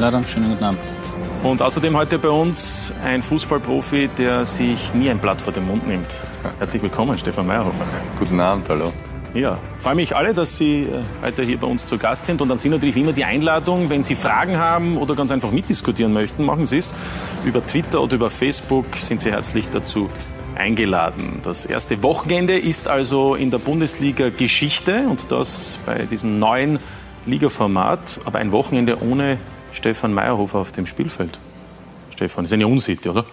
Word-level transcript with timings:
Einladung. 0.00 0.24
Schönen 0.26 0.48
guten 0.48 0.64
Abend. 0.64 0.80
Und 1.42 1.60
außerdem 1.60 1.94
heute 1.94 2.18
bei 2.18 2.30
uns 2.30 2.90
ein 3.04 3.22
Fußballprofi, 3.22 4.08
der 4.16 4.46
sich 4.46 4.94
nie 4.94 5.10
ein 5.10 5.18
Blatt 5.18 5.42
vor 5.42 5.52
den 5.52 5.66
Mund 5.66 5.86
nimmt. 5.86 6.06
Herzlich 6.58 6.82
willkommen, 6.82 7.18
Stefan 7.18 7.46
Meyerhofer. 7.46 7.84
Guten 8.18 8.40
Abend, 8.40 8.66
hallo. 8.70 8.94
Ja, 9.34 9.58
freue 9.78 9.96
mich 9.96 10.16
alle, 10.16 10.32
dass 10.32 10.56
Sie 10.56 10.84
äh, 10.84 11.02
heute 11.22 11.42
hier 11.42 11.58
bei 11.58 11.66
uns 11.66 11.84
zu 11.84 11.98
Gast 11.98 12.24
sind. 12.24 12.40
Und 12.40 12.48
dann 12.48 12.56
sind 12.56 12.70
natürlich 12.70 12.96
immer 12.96 13.12
die 13.12 13.26
Einladung, 13.26 13.90
wenn 13.90 14.02
Sie 14.02 14.14
Fragen 14.14 14.56
haben 14.56 14.96
oder 14.96 15.14
ganz 15.14 15.30
einfach 15.32 15.50
mitdiskutieren 15.50 16.14
möchten, 16.14 16.46
machen 16.46 16.64
Sie 16.64 16.78
es. 16.78 16.94
Über 17.44 17.64
Twitter 17.64 18.00
oder 18.00 18.14
über 18.14 18.30
Facebook 18.30 18.96
sind 18.96 19.20
Sie 19.20 19.30
herzlich 19.30 19.66
dazu 19.70 20.08
eingeladen. 20.54 21.40
Das 21.44 21.66
erste 21.66 22.02
Wochenende 22.02 22.58
ist 22.58 22.88
also 22.88 23.34
in 23.34 23.50
der 23.50 23.58
Bundesliga 23.58 24.30
Geschichte 24.30 25.04
und 25.10 25.30
das 25.30 25.78
bei 25.84 26.06
diesem 26.06 26.38
neuen 26.38 26.78
Ligaformat, 27.26 28.20
aber 28.24 28.38
ein 28.38 28.50
Wochenende 28.50 29.02
ohne 29.02 29.36
Stefan 29.72 30.12
Meyerhofer 30.12 30.58
auf 30.58 30.72
dem 30.72 30.86
Spielfeld. 30.86 31.38
Stefan, 32.12 32.44
das 32.44 32.50
ist 32.50 32.54
eine 32.54 32.66
Unsitte, 32.66 33.10
oder? 33.10 33.24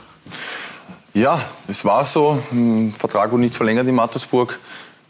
Ja, 1.14 1.42
es 1.68 1.84
war 1.84 2.06
so. 2.06 2.42
Ein 2.52 2.94
Vertrag 2.96 3.32
wurde 3.32 3.42
nicht 3.42 3.56
verlängert 3.56 3.88
in 3.88 3.96
Mattersburg. 3.96 4.60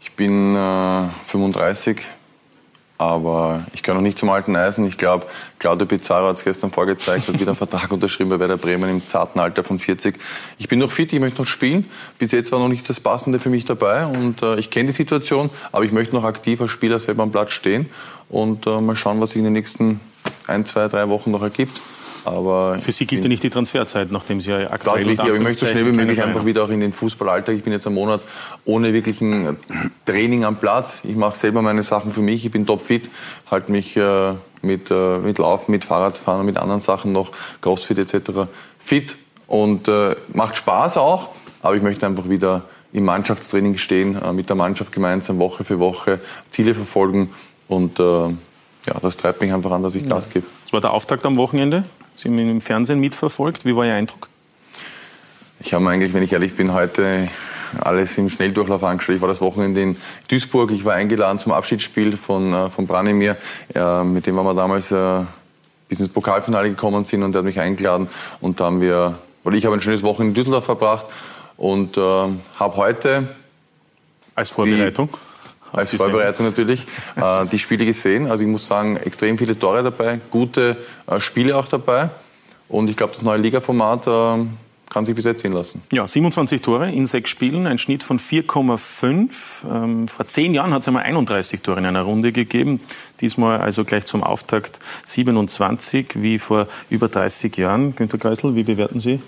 Ich 0.00 0.12
bin 0.12 0.56
äh, 0.56 1.08
35, 1.26 2.00
aber 2.96 3.64
ich 3.72 3.82
gehöre 3.82 3.96
noch 3.96 4.02
nicht 4.02 4.18
zum 4.18 4.30
alten 4.30 4.56
Eisen. 4.56 4.86
Ich 4.86 4.96
glaube, 4.96 5.26
Claudio 5.58 5.86
Pizarro 5.86 6.28
hat 6.28 6.38
es 6.38 6.44
gestern 6.44 6.70
vorgezeigt, 6.70 7.28
hat 7.28 7.34
wieder 7.34 7.48
einen 7.48 7.56
Vertrag 7.56 7.90
unterschrieben 7.92 8.30
bei 8.30 8.40
Werder 8.40 8.56
Bremen 8.56 8.88
im 8.90 9.06
zarten 9.06 9.38
Alter 9.38 9.64
von 9.64 9.78
40. 9.78 10.18
Ich 10.58 10.68
bin 10.68 10.78
noch 10.78 10.90
fit, 10.90 11.12
ich 11.12 11.20
möchte 11.20 11.42
noch 11.42 11.48
spielen. 11.48 11.88
Bis 12.18 12.32
jetzt 12.32 12.50
war 12.52 12.58
noch 12.58 12.68
nicht 12.68 12.88
das 12.88 13.00
Passende 13.00 13.38
für 13.38 13.50
mich 13.50 13.66
dabei 13.66 14.06
und 14.06 14.42
äh, 14.42 14.58
ich 14.58 14.70
kenne 14.70 14.86
die 14.86 14.94
Situation, 14.94 15.50
aber 15.72 15.84
ich 15.84 15.92
möchte 15.92 16.14
noch 16.16 16.24
aktiv 16.24 16.60
als 16.60 16.70
Spieler 16.70 16.98
selber 16.98 17.22
am 17.22 17.30
Platz 17.30 17.52
stehen 17.52 17.90
und 18.28 18.66
äh, 18.66 18.80
mal 18.80 18.96
schauen, 18.96 19.20
was 19.20 19.30
sich 19.30 19.38
in 19.38 19.44
den 19.44 19.52
nächsten 19.52 20.00
ein, 20.46 20.66
zwei, 20.66 20.88
drei 20.88 21.08
Wochen 21.08 21.30
noch 21.30 21.42
ergibt. 21.42 21.78
Aber 22.24 22.78
Für 22.80 22.92
Sie 22.92 23.06
gilt 23.06 23.22
ja 23.22 23.28
nicht 23.28 23.42
die 23.42 23.50
Transferzeit, 23.50 24.10
nachdem 24.10 24.40
Sie 24.40 24.50
ja 24.50 24.70
aktuell... 24.70 25.18
Aber 25.18 25.34
ich 25.34 25.40
möchte 25.40 25.60
so 25.60 25.66
schnell 25.66 25.86
wie 25.86 25.96
möglich 25.96 26.22
einfach 26.22 26.44
wieder 26.44 26.64
auch 26.64 26.68
in 26.68 26.80
den 26.80 26.92
Fußballalltag. 26.92 27.56
Ich 27.56 27.62
bin 27.62 27.72
jetzt 27.72 27.86
einen 27.86 27.94
Monat 27.94 28.20
ohne 28.64 28.92
wirklichen 28.92 29.56
Training 30.04 30.44
am 30.44 30.56
Platz. 30.56 31.00
Ich 31.04 31.16
mache 31.16 31.36
selber 31.36 31.62
meine 31.62 31.82
Sachen 31.82 32.12
für 32.12 32.20
mich. 32.20 32.44
Ich 32.44 32.50
bin 32.50 32.66
topfit, 32.66 33.08
halte 33.50 33.72
mich 33.72 33.96
äh, 33.96 34.34
mit, 34.62 34.90
äh, 34.90 35.18
mit 35.18 35.38
Laufen, 35.38 35.70
mit 35.70 35.84
Fahrradfahren 35.84 36.40
und 36.40 36.46
mit 36.46 36.58
anderen 36.58 36.80
Sachen 36.80 37.12
noch, 37.12 37.32
Crossfit 37.60 37.98
etc. 37.98 38.48
fit 38.78 39.16
und 39.46 39.88
äh, 39.88 40.16
macht 40.34 40.56
Spaß 40.56 40.98
auch. 40.98 41.28
Aber 41.62 41.76
ich 41.76 41.82
möchte 41.82 42.06
einfach 42.06 42.28
wieder 42.28 42.64
im 42.92 43.04
Mannschaftstraining 43.04 43.78
stehen, 43.78 44.20
äh, 44.20 44.32
mit 44.32 44.48
der 44.48 44.56
Mannschaft 44.56 44.92
gemeinsam 44.92 45.38
Woche 45.38 45.64
für 45.64 45.78
Woche 45.78 46.20
Ziele 46.50 46.74
verfolgen 46.74 47.30
und 47.68 48.00
äh, 48.00 48.34
ja, 48.88 48.94
das 49.00 49.16
treibt 49.16 49.40
mich 49.40 49.52
einfach 49.52 49.70
an, 49.70 49.82
dass 49.82 49.94
ich 49.94 50.04
ja. 50.04 50.10
Gas 50.10 50.30
gebe. 50.30 50.46
Das 50.64 50.72
war 50.72 50.80
der 50.80 50.92
Auftakt 50.92 51.24
am 51.26 51.36
Wochenende. 51.36 51.84
Sie 52.14 52.28
haben 52.28 52.38
ihn 52.38 52.50
im 52.50 52.60
Fernsehen 52.60 52.98
mitverfolgt. 52.98 53.64
Wie 53.64 53.76
war 53.76 53.84
Ihr 53.84 53.94
Eindruck? 53.94 54.28
Ich 55.60 55.74
habe 55.74 55.84
mir 55.84 55.90
eigentlich, 55.90 56.14
wenn 56.14 56.22
ich 56.22 56.32
ehrlich 56.32 56.56
bin, 56.56 56.72
heute 56.72 57.28
alles 57.80 58.16
im 58.16 58.28
Schnelldurchlauf 58.28 58.82
angeschaut. 58.82 59.16
Ich 59.16 59.20
war 59.20 59.28
das 59.28 59.40
Wochenende 59.40 59.82
in 59.82 59.96
Duisburg. 60.28 60.70
Ich 60.70 60.84
war 60.84 60.94
eingeladen 60.94 61.38
zum 61.38 61.52
Abschiedsspiel 61.52 62.16
von, 62.16 62.54
äh, 62.54 62.70
von 62.70 62.86
Branimir. 62.86 63.36
Ja, 63.74 64.04
mit 64.04 64.26
dem 64.26 64.36
waren 64.36 64.46
wir 64.46 64.54
damals 64.54 64.90
äh, 64.90 65.24
bis 65.88 66.00
ins 66.00 66.08
Pokalfinale 66.08 66.70
gekommen 66.70 67.04
sind 67.04 67.22
und 67.22 67.32
der 67.32 67.40
hat 67.40 67.44
mich 67.44 67.60
eingeladen. 67.60 68.08
Und 68.40 68.60
da 68.60 68.66
haben 68.66 68.80
wir, 68.80 69.18
weil 69.44 69.54
ich 69.54 69.66
habe 69.66 69.74
ein 69.74 69.82
schönes 69.82 70.02
Wochenende 70.02 70.30
in 70.30 70.34
Düsseldorf 70.34 70.64
verbracht 70.64 71.06
und 71.56 71.96
äh, 71.96 72.00
habe 72.00 72.76
heute... 72.76 73.36
Als 74.34 74.50
Vorbereitung? 74.50 75.08
Die, 75.08 75.27
als 75.72 75.94
Vorbereitung 75.94 76.46
natürlich, 76.46 76.86
äh, 77.16 77.46
die 77.46 77.58
Spiele 77.58 77.84
gesehen. 77.84 78.30
Also 78.30 78.44
ich 78.44 78.50
muss 78.50 78.66
sagen, 78.66 78.96
extrem 78.96 79.38
viele 79.38 79.58
Tore 79.58 79.82
dabei, 79.82 80.20
gute 80.30 80.76
äh, 81.06 81.20
Spiele 81.20 81.56
auch 81.56 81.66
dabei. 81.66 82.10
Und 82.68 82.88
ich 82.90 82.96
glaube, 82.96 83.14
das 83.14 83.22
neue 83.22 83.38
Ligaformat 83.38 84.06
äh, 84.06 84.46
kann 84.90 85.06
sich 85.06 85.14
bis 85.14 85.24
jetzt 85.24 85.42
sehen 85.42 85.52
lassen. 85.52 85.82
Ja, 85.92 86.06
27 86.06 86.60
Tore 86.62 86.90
in 86.90 87.06
sechs 87.06 87.30
Spielen, 87.30 87.66
ein 87.66 87.78
Schnitt 87.78 88.02
von 88.02 88.18
4,5. 88.18 89.30
Ähm, 89.70 90.08
vor 90.08 90.28
zehn 90.28 90.54
Jahren 90.54 90.72
hat 90.72 90.82
es 90.82 90.88
einmal 90.88 91.04
31 91.04 91.60
Tore 91.62 91.78
in 91.78 91.86
einer 91.86 92.02
Runde 92.02 92.32
gegeben. 92.32 92.80
Diesmal 93.20 93.60
also 93.60 93.84
gleich 93.84 94.06
zum 94.06 94.22
Auftakt 94.22 94.78
27, 95.04 96.22
wie 96.22 96.38
vor 96.38 96.68
über 96.90 97.08
30 97.08 97.56
Jahren. 97.56 97.94
Günter 97.94 98.18
Geisel, 98.18 98.54
wie 98.54 98.62
bewerten 98.62 99.00
Sie 99.00 99.20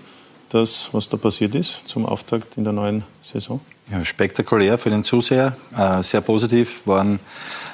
das, 0.50 0.91
was 0.93 1.09
da 1.09 1.16
passiert 1.16 1.55
ist 1.55 1.88
zum 1.88 2.05
Auftakt 2.06 2.56
in 2.56 2.65
der 2.65 2.72
neuen 2.72 3.05
Saison? 3.21 3.61
Ja, 3.91 4.05
spektakulär 4.05 4.78
für 4.78 4.91
den 4.91 5.05
Zuseher, 5.05 5.56
äh, 5.77 6.03
sehr 6.03 6.21
positiv, 6.21 6.83
waren 6.87 7.19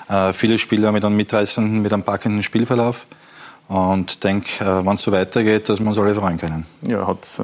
äh, 0.08 0.32
viele 0.32 0.58
Spieler 0.58 0.92
mit 0.92 1.04
einem 1.04 1.16
mitreißenden, 1.16 1.82
mit 1.82 1.92
einem 1.92 2.04
packenden 2.04 2.42
Spielverlauf. 2.42 3.06
Und 3.68 4.22
denke, 4.22 4.64
äh, 4.64 4.86
wenn 4.86 4.94
es 4.94 5.02
so 5.02 5.10
weitergeht, 5.10 5.68
dass 5.68 5.80
wir 5.80 5.88
uns 5.88 5.98
alle 5.98 6.14
freuen 6.14 6.38
können. 6.38 6.66
Ja, 6.82 7.06
hat 7.06 7.38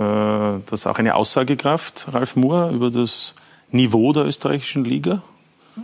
das 0.70 0.86
auch 0.86 0.98
eine 0.98 1.14
Aussagekraft, 1.16 2.06
Ralf 2.12 2.36
Moore, 2.36 2.70
über 2.70 2.90
das 2.90 3.34
Niveau 3.72 4.12
der 4.12 4.26
österreichischen 4.26 4.84
Liga? 4.84 5.22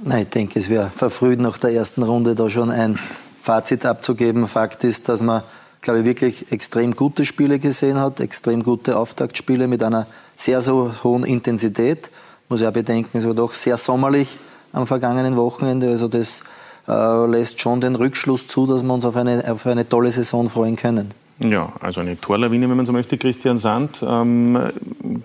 Nein, 0.04 0.22
ich 0.22 0.28
denke, 0.28 0.58
es 0.58 0.68
wäre 0.68 0.90
verfrüht, 0.94 1.40
nach 1.40 1.58
der 1.58 1.72
ersten 1.72 2.02
Runde 2.02 2.34
da 2.34 2.50
schon 2.50 2.70
ein 2.70 2.98
Fazit 3.42 3.86
abzugeben. 3.86 4.46
Fakt 4.46 4.84
ist, 4.84 5.08
dass 5.08 5.22
man, 5.22 5.42
glaube 5.80 6.00
ich, 6.00 6.04
wirklich 6.04 6.52
extrem 6.52 6.96
gute 6.96 7.24
Spiele 7.24 7.58
gesehen 7.58 7.98
hat, 7.98 8.20
extrem 8.20 8.62
gute 8.62 8.96
Auftaktspiele 8.96 9.68
mit 9.68 9.82
einer 9.82 10.06
sehr, 10.36 10.60
sehr 10.60 11.02
hohen 11.02 11.24
Intensität 11.24 12.10
muss 12.48 12.62
auch 12.62 12.72
bedenken, 12.72 13.18
es 13.18 13.26
war 13.26 13.34
doch 13.34 13.54
sehr 13.54 13.76
sommerlich 13.76 14.36
am 14.72 14.86
vergangenen 14.86 15.36
Wochenende. 15.36 15.88
Also 15.88 16.08
das 16.08 16.42
äh, 16.86 17.26
lässt 17.26 17.60
schon 17.60 17.80
den 17.80 17.94
Rückschluss 17.94 18.46
zu, 18.46 18.66
dass 18.66 18.82
wir 18.82 18.92
uns 18.92 19.04
auf 19.04 19.16
eine, 19.16 19.44
auf 19.50 19.66
eine 19.66 19.88
tolle 19.88 20.10
Saison 20.12 20.48
freuen 20.50 20.76
können. 20.76 21.12
Ja, 21.40 21.72
also 21.80 22.00
eine 22.00 22.20
Torlawine, 22.20 22.68
wenn 22.68 22.76
man 22.76 22.86
so 22.86 22.92
möchte. 22.92 23.16
Christian 23.16 23.58
Sand, 23.58 24.04
ähm, 24.06 24.58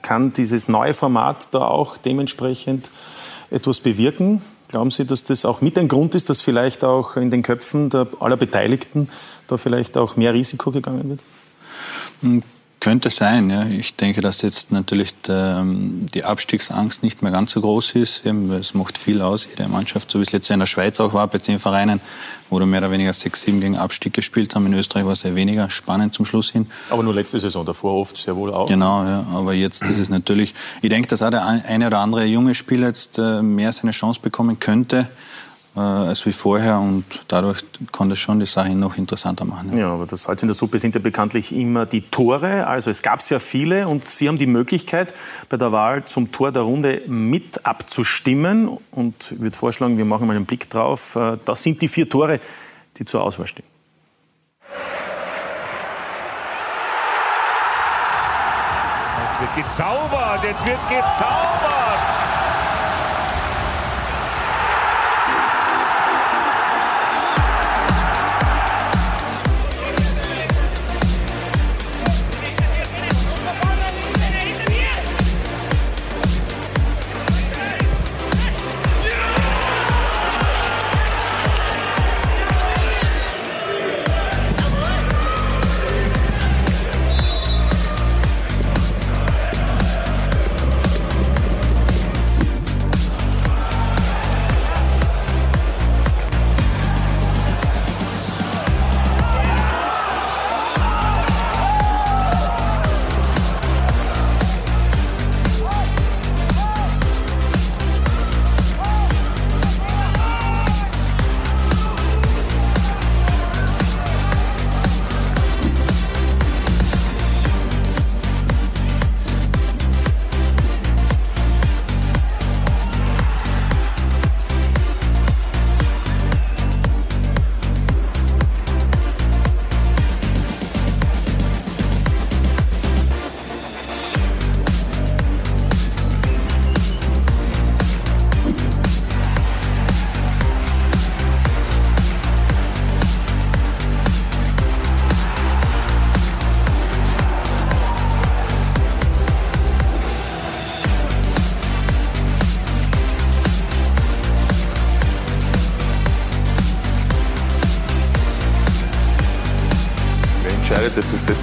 kann 0.02 0.34
dieses 0.34 0.68
neue 0.68 0.94
Format 0.94 1.47
da 1.52 1.59
auch 1.59 1.97
dementsprechend 1.97 2.91
etwas 3.50 3.80
bewirken? 3.80 4.41
Glauben 4.73 4.89
Sie, 4.89 5.06
dass 5.06 5.23
das 5.23 5.45
auch 5.45 5.61
mit 5.61 5.78
ein 5.78 5.88
Grund 5.88 6.16
ist, 6.16 6.31
dass 6.31 6.41
vielleicht 6.41 6.84
auch 6.84 7.16
in 7.16 7.29
den 7.29 7.44
Köpfen 7.44 7.91
aller 8.19 8.38
Beteiligten 8.38 9.07
da 9.45 9.57
vielleicht 9.57 9.97
auch 9.97 10.16
mehr 10.16 10.34
Risiko 10.34 10.72
gegangen 10.72 11.19
wird? 12.23 12.44
Könnte 12.83 13.09
sein, 13.11 13.49
ja. 13.49 13.66
Ich 13.66 13.95
denke, 13.95 14.19
dass 14.19 14.41
jetzt 14.41 14.73
natürlich 14.73 15.13
der, 15.21 15.59
ähm, 15.61 16.05
die 16.13 16.25
Abstiegsangst 16.25 17.01
nicht 17.01 17.21
mehr 17.21 17.31
ganz 17.31 17.51
so 17.51 17.61
groß 17.61 17.94
ist. 17.94 18.25
Es 18.25 18.73
macht 18.73 18.97
viel 18.97 19.21
aus, 19.21 19.47
jede 19.49 19.69
Mannschaft, 19.69 20.11
so 20.11 20.19
wie 20.19 20.23
es 20.23 20.33
letztes 20.33 20.49
Jahr 20.49 20.55
in 20.55 20.59
der 20.59 20.67
Schweiz 20.67 20.99
auch 20.99 21.13
war, 21.13 21.27
bei 21.27 21.38
zehn 21.38 21.59
Vereinen, 21.59 22.01
wo 22.49 22.59
wir 22.59 22.66
mehr 22.66 22.81
oder 22.81 22.91
weniger 22.91 23.13
sechs, 23.13 23.43
sieben 23.43 23.61
gegen 23.61 23.77
Abstieg 23.77 24.11
gespielt 24.11 24.53
haben. 24.53 24.66
In 24.66 24.73
Österreich 24.73 25.05
war 25.05 25.13
es 25.13 25.23
ja 25.23 25.33
weniger 25.33 25.69
spannend 25.69 26.13
zum 26.13 26.25
Schluss 26.25 26.51
hin. 26.51 26.69
Aber 26.89 27.03
nur 27.03 27.13
letzte 27.13 27.39
Saison, 27.39 27.66
davor 27.66 27.93
oft 27.93 28.17
sehr 28.17 28.35
wohl 28.35 28.53
auch. 28.53 28.67
Genau, 28.67 29.05
ja. 29.05 29.25
Aber 29.33 29.53
jetzt 29.53 29.83
ist 29.83 29.97
es 29.97 30.09
natürlich, 30.09 30.53
ich 30.81 30.89
denke, 30.89 31.07
dass 31.07 31.22
auch 31.22 31.29
der 31.29 31.45
eine 31.45 31.88
oder 31.88 31.99
andere 31.99 32.25
junge 32.25 32.53
Spieler 32.53 32.88
jetzt 32.88 33.17
äh, 33.17 33.41
mehr 33.41 33.72
seine 33.72 33.93
Chance 33.93 34.19
bekommen 34.22 34.59
könnte 34.59 35.07
äh, 35.75 35.79
als 35.79 36.25
wie 36.25 36.34
vorher 36.34 36.79
und 36.79 37.03
dadurch 37.28 37.63
kann 37.91 38.09
das 38.09 38.19
schon 38.19 38.39
die 38.39 38.45
Sache 38.45 38.75
noch 38.75 38.97
interessanter 38.97 39.45
machen. 39.45 39.72
Ja. 39.73 39.79
ja, 39.79 39.94
aber 39.94 40.06
das 40.06 40.23
Salz 40.23 40.41
in 40.44 40.47
der 40.47 40.56
Suppe 40.56 40.78
sind 40.78 40.94
ja 40.94 41.01
bekanntlich 41.01 41.51
immer 41.51 41.85
die 41.85 42.01
Tore. 42.01 42.67
Also 42.67 42.91
es 42.91 43.01
gab 43.01 43.22
sehr 43.22 43.39
viele 43.39 43.88
und 43.88 44.07
Sie 44.07 44.28
haben 44.28 44.38
die 44.38 44.45
Möglichkeit, 44.45 45.16
bei 45.50 45.57
der 45.57 45.72
Wahl 45.72 46.06
zum 46.06 46.31
Tor 46.31 46.51
der 46.51 46.61
Runde 46.61 47.01
mit 47.07 47.66
abzustimmen. 47.66 48.78
Und 48.91 49.16
ich 49.31 49.39
würde 49.39 49.57
vorschlagen, 49.57 49.97
wir 49.97 50.06
machen 50.06 50.28
mal 50.28 50.35
einen 50.35 50.45
Blick 50.45 50.69
drauf. 50.69 51.16
Äh, 51.16 51.38
das 51.44 51.63
sind 51.63 51.81
die 51.81 51.88
vier 51.88 52.07
Tore, 52.07 52.40
die 52.97 53.05
zur 53.05 53.23
Auswahl 53.23 53.47
stehen. 53.47 53.66
Jetzt 59.23 59.41
wird 59.41 59.66
gezaubert, 59.66 60.44
jetzt 60.44 60.66
wird 60.66 60.88
gezaubert. 60.88 62.12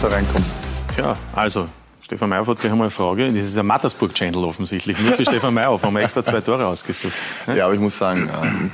Da 0.02 0.08
reinkommt. 0.08 0.46
Tja, 0.94 1.14
also 1.34 1.66
Stefan 2.00 2.30
Meyerhoff 2.30 2.48
hat 2.48 2.60
gleich 2.60 2.72
einmal 2.72 2.86
eine 2.86 2.90
Frage. 2.90 3.30
Das 3.32 3.44
ist 3.44 3.58
ein 3.58 3.66
Mattersburg-Channel 3.66 4.42
offensichtlich. 4.44 4.98
Nur 4.98 5.12
für 5.12 5.24
Stefan 5.28 5.54
Meyerhoff 5.54 5.82
haben 5.82 5.94
wir 5.94 6.02
extra 6.02 6.22
zwei 6.22 6.40
Tore 6.40 6.66
ausgesucht. 6.66 7.12
Ja, 7.54 7.66
aber 7.66 7.74
ich 7.74 7.80
muss 7.80 7.98
sagen, 7.98 8.28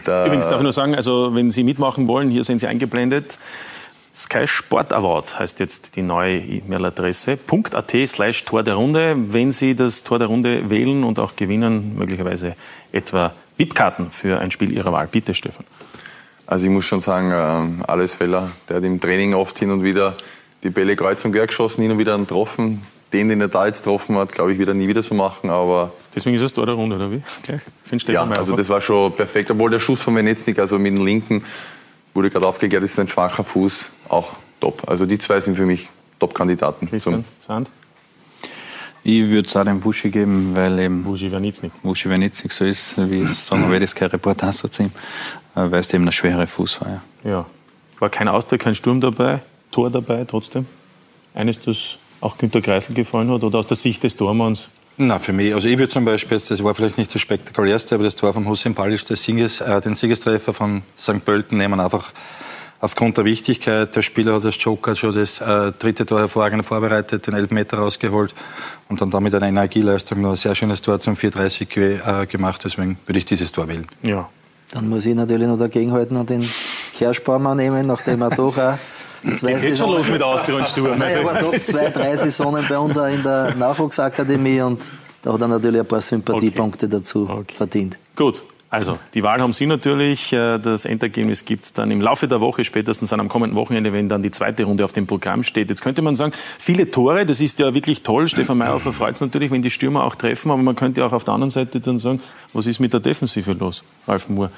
äh, 0.06 0.26
Übrigens 0.26 0.46
darf 0.46 0.56
ich 0.56 0.62
nur 0.62 0.72
sagen, 0.72 0.94
also 0.94 1.34
wenn 1.34 1.50
Sie 1.50 1.64
mitmachen 1.64 2.06
wollen, 2.06 2.30
hier 2.30 2.44
sind 2.44 2.60
Sie 2.60 2.66
eingeblendet. 2.66 3.38
Sky 4.14 4.46
Sport 4.46 4.92
Award 4.92 5.38
heißt 5.38 5.60
jetzt 5.60 5.96
die 5.96 6.02
neue 6.02 6.38
E-Mail-Adresse. 6.38 7.38
.at 7.74 7.94
slash 8.06 8.44
Tor 8.44 8.62
der 8.62 8.74
Runde. 8.74 9.16
Wenn 9.18 9.50
Sie 9.50 9.74
das 9.74 10.04
Tor 10.04 10.18
der 10.18 10.28
Runde 10.28 10.70
wählen 10.70 11.04
und 11.04 11.18
auch 11.18 11.36
gewinnen, 11.36 11.96
möglicherweise 11.98 12.54
etwa 12.92 13.32
VIP-Karten 13.58 14.10
für 14.12 14.38
ein 14.38 14.50
Spiel 14.50 14.72
Ihrer 14.72 14.92
Wahl. 14.92 15.08
Bitte, 15.08 15.34
Stefan. 15.34 15.66
Also 16.46 16.66
ich 16.66 16.72
muss 16.72 16.84
schon 16.84 17.00
sagen, 17.00 17.32
äh, 17.32 17.84
alles 17.86 18.14
Feller, 18.14 18.48
der 18.68 18.76
hat 18.76 18.84
im 18.84 19.00
Training 19.00 19.34
oft 19.34 19.58
hin 19.58 19.70
und 19.70 19.82
wieder 19.82 20.16
die 20.62 20.70
Bälle 20.70 20.96
kreuz 20.96 21.24
und 21.24 21.32
quer 21.32 21.46
geschossen, 21.46 21.82
hin 21.82 21.90
und 21.90 21.98
wieder 21.98 22.14
einen 22.14 22.24
getroffen. 22.24 22.82
Den, 23.12 23.28
den 23.28 23.40
er 23.40 23.48
da 23.48 23.66
jetzt 23.66 23.84
getroffen 23.84 24.16
hat, 24.16 24.32
glaube 24.32 24.52
ich, 24.52 24.58
wird 24.58 24.68
er 24.68 24.74
nie 24.74 24.88
wieder 24.88 25.02
so 25.02 25.14
machen, 25.14 25.48
aber... 25.48 25.92
Deswegen 26.14 26.34
ist 26.34 26.42
es 26.42 26.52
Tor 26.52 26.66
der 26.66 26.74
Runde, 26.74 26.96
oder 26.96 27.10
wie? 27.10 27.22
Okay. 27.42 27.60
Ja, 28.08 28.24
also 28.24 28.56
das 28.56 28.68
war 28.68 28.80
schon 28.80 29.12
perfekt. 29.12 29.48
Obwohl 29.50 29.70
der 29.70 29.78
Schuss 29.78 30.02
von 30.02 30.16
Veneznik, 30.16 30.58
also 30.58 30.76
mit 30.76 30.98
dem 30.98 31.06
linken, 31.06 31.44
wurde 32.14 32.30
gerade 32.30 32.46
aufgeklärt, 32.48 32.82
ist 32.82 32.98
ein 32.98 33.08
schwacher 33.08 33.44
Fuß, 33.44 33.90
auch 34.08 34.34
top. 34.60 34.82
Also 34.88 35.06
die 35.06 35.18
zwei 35.18 35.40
sind 35.40 35.54
für 35.54 35.66
mich 35.66 35.88
Top-Kandidaten. 36.18 36.88
Christian 36.88 37.24
Sand? 37.40 37.70
Ich 39.04 39.30
würde 39.30 39.48
es 39.48 39.54
auch 39.54 39.64
dem 39.64 39.80
Buschi 39.80 40.10
geben, 40.10 40.56
weil 40.56 40.76
eben 40.80 41.04
Buschi 41.04 41.30
Wernitznik. 41.30 41.70
Buschi 41.82 42.08
Wernitznik 42.08 42.50
so 42.50 42.64
ist, 42.64 42.96
wie 43.08 43.20
es 43.20 43.46
sagen 43.46 43.70
wir, 43.70 43.78
das 43.78 43.94
kein 43.94 44.08
Reportage 44.08 44.68
zu 44.68 44.82
ihm, 44.82 44.90
weil 45.54 45.78
es 45.78 45.94
eben 45.94 46.08
ein 46.08 46.12
schwerer 46.12 46.46
Fuß 46.46 46.80
war. 46.80 47.02
Ja. 47.22 47.30
ja. 47.30 47.46
War 48.00 48.10
kein 48.10 48.26
Austritt, 48.26 48.62
kein 48.62 48.74
Sturm 48.74 49.00
dabei, 49.00 49.42
Tor 49.76 49.90
dabei 49.90 50.24
trotzdem. 50.24 50.64
Eines, 51.34 51.60
das 51.60 51.98
auch 52.22 52.38
Günter 52.38 52.62
Kreisel 52.62 52.94
gefallen 52.94 53.30
hat 53.30 53.44
oder 53.44 53.58
aus 53.58 53.66
der 53.66 53.76
Sicht 53.76 54.02
des 54.04 54.16
Tormanns? 54.16 54.70
Na, 54.96 55.18
für 55.18 55.34
mich, 55.34 55.52
also 55.52 55.68
ich 55.68 55.76
würde 55.76 55.92
zum 55.92 56.06
Beispiel, 56.06 56.38
das 56.38 56.64
war 56.64 56.74
vielleicht 56.74 56.96
nicht 56.96 57.14
das 57.14 57.20
spektakulärste, 57.20 57.94
aber 57.94 58.04
das 58.04 58.16
Tor 58.16 58.32
von 58.32 58.48
Hussein 58.48 58.74
Palic, 58.74 59.06
Sieges, 59.06 59.60
äh, 59.60 59.78
den 59.82 59.94
Siegestreffer 59.94 60.54
von 60.54 60.80
St. 60.98 61.22
Pölten 61.22 61.58
nehmen, 61.58 61.78
einfach 61.78 62.14
aufgrund 62.80 63.18
der 63.18 63.26
Wichtigkeit. 63.26 63.94
Der 63.94 64.00
Spieler 64.00 64.36
hat 64.36 64.46
als 64.46 64.56
Joker 64.58 64.94
schon 64.94 65.14
das 65.14 65.42
äh, 65.42 65.72
dritte 65.72 66.06
Tor 66.06 66.20
hervorragend 66.20 66.64
vorbereitet, 66.64 67.26
den 67.26 67.34
Elfmeter 67.34 67.76
rausgeholt 67.76 68.32
und 68.88 69.02
dann 69.02 69.10
damit 69.10 69.34
eine 69.34 69.48
Energieleistung 69.48 70.22
noch 70.22 70.30
ein 70.30 70.36
sehr 70.36 70.54
schönes 70.54 70.80
Tor 70.80 71.00
zum 71.00 71.16
4:30 71.16 72.22
äh, 72.22 72.24
gemacht. 72.24 72.62
Deswegen 72.64 72.96
würde 73.04 73.18
ich 73.18 73.26
dieses 73.26 73.52
Tor 73.52 73.68
wählen. 73.68 73.86
Ja. 74.02 74.30
Dann 74.72 74.88
muss 74.88 75.04
ich 75.04 75.14
natürlich 75.14 75.46
noch 75.46 75.58
dagegenhalten 75.58 76.16
und 76.16 76.30
den 76.30 76.42
Kerschbaumer 76.96 77.54
nehmen, 77.54 77.86
nachdem 77.86 78.22
er 78.22 78.30
doch 78.30 78.56
auch 78.56 78.78
zwei 79.34 79.52
Geht 79.52 79.60
Saisonen, 79.60 79.76
schon 79.76 79.90
los 79.96 80.08
mit 80.08 80.22
Austria 80.22 80.56
und 80.56 80.68
Sturm. 80.68 80.98
Nein, 80.98 81.18
aber 81.18 81.40
doch 81.40 81.56
zwei, 81.56 81.90
drei 81.90 82.16
Saisonen 82.16 82.64
bei 82.68 82.78
uns 82.78 82.96
auch 82.96 83.06
in 83.06 83.22
der 83.22 83.54
Nachwuchsakademie 83.58 84.60
und 84.60 84.82
da 85.22 85.32
hat 85.32 85.40
er 85.40 85.48
natürlich 85.48 85.80
ein 85.80 85.86
paar 85.86 86.00
Sympathiepunkte 86.00 86.86
okay. 86.86 86.96
dazu 86.96 87.28
okay. 87.28 87.54
verdient. 87.56 87.98
Gut, 88.14 88.42
also, 88.68 88.98
die 89.14 89.22
Wahl 89.22 89.40
haben 89.40 89.52
Sie 89.52 89.66
natürlich. 89.66 90.32
Äh, 90.32 90.58
das 90.58 90.84
Endergebnis 90.84 91.44
gibt 91.44 91.64
es 91.64 91.72
dann 91.72 91.90
im 91.90 92.00
Laufe 92.00 92.26
der 92.26 92.40
Woche, 92.40 92.64
spätestens 92.64 93.10
dann 93.10 93.20
am 93.20 93.28
kommenden 93.28 93.56
Wochenende, 93.56 93.92
wenn 93.92 94.08
dann 94.08 94.22
die 94.22 94.32
zweite 94.32 94.64
Runde 94.64 94.84
auf 94.84 94.92
dem 94.92 95.06
Programm 95.06 95.44
steht. 95.44 95.70
Jetzt 95.70 95.82
könnte 95.82 96.02
man 96.02 96.16
sagen, 96.16 96.32
viele 96.58 96.90
Tore, 96.90 97.24
das 97.24 97.40
ist 97.40 97.60
ja 97.60 97.74
wirklich 97.74 98.02
toll. 98.02 98.26
Stefan 98.28 98.58
Meyerhofer 98.58 98.92
freut 98.92 99.14
es 99.14 99.20
natürlich, 99.20 99.50
wenn 99.52 99.62
die 99.62 99.70
Stürmer 99.70 100.04
auch 100.04 100.16
treffen. 100.16 100.50
Aber 100.50 100.62
man 100.62 100.74
könnte 100.74 101.04
auch 101.06 101.12
auf 101.12 101.22
der 101.22 101.34
anderen 101.34 101.50
Seite 101.50 101.80
dann 101.80 101.98
sagen, 101.98 102.20
was 102.52 102.66
ist 102.66 102.80
mit 102.80 102.92
der 102.92 103.00
Defensive 103.00 103.52
los, 103.52 103.84
Ralf 104.08 104.28
Moore? 104.28 104.50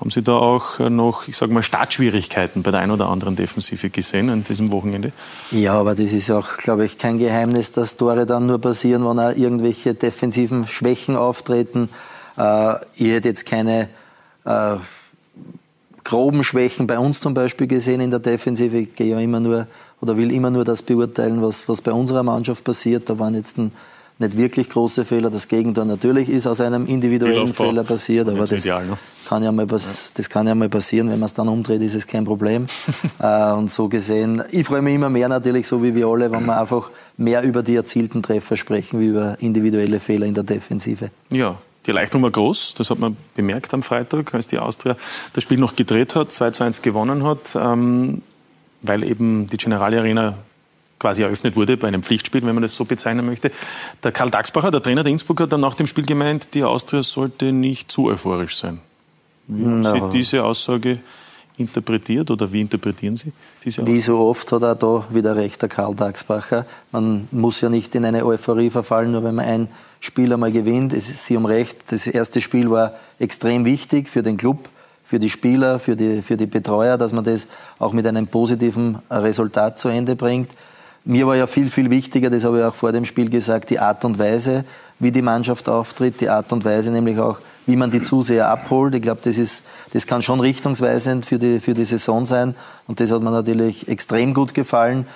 Haben 0.00 0.10
Sie 0.10 0.22
da 0.22 0.36
auch 0.36 0.78
äh, 0.78 0.90
noch, 0.90 1.26
ich 1.26 1.36
sage 1.36 1.52
mal, 1.52 1.62
Startschwierigkeiten 1.62 2.62
bei 2.62 2.70
der 2.70 2.80
einen 2.80 2.92
oder 2.92 3.08
anderen 3.08 3.34
Defensive 3.34 3.90
gesehen 3.90 4.30
an 4.30 4.44
diesem 4.44 4.70
Wochenende? 4.70 5.12
Ja, 5.50 5.74
aber 5.74 5.94
das 5.94 6.12
ist 6.12 6.30
auch, 6.30 6.56
glaube 6.56 6.84
ich, 6.84 6.98
kein 6.98 7.18
Geheimnis, 7.18 7.72
dass 7.72 7.96
Tore 7.96 8.24
dann 8.24 8.46
nur 8.46 8.60
passieren, 8.60 9.04
wenn 9.04 9.18
auch 9.18 9.36
irgendwelche 9.36 9.94
defensiven 9.94 10.68
Schwächen 10.68 11.16
auftreten. 11.16 11.88
Äh, 12.36 12.74
ich 12.94 13.08
hätte 13.08 13.28
jetzt 13.28 13.46
keine 13.46 13.88
äh, 14.44 14.76
groben 16.04 16.44
Schwächen 16.44 16.86
bei 16.86 16.98
uns 16.98 17.20
zum 17.20 17.34
Beispiel 17.34 17.66
gesehen 17.66 18.00
in 18.00 18.10
der 18.10 18.20
Defensive. 18.20 18.78
Ich 18.78 18.94
gehe 18.94 19.08
ja 19.08 19.18
immer 19.18 19.40
nur 19.40 19.66
oder 20.00 20.16
will 20.16 20.30
immer 20.32 20.50
nur 20.50 20.64
das 20.64 20.82
beurteilen, 20.82 21.42
was, 21.42 21.68
was 21.68 21.82
bei 21.82 21.92
unserer 21.92 22.22
Mannschaft 22.22 22.62
passiert. 22.64 23.10
Da 23.10 23.18
waren 23.18 23.34
jetzt 23.34 23.58
ein 23.58 23.72
nicht 24.18 24.36
wirklich 24.36 24.68
große 24.68 25.04
Fehler. 25.04 25.30
Das 25.30 25.48
Gegenteil 25.48 25.86
natürlich 25.86 26.28
ist 26.28 26.46
aus 26.46 26.60
einem 26.60 26.86
individuellen 26.86 27.46
Fehler 27.46 27.84
passiert, 27.84 28.28
aber 28.28 28.40
das, 28.40 28.52
ideal, 28.52 28.86
ne? 28.86 28.98
kann 29.28 29.42
ja 29.42 29.52
mal 29.52 29.66
das 29.66 30.12
kann 30.28 30.46
ja 30.46 30.54
mal 30.54 30.68
passieren. 30.68 31.10
Wenn 31.10 31.20
man 31.20 31.26
es 31.26 31.34
dann 31.34 31.48
umdreht, 31.48 31.82
ist 31.82 31.94
es 31.94 32.06
kein 32.06 32.24
Problem. 32.24 32.66
äh, 33.20 33.52
und 33.52 33.70
so 33.70 33.88
gesehen, 33.88 34.42
ich 34.50 34.66
freue 34.66 34.82
mich 34.82 34.94
immer 34.94 35.10
mehr 35.10 35.28
natürlich, 35.28 35.68
so 35.68 35.82
wie 35.82 35.94
wir 35.94 36.06
alle, 36.08 36.30
wenn 36.32 36.46
wir 36.46 36.60
einfach 36.60 36.90
mehr 37.16 37.42
über 37.42 37.62
die 37.62 37.76
erzielten 37.76 38.22
Treffer 38.22 38.56
sprechen, 38.56 39.00
wie 39.00 39.06
über 39.06 39.36
individuelle 39.40 40.00
Fehler 40.00 40.26
in 40.26 40.34
der 40.34 40.44
Defensive. 40.44 41.10
Ja, 41.30 41.56
die 41.86 41.92
Leistung 41.92 42.22
war 42.22 42.30
groß, 42.30 42.74
das 42.74 42.90
hat 42.90 42.98
man 42.98 43.16
bemerkt 43.34 43.72
am 43.72 43.82
Freitag, 43.82 44.34
als 44.34 44.46
die 44.46 44.58
Austria 44.58 44.96
das 45.32 45.44
Spiel 45.44 45.58
noch 45.58 45.76
gedreht 45.76 46.16
hat, 46.16 46.32
2 46.32 46.50
zu 46.50 46.64
1 46.64 46.82
gewonnen 46.82 47.24
hat, 47.24 47.56
ähm, 47.56 48.22
weil 48.82 49.04
eben 49.04 49.48
die 49.48 49.56
Generali 49.56 49.96
Arena 49.96 50.34
quasi 50.98 51.22
eröffnet 51.22 51.56
wurde 51.56 51.76
bei 51.76 51.88
einem 51.88 52.02
Pflichtspiel, 52.02 52.44
wenn 52.44 52.54
man 52.54 52.62
das 52.62 52.74
so 52.74 52.84
bezeichnen 52.84 53.26
möchte. 53.26 53.50
Der 54.02 54.12
Karl 54.12 54.30
Daxbacher, 54.30 54.70
der 54.70 54.82
Trainer 54.82 55.02
der 55.02 55.12
Innsbruck, 55.12 55.40
hat 55.40 55.52
dann 55.52 55.60
nach 55.60 55.74
dem 55.74 55.86
Spiel 55.86 56.04
gemeint, 56.04 56.54
die 56.54 56.64
Austria 56.64 57.02
sollte 57.02 57.52
nicht 57.52 57.90
zu 57.90 58.06
euphorisch 58.06 58.56
sein. 58.56 58.80
Wie 59.46 59.64
haben 59.64 59.80
no. 59.80 59.92
Sie 59.92 60.18
diese 60.18 60.44
Aussage 60.44 60.98
interpretiert 61.56 62.30
oder 62.30 62.52
wie 62.52 62.60
interpretieren 62.60 63.16
Sie 63.16 63.32
diese 63.64 63.82
Aussage? 63.82 63.96
Wie 63.96 64.00
so 64.00 64.18
oft 64.18 64.50
hat 64.52 64.62
er 64.62 64.74
da 64.74 65.04
wieder 65.10 65.36
recht, 65.36 65.60
der 65.60 65.68
Karl 65.68 65.94
Daxbacher. 65.94 66.66
Man 66.92 67.28
muss 67.32 67.60
ja 67.60 67.68
nicht 67.68 67.94
in 67.94 68.04
eine 68.04 68.24
Euphorie 68.24 68.70
verfallen, 68.70 69.12
nur 69.12 69.24
wenn 69.24 69.34
man 69.34 69.44
ein 69.44 69.68
Spiel 70.00 70.32
einmal 70.32 70.52
gewinnt. 70.52 70.92
Es 70.92 71.10
ist 71.10 71.26
Sie 71.26 71.36
um 71.36 71.46
recht. 71.46 71.90
Das 71.90 72.06
erste 72.06 72.40
Spiel 72.40 72.70
war 72.70 72.94
extrem 73.18 73.64
wichtig 73.64 74.08
für 74.08 74.22
den 74.22 74.36
Club, 74.36 74.68
für 75.04 75.18
die 75.18 75.30
Spieler, 75.30 75.78
für 75.78 75.96
die, 75.96 76.22
für 76.22 76.36
die 76.36 76.46
Betreuer, 76.46 76.96
dass 76.96 77.12
man 77.12 77.24
das 77.24 77.48
auch 77.78 77.92
mit 77.92 78.06
einem 78.06 78.28
positiven 78.28 78.98
Resultat 79.10 79.78
zu 79.80 79.88
Ende 79.88 80.14
bringt. 80.14 80.50
Mir 81.08 81.26
war 81.26 81.36
ja 81.36 81.46
viel, 81.46 81.70
viel 81.70 81.88
wichtiger, 81.88 82.28
das 82.28 82.44
habe 82.44 82.58
ich 82.58 82.64
auch 82.64 82.74
vor 82.74 82.92
dem 82.92 83.06
Spiel 83.06 83.30
gesagt, 83.30 83.70
die 83.70 83.78
Art 83.78 84.04
und 84.04 84.18
Weise, 84.18 84.66
wie 84.98 85.10
die 85.10 85.22
Mannschaft 85.22 85.66
auftritt, 85.66 86.20
die 86.20 86.28
Art 86.28 86.52
und 86.52 86.66
Weise 86.66 86.90
nämlich 86.90 87.18
auch, 87.18 87.38
wie 87.64 87.76
man 87.76 87.90
die 87.90 88.02
Zuseher 88.02 88.50
abholt. 88.50 88.94
Ich 88.94 89.00
glaube, 89.00 89.22
das, 89.24 89.38
ist, 89.38 89.64
das 89.94 90.06
kann 90.06 90.20
schon 90.20 90.38
richtungsweisend 90.38 91.24
für 91.24 91.38
die, 91.38 91.60
für 91.60 91.72
die 91.72 91.86
Saison 91.86 92.26
sein. 92.26 92.54
Und 92.86 93.00
das 93.00 93.10
hat 93.10 93.22
mir 93.22 93.30
natürlich 93.30 93.88
extrem 93.88 94.34
gut 94.34 94.52
gefallen. 94.52 95.06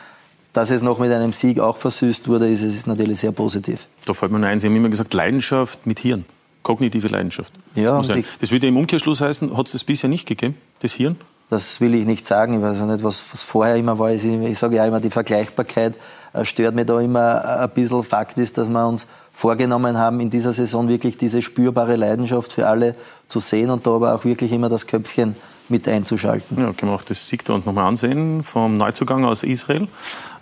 Dass 0.54 0.70
es 0.70 0.80
noch 0.80 0.98
mit 0.98 1.12
einem 1.12 1.34
Sieg 1.34 1.60
auch 1.60 1.76
versüßt 1.76 2.26
wurde, 2.26 2.48
ist 2.48 2.62
es 2.62 2.86
natürlich 2.86 3.20
sehr 3.20 3.32
positiv. 3.32 3.86
Da 4.06 4.14
fällt 4.14 4.32
mir 4.32 4.38
nur 4.38 4.48
ein, 4.48 4.58
Sie 4.58 4.68
haben 4.68 4.76
immer 4.76 4.88
gesagt, 4.88 5.12
Leidenschaft 5.12 5.86
mit 5.86 5.98
Hirn. 5.98 6.24
Kognitive 6.62 7.08
Leidenschaft. 7.08 7.52
Ja, 7.74 8.00
das 8.00 8.50
würde 8.50 8.66
im 8.66 8.78
Umkehrschluss 8.78 9.20
heißen, 9.20 9.54
hat 9.54 9.66
es 9.66 9.72
das 9.72 9.84
bisher 9.84 10.08
nicht 10.08 10.26
gegeben, 10.26 10.54
das 10.80 10.94
Hirn? 10.94 11.16
Das 11.52 11.82
will 11.82 11.94
ich 11.94 12.06
nicht 12.06 12.24
sagen. 12.24 12.54
Ich 12.54 12.62
weiß 12.62 12.80
auch 12.80 12.86
nicht, 12.86 13.04
was, 13.04 13.26
was 13.30 13.42
vorher 13.42 13.76
immer 13.76 13.98
war. 13.98 14.10
Ich, 14.10 14.24
ich 14.24 14.58
sage 14.58 14.76
ja 14.76 14.86
immer, 14.86 15.00
die 15.00 15.10
Vergleichbarkeit 15.10 15.92
äh, 16.32 16.46
stört 16.46 16.74
mir 16.74 16.86
da 16.86 16.98
immer 16.98 17.44
äh, 17.44 17.64
ein 17.64 17.70
bisschen. 17.74 18.02
Fakt 18.04 18.38
ist, 18.38 18.56
dass 18.56 18.70
wir 18.70 18.88
uns 18.88 19.06
vorgenommen 19.34 19.98
haben, 19.98 20.20
in 20.20 20.30
dieser 20.30 20.54
Saison 20.54 20.88
wirklich 20.88 21.18
diese 21.18 21.42
spürbare 21.42 21.96
Leidenschaft 21.96 22.54
für 22.54 22.66
alle 22.66 22.94
zu 23.28 23.38
sehen 23.38 23.68
und 23.68 23.86
da 23.86 23.90
aber 23.90 24.14
auch 24.14 24.24
wirklich 24.24 24.50
immer 24.50 24.70
das 24.70 24.86
Köpfchen 24.86 25.36
mit 25.68 25.86
einzuschalten. 25.86 26.56
Ja, 26.58 26.72
können 26.72 26.90
wir 26.90 26.96
auch 26.96 27.02
das 27.02 27.28
Sieg 27.28 27.46
uns 27.50 27.66
nochmal 27.66 27.84
ansehen 27.84 28.42
vom 28.42 28.78
Neuzugang 28.78 29.26
aus 29.26 29.42
Israel, 29.42 29.88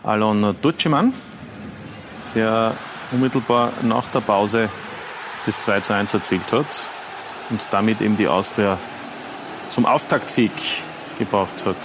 Alon 0.05 0.55
Dutschemann, 0.63 1.13
der 2.37 2.75
unmittelbar 3.11 3.73
nach 3.83 4.07
der 4.07 4.21
Pause 4.21 4.69
das 5.45 5.59
2 5.59 5.81
zu 5.81 5.93
1 5.93 6.15
erzielt 6.15 6.53
hat 6.53 6.83
und 7.51 7.67
damit 7.73 8.01
eben 8.01 8.17
die 8.17 8.29
Austria 8.29 8.79
zum 9.71 9.87
Auftaktsieg 9.87 10.53
gebraucht 11.21 11.65
hat. 11.65 11.77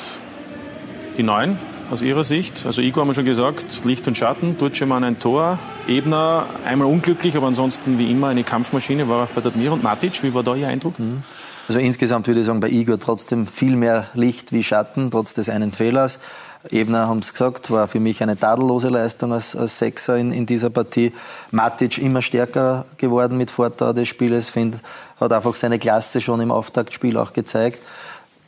Die 1.17 1.23
Neuen 1.23 1.59
aus 1.91 2.01
Ihrer 2.01 2.23
Sicht, 2.23 2.65
also 2.65 2.81
Igor 2.81 3.01
haben 3.01 3.09
wir 3.09 3.13
schon 3.13 3.25
gesagt, 3.25 3.85
Licht 3.85 4.07
und 4.07 4.17
Schatten, 4.17 4.57
Dutschemann 4.57 5.03
ein 5.03 5.19
Tor, 5.19 5.59
Ebner 5.87 6.47
einmal 6.63 6.87
unglücklich, 6.87 7.37
aber 7.37 7.45
ansonsten 7.45 7.99
wie 7.99 8.09
immer 8.09 8.29
eine 8.29 8.43
Kampfmaschine, 8.43 9.07
war 9.07 9.25
auch 9.25 9.29
bei 9.29 9.47
Admir 9.47 9.71
und 9.71 9.83
Matic, 9.83 10.23
wie 10.23 10.33
war 10.33 10.41
da 10.41 10.55
Ihr 10.55 10.67
Eindruck? 10.67 10.97
Mhm. 10.97 11.21
Also 11.67 11.79
insgesamt 11.79 12.27
würde 12.27 12.39
ich 12.39 12.45
sagen, 12.45 12.59
bei 12.59 12.69
Igor 12.69 12.99
trotzdem 12.99 13.45
viel 13.45 13.75
mehr 13.75 14.07
Licht 14.13 14.51
wie 14.51 14.63
Schatten, 14.63 15.11
trotz 15.11 15.33
des 15.33 15.49
einen 15.49 15.71
Fehlers. 15.71 16.19
Ebner 16.71 17.07
haben 17.07 17.19
es 17.19 17.31
gesagt, 17.31 17.69
war 17.69 17.87
für 17.87 17.99
mich 17.99 18.23
eine 18.23 18.37
tadellose 18.37 18.89
Leistung 18.89 19.33
als, 19.33 19.55
als 19.55 19.77
Sechser 19.77 20.17
in, 20.17 20.31
in, 20.31 20.45
dieser 20.45 20.71
Partie. 20.71 21.13
Matic 21.51 21.99
immer 21.99 22.21
stärker 22.21 22.85
geworden 22.97 23.37
mit 23.37 23.51
Fortdauer 23.51 23.93
des 23.93 24.07
Spieles, 24.07 24.49
finde, 24.49 24.79
hat 25.19 25.31
einfach 25.31 25.55
seine 25.55 25.77
Klasse 25.77 26.21
schon 26.21 26.41
im 26.41 26.51
Auftaktspiel 26.51 27.17
auch 27.17 27.33
gezeigt. 27.33 27.79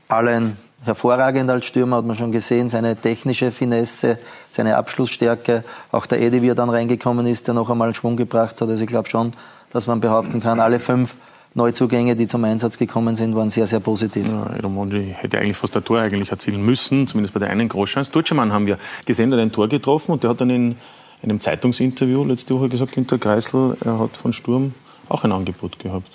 Allen 0.07 0.57
hervorragend 0.87 1.49
als 1.49 1.65
Stürmer, 1.65 1.97
hat 1.97 2.05
man 2.05 2.17
schon 2.17 2.31
gesehen, 2.31 2.69
seine 2.69 2.95
technische 2.95 3.51
Finesse, 3.51 4.17
seine 4.49 4.77
Abschlussstärke. 4.77 5.63
Auch 5.91 6.05
der 6.05 6.21
Edi, 6.21 6.41
wie 6.41 6.49
er 6.49 6.55
dann 6.55 6.69
reingekommen 6.69 7.27
ist, 7.27 7.47
der 7.47 7.53
noch 7.53 7.69
einmal 7.69 7.93
Schwung 7.93 8.17
gebracht 8.17 8.61
hat. 8.61 8.69
Also 8.69 8.83
ich 8.83 8.89
glaube 8.89 9.09
schon, 9.09 9.31
dass 9.71 9.87
man 9.87 9.99
behaupten 9.99 10.41
kann, 10.41 10.59
alle 10.59 10.79
fünf 10.79 11.15
Neuzugänge, 11.53 12.15
die 12.15 12.27
zum 12.27 12.43
Einsatz 12.43 12.77
gekommen 12.77 13.15
sind, 13.15 13.35
waren 13.35 13.49
sehr, 13.49 13.67
sehr 13.67 13.79
positiv. 13.79 14.27
Ja, 14.27 14.55
Edomonji 14.55 15.15
hätte 15.17 15.39
eigentlich 15.39 15.57
fast 15.57 15.75
ein 15.75 15.83
Tor 15.83 15.99
eigentlich 15.99 16.29
erzielen 16.31 16.63
müssen, 16.63 17.07
zumindest 17.07 17.33
bei 17.33 17.39
der 17.39 17.49
einen 17.49 17.67
Großchance. 17.67 18.11
Deutschemann 18.11 18.53
haben 18.53 18.67
wir 18.67 18.77
gesehen, 19.05 19.31
der 19.31 19.39
hat 19.39 19.47
ein 19.47 19.51
Tor 19.51 19.67
getroffen 19.67 20.11
und 20.11 20.23
der 20.23 20.29
hat 20.29 20.41
dann 20.41 20.51
in 20.51 20.75
einem 21.23 21.39
Zeitungsinterview 21.39 22.23
letzte 22.25 22.53
Woche 22.53 22.69
gesagt, 22.69 22.91
Günter 22.91 23.17
Kreisel, 23.17 23.75
er 23.83 23.99
hat 23.99 24.15
von 24.15 24.33
Sturm 24.33 24.73
auch 25.09 25.23
ein 25.23 25.31
Angebot 25.31 25.79
gehabt. 25.79 26.09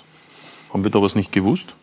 Haben 0.71 0.83
wir 0.83 0.91
da 0.91 1.01
was 1.01 1.15
nicht 1.15 1.31
gewusst? 1.31 1.75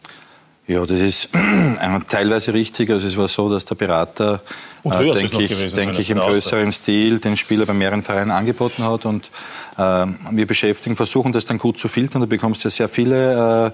Ja, 0.70 0.86
das 0.86 1.00
ist 1.00 1.30
teilweise 2.08 2.54
richtig. 2.54 2.90
Also 2.90 3.08
es 3.08 3.16
war 3.16 3.26
so, 3.26 3.50
dass 3.50 3.64
der 3.64 3.74
Berater, 3.74 4.40
äh, 4.84 5.12
denke 5.14 5.42
ich, 5.42 5.74
denk 5.74 5.98
ich 5.98 6.10
im 6.10 6.18
größeren 6.18 6.70
Stil 6.70 7.18
den 7.18 7.36
Spieler 7.36 7.66
bei 7.66 7.72
mehreren 7.72 8.04
Vereinen 8.04 8.30
angeboten 8.30 8.84
hat. 8.84 9.04
Und 9.04 9.30
äh, 9.76 10.06
wir 10.30 10.46
beschäftigen, 10.46 10.94
versuchen 10.94 11.32
das 11.32 11.44
dann 11.44 11.58
gut 11.58 11.80
zu 11.80 11.88
filtern. 11.88 12.20
Da 12.20 12.26
bekommst 12.26 12.62
du 12.62 12.68
ja 12.68 12.70
sehr 12.70 12.88
viele 12.88 13.66
äh, 13.66 13.70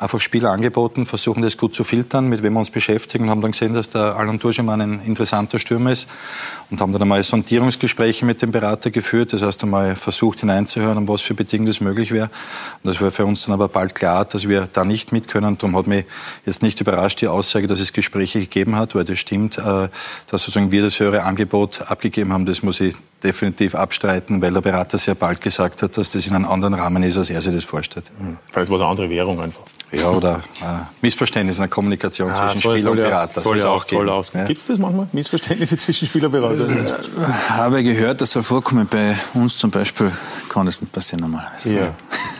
einfach 0.00 0.20
Spieler 0.20 0.50
angeboten, 0.50 1.06
versuchen 1.06 1.42
das 1.42 1.56
gut 1.56 1.74
zu 1.74 1.84
filtern, 1.84 2.28
mit 2.28 2.42
wem 2.42 2.54
wir 2.54 2.60
uns 2.60 2.70
beschäftigen 2.70 3.24
und 3.24 3.30
haben 3.30 3.40
dann 3.40 3.52
gesehen, 3.52 3.74
dass 3.74 3.90
der 3.90 4.16
Alan 4.16 4.38
Turgemann 4.38 4.80
ein 4.80 5.00
interessanter 5.04 5.58
Stürmer 5.58 5.92
ist 5.92 6.06
und 6.70 6.80
haben 6.80 6.92
dann 6.92 7.02
einmal 7.02 7.22
Sondierungsgespräche 7.22 8.24
mit 8.24 8.42
dem 8.42 8.52
Berater 8.52 8.90
geführt. 8.90 9.32
Das 9.32 9.42
heißt 9.42 9.62
einmal 9.62 9.96
versucht 9.96 10.40
hineinzuhören, 10.40 10.98
um 10.98 11.08
was 11.08 11.22
für 11.22 11.34
Bedingungen 11.34 11.66
das 11.66 11.80
möglich 11.80 12.12
wäre. 12.12 12.30
Und 12.82 12.90
das 12.90 13.00
war 13.00 13.10
für 13.10 13.26
uns 13.26 13.44
dann 13.44 13.54
aber 13.54 13.68
bald 13.68 13.94
klar, 13.94 14.24
dass 14.24 14.48
wir 14.48 14.68
da 14.72 14.84
nicht 14.84 15.12
mit 15.12 15.28
können. 15.28 15.58
Darum 15.58 15.76
hat 15.76 15.86
mich 15.86 16.04
jetzt 16.46 16.62
nicht 16.62 16.80
überrascht 16.80 17.20
die 17.20 17.28
Aussage, 17.28 17.66
dass 17.66 17.80
es 17.80 17.92
Gespräche 17.92 18.40
gegeben 18.40 18.76
hat, 18.76 18.94
weil 18.94 19.04
das 19.04 19.18
stimmt, 19.18 19.58
äh, 19.58 19.88
dass 20.30 20.42
sozusagen 20.42 20.70
wir 20.70 20.82
das 20.82 21.00
höhere 21.00 21.24
Angebot 21.24 21.82
abgegeben 21.90 22.32
haben. 22.32 22.46
Das 22.46 22.62
muss 22.62 22.80
ich 22.80 22.94
definitiv 23.22 23.74
abstreiten, 23.74 24.40
weil 24.42 24.52
der 24.52 24.60
Berater 24.60 24.98
sehr 24.98 25.14
bald 25.14 25.40
gesagt 25.40 25.82
hat, 25.82 25.96
dass 25.96 26.10
das 26.10 26.26
in 26.26 26.34
einem 26.34 26.46
anderen 26.46 26.74
Rahmen 26.74 27.02
ist, 27.02 27.16
als 27.16 27.30
er 27.30 27.40
sich 27.40 27.54
das 27.54 27.64
vorstellt. 27.64 28.06
Vielleicht 28.50 28.70
war 28.70 28.76
es 28.76 28.82
eine 28.82 28.90
andere 28.90 29.10
Währung 29.10 29.40
einfach. 29.40 29.62
Ja, 29.90 30.10
oder 30.10 30.42
äh, 30.60 30.84
Missverständnis 31.00 31.56
in 31.56 31.62
der 31.62 31.70
Kommunikation 31.70 32.28
ja, 32.28 32.52
zwischen 32.52 32.78
Spieler 32.78 32.90
und 32.90 32.96
Berater. 32.98 33.40
Soll 33.40 33.58
ja 33.58 33.68
auch, 33.68 33.86
soll 33.86 34.08
auch 34.10 34.24
ja. 34.34 34.44
Gibt 34.44 34.60
es 34.60 34.66
das 34.66 34.78
manchmal? 34.78 35.08
Missverständnisse 35.12 35.76
zwischen 35.78 36.08
Spieler 36.08 36.26
und 36.26 36.32
Berater? 36.32 36.68
Äh, 36.68 36.92
habe 37.48 37.82
gehört, 37.82 38.20
das 38.20 38.32
soll 38.32 38.42
vorkommen. 38.42 38.86
Bei 38.90 39.16
uns 39.34 39.56
zum 39.56 39.70
Beispiel 39.70 40.12
kann 40.50 40.66
das 40.66 40.82
nicht 40.82 40.92
passieren 40.92 41.22
normalerweise. 41.22 41.72
Ja, 41.72 41.94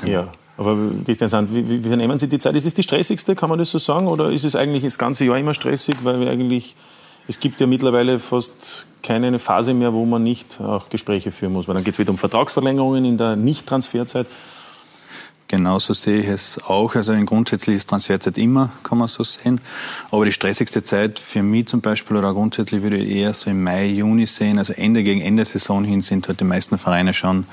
ja. 0.04 0.28
Aber 0.58 0.76
Christian 1.04 1.28
Sand, 1.28 1.54
wie, 1.54 1.68
wie, 1.68 1.84
wie 1.84 1.96
nehmen 1.96 2.18
Sie 2.18 2.28
die 2.28 2.38
Zeit? 2.38 2.54
Ist 2.56 2.66
es 2.66 2.74
die 2.74 2.82
stressigste, 2.82 3.36
kann 3.36 3.48
man 3.48 3.60
das 3.60 3.70
so 3.70 3.78
sagen? 3.78 4.08
Oder 4.08 4.30
ist 4.30 4.44
es 4.44 4.56
eigentlich 4.56 4.82
das 4.82 4.98
ganze 4.98 5.24
Jahr 5.24 5.38
immer 5.38 5.54
stressig? 5.54 5.96
Weil 6.02 6.20
wir 6.20 6.30
eigentlich, 6.30 6.74
es 7.28 7.38
gibt 7.38 7.60
ja 7.60 7.66
mittlerweile 7.66 8.18
fast 8.18 8.86
keine 9.02 9.38
Phase 9.38 9.74
mehr, 9.74 9.92
wo 9.92 10.04
man 10.04 10.22
nicht 10.22 10.60
auch 10.60 10.88
Gespräche 10.88 11.30
führen 11.30 11.52
muss. 11.52 11.68
Weil 11.68 11.74
dann 11.74 11.84
geht 11.84 11.94
es 11.94 11.98
wieder 11.98 12.10
um 12.10 12.18
Vertragsverlängerungen 12.18 13.04
in 13.04 13.16
der 13.16 13.36
Nicht-Transferzeit. 13.36 14.26
Genauso 15.46 15.94
sehe 15.94 16.20
ich 16.20 16.26
es 16.26 16.58
auch. 16.66 16.94
Also 16.94 17.12
ein 17.12 17.24
grundsätzliches 17.24 17.86
Transferzeit 17.86 18.36
immer, 18.36 18.70
kann 18.82 18.98
man 18.98 19.08
so 19.08 19.22
sehen. 19.24 19.60
Aber 20.10 20.24
die 20.24 20.32
stressigste 20.32 20.82
Zeit 20.82 21.18
für 21.18 21.42
mich 21.42 21.66
zum 21.68 21.80
Beispiel 21.80 22.16
oder 22.16 22.32
grundsätzlich 22.34 22.82
würde 22.82 22.98
ich 22.98 23.16
eher 23.16 23.32
so 23.32 23.48
im 23.50 23.62
Mai, 23.62 23.86
Juni 23.86 24.26
sehen. 24.26 24.58
Also 24.58 24.74
Ende 24.74 25.02
gegen 25.02 25.20
Ende 25.20 25.44
Saison 25.44 25.84
hin 25.84 26.02
sind 26.02 26.28
halt 26.28 26.40
die 26.40 26.44
meisten 26.44 26.76
Vereine 26.76 27.14
schon 27.14 27.46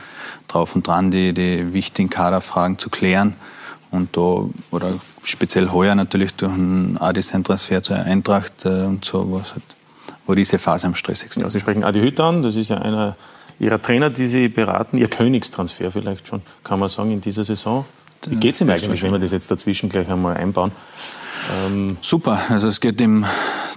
drauf 0.47 0.75
und 0.75 0.87
dran, 0.87 1.11
die, 1.11 1.33
die 1.33 1.73
wichtigen 1.73 2.09
Kaderfragen 2.09 2.77
zu 2.77 2.89
klären. 2.89 3.35
Und 3.95 4.15
da, 4.15 4.45
oder 4.71 4.93
speziell 5.23 5.69
heuer 5.71 5.95
natürlich 5.95 6.33
durch 6.33 6.53
einen 6.53 6.97
Adisen-Transfer 6.97 7.81
zur 7.81 7.97
Eintracht 7.97 8.65
äh, 8.65 8.83
und 8.83 9.05
so, 9.05 9.31
was 9.31 9.51
halt, 9.51 9.63
wo 10.25 10.35
diese 10.35 10.57
Phase 10.57 10.87
am 10.87 10.95
stressigsten 10.95 11.41
ist. 11.41 11.45
Ja, 11.45 11.49
Sie 11.49 11.59
sprechen 11.59 11.83
Adi 11.83 12.01
Hütter 12.01 12.25
an, 12.25 12.41
das 12.41 12.55
ist 12.55 12.69
ja 12.69 12.77
einer 12.77 13.15
Ihrer 13.59 13.81
Trainer, 13.81 14.09
die 14.09 14.27
Sie 14.27 14.49
beraten, 14.49 14.97
Ihr 14.97 15.07
Königstransfer 15.07 15.89
vielleicht 15.91 16.27
schon, 16.27 16.41
kann 16.63 16.79
man 16.79 16.89
sagen, 16.89 17.11
in 17.11 17.21
dieser 17.21 17.43
Saison. 17.43 17.85
Wie 18.27 18.35
geht 18.35 18.55
es 18.55 18.61
ihm 18.61 18.69
eigentlich, 18.69 19.03
wenn 19.03 19.11
wir 19.11 19.19
das 19.19 19.31
jetzt 19.31 19.51
dazwischen 19.51 19.89
gleich 19.89 20.09
einmal 20.09 20.35
einbauen? 20.35 20.71
Ähm 21.67 21.97
Super, 22.01 22.39
also 22.49 22.67
es 22.67 22.79
geht 22.79 22.99
ihm 22.99 23.25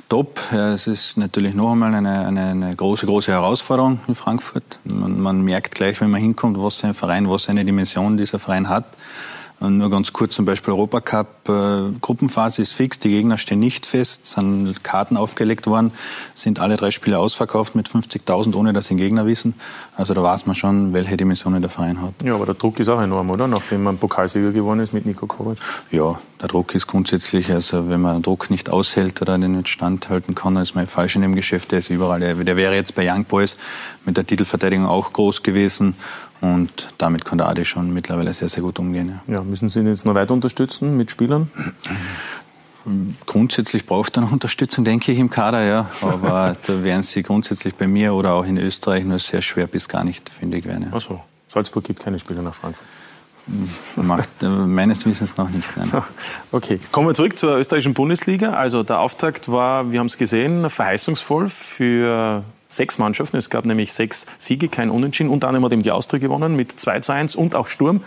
top. 0.09 0.41
Ja, 0.53 0.73
es 0.73 0.87
ist 0.87 1.17
natürlich 1.17 1.55
noch 1.55 1.73
einmal 1.73 1.95
eine, 1.95 2.27
eine, 2.27 2.47
eine, 2.47 2.77
große, 2.77 3.07
große 3.07 3.31
Herausforderung 3.31 4.01
in 4.09 4.15
Frankfurt. 4.15 4.79
Man, 4.85 5.21
man 5.21 5.43
merkt 5.43 5.75
gleich, 5.75 6.01
wenn 6.01 6.11
man 6.11 6.21
hinkommt, 6.21 6.59
was 6.59 6.83
ein 6.85 6.95
Verein, 6.95 7.29
was 7.29 7.49
eine 7.49 7.65
Dimension 7.65 8.17
dieser 8.17 8.39
Verein 8.39 8.69
hat. 8.69 8.85
Nur 9.61 9.91
ganz 9.91 10.13
kurz 10.13 10.37
zum 10.37 10.45
Beispiel 10.45 10.73
Europacup. 10.73 11.49
Äh, 11.49 11.99
Gruppenphase 12.01 12.63
ist 12.63 12.75
fix, 12.75 13.01
die 13.01 13.09
Gegner 13.09 13.39
stehen 13.39 13.59
nicht 13.59 13.87
fest, 13.87 14.25
sind 14.25 14.85
Karten 14.85 15.17
aufgelegt 15.17 15.67
worden, 15.67 15.93
sind 16.33 16.61
alle 16.61 16.77
drei 16.77 16.93
Spiele 16.93 17.19
ausverkauft 17.19 17.75
mit 17.75 17.89
50.000, 17.89 18.55
ohne 18.55 18.73
dass 18.73 18.87
sie 18.87 18.95
den 18.95 18.99
Gegner 18.99 19.27
wissen. 19.27 19.55
Also 19.97 20.15
da 20.15 20.23
weiß 20.23 20.47
man 20.47 20.55
schon, 20.55 20.93
welche 20.93 21.17
Dimensionen 21.17 21.61
der 21.61 21.71
Verein 21.71 22.01
hat. 22.01 22.15
Ja, 22.23 22.37
aber 22.37 22.47
der 22.47 22.55
Druck 22.55 22.79
ist 22.79 22.89
auch 22.89 23.01
enorm, 23.01 23.31
oder? 23.31 23.49
Nachdem 23.49 23.83
man 23.83 23.99
Pokalsieger 23.99 24.53
geworden 24.53 24.79
ist 24.79 24.93
mit 24.93 25.07
Nico 25.07 25.27
Kovac. 25.27 25.59
Ja, 25.91 26.21
der 26.41 26.49
Druck 26.49 26.77
ist 26.77 26.87
grundsätzlich, 26.87 27.51
also 27.51 27.91
wenn 27.91 28.01
man 28.01 28.19
den 28.19 28.23
Druck 28.23 28.51
nicht 28.51 28.71
aushält 28.71 29.21
oder 29.23 29.39
den 29.39 29.57
nicht 29.57 29.69
standhalten 29.69 30.37
kann, 30.37 30.55
dann 30.55 30.63
ist 30.63 30.77
man 30.77 30.87
falsch 30.87 31.17
in 31.17 31.23
dem 31.23 31.35
Geschäft. 31.35 31.73
Der 31.73 31.81
ist 31.81 31.91
überall. 31.91 32.21
Der, 32.21 32.37
der 32.37 32.57
wäre 32.57 32.77
jetzt 32.77 32.95
bei 32.95 33.13
Young 33.13 33.25
Boys 33.25 33.57
mit 34.05 34.17
der 34.17 34.25
Titelverteidigung 34.25 34.87
auch 34.87 35.13
groß 35.13 35.43
gewesen 35.43 35.97
und 36.41 36.93
damit 36.99 37.25
kann 37.25 37.39
der 37.39 37.49
Adi 37.49 37.65
schon 37.65 37.93
mittlerweile 37.93 38.33
sehr, 38.33 38.49
sehr 38.49 38.63
gut 38.63 38.79
umgehen. 38.79 39.21
Ja. 39.27 39.37
ja 39.37 39.43
müssen 39.43 39.69
Sie 39.69 39.81
ihn 39.81 39.87
jetzt 39.87 40.07
noch 40.07 40.15
weiter 40.15 40.35
unterstützen 40.35 40.97
mit 40.97 41.11
Spielern? 41.11 41.51
Grundsätzlich 43.27 43.87
braucht 43.87 44.17
er 44.17 44.23
noch 44.23 44.33
Unterstützung, 44.33 44.85
denke 44.85 45.13
ich, 45.13 45.19
im 45.19 45.31
Kader, 45.31 45.65
ja. 45.65 45.91
Aber 46.01 46.57
da 46.67 46.83
werden 46.83 47.03
sie 47.03 47.23
grundsätzlich 47.23 47.75
bei 47.75 47.87
mir 47.87 48.15
oder 48.15 48.33
auch 48.33 48.45
in 48.45 48.57
Österreich 48.57 49.05
nur 49.05 49.19
sehr 49.19 49.43
schwer 49.43 49.67
bis 49.67 49.89
gar 49.89 50.05
nicht 50.05 50.29
fündig 50.29 50.65
werden. 50.65 50.85
Ja. 50.85 50.89
Ach 50.95 51.01
so. 51.01 51.21
Salzburg 51.49 51.85
gibt 51.85 52.01
keine 52.01 52.19
Spieler 52.19 52.43
nach 52.43 52.55
Frankfurt. 52.55 52.87
Macht 53.97 54.29
äh, 54.43 54.47
meines 54.47 55.07
Wissens 55.07 55.37
noch 55.37 55.49
nicht. 55.49 55.77
Nein. 55.77 55.91
Okay, 56.53 56.79
kommen 56.93 57.09
wir 57.09 57.15
zurück 57.15 57.39
zur 57.39 57.57
österreichischen 57.57 57.95
Bundesliga. 57.95 58.53
Also 58.53 58.83
der 58.83 59.01
Auftakt 59.01 59.51
war, 59.51 59.91
wir 59.91 60.01
haben 60.01 60.07
es 60.07 60.19
gesehen, 60.19 60.69
verheißungsvoll 60.69 61.49
für 61.49 62.45
sechs 62.69 62.99
Mannschaften. 62.99 63.37
Es 63.37 63.51
gab 63.51 63.65
nämlich 63.65 63.93
sechs 63.93 64.27
Siege, 64.39 64.69
kein 64.69 64.91
Unentschieden. 64.91 65.31
Unter 65.31 65.49
anderem 65.49 65.65
hat 65.65 65.73
eben 65.73 65.83
die 65.83 65.91
Austria 65.91 66.21
gewonnen 66.21 66.55
mit 66.55 66.79
2 66.79 67.01
zu 67.01 67.13
1 67.13 67.37
und 67.37 67.55
auch 67.55 67.67
Sturm 67.67 68.03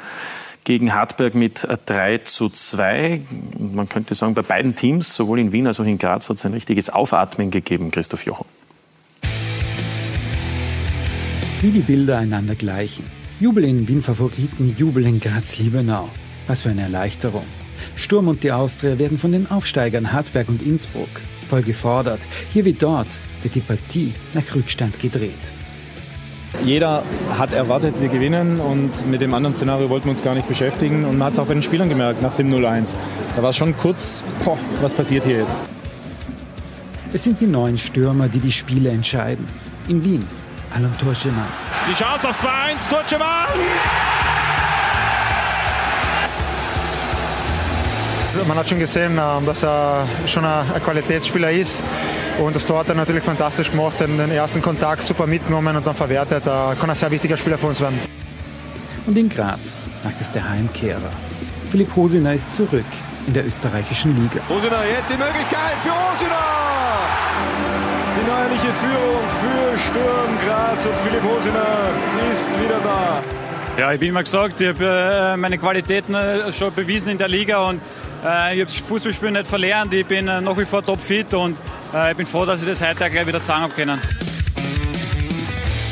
gegen 0.63 0.93
Hartberg 0.93 1.33
mit 1.33 1.67
3 1.85 2.19
zu 2.19 2.49
2. 2.49 3.21
Man 3.57 3.89
könnte 3.89 4.13
sagen, 4.13 4.33
bei 4.35 4.43
beiden 4.43 4.75
Teams, 4.75 5.15
sowohl 5.15 5.39
in 5.39 5.51
Wien 5.51 5.67
als 5.67 5.79
auch 5.79 5.85
in 5.85 5.97
Graz, 5.97 6.29
hat 6.29 6.37
es 6.37 6.45
ein 6.45 6.53
richtiges 6.53 6.89
Aufatmen 6.89 7.51
gegeben, 7.51 7.91
Christoph 7.91 8.25
Jochen. 8.25 8.45
Wie 11.61 11.69
die 11.69 11.79
Bilder 11.79 12.17
einander 12.17 12.55
gleichen. 12.55 13.05
Jubel 13.39 13.63
in 13.63 13.87
Wien-Favoriten, 13.87 14.75
Jubel 14.77 15.05
in 15.05 15.19
Graz-Liebenau. 15.19 16.09
Was 16.47 16.63
für 16.63 16.69
eine 16.69 16.83
Erleichterung. 16.83 17.45
Sturm 17.95 18.27
und 18.27 18.43
die 18.43 18.51
Austria 18.51 18.99
werden 18.99 19.17
von 19.17 19.31
den 19.31 19.49
Aufsteigern 19.49 20.11
Hartberg 20.13 20.49
und 20.49 20.61
Innsbruck 20.61 21.09
voll 21.49 21.63
gefordert. 21.63 22.19
Hier 22.53 22.65
wie 22.65 22.73
dort 22.73 23.07
wird 23.43 23.55
die 23.55 23.61
Partie 23.61 24.13
nach 24.33 24.43
Rückstand 24.55 24.99
gedreht. 24.99 25.31
Jeder 26.63 27.03
hat 27.37 27.53
erwartet, 27.53 27.95
wir 27.99 28.09
gewinnen 28.09 28.59
und 28.59 29.07
mit 29.07 29.21
dem 29.21 29.33
anderen 29.33 29.55
Szenario 29.55 29.89
wollten 29.89 30.05
wir 30.05 30.11
uns 30.11 30.23
gar 30.23 30.35
nicht 30.35 30.47
beschäftigen. 30.47 31.05
Und 31.05 31.17
man 31.17 31.27
hat 31.27 31.33
es 31.33 31.39
auch 31.39 31.47
bei 31.47 31.53
den 31.53 31.63
Spielern 31.63 31.89
gemerkt 31.89 32.21
nach 32.21 32.35
dem 32.35 32.53
0-1. 32.53 32.89
Da 33.35 33.41
war 33.41 33.53
schon 33.53 33.75
kurz, 33.75 34.23
boah, 34.43 34.57
was 34.81 34.93
passiert 34.93 35.23
hier 35.23 35.39
jetzt? 35.39 35.59
Es 37.13 37.23
sind 37.23 37.41
die 37.41 37.47
neuen 37.47 37.77
Stürmer, 37.77 38.27
die 38.27 38.39
die 38.39 38.51
Spiele 38.51 38.89
entscheiden. 38.89 39.45
In 39.87 40.03
Wien, 40.03 40.25
Alan 40.73 40.95
Turschemann. 40.97 41.47
Die 41.89 41.93
Chance 41.93 42.29
aufs 42.29 42.39
2-1, 42.39 42.89
Turschemann! 42.89 43.47
Man 48.47 48.57
hat 48.57 48.69
schon 48.69 48.79
gesehen, 48.79 49.19
ähm, 49.21 49.45
dass 49.45 49.63
er 49.63 50.07
schon 50.25 50.45
ein 50.45 50.65
Qualitätsspieler 50.83 51.51
ist. 51.51 51.83
Und 52.39 52.55
das 52.55 52.65
Tor 52.65 52.79
hat 52.79 52.89
er 52.89 52.95
natürlich 52.95 53.23
fantastisch 53.23 53.69
gemacht, 53.69 53.99
den 53.99 54.19
ersten 54.31 54.61
Kontakt 54.61 55.07
super 55.07 55.27
mitgenommen 55.27 55.75
und 55.75 55.85
dann 55.85 55.95
verwertet. 55.95 56.45
Er 56.45 56.75
kann 56.79 56.89
ein 56.89 56.95
sehr 56.95 57.11
wichtiger 57.11 57.37
Spieler 57.37 57.57
für 57.57 57.67
uns 57.67 57.79
werden. 57.81 57.99
Und 59.05 59.17
in 59.17 59.29
Graz 59.29 59.77
macht 60.03 60.19
es 60.21 60.31
der 60.31 60.47
Heimkehrer. 60.47 61.11
Philipp 61.71 61.95
Hosiner 61.95 62.33
ist 62.33 62.53
zurück 62.55 62.85
in 63.27 63.33
der 63.33 63.45
österreichischen 63.45 64.15
Liga. 64.15 64.41
Hosiner, 64.49 64.83
jetzt 64.85 65.11
die 65.11 65.17
Möglichkeit 65.17 65.77
für 65.77 65.91
Hosiner! 65.91 66.71
Die 68.15 68.29
neuerliche 68.29 68.73
Führung 68.73 69.23
für 69.27 69.77
Sturm 69.79 70.37
Graz 70.45 70.85
und 70.85 70.97
Philipp 70.97 71.23
Hosiner 71.23 71.89
ist 72.31 72.49
wieder 72.59 72.79
da. 72.83 73.23
Ja, 73.79 73.93
ich 73.93 73.99
bin 73.99 74.09
immer 74.09 74.23
gesagt, 74.23 74.59
ich 74.59 74.67
habe 74.67 75.33
äh, 75.33 75.37
meine 75.37 75.57
Qualitäten 75.57 76.13
äh, 76.13 76.51
schon 76.51 76.73
bewiesen 76.73 77.13
in 77.13 77.17
der 77.17 77.29
Liga 77.29 77.69
und 77.69 77.79
äh, 78.23 78.53
ich 78.53 78.59
habe 78.59 78.65
das 78.65 78.75
Fußballspiel 78.75 79.31
nicht 79.31 79.47
verlernt. 79.47 79.93
Ich 79.93 80.05
bin 80.05 80.25
nach 80.25 80.57
wie 80.57 80.65
vor 80.65 80.85
topfit 80.85 81.33
und 81.33 81.57
ich 82.11 82.17
bin 82.17 82.25
froh, 82.25 82.45
dass 82.45 82.61
ich 82.61 82.67
das 82.67 82.81
heute 82.81 83.09
gleich 83.09 83.27
wieder 83.27 83.43
zeigen 83.43 83.61
habe 83.61 83.73
können. 83.73 83.99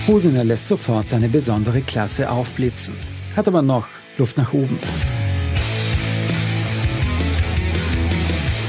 Hosiner 0.07 0.43
lässt 0.43 0.67
sofort 0.67 1.09
seine 1.09 1.29
besondere 1.29 1.81
Klasse 1.81 2.29
aufblitzen, 2.29 2.95
hat 3.35 3.47
aber 3.47 3.61
noch 3.61 3.87
Luft 4.17 4.37
nach 4.37 4.53
oben. 4.53 4.79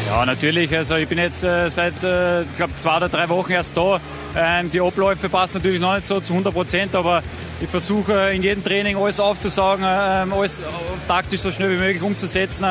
Ja, 0.09 0.27
natürlich. 0.27 0.77
Also 0.77 0.97
ich 0.97 1.09
bin 1.09 1.19
jetzt 1.19 1.45
äh, 1.45 1.71
seit, 1.71 2.03
äh, 2.03 2.43
ich 2.43 2.57
glaube, 2.57 2.75
zwei 2.75 2.97
oder 2.97 3.09
drei 3.09 3.29
Wochen 3.29 3.53
erst 3.53 3.77
da. 3.77 4.01
Ähm, 4.37 4.69
die 4.69 4.81
Abläufe 4.81 5.29
passen 5.29 5.59
natürlich 5.59 5.81
noch 5.81 5.95
nicht 5.95 6.07
so 6.07 6.21
zu 6.21 6.33
100 6.33 6.53
Prozent, 6.53 6.95
aber 6.97 7.23
ich 7.61 7.69
versuche 7.69 8.33
in 8.33 8.43
jedem 8.43 8.65
Training 8.65 8.97
alles 8.97 9.21
aufzusagen, 9.21 9.85
ähm, 9.89 10.33
alles 10.33 10.61
taktisch 11.07 11.41
so 11.41 11.53
schnell 11.53 11.71
wie 11.71 11.81
möglich 11.81 12.03
umzusetzen. 12.03 12.67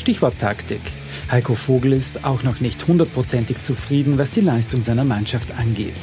Stichwort 0.00 0.38
Taktik. 0.40 0.80
Heiko 1.30 1.54
Vogel 1.54 1.92
ist 1.92 2.24
auch 2.24 2.42
noch 2.42 2.60
nicht 2.60 2.86
hundertprozentig 2.86 3.62
zufrieden, 3.62 4.18
was 4.18 4.30
die 4.30 4.42
Leistung 4.42 4.82
seiner 4.82 5.04
Mannschaft 5.04 5.48
angeht. 5.58 5.94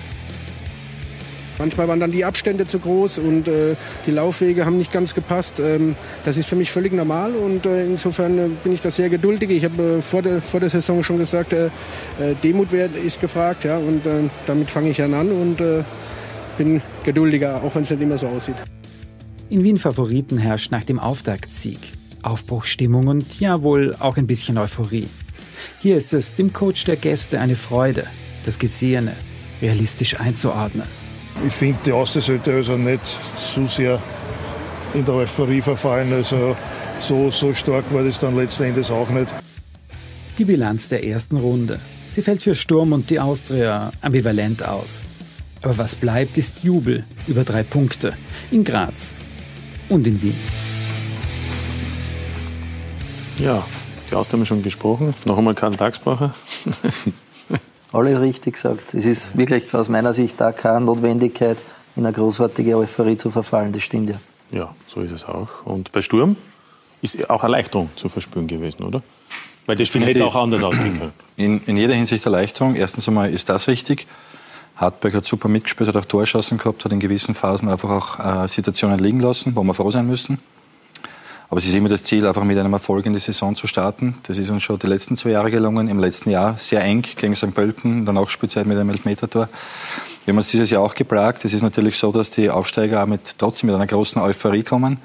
Manchmal 1.60 1.88
waren 1.88 2.00
dann 2.00 2.12
die 2.12 2.26
Abstände 2.26 2.66
zu 2.66 2.80
groß 2.80 3.20
und 3.20 3.48
äh, 3.48 3.76
die 4.08 4.12
Laufwege 4.12 4.66
haben 4.66 4.80
nicht 4.80 4.92
ganz 4.92 5.14
gepasst. 5.14 5.60
Ähm, 5.60 5.96
das 6.26 6.38
ist 6.38 6.48
für 6.50 6.56
mich 6.56 6.72
völlig 6.72 6.92
normal 6.92 7.36
und 7.36 7.68
äh, 7.68 7.86
insofern 7.86 8.38
äh, 8.40 8.48
bin 8.64 8.74
ich 8.74 8.82
da 8.82 8.90
sehr 8.90 9.10
geduldig. 9.10 9.52
Ich 9.52 9.64
habe 9.64 9.98
äh, 9.98 10.02
vor, 10.02 10.24
der, 10.24 10.42
vor 10.42 10.60
der 10.60 10.70
Saison 10.70 11.04
schon 11.04 11.20
gesagt, 11.20 11.54
äh, 11.54 11.70
Demut 12.44 12.74
ist 12.74 13.22
gefragt 13.22 13.64
ja, 13.64 13.78
und 13.78 14.02
damit 14.48 14.72
fange 14.72 14.90
ich 14.90 14.98
dann 14.98 15.14
an 15.14 15.32
und 15.32 15.58
bin 16.58 16.82
geduldiger, 17.04 17.62
auch 17.64 17.74
wenn 17.76 17.84
es 17.84 17.90
nicht 17.90 18.02
immer 18.02 18.18
so 18.18 18.28
aussieht. 18.28 18.56
In 19.50 19.64
Wien 19.64 19.78
Favoriten 19.78 20.38
herrscht 20.38 20.72
nach 20.72 20.84
dem 20.84 21.00
Auftaktsieg 21.00 21.80
Aufbruchstimmung 22.24 23.08
und 23.08 23.40
ja 23.40 23.62
wohl 23.62 23.96
auch 24.00 24.18
ein 24.18 24.28
bisschen 24.28 24.58
Euphorie. 24.58 25.08
Hier 25.80 25.98
ist 25.98 26.14
es 26.14 26.34
dem 26.36 26.54
Coach 26.54 26.86
der 26.86 26.96
Gäste 26.96 27.40
eine 27.40 27.56
Freude, 27.56 28.06
das 28.46 28.60
Gesehene 28.60 29.16
realistisch 29.62 30.20
einzuordnen. 30.20 30.88
Ich 31.48 31.54
finde, 31.54 31.80
die 31.86 31.92
Austria 31.92 32.22
sollte 32.22 32.54
also 32.54 32.78
nicht 32.78 33.02
zu 33.36 33.68
sehr 33.68 34.00
in 34.94 35.06
der 35.06 35.16
Euphorie 35.16 35.62
verfallen. 35.62 36.12
Also 36.14 36.56
so, 37.00 37.32
so 37.32 37.54
stark 37.54 37.86
war 37.94 38.04
das 38.04 38.20
dann 38.20 38.36
letzten 38.36 38.64
Endes 38.64 38.92
auch 38.92 39.10
nicht. 39.10 39.28
Die 40.38 40.46
Bilanz 40.46 40.90
der 40.90 41.04
ersten 41.04 41.38
Runde. 41.38 41.80
Sie 42.10 42.22
fällt 42.22 42.44
für 42.44 42.56
Sturm 42.56 42.92
und 42.92 43.10
die 43.10 43.20
Austria 43.20 43.92
ambivalent 44.02 44.68
aus. 44.68 45.04
Aber 45.62 45.78
was 45.78 45.96
bleibt, 45.96 46.38
ist 46.38 46.64
Jubel 46.64 47.06
über 47.28 47.44
drei 47.44 47.64
Punkte 47.64 48.14
in 48.50 48.64
Graz 48.64 49.14
und 49.90 50.08
in 50.08 50.22
Wien. 50.22 50.71
Ja, 53.40 53.64
die 54.10 54.16
Austria 54.16 54.34
haben 54.34 54.42
wir 54.42 54.46
schon 54.46 54.64
gesprochen. 54.64 55.14
Noch 55.26 55.38
einmal 55.38 55.56
Karl 55.56 55.76
Tagsbacher. 55.76 56.34
Alles 57.94 58.22
richtig 58.22 58.54
gesagt. 58.54 58.94
Es 58.94 59.06
ist 59.06 59.38
wirklich 59.38 59.74
aus 59.74 59.90
meiner 59.90 60.14
Sicht 60.14 60.40
da 60.40 60.52
keine 60.52 60.86
Notwendigkeit, 60.86 61.58
in 61.96 62.06
eine 62.06 62.14
großartige 62.14 62.78
Euphorie 62.78 63.18
zu 63.18 63.32
verfallen. 63.32 63.74
Das 63.74 63.84
stimmt 63.84 64.10
ja. 64.10 64.16
Ja, 64.52 64.76
so 64.88 65.02
ist 65.02 65.12
es 65.12 65.26
auch. 65.26 65.66
Und 65.66 65.92
bei 65.92 66.02
Sturm 66.02 66.36
ist 67.02 67.30
auch 67.30 67.44
Erleichterung 67.44 67.90
zu 67.96 68.10
verspüren 68.10 68.48
gewesen, 68.48 68.84
oder? 68.84 69.02
Weil 69.66 69.76
das 69.76 69.88
Spiel 69.88 70.06
hätte 70.06 70.26
auch 70.26 70.36
anders 70.36 70.64
ausgehen 70.64 71.00
können. 71.00 71.14
In, 71.38 71.62
in 71.66 71.78
jeder 71.78 71.94
Hinsicht 71.94 72.26
Erleichterung. 72.26 72.76
Erstens 72.76 73.08
einmal 73.08 73.32
ist 73.32 73.50
das 73.50 73.68
richtig. 73.68 74.08
Hartberg 74.76 75.14
hat 75.14 75.26
super 75.26 75.48
mitgespielt, 75.48 75.88
hat 75.88 75.98
auch 75.98 76.06
Torschancen 76.06 76.58
gehabt, 76.58 76.84
hat 76.84 76.92
in 76.92 77.00
gewissen 77.00 77.36
Phasen 77.36 77.70
einfach 77.70 77.90
auch 77.90 78.44
äh, 78.44 78.48
Situationen 78.48 79.00
liegen 79.00 79.20
lassen, 79.20 79.56
wo 79.56 79.64
wir 79.64 79.74
froh 79.74 79.92
sein 79.92 80.08
müssen. 80.08 80.40
Aber 81.52 81.58
es 81.58 81.68
ist 81.68 81.76
immer 81.76 81.90
das 81.90 82.04
Ziel, 82.04 82.26
einfach 82.26 82.46
mit 82.46 82.58
einem 82.58 82.72
Erfolg 82.72 83.06
in 83.06 83.12
die 83.12 83.20
Saison 83.20 83.58
zu 83.58 83.68
starten. 83.68 84.16
Das 84.24 84.38
ist 84.38 84.50
uns 84.50 84.64
schon 84.64 84.80
die 84.80 84.88
letzten 84.88 85.18
zwei 85.18 85.32
Jahre 85.32 85.52
gelungen. 85.52 85.90
Im 85.90 86.00
letzten 86.00 86.30
Jahr 86.30 86.58
sehr 86.58 86.82
eng 86.82 87.02
gegen 87.02 87.36
St. 87.36 87.54
Pölten, 87.54 88.06
dann 88.06 88.18
auch 88.18 88.30
Spielzeit 88.30 88.66
mit 88.66 88.78
einem 88.78 88.90
Elfmetertor. 88.90 89.50
Wir 90.24 90.32
haben 90.32 90.38
uns 90.38 90.48
dieses 90.48 90.70
Jahr 90.70 90.82
auch 90.82 90.94
geplagt. 90.94 91.44
Es 91.44 91.54
ist 91.54 91.62
natürlich 91.62 91.98
so, 91.98 92.14
dass 92.14 92.32
die 92.32 92.50
Aufsteiger 92.50 93.04
auch 93.04 93.06
mit, 93.06 93.36
trotzdem 93.38 93.68
mit 93.68 93.76
einer 93.76 93.86
großen 93.86 94.22
Euphorie 94.22 94.64
kommen. 94.64 95.00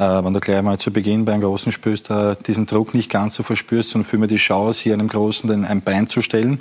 Äh, 0.00 0.24
wenn 0.24 0.34
du 0.34 0.40
gleich 0.40 0.60
mal 0.62 0.78
zu 0.78 0.92
Beginn 0.92 1.24
bei 1.24 1.32
einem 1.32 1.42
großen 1.42 1.70
spürst, 1.70 2.10
äh, 2.10 2.34
diesen 2.44 2.66
Druck 2.66 2.92
nicht 2.92 3.08
ganz 3.08 3.36
so 3.36 3.44
verspürst, 3.44 3.90
sondern 3.90 4.10
vielmehr 4.10 4.28
die 4.28 4.34
Chance, 4.34 4.82
hier 4.82 4.94
einem 4.94 5.08
Großen 5.08 5.48
den, 5.48 5.64
ein 5.64 5.80
Bein 5.80 6.08
zu 6.08 6.22
stellen. 6.22 6.58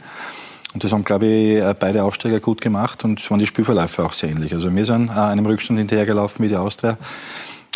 Und 0.76 0.84
das 0.84 0.92
haben, 0.94 1.04
glaube 1.04 1.26
ich, 1.26 1.56
äh, 1.56 1.74
beide 1.80 2.04
Aufsteiger 2.04 2.40
gut 2.40 2.62
gemacht 2.62 3.04
und 3.04 3.20
es 3.20 3.32
waren 3.32 3.40
die 3.40 3.48
Spielverläufe 3.48 4.06
auch 4.06 4.14
sehr 4.14 4.30
ähnlich. 4.30 4.54
Also 4.54 4.72
wir 4.76 4.86
sind 4.86 5.10
äh, 5.10 5.14
einem 5.14 5.48
Rückstand 5.48 5.80
hinterhergelaufen 5.80 6.46
wie 6.46 6.50
die 6.50 6.56
Austria. 6.56 7.00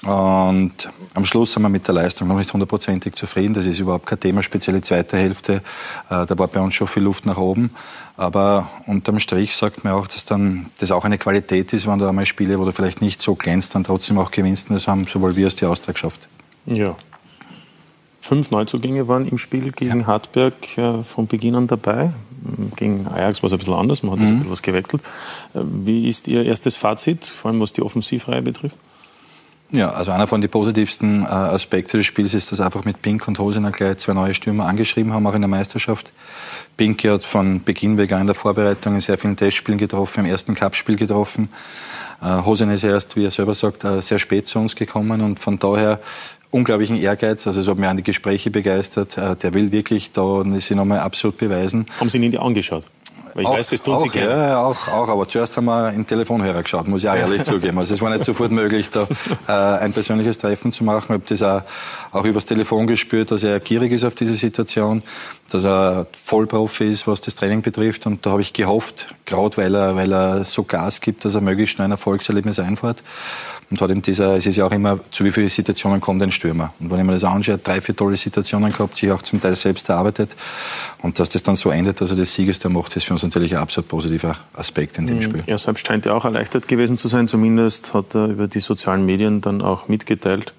Und 0.03 0.73
am 1.15 1.25
Schluss 1.25 1.53
sind 1.53 1.63
wir 1.63 1.69
mit 1.69 1.87
der 1.87 1.95
Leistung 1.95 2.27
noch 2.27 2.37
nicht 2.37 2.53
hundertprozentig 2.53 3.15
zufrieden. 3.15 3.55
Das 3.55 3.65
ist 3.65 3.79
überhaupt 3.79 4.05
kein 4.05 4.19
Thema, 4.19 4.43
speziell 4.43 4.75
die 4.75 4.83
zweite 4.83 5.17
Hälfte. 5.17 5.63
Äh, 6.09 6.25
da 6.25 6.37
war 6.37 6.47
bei 6.47 6.59
uns 6.59 6.75
schon 6.75 6.87
viel 6.87 7.03
Luft 7.03 7.25
nach 7.25 7.37
oben. 7.37 7.71
Aber 8.15 8.69
unterm 8.85 9.17
Strich 9.17 9.55
sagt 9.55 9.83
man 9.83 9.93
auch, 9.93 10.07
dass 10.07 10.25
dann 10.25 10.67
das 10.79 10.91
auch 10.91 11.03
eine 11.03 11.17
Qualität 11.17 11.73
ist, 11.73 11.87
wenn 11.87 11.97
du 11.97 12.07
einmal 12.07 12.27
Spiele, 12.27 12.59
wo 12.59 12.65
du 12.65 12.71
vielleicht 12.71 13.01
nicht 13.01 13.21
so 13.21 13.33
glänzt, 13.33 13.73
dann 13.73 13.83
trotzdem 13.83 14.19
auch 14.19 14.29
gewinnst. 14.29 14.69
Das 14.69 14.87
haben 14.87 15.07
sowohl 15.07 15.35
wir 15.35 15.45
als 15.45 15.55
die 15.55 15.65
Austria 15.65 15.93
geschafft. 15.93 16.27
Ja. 16.67 16.95
Fünf 18.21 18.51
Neuzugänge 18.51 19.07
waren 19.07 19.27
im 19.27 19.37
Spiel 19.37 19.71
gegen 19.71 20.01
ja. 20.01 20.07
Hartberg 20.07 20.77
äh, 20.77 21.01
von 21.03 21.27
Beginn 21.27 21.55
an 21.55 21.67
dabei. 21.67 22.11
Gegen 22.75 23.07
Ajax 23.07 23.41
war 23.41 23.47
es 23.47 23.53
ein 23.53 23.59
bisschen 23.59 23.73
anders, 23.73 24.03
man 24.03 24.13
hat 24.13 24.19
mhm. 24.19 24.27
ein 24.27 24.35
bisschen 24.37 24.51
was 24.51 24.61
gewechselt. 24.61 25.01
Äh, 25.55 25.61
wie 25.63 26.07
ist 26.07 26.27
Ihr 26.27 26.45
erstes 26.45 26.75
Fazit, 26.75 27.25
vor 27.25 27.49
allem 27.49 27.59
was 27.61 27.73
die 27.73 27.81
Offensivreihe 27.81 28.41
betrifft? 28.43 28.77
Ja, 29.69 29.91
also 29.91 30.11
einer 30.11 30.27
von 30.27 30.39
den 30.39 30.49
positivsten 30.49 31.23
äh, 31.23 31.27
Aspekten 31.27 31.97
des 31.97 32.05
Spiels 32.05 32.33
ist, 32.33 32.51
dass 32.51 32.61
einfach 32.61 32.85
mit 32.85 33.01
Pink 33.01 33.27
und 33.27 33.37
Hosener 33.37 33.71
gleich 33.71 33.97
zwei 33.97 34.13
neue 34.13 34.33
Stürmer 34.33 34.65
angeschrieben 34.65 35.11
haben, 35.11 35.27
auch 35.27 35.33
in 35.33 35.41
der 35.41 35.49
Meisterschaft. 35.49 36.13
Pink 36.77 37.03
hat 37.03 37.25
von 37.25 37.61
Beginn 37.63 37.97
weg 37.97 38.11
in 38.11 38.27
der 38.27 38.35
Vorbereitung 38.35 38.95
in 38.95 39.01
sehr 39.01 39.17
vielen 39.17 39.35
Testspielen 39.35 39.77
getroffen, 39.77 40.21
im 40.21 40.25
ersten 40.31 40.55
Cupspiel 40.55 40.95
getroffen. 40.95 41.49
Äh, 42.21 42.45
Hosen 42.45 42.71
ist 42.71 42.85
erst, 42.85 43.17
wie 43.17 43.25
er 43.25 43.31
selber 43.31 43.53
sagt, 43.55 43.83
äh, 43.83 44.01
sehr 44.01 44.19
spät 44.19 44.47
zu 44.47 44.59
uns 44.59 44.75
gekommen 44.75 45.19
und 45.19 45.39
von 45.39 45.59
daher 45.59 45.99
unglaublichen 46.49 46.95
Ehrgeiz. 46.95 47.45
Also 47.45 47.59
es 47.59 47.67
hat 47.67 47.77
mich 47.77 47.89
an 47.89 47.97
die 47.97 48.03
Gespräche 48.03 48.49
begeistert. 48.49 49.17
Äh, 49.17 49.35
der 49.35 49.53
will 49.53 49.73
wirklich 49.73 50.13
da 50.13 50.43
sich 50.43 50.71
nochmal 50.71 50.99
absolut 50.99 51.37
beweisen. 51.37 51.87
Haben 51.99 52.09
Sie 52.09 52.17
ihn 52.17 52.37
angeschaut? 52.37 52.85
Weil 53.37 53.43
ich 53.43 53.49
auch, 53.49 53.57
weiß, 53.57 53.67
das 53.67 53.83
tun 53.83 53.99
Sie 53.99 54.09
gerne. 54.09 54.47
Ja, 54.47 54.63
auch, 54.63 54.87
auch, 54.87 55.07
aber 55.09 55.29
zuerst 55.29 55.55
haben 55.57 55.65
wir 55.65 55.89
in 55.89 55.97
den 55.97 56.07
Telefonhörer 56.07 56.63
geschaut, 56.63 56.87
muss 56.87 57.03
ich 57.03 57.09
auch 57.09 57.15
ehrlich 57.15 57.43
zugeben. 57.43 57.77
Also 57.77 57.93
es 57.93 58.01
war 58.01 58.09
nicht 58.09 58.25
sofort 58.25 58.51
möglich, 58.51 58.89
da 58.89 59.07
äh, 59.47 59.51
ein 59.83 59.93
persönliches 59.93 60.39
Treffen 60.39 60.71
zu 60.71 60.83
machen. 60.83 61.03
Ich 61.03 61.09
habe 61.11 61.23
das 61.27 61.43
auch, 61.43 61.61
auch 62.17 62.25
übers 62.25 62.45
Telefon 62.45 62.87
gespürt, 62.87 63.29
dass 63.29 63.43
er 63.43 63.59
gierig 63.59 63.91
ist 63.91 64.03
auf 64.03 64.15
diese 64.15 64.33
Situation, 64.33 65.03
dass 65.51 65.65
er 65.65 66.07
Vollprofi 66.19 66.85
ist, 66.89 67.05
was 67.05 67.21
das 67.21 67.35
Training 67.35 67.61
betrifft. 67.61 68.07
Und 68.07 68.25
da 68.25 68.31
habe 68.31 68.41
ich 68.41 68.53
gehofft, 68.53 69.13
gerade 69.25 69.55
weil 69.57 69.75
er, 69.75 69.95
weil 69.95 70.11
er 70.11 70.43
so 70.43 70.63
Gas 70.63 70.99
gibt, 70.99 71.23
dass 71.23 71.35
er 71.35 71.41
möglichst 71.41 71.75
schnell 71.75 71.89
ein 71.89 71.91
Erfolgserlebnis 71.91 72.57
einfährt. 72.57 73.03
Und 73.69 73.81
hat 73.81 73.89
in 73.89 74.01
dieser, 74.01 74.37
es 74.37 74.45
ist 74.45 74.55
ja 74.55 74.65
auch 74.65 74.71
immer, 74.71 74.99
zu 75.11 75.25
wie 75.25 75.31
viele 75.31 75.49
Situationen 75.49 75.99
kommt 75.99 76.23
ein 76.23 76.31
Stürmer. 76.31 76.73
Und 76.79 76.89
wenn 76.89 76.99
ich 76.99 77.05
mir 77.05 77.11
das 77.11 77.25
anschaue, 77.25 77.57
drei, 77.57 77.81
vier 77.81 77.95
tolle 77.95 78.15
Situationen 78.15 78.71
gehabt, 78.71 78.95
sich 78.95 79.11
auch 79.11 79.21
zum 79.21 79.41
Teil 79.41 79.55
selbst 79.55 79.89
erarbeitet. 79.89 80.35
Und 81.01 81.19
dass 81.19 81.29
das 81.29 81.43
dann 81.43 81.57
so 81.57 81.69
endet, 81.69 81.99
dass 81.99 82.11
er 82.11 82.15
das 82.15 82.33
Sieges 82.33 82.59
da 82.59 82.69
macht, 82.69 82.95
ist 82.95 83.05
für 83.05 83.13
uns 83.13 83.23
natürlich 83.23 83.55
ein 83.55 83.61
absolut 83.61 83.89
positiver 83.89 84.37
Aspekt 84.53 84.97
in 84.97 85.07
dem 85.07 85.17
mhm. 85.17 85.21
Spiel. 85.23 85.43
Er 85.47 85.57
selbst 85.57 85.85
scheint 85.85 86.05
ja 86.05 86.13
auch 86.13 86.23
erleichtert 86.23 86.69
gewesen 86.69 86.97
zu 86.97 87.09
sein. 87.09 87.27
Zumindest 87.27 87.93
hat 87.93 88.15
er 88.15 88.27
über 88.27 88.47
die 88.47 88.59
sozialen 88.59 89.05
Medien 89.05 89.41
dann 89.41 89.61
auch 89.61 89.89
mitgeteilt, 89.89 90.53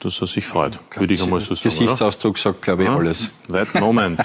dass 0.00 0.20
er 0.20 0.26
sich 0.26 0.46
freut, 0.46 0.78
würde 0.94 1.14
ich 1.14 1.22
einmal 1.22 1.40
so 1.40 1.54
sagen. 1.54 1.70
Gesichtsausdruck 1.70 2.34
oder? 2.34 2.40
sagt, 2.40 2.62
glaube 2.62 2.82
ich, 2.82 2.88
ja. 2.88 2.96
alles. 2.96 3.30
Right 3.48 3.74
moment. 3.80 4.20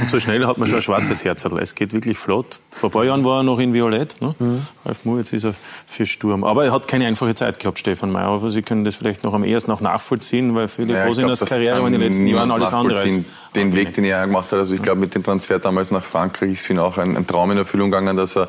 Und 0.00 0.10
so 0.10 0.18
schnell 0.18 0.44
hat 0.46 0.58
man 0.58 0.66
schon 0.66 0.76
ein 0.76 0.82
schwarzes 0.82 1.24
Herz. 1.24 1.44
Es 1.44 1.74
geht 1.74 1.92
wirklich 1.92 2.18
flott. 2.18 2.60
Vor 2.70 2.88
ein 2.88 2.92
paar 2.92 3.04
Jahren 3.04 3.24
war 3.24 3.40
er 3.40 3.42
noch 3.42 3.58
in 3.58 3.72
Violett, 3.72 4.20
ne? 4.20 4.34
Mhm. 4.38 4.66
Ralf 4.84 5.04
Moore, 5.04 5.18
jetzt 5.18 5.32
ist 5.32 5.44
er 5.44 5.54
für 5.86 6.06
Sturm. 6.06 6.44
Aber 6.44 6.64
er 6.64 6.72
hat 6.72 6.88
keine 6.88 7.06
einfache 7.06 7.34
Zeit 7.34 7.58
gehabt, 7.58 7.78
Stefan 7.78 8.10
Mayer. 8.10 8.28
Aber 8.28 8.50
Sie 8.50 8.62
können 8.62 8.84
das 8.84 8.96
vielleicht 8.96 9.24
noch 9.24 9.34
am 9.34 9.44
ehesten 9.44 9.70
auch 9.70 9.80
nachvollziehen, 9.80 10.54
weil 10.54 10.68
Philipp 10.68 10.96
ja, 10.96 11.04
Rosiners 11.04 11.44
Karriere 11.44 11.86
in 11.86 11.92
den 11.92 12.00
letzten 12.00 12.26
Jahren 12.26 12.50
alles 12.50 12.72
andere 12.72 13.06
ist. 13.06 13.22
Den 13.54 13.74
Weg, 13.74 13.94
den 13.94 14.04
er 14.04 14.26
gemacht 14.26 14.50
hat. 14.50 14.58
Also 14.58 14.74
ich 14.74 14.82
glaube, 14.82 15.00
mit 15.00 15.14
dem 15.14 15.22
Transfer 15.22 15.58
damals 15.58 15.90
nach 15.90 16.04
Frankreich 16.04 16.52
ist 16.52 16.62
für 16.62 16.72
ihn 16.72 16.78
auch 16.78 16.98
ein, 16.98 17.16
ein 17.16 17.26
Traum 17.26 17.50
in 17.50 17.58
Erfüllung 17.58 17.90
gegangen, 17.90 18.16
dass 18.16 18.36
er 18.36 18.48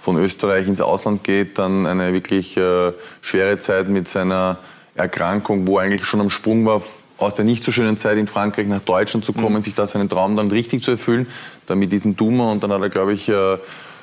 von 0.00 0.18
Österreich 0.18 0.68
ins 0.68 0.82
Ausland 0.82 1.24
geht, 1.24 1.58
dann 1.58 1.86
eine 1.86 2.12
wirklich 2.12 2.56
äh, 2.58 2.92
schwere 3.22 3.58
Zeit 3.58 3.88
mit 3.88 4.06
seiner 4.06 4.58
Erkrankung, 4.94 5.66
wo 5.66 5.78
er 5.78 5.84
eigentlich 5.84 6.04
schon 6.04 6.20
am 6.20 6.30
Sprung 6.30 6.64
war, 6.66 6.82
aus 7.18 7.34
der 7.34 7.44
nicht 7.44 7.64
so 7.64 7.72
schönen 7.72 7.98
Zeit 7.98 8.18
in 8.18 8.26
Frankreich 8.26 8.66
nach 8.66 8.82
Deutschland 8.82 9.24
zu 9.24 9.32
kommen, 9.32 9.56
mhm. 9.56 9.62
sich 9.62 9.74
da 9.74 9.86
seinen 9.86 10.08
Traum 10.08 10.36
dann 10.36 10.50
richtig 10.50 10.82
zu 10.82 10.92
erfüllen, 10.92 11.26
dann 11.66 11.78
mit 11.78 11.92
diesem 11.92 12.16
Tumor 12.16 12.52
und 12.52 12.62
dann 12.62 12.72
hat 12.72 12.82
er, 12.82 12.90
glaube 12.90 13.12
ich, 13.12 13.28
äh, 13.28 13.58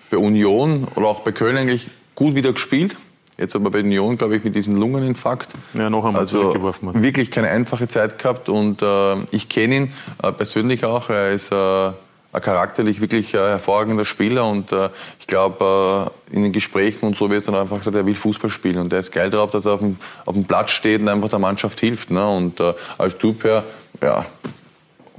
bei 0.09 0.17
Union 0.17 0.87
oder 0.95 1.07
auch 1.07 1.21
bei 1.21 1.31
Köln 1.31 1.57
eigentlich 1.57 1.87
gut 2.15 2.35
wieder 2.35 2.53
gespielt. 2.53 2.95
Jetzt 3.37 3.55
aber 3.55 3.71
bei 3.71 3.79
Union, 3.79 4.17
glaube 4.17 4.35
ich, 4.35 4.43
mit 4.43 4.55
diesem 4.55 4.75
Lungeninfarkt. 4.75 5.49
Ja, 5.73 5.89
noch 5.89 6.05
einmal 6.05 6.21
also. 6.21 6.53
Wirklich 7.01 7.31
keine 7.31 7.49
einfache 7.49 7.87
Zeit 7.87 8.19
gehabt 8.19 8.49
und 8.49 8.81
äh, 8.81 9.23
ich 9.31 9.49
kenne 9.49 9.75
ihn 9.75 9.93
äh, 10.21 10.31
persönlich 10.31 10.85
auch. 10.85 11.09
Er 11.09 11.31
ist 11.31 11.51
äh, 11.51 11.91
charakterlich 12.39 13.01
wirklich 13.01 13.33
äh, 13.33 13.37
hervorragender 13.37 14.05
Spieler 14.05 14.47
und 14.47 14.71
äh, 14.71 14.89
ich 15.19 15.27
glaube, 15.27 16.11
äh, 16.31 16.35
in 16.35 16.43
den 16.43 16.53
Gesprächen 16.53 17.05
und 17.05 17.17
so 17.17 17.29
wird 17.29 17.39
es 17.39 17.45
dann 17.45 17.55
einfach 17.55 17.77
gesagt, 17.77 17.95
er 17.95 18.05
will 18.05 18.15
Fußball 18.15 18.49
spielen 18.49 18.77
und 18.77 18.93
er 18.93 18.99
ist 18.99 19.11
geil 19.11 19.29
darauf, 19.29 19.51
dass 19.51 19.65
er 19.65 19.73
auf 19.73 19.81
dem, 19.81 19.97
auf 20.25 20.35
dem 20.35 20.45
Platz 20.45 20.71
steht 20.71 21.01
und 21.01 21.09
einfach 21.09 21.29
der 21.29 21.39
Mannschaft 21.39 21.79
hilft. 21.81 22.09
Ne? 22.09 22.25
Und 22.25 22.59
äh, 22.59 22.73
als 22.97 23.17
Typ 23.17 23.43
her, 23.43 23.63
ja, 24.01 24.25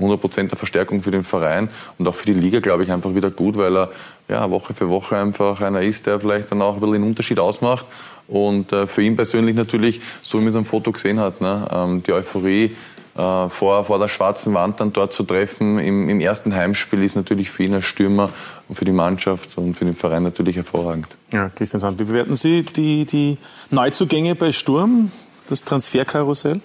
100% 0.00 0.48
der 0.48 0.58
Verstärkung 0.58 1.02
für 1.02 1.10
den 1.10 1.22
Verein 1.22 1.68
und 1.98 2.08
auch 2.08 2.14
für 2.14 2.26
die 2.26 2.32
Liga, 2.32 2.60
glaube 2.60 2.84
ich, 2.84 2.90
einfach 2.90 3.14
wieder 3.14 3.30
gut, 3.30 3.56
weil 3.56 3.76
er 3.76 3.90
ja, 4.28 4.50
Woche 4.50 4.72
für 4.72 4.88
Woche 4.88 5.16
einfach 5.16 5.60
einer 5.60 5.82
ist, 5.82 6.06
der 6.06 6.18
vielleicht 6.18 6.50
dann 6.50 6.62
auch 6.62 6.74
ein 6.74 6.80
bisschen 6.80 6.94
den 6.94 7.04
Unterschied 7.04 7.38
ausmacht. 7.38 7.86
Und 8.28 8.72
äh, 8.72 8.86
für 8.86 9.02
ihn 9.02 9.16
persönlich 9.16 9.54
natürlich, 9.54 10.00
so 10.22 10.38
wie 10.38 10.42
man 10.42 10.48
es 10.48 10.56
am 10.56 10.64
Foto 10.64 10.92
gesehen 10.92 11.20
hat, 11.20 11.40
ne, 11.40 11.68
ähm, 11.70 12.02
die 12.02 12.12
Euphorie 12.12 12.74
äh, 13.16 13.48
vor, 13.48 13.84
vor 13.84 13.98
der 13.98 14.08
schwarzen 14.08 14.54
Wand 14.54 14.80
dann 14.80 14.92
dort 14.92 15.12
zu 15.12 15.22
treffen 15.22 15.78
im, 15.78 16.08
im 16.08 16.20
ersten 16.20 16.54
Heimspiel 16.54 17.02
ist 17.02 17.16
natürlich 17.16 17.50
für 17.50 17.64
ihn 17.64 17.74
als 17.74 17.84
Stürmer 17.84 18.30
und 18.68 18.76
für 18.76 18.84
die 18.84 18.92
Mannschaft 18.92 19.56
und 19.58 19.74
für 19.74 19.84
den 19.84 19.94
Verein 19.94 20.22
natürlich 20.22 20.56
hervorragend. 20.56 21.08
Ja, 21.32 21.48
Christian 21.50 21.80
Sand, 21.80 21.98
wie 22.00 22.04
bewerten 22.04 22.34
Sie 22.34 22.62
die, 22.62 23.04
die 23.04 23.38
Neuzugänge 23.70 24.34
bei 24.34 24.52
Sturm, 24.52 25.10
das 25.48 25.62
Transferkarussell? 25.62 26.60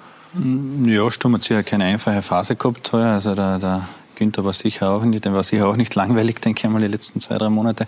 Ja, 0.85 1.09
Sturm 1.09 1.35
hat 1.35 1.43
sicher 1.43 1.63
keine 1.63 1.85
einfache 1.85 2.21
Phase 2.21 2.55
gehabt. 2.55 2.93
Also 2.93 3.33
der, 3.33 3.59
der 3.59 3.87
Günther 4.17 4.43
war 4.43 4.53
sicher 4.53 4.89
auch 4.89 5.03
nicht, 5.03 5.25
der 5.25 5.33
war 5.33 5.43
sicher 5.43 5.67
auch 5.67 5.75
nicht 5.75 5.93
langweilig, 6.01 6.41
denke 6.41 6.65
ich 6.65 6.71
mal, 6.71 6.81
die 6.81 6.87
letzten 6.87 7.19
zwei, 7.19 7.37
drei 7.37 7.49
Monate. 7.49 7.87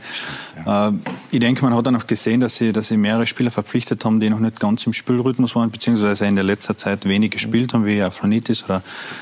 Ja. 0.66 0.90
Äh, 0.90 0.94
ich 1.32 1.40
denke, 1.40 1.64
man 1.64 1.76
hat 1.76 1.88
auch 1.88 1.92
noch 1.92 2.08
gesehen, 2.08 2.40
dass 2.40 2.56
sie, 2.56 2.72
dass 2.72 2.88
sie 2.88 2.98
mehrere 2.98 3.28
Spieler 3.28 3.52
verpflichtet 3.52 4.04
haben, 4.06 4.20
die 4.20 4.30
noch 4.30 4.40
nicht 4.40 4.60
ganz 4.60 4.86
im 4.86 4.94
Spielrhythmus 4.94 5.56
waren, 5.56 5.72
beziehungsweise 5.72 6.26
in 6.26 6.36
der 6.36 6.44
letzten 6.44 6.78
Zeit 6.78 7.06
wenig 7.06 7.32
gespielt 7.32 7.74
haben, 7.74 7.86
wie 7.86 8.02
Afronitis 8.02 8.64
oder 8.64 8.82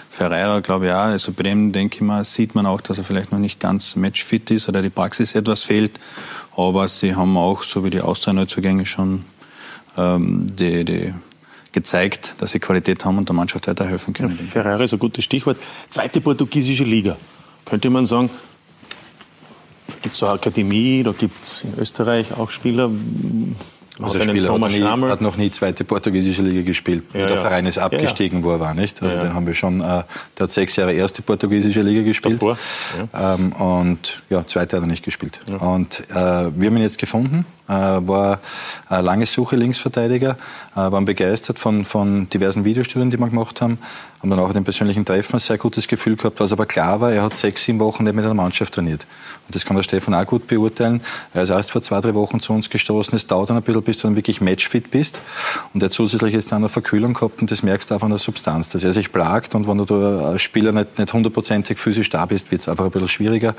Ferreira, 0.09 0.59
glaube 0.59 0.87
ich 0.87 0.91
auch. 0.91 0.97
Also 0.97 1.31
bei 1.31 1.43
dem, 1.43 1.71
denke 1.71 1.95
ich 1.95 2.01
mal, 2.01 2.25
sieht 2.25 2.55
man 2.55 2.65
auch, 2.65 2.81
dass 2.81 2.97
er 2.97 3.03
vielleicht 3.03 3.31
noch 3.31 3.39
nicht 3.39 3.59
ganz 3.59 3.95
matchfit 3.95 4.51
ist 4.51 4.67
oder 4.67 4.81
die 4.81 4.89
Praxis 4.89 5.35
etwas 5.35 5.63
fehlt. 5.63 5.99
Aber 6.55 6.87
sie 6.87 7.15
haben 7.15 7.37
auch, 7.37 7.63
so 7.63 7.85
wie 7.85 7.89
die 7.89 8.01
Austria-Neuzugänge 8.01 8.85
schon, 8.85 9.23
ähm, 9.97 10.47
die, 10.55 10.85
die 10.85 11.13
gezeigt, 11.77 12.35
dass 12.39 12.51
sie 12.51 12.59
Qualität 12.59 13.05
haben 13.05 13.17
und 13.17 13.29
der 13.29 13.35
Mannschaft 13.35 13.67
weiterhelfen 13.67 14.13
können. 14.13 14.29
Ja, 14.29 14.35
Ferrari 14.35 14.83
ist 14.85 14.93
ein 14.93 14.99
gutes 14.99 15.23
Stichwort. 15.23 15.57
Zweite 15.89 16.21
portugiesische 16.21 16.83
Liga. 16.83 17.17
Könnte 17.65 17.89
man 17.89 18.05
sagen, 18.05 18.29
da 19.87 19.93
gibt 20.01 20.15
es 20.15 20.23
eine 20.23 20.33
Akademie, 20.33 21.03
da 21.03 21.11
gibt 21.11 21.43
es 21.43 21.63
in 21.63 21.73
Österreich 21.79 22.35
auch 22.37 22.49
Spieler. 22.49 22.89
Also 23.99 24.17
der 24.17 24.25
Spieler 24.25 24.53
hat, 24.53 24.71
nie, 24.71 24.83
hat, 24.83 25.21
noch 25.21 25.37
nie 25.37 25.51
zweite 25.51 25.83
portugiesische 25.83 26.41
Liga 26.41 26.61
gespielt. 26.61 27.03
Ja, 27.13 27.27
der 27.27 27.35
ja. 27.35 27.41
Verein 27.41 27.65
ist 27.65 27.77
abgestiegen, 27.77 28.39
ja, 28.39 28.45
wo 28.45 28.51
er 28.51 28.59
war, 28.59 28.73
nicht? 28.73 29.01
Also 29.01 29.17
den 29.17 29.33
haben 29.33 29.47
wir 29.47 29.55
schon, 29.55 29.81
äh, 29.81 30.03
der 30.37 30.43
hat 30.43 30.51
sechs 30.51 30.75
Jahre 30.75 30.93
erste 30.93 31.21
portugiesische 31.21 31.81
Liga 31.81 32.01
gespielt. 32.01 32.35
Davor. 32.35 32.57
Ähm, 33.13 33.53
und 33.53 34.21
ja, 34.29 34.45
zweite 34.45 34.77
hat 34.77 34.83
er 34.83 34.87
nicht 34.87 35.03
gespielt. 35.03 35.39
Und 35.59 36.03
äh, 36.09 36.13
wir 36.15 36.67
haben 36.67 36.77
ihn 36.77 36.83
jetzt 36.83 36.99
gefunden 36.99 37.45
war 37.73 38.39
eine 38.87 39.01
lange 39.01 39.25
Suche 39.25 39.55
Linksverteidiger, 39.55 40.37
äh, 40.73 40.75
waren 40.75 41.05
begeistert 41.05 41.59
von, 41.59 41.85
von 41.85 42.29
diversen 42.29 42.63
Videostudien, 42.63 43.09
die 43.09 43.19
wir 43.19 43.27
gemacht 43.27 43.61
haben, 43.61 43.77
haben 44.21 44.29
dann 44.29 44.39
auch 44.39 44.53
den 44.53 44.63
persönlichen 44.63 45.05
Treffen 45.05 45.35
ein 45.35 45.39
sehr 45.39 45.57
gutes 45.57 45.87
Gefühl 45.87 46.15
gehabt, 46.15 46.39
was 46.39 46.51
aber 46.51 46.65
klar 46.65 47.01
war, 47.01 47.11
er 47.11 47.23
hat 47.23 47.37
sechs, 47.37 47.63
sieben 47.63 47.79
Wochen 47.79 48.03
nicht 48.03 48.15
mit 48.15 48.25
einer 48.25 48.33
Mannschaft 48.33 48.73
trainiert. 48.73 49.05
Und 49.47 49.55
das 49.55 49.63
kann 49.63 49.75
der 49.75 49.83
Stefan 49.83 50.13
auch 50.13 50.25
gut 50.25 50.47
beurteilen. 50.47 51.01
Er 51.33 51.43
ist 51.43 51.49
erst 51.49 51.71
vor 51.71 51.81
zwei, 51.81 52.01
drei 52.01 52.13
Wochen 52.13 52.39
zu 52.39 52.51
uns 52.51 52.69
gestoßen. 52.69 53.15
Es 53.15 53.27
dauert 53.27 53.49
dann 53.49 53.57
ein 53.57 53.63
bisschen, 53.63 53.83
bis 53.83 53.97
du 53.99 54.07
dann 54.07 54.15
wirklich 54.15 54.41
matchfit 54.41 54.91
bist. 54.91 55.21
Und 55.73 55.81
er 55.81 55.85
hat 55.85 55.93
zusätzlich 55.93 56.33
jetzt 56.33 56.51
eine 56.51 56.67
Verkühlung 56.67 57.13
gehabt 57.13 57.41
und 57.41 57.51
das 57.51 57.63
merkst 57.63 57.91
du 57.91 57.95
auch 57.95 58.01
an 58.01 58.09
der 58.09 58.19
Substanz, 58.19 58.69
dass 58.69 58.83
er 58.83 58.93
sich 58.93 59.11
plagt 59.11 59.55
und 59.55 59.67
wenn 59.67 59.77
du 59.77 60.25
als 60.25 60.41
Spieler 60.41 60.71
nicht, 60.71 60.97
nicht 60.97 61.13
hundertprozentig 61.13 61.77
physisch 61.77 62.09
da 62.09 62.25
bist, 62.25 62.51
wird 62.51 62.61
es 62.61 62.69
einfach 62.69 62.85
ein 62.85 62.91
bisschen 62.91 63.09
schwieriger. 63.09 63.55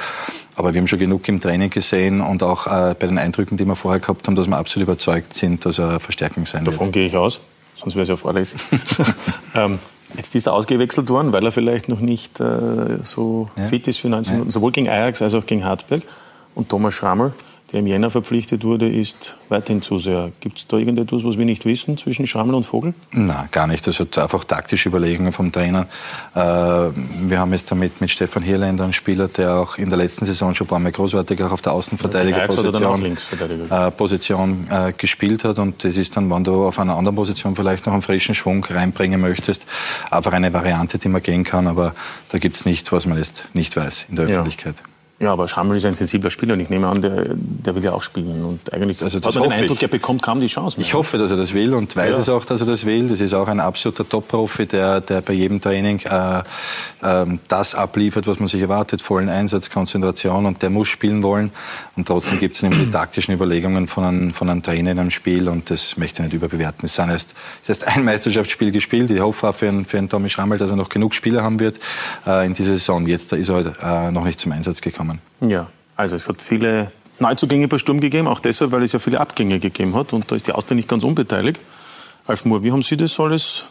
Aber 0.58 0.74
wir 0.74 0.80
haben 0.80 0.88
schon 0.88 0.98
genug 0.98 1.28
im 1.28 1.40
Training 1.40 1.70
gesehen 1.70 2.20
und 2.20 2.42
auch 2.42 2.66
äh, 2.66 2.96
bei 2.98 3.06
den 3.06 3.16
Eindrücken, 3.16 3.56
die 3.56 3.64
wir 3.64 3.76
vorher 3.76 4.00
gehabt 4.00 4.26
haben, 4.26 4.34
dass 4.34 4.48
wir 4.48 4.56
absolut 4.56 4.88
überzeugt 4.88 5.34
sind, 5.34 5.64
dass 5.64 5.78
er 5.78 6.00
Verstärkung 6.00 6.46
sein 6.46 6.64
Davon 6.64 6.72
wird. 6.72 6.80
Davon 6.80 6.92
gehe 6.92 7.06
ich 7.06 7.16
aus, 7.16 7.38
sonst 7.76 7.94
wäre 7.94 8.02
es 8.02 8.08
ja 8.08 8.16
vorlässig. 8.16 8.60
ähm, 9.54 9.78
jetzt 10.16 10.34
ist 10.34 10.48
er 10.48 10.54
ausgewechselt 10.54 11.10
worden, 11.10 11.32
weil 11.32 11.44
er 11.44 11.52
vielleicht 11.52 11.88
noch 11.88 12.00
nicht 12.00 12.40
äh, 12.40 13.00
so 13.02 13.48
ja. 13.56 13.64
fit 13.66 13.86
ist 13.86 14.00
für 14.00 14.08
19 14.08 14.34
Minuten, 14.34 14.50
sowohl 14.50 14.72
gegen 14.72 14.88
Ajax 14.88 15.22
als 15.22 15.32
auch 15.34 15.46
gegen 15.46 15.64
Hartberg. 15.64 16.02
Und 16.56 16.68
Thomas 16.68 16.92
Schrammel 16.92 17.34
der 17.72 17.80
im 17.80 17.86
Jänner 17.86 18.08
verpflichtet 18.08 18.64
wurde, 18.64 18.88
ist 18.88 19.36
weiterhin 19.50 19.82
Zuseher. 19.82 20.32
Gibt 20.40 20.58
es 20.58 20.66
da 20.66 20.78
irgendetwas, 20.78 21.22
was 21.22 21.36
wir 21.36 21.44
nicht 21.44 21.66
wissen 21.66 21.98
zwischen 21.98 22.26
Schrammel 22.26 22.54
und 22.54 22.64
Vogel? 22.64 22.94
Nein, 23.12 23.48
gar 23.50 23.66
nicht. 23.66 23.86
Das 23.86 24.00
hat 24.00 24.16
einfach 24.16 24.44
taktische 24.44 24.88
Überlegungen 24.88 25.32
vom 25.32 25.52
Trainer. 25.52 25.86
Äh, 26.34 26.38
wir 26.40 27.38
haben 27.38 27.52
jetzt 27.52 27.70
damit 27.70 28.00
mit 28.00 28.10
Stefan 28.10 28.42
Hirländer 28.42 28.84
einen 28.84 28.94
Spieler, 28.94 29.28
der 29.28 29.56
auch 29.56 29.76
in 29.76 29.90
der 29.90 29.98
letzten 29.98 30.24
Saison 30.24 30.54
schon 30.54 30.66
ein 30.66 30.68
paar 30.70 30.78
Mal 30.78 30.92
großartig 30.92 31.42
auch 31.42 31.52
auf 31.52 31.60
der 31.60 31.72
Außenverteidigerposition 31.72 33.16
äh, 33.70 33.90
Position, 33.90 34.66
äh, 34.70 34.92
gespielt 34.96 35.44
hat. 35.44 35.58
Und 35.58 35.84
das 35.84 35.98
ist 35.98 36.16
dann, 36.16 36.30
wenn 36.30 36.44
du 36.44 36.64
auf 36.64 36.78
einer 36.78 36.96
anderen 36.96 37.16
Position 37.16 37.54
vielleicht 37.54 37.84
noch 37.84 37.92
einen 37.92 38.02
frischen 38.02 38.34
Schwung 38.34 38.64
reinbringen 38.64 39.20
möchtest, 39.20 39.66
einfach 40.10 40.32
eine 40.32 40.52
Variante, 40.54 40.98
die 40.98 41.08
man 41.08 41.22
gehen 41.22 41.44
kann. 41.44 41.66
Aber 41.66 41.94
da 42.30 42.38
gibt 42.38 42.56
es 42.56 42.64
nichts, 42.64 42.92
was 42.92 43.04
man 43.04 43.18
jetzt 43.18 43.44
nicht 43.52 43.76
weiß 43.76 44.06
in 44.08 44.16
der 44.16 44.24
Öffentlichkeit. 44.24 44.76
Ja. 44.78 44.97
Ja, 45.20 45.32
aber 45.32 45.48
Schammel 45.48 45.76
ist 45.76 45.84
ein 45.84 45.94
sensibler 45.94 46.30
Spieler 46.30 46.54
und 46.54 46.60
ich 46.60 46.70
nehme 46.70 46.86
an, 46.86 47.02
der, 47.02 47.24
der 47.34 47.74
will 47.74 47.82
ja 47.82 47.92
auch 47.92 48.02
spielen. 48.02 48.44
Und 48.44 48.72
eigentlich 48.72 49.02
also 49.02 49.18
hat 49.18 49.34
man 49.34 49.42
den 49.42 49.52
Eindruck, 49.52 49.82
er 49.82 49.88
bekommt 49.88 50.22
kaum 50.22 50.38
die 50.38 50.46
Chance 50.46 50.78
mehr. 50.78 50.86
Ich 50.86 50.94
hoffe, 50.94 51.18
dass 51.18 51.32
er 51.32 51.36
das 51.36 51.54
will 51.54 51.74
und 51.74 51.96
weiß 51.96 52.14
ja. 52.14 52.20
es 52.20 52.28
auch, 52.28 52.44
dass 52.44 52.60
er 52.60 52.68
das 52.68 52.86
will. 52.86 53.08
Das 53.08 53.18
ist 53.18 53.34
auch 53.34 53.48
ein 53.48 53.58
absoluter 53.58 54.08
Top-Profi, 54.08 54.66
der, 54.66 55.00
der 55.00 55.20
bei 55.20 55.32
jedem 55.32 55.60
Training 55.60 56.00
äh, 56.04 56.38
äh, 57.02 57.26
das 57.48 57.74
abliefert, 57.74 58.28
was 58.28 58.38
man 58.38 58.46
sich 58.46 58.60
erwartet. 58.60 59.02
Vollen 59.02 59.28
Einsatz, 59.28 59.70
Konzentration 59.70 60.46
und 60.46 60.62
der 60.62 60.70
muss 60.70 60.86
spielen 60.86 61.24
wollen. 61.24 61.50
Und 61.96 62.06
trotzdem 62.06 62.38
gibt 62.38 62.54
es 62.54 62.62
nämlich 62.62 62.84
die 62.84 62.90
taktischen 62.92 63.34
Überlegungen 63.34 63.88
von 63.88 64.04
einem, 64.04 64.32
von 64.32 64.48
einem 64.48 64.62
Trainer 64.62 64.92
in 64.92 65.00
einem 65.00 65.10
Spiel 65.10 65.48
und 65.48 65.68
das 65.68 65.96
möchte 65.96 66.22
ich 66.22 66.28
nicht 66.28 66.34
überbewerten. 66.34 66.86
Es 66.86 66.92
ist 66.92 66.98
erst, 66.98 67.34
es 67.64 67.70
ist 67.70 67.88
ein 67.88 68.04
Meisterschaftsspiel 68.04 68.70
gespielt. 68.70 69.10
Ich 69.10 69.20
hoffe 69.20 69.48
auch 69.48 69.54
für 69.56 69.66
einen, 69.66 69.84
für 69.84 69.98
einen 69.98 70.08
Tommy 70.08 70.30
Schrammel, 70.30 70.58
dass 70.58 70.70
er 70.70 70.76
noch 70.76 70.90
genug 70.90 71.12
Spiele 71.12 71.42
haben 71.42 71.58
wird 71.58 71.80
äh, 72.24 72.46
in 72.46 72.54
dieser 72.54 72.74
Saison. 72.74 73.04
Jetzt 73.04 73.32
ist 73.32 73.48
er 73.48 73.54
halt, 73.56 73.72
äh, 73.82 74.12
noch 74.12 74.24
nicht 74.24 74.38
zum 74.38 74.52
Einsatz 74.52 74.80
gekommen 74.80 75.07
kommen. 75.08 75.50
Ja, 75.50 75.68
also 75.96 76.16
es 76.16 76.28
hat 76.28 76.42
viele 76.42 76.92
Neuzugänge 77.18 77.68
bei 77.68 77.78
Sturm 77.78 78.00
gegeben, 78.00 78.28
auch 78.28 78.40
deshalb, 78.40 78.72
weil 78.72 78.82
es 78.82 78.92
ja 78.92 78.98
viele 78.98 79.20
Abgänge 79.20 79.58
gegeben 79.58 79.94
hat 79.94 80.12
und 80.12 80.30
da 80.30 80.36
ist 80.36 80.46
die 80.46 80.52
Austria 80.52 80.76
nicht 80.76 80.88
ganz 80.88 81.04
unbeteiligt. 81.04 81.60
Alf 82.26 82.44
Moore, 82.44 82.62
wie 82.62 82.72
haben 82.72 82.82
Sie 82.82 82.96
das 82.96 83.18
alles 83.18 83.64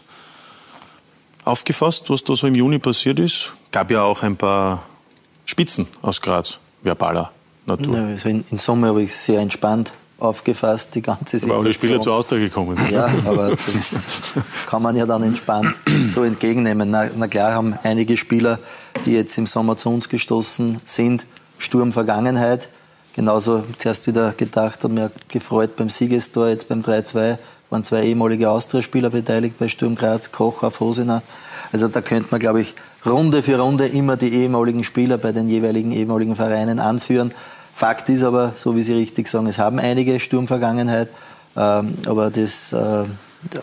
aufgefasst, 1.44 2.10
was 2.10 2.24
da 2.24 2.36
so 2.36 2.46
im 2.46 2.54
Juni 2.54 2.78
passiert 2.78 3.18
ist? 3.18 3.52
Gab 3.72 3.90
ja 3.90 4.02
auch 4.02 4.22
ein 4.22 4.36
paar 4.36 4.82
Spitzen 5.46 5.86
aus 6.02 6.20
Graz, 6.20 6.58
verbaler 6.82 7.30
Natur. 7.64 7.96
Ja, 7.96 8.06
also 8.06 8.28
in, 8.28 8.44
in 8.50 8.58
Summe 8.58 8.88
habe 8.88 9.02
ich 9.02 9.10
es 9.10 9.24
sehr 9.24 9.40
entspannt 9.40 9.92
aufgefasst, 10.18 10.94
die 10.94 11.02
ganze 11.02 11.38
Situation. 11.38 11.50
Weil 11.50 11.66
alle 11.66 11.74
Spieler 11.74 12.00
zur 12.00 12.14
Austria 12.14 12.40
gekommen 12.40 12.76
sind. 12.76 12.90
Ja, 12.90 13.08
aber 13.24 13.50
das 13.50 14.02
kann 14.68 14.82
man 14.82 14.96
ja 14.96 15.06
dann 15.06 15.22
entspannt 15.22 15.76
so 16.08 16.24
entgegennehmen. 16.24 16.90
Na, 16.90 17.08
na, 17.16 17.28
klar 17.28 17.52
haben 17.52 17.78
einige 17.84 18.16
Spieler, 18.16 18.58
die 19.04 19.12
jetzt 19.14 19.36
im 19.38 19.46
Sommer 19.46 19.76
zu 19.76 19.90
uns 19.90 20.08
gestoßen 20.08 20.80
sind, 20.84 21.26
Sturm 21.58 21.92
Vergangenheit. 21.92 22.68
Genauso 23.14 23.64
zuerst 23.78 24.06
wieder 24.06 24.32
gedacht, 24.32 24.84
habe 24.84 24.94
mir 24.94 25.10
gefreut 25.28 25.76
beim 25.76 25.88
Siegestor, 25.88 26.48
jetzt 26.48 26.68
beim 26.68 26.82
3-2 26.82 27.38
waren 27.70 27.84
zwei 27.84 28.04
ehemalige 28.04 28.50
Austria-Spieler 28.50 29.10
beteiligt 29.10 29.58
bei 29.58 29.68
Sturm 29.68 29.94
Graz, 29.94 30.32
Koch 30.32 30.62
auf 30.62 30.80
Hosener. 30.80 31.22
Also 31.72 31.88
da 31.88 32.00
könnte 32.00 32.28
man, 32.30 32.40
glaube 32.40 32.62
ich, 32.62 32.74
Runde 33.04 33.42
für 33.42 33.58
Runde 33.58 33.86
immer 33.86 34.16
die 34.16 34.32
ehemaligen 34.32 34.84
Spieler 34.84 35.18
bei 35.18 35.32
den 35.32 35.48
jeweiligen 35.48 35.92
ehemaligen 35.92 36.34
Vereinen 36.36 36.78
anführen. 36.78 37.32
Fakt 37.74 38.08
ist 38.08 38.22
aber, 38.22 38.54
so 38.56 38.74
wie 38.74 38.82
Sie 38.82 38.94
richtig 38.94 39.28
sagen, 39.28 39.46
es 39.46 39.58
haben 39.58 39.78
einige 39.78 40.18
Sturmvergangenheit, 40.18 41.08
ähm, 41.56 41.94
aber 42.06 42.30
das 42.30 42.72
äh, 42.72 43.04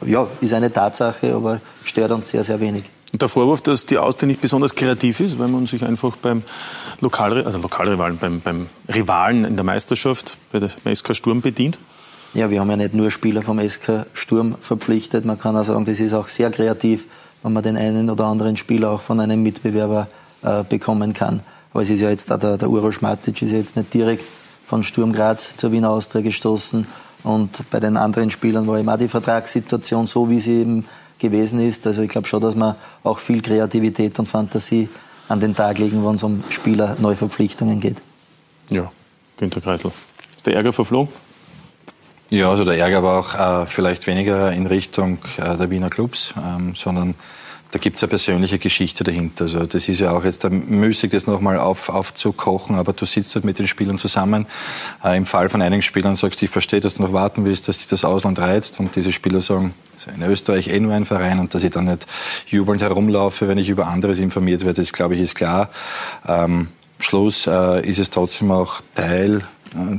ja, 0.05 0.27
ist 0.39 0.53
eine 0.53 0.71
Tatsache, 0.71 1.33
aber 1.33 1.59
stört 1.83 2.11
uns 2.11 2.29
sehr, 2.29 2.43
sehr 2.43 2.59
wenig. 2.59 2.83
Der 3.21 3.29
Vorwurf, 3.29 3.61
dass 3.61 3.85
die 3.85 3.97
Austria 3.97 4.27
nicht 4.27 4.41
besonders 4.41 4.75
kreativ 4.75 5.21
ist, 5.21 5.39
weil 5.39 5.47
man 5.47 5.65
sich 5.65 5.85
einfach 5.85 6.17
beim 6.17 6.43
Lokal, 6.99 7.45
also 7.45 7.59
Lokalrivalen, 7.59 8.17
beim, 8.17 8.41
beim 8.41 8.67
Rivalen 8.93 9.45
in 9.45 9.55
der 9.55 9.63
Meisterschaft, 9.63 10.37
bei 10.51 10.59
der, 10.59 10.95
SK 10.95 11.15
Sturm 11.15 11.41
bedient? 11.41 11.79
Ja, 12.33 12.49
wir 12.49 12.59
haben 12.59 12.69
ja 12.69 12.75
nicht 12.75 12.93
nur 12.93 13.11
Spieler 13.11 13.41
vom 13.41 13.59
SK 13.59 14.05
Sturm 14.13 14.55
verpflichtet. 14.61 15.23
Man 15.23 15.39
kann 15.39 15.55
auch 15.55 15.63
sagen, 15.63 15.85
das 15.85 16.01
ist 16.01 16.13
auch 16.13 16.27
sehr 16.27 16.51
kreativ, 16.51 17.05
wenn 17.41 17.53
man 17.53 17.63
den 17.63 17.77
einen 17.77 18.09
oder 18.09 18.25
anderen 18.25 18.57
Spieler 18.57 18.91
auch 18.91 19.01
von 19.01 19.21
einem 19.21 19.41
Mitbewerber 19.41 20.09
äh, 20.41 20.63
bekommen 20.63 21.13
kann. 21.13 21.39
Aber 21.71 21.83
es 21.83 21.89
ist 21.89 22.01
ja 22.01 22.09
jetzt, 22.09 22.29
der, 22.29 22.57
der 22.57 22.69
Uroš 22.69 23.01
Matic 23.01 23.41
ist 23.41 23.51
ja 23.51 23.57
jetzt 23.57 23.77
nicht 23.77 23.93
direkt 23.93 24.25
von 24.67 24.83
Sturm 24.83 25.13
Graz 25.13 25.55
zur 25.55 25.71
Wiener 25.71 25.91
Austria 25.91 26.21
gestoßen. 26.21 26.85
Und 27.23 27.69
bei 27.71 27.79
den 27.79 27.95
anderen 27.95 28.29
Spielern 28.29 28.67
war 28.67 28.77
eben 28.77 28.89
auch 28.89 28.97
die 28.97 29.07
Vertragssituation 29.07 30.05
so, 30.05 30.29
wie 30.29 30.39
sie 30.39 30.61
eben 30.61 30.85
gewesen 31.19 31.59
ist. 31.59 31.85
Also 31.87 32.01
ich 32.01 32.09
glaube 32.09 32.27
schon, 32.27 32.41
dass 32.41 32.55
man 32.55 32.75
auch 33.03 33.19
viel 33.19 33.41
Kreativität 33.41 34.17
und 34.19 34.27
Fantasie 34.27 34.89
an 35.27 35.39
den 35.39 35.55
Tag 35.55 35.77
legen, 35.79 36.05
wenn 36.05 36.15
es 36.15 36.23
um 36.23 36.43
Spieler-Neuverpflichtungen 36.49 37.79
geht. 37.79 38.01
Ja, 38.69 38.91
Günter 39.37 39.61
Kreisel. 39.61 39.91
Ist 40.35 40.45
der 40.45 40.55
Ärger 40.55 40.73
verflogen? 40.73 41.13
Ja, 42.29 42.49
also 42.49 42.65
der 42.65 42.77
Ärger 42.77 43.03
war 43.03 43.19
auch 43.19 43.63
äh, 43.63 43.65
vielleicht 43.67 44.07
weniger 44.07 44.51
in 44.51 44.65
Richtung 44.65 45.19
äh, 45.37 45.55
der 45.57 45.69
Wiener 45.69 45.89
Clubs, 45.89 46.33
ähm, 46.37 46.73
sondern 46.75 47.15
da 47.75 47.79
gibt 47.79 47.97
es 47.97 48.03
eine 48.03 48.09
persönliche 48.09 48.57
Geschichte 48.57 49.03
dahinter. 49.03 49.43
Also 49.43 49.65
das 49.65 49.89
ist 49.89 49.99
ja 49.99 50.11
auch 50.11 50.23
jetzt 50.23 50.49
müßig, 50.49 51.11
das 51.11 51.27
nochmal 51.27 51.59
auf, 51.59 51.89
aufzukochen, 51.89 52.77
aber 52.77 52.93
du 52.93 53.05
sitzt 53.05 53.35
halt 53.35 53.43
mit 53.43 53.59
den 53.59 53.67
Spielern 53.67 53.97
zusammen. 53.97 54.45
Äh, 55.03 55.17
Im 55.17 55.25
Fall 55.25 55.49
von 55.49 55.61
einigen 55.61 55.81
Spielern 55.81 56.15
sagst 56.15 56.39
du, 56.39 56.45
ich 56.45 56.51
verstehe, 56.51 56.79
dass 56.79 56.95
du 56.95 57.03
noch 57.03 57.11
warten 57.11 57.43
willst, 57.43 57.67
dass 57.67 57.79
dich 57.79 57.87
das 57.87 58.05
Ausland 58.05 58.39
reizt 58.39 58.79
und 58.79 58.95
diese 58.95 59.11
Spieler 59.11 59.41
sagen, 59.41 59.73
in 60.15 60.23
Österreich 60.23 60.69
eh 60.69 60.79
nur 60.79 60.93
ein 60.93 61.03
Verein 61.03 61.37
und 61.39 61.53
dass 61.53 61.65
ich 61.65 61.71
dann 61.71 61.83
nicht 61.83 62.07
jubelnd 62.47 62.81
herumlaufe, 62.81 63.49
wenn 63.49 63.57
ich 63.57 63.67
über 63.67 63.87
anderes 63.87 64.19
informiert 64.19 64.63
werde, 64.63 64.81
das 64.81 64.93
glaube 64.93 65.15
ich 65.15 65.19
ist 65.19 65.35
klar. 65.35 65.69
Ähm, 66.25 66.69
Schluss 67.01 67.45
äh, 67.45 67.85
ist 67.85 67.99
es 67.99 68.09
trotzdem 68.09 68.51
auch 68.51 68.79
Teil 68.95 69.43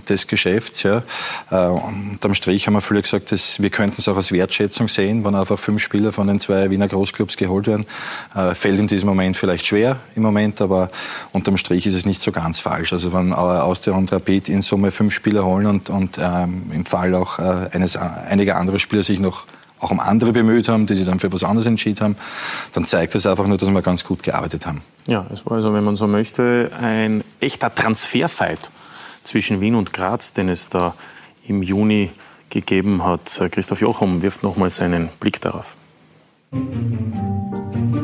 des 0.09 0.27
Geschäfts. 0.27 0.83
Ja. 0.83 1.03
Äh, 1.51 1.67
unterm 1.67 2.35
Strich 2.35 2.67
haben 2.67 2.75
wir 2.75 2.81
viele 2.81 3.03
gesagt, 3.03 3.33
dass 3.33 3.61
wir 3.61 3.71
könnten 3.71 3.97
es 3.99 4.09
auch 4.09 4.17
als 4.17 4.33
Wertschätzung 4.33 4.89
sehen, 4.89 5.25
wenn 5.25 5.35
einfach 5.35 5.59
fünf 5.59 5.83
Spieler 5.83 6.13
von 6.13 6.27
den 6.27 6.41
zwei 6.41 6.71
Wiener 6.71 6.89
Großclubs 6.89 7.37
geholt 7.37 7.67
werden. 7.67 7.87
Äh, 8.35 8.55
fällt 8.55 8.79
in 8.79 8.87
diesem 8.87 9.09
Moment 9.09 9.37
vielleicht 9.37 9.67
schwer 9.67 9.99
im 10.15 10.23
Moment, 10.23 10.61
aber 10.61 10.91
unterm 11.33 11.57
Strich 11.57 11.87
ist 11.87 11.95
es 11.95 12.07
nicht 12.07 12.23
so 12.23 12.33
ganz 12.33 12.61
falsch. 12.61 12.93
Also 12.93 13.13
wenn 13.13 13.33
Austria 13.33 13.95
und 13.95 14.13
Rapid 14.13 14.49
in 14.49 14.63
Summe 14.63 14.91
fünf 14.91 15.15
Spieler 15.15 15.45
holen 15.45 15.67
und, 15.67 15.91
und 15.91 16.19
ähm, 16.19 16.71
im 16.73 16.87
Fall 16.87 17.15
auch 17.15 17.39
äh, 17.39 17.69
eines, 17.73 17.97
einiger 17.97 18.57
anderer 18.57 18.79
Spieler 18.79 19.03
sich 19.03 19.21
noch 19.21 19.45
auch 19.79 19.91
um 19.91 20.01
andere 20.01 20.33
bemüht 20.33 20.69
haben, 20.69 20.87
die 20.87 20.95
sich 20.95 21.07
dann 21.07 21.21
für 21.21 21.33
was 21.33 21.45
anderes 21.45 21.67
entschieden 21.67 22.01
haben, 22.01 22.17
dann 22.73 22.87
zeigt 22.87 23.15
das 23.15 23.27
einfach 23.27 23.47
nur, 23.47 23.59
dass 23.59 23.69
wir 23.69 23.83
ganz 23.83 24.05
gut 24.05 24.23
gearbeitet 24.23 24.67
haben. 24.67 24.81
Ja, 25.07 25.27
es 25.33 25.45
war 25.47 25.53
also, 25.53 25.73
wenn 25.73 25.85
man 25.85 25.97
so 25.97 26.07
möchte, 26.07 26.71
ein 26.81 27.23
echter 27.41 27.75
Transferfight 27.75 28.71
zwischen 29.27 29.61
Wien 29.61 29.75
und 29.75 29.93
Graz, 29.93 30.33
den 30.33 30.49
es 30.49 30.69
da 30.69 30.95
im 31.47 31.63
Juni 31.63 32.11
gegeben 32.51 33.05
hat. 33.05 33.41
Christoph 33.51 33.81
Jochum 33.81 34.23
wirft 34.23 34.43
nochmal 34.43 34.71
seinen 34.71 35.09
Blick 35.21 35.41
darauf. 35.41 35.77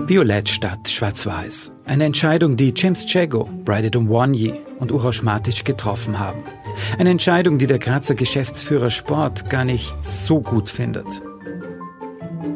Violett 0.07 0.49
statt 0.49 0.89
Schwarz-Weiß. 0.89 1.73
Eine 1.87 2.05
Entscheidung, 2.05 2.57
die 2.57 2.75
James 2.77 3.11
Jago, 3.11 3.49
Bridget 3.65 3.97
Umwanyi 3.97 4.53
und 4.79 4.93
Uroš 4.93 5.23
Matic 5.23 5.65
getroffen 5.65 6.19
haben. 6.19 6.43
Eine 6.99 7.11
Entscheidung, 7.11 7.59
die 7.59 7.67
der 7.67 7.79
Grazer 7.79 8.15
Geschäftsführer 8.15 8.91
Sport 8.91 9.49
gar 9.49 9.65
nicht 9.65 9.97
so 10.05 10.41
gut 10.41 10.71
findet. 10.71 11.07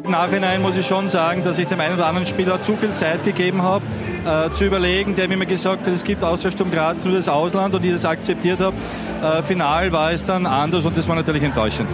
Im 0.07 0.13
Nachhinein 0.13 0.61
muss 0.61 0.77
ich 0.77 0.87
schon 0.87 1.09
sagen, 1.09 1.43
dass 1.43 1.59
ich 1.59 1.67
dem 1.67 1.81
einen 1.81 1.95
oder 1.95 2.07
anderen 2.07 2.25
Spieler 2.25 2.61
zu 2.61 2.77
viel 2.77 2.93
Zeit 2.93 3.25
gegeben 3.25 3.61
habe, 3.61 3.83
äh, 4.25 4.49
zu 4.53 4.63
überlegen. 4.63 5.15
Der 5.15 5.27
mir 5.27 5.33
immer 5.33 5.45
gesagt 5.45 5.85
hat, 5.85 5.93
es 5.93 6.05
gibt 6.05 6.23
außer 6.23 6.49
Sturm 6.49 6.71
Graz 6.71 7.03
nur 7.03 7.13
das 7.13 7.27
Ausland 7.27 7.75
und 7.75 7.83
ich 7.83 7.91
das 7.91 8.05
akzeptiert 8.05 8.61
habe. 8.61 8.77
Äh, 9.21 9.43
final 9.43 9.91
war 9.91 10.13
es 10.13 10.23
dann 10.23 10.45
anders 10.45 10.85
und 10.85 10.97
das 10.97 11.09
war 11.09 11.17
natürlich 11.17 11.43
enttäuschend. 11.43 11.89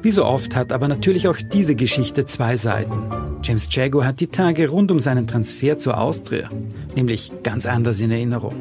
Wie 0.00 0.10
so 0.10 0.24
oft 0.24 0.56
hat 0.56 0.72
aber 0.72 0.88
natürlich 0.88 1.28
auch 1.28 1.36
diese 1.36 1.74
Geschichte 1.74 2.24
zwei 2.24 2.56
Seiten. 2.56 3.02
James 3.42 3.68
Jago 3.70 4.02
hat 4.04 4.20
die 4.20 4.28
Tage 4.28 4.70
rund 4.70 4.90
um 4.90 4.98
seinen 4.98 5.26
Transfer 5.26 5.76
zur 5.76 5.98
Austria 5.98 6.48
nämlich 6.96 7.32
ganz 7.42 7.66
anders 7.66 8.00
in 8.00 8.10
Erinnerung. 8.10 8.54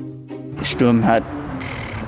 Sturm 0.64 1.06
hat, 1.06 1.24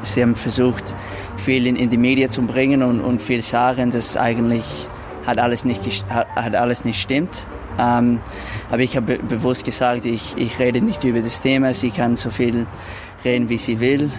sie 0.01 0.21
haben 0.21 0.35
versucht, 0.35 0.93
viel 1.37 1.65
in, 1.65 1.77
in 1.77 1.89
die 1.89 1.97
Medien 1.97 2.29
zu 2.29 2.41
bringen 2.41 2.83
und, 2.83 2.99
und 2.99 3.21
viel 3.21 3.41
sagen, 3.41 3.91
dass 3.91 4.17
eigentlich 4.17 4.65
hat 5.25 5.39
alles 5.39 5.65
nicht, 5.65 6.05
hat 6.09 6.55
alles 6.55 6.85
nicht 6.85 7.01
stimmt. 7.01 7.47
Ähm, 7.79 8.19
aber 8.69 8.81
ich 8.81 8.95
habe 8.95 9.17
be 9.17 9.23
bewusst 9.23 9.65
gesagt, 9.65 10.05
ich, 10.05 10.35
ich 10.37 10.59
rede 10.59 10.81
nicht 10.81 11.03
über 11.03 11.21
das 11.21 11.41
Thema. 11.41 11.73
Sie 11.73 11.91
kann 11.91 12.15
so 12.15 12.29
viel 12.29 12.67
reden, 13.23 13.49
wie 13.49 13.57
sie 13.57 13.79
will. 13.79 14.11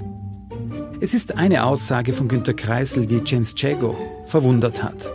Es 1.01 1.15
ist 1.15 1.37
eine 1.37 1.65
Aussage 1.65 2.13
von 2.13 2.29
Günter 2.29 2.55
Kreisel, 2.55 3.07
die 3.07 3.21
James 3.25 3.55
Jago 3.57 3.97
verwundert 4.27 4.83
hat. 4.83 5.13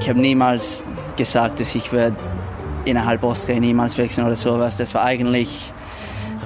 Ich 0.00 0.08
habe 0.08 0.20
niemals 0.20 0.84
gesagt, 1.16 1.60
dass 1.60 1.74
ich 1.74 1.92
werde 1.92 2.16
innerhalb 2.84 3.22
Austria 3.22 3.58
niemals 3.60 3.98
wechseln 3.98 4.26
oder 4.26 4.36
sowas. 4.36 4.76
Das 4.76 4.94
war 4.94 5.04
eigentlich 5.04 5.72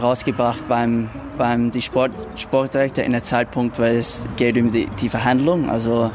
rausgebracht 0.00 0.68
beim, 0.68 1.09
beim 1.38 1.70
die 1.70 1.83
Sport, 1.83 2.12
Sportdirektor 2.37 3.04
in 3.04 3.12
der 3.12 3.22
Zeitpunkt, 3.22 3.78
weil 3.78 3.96
es 3.96 4.26
geht 4.37 4.57
um 4.57 4.72
die, 4.72 4.87
die 5.00 5.09
Verhandlung. 5.09 5.70
Also 5.70 6.11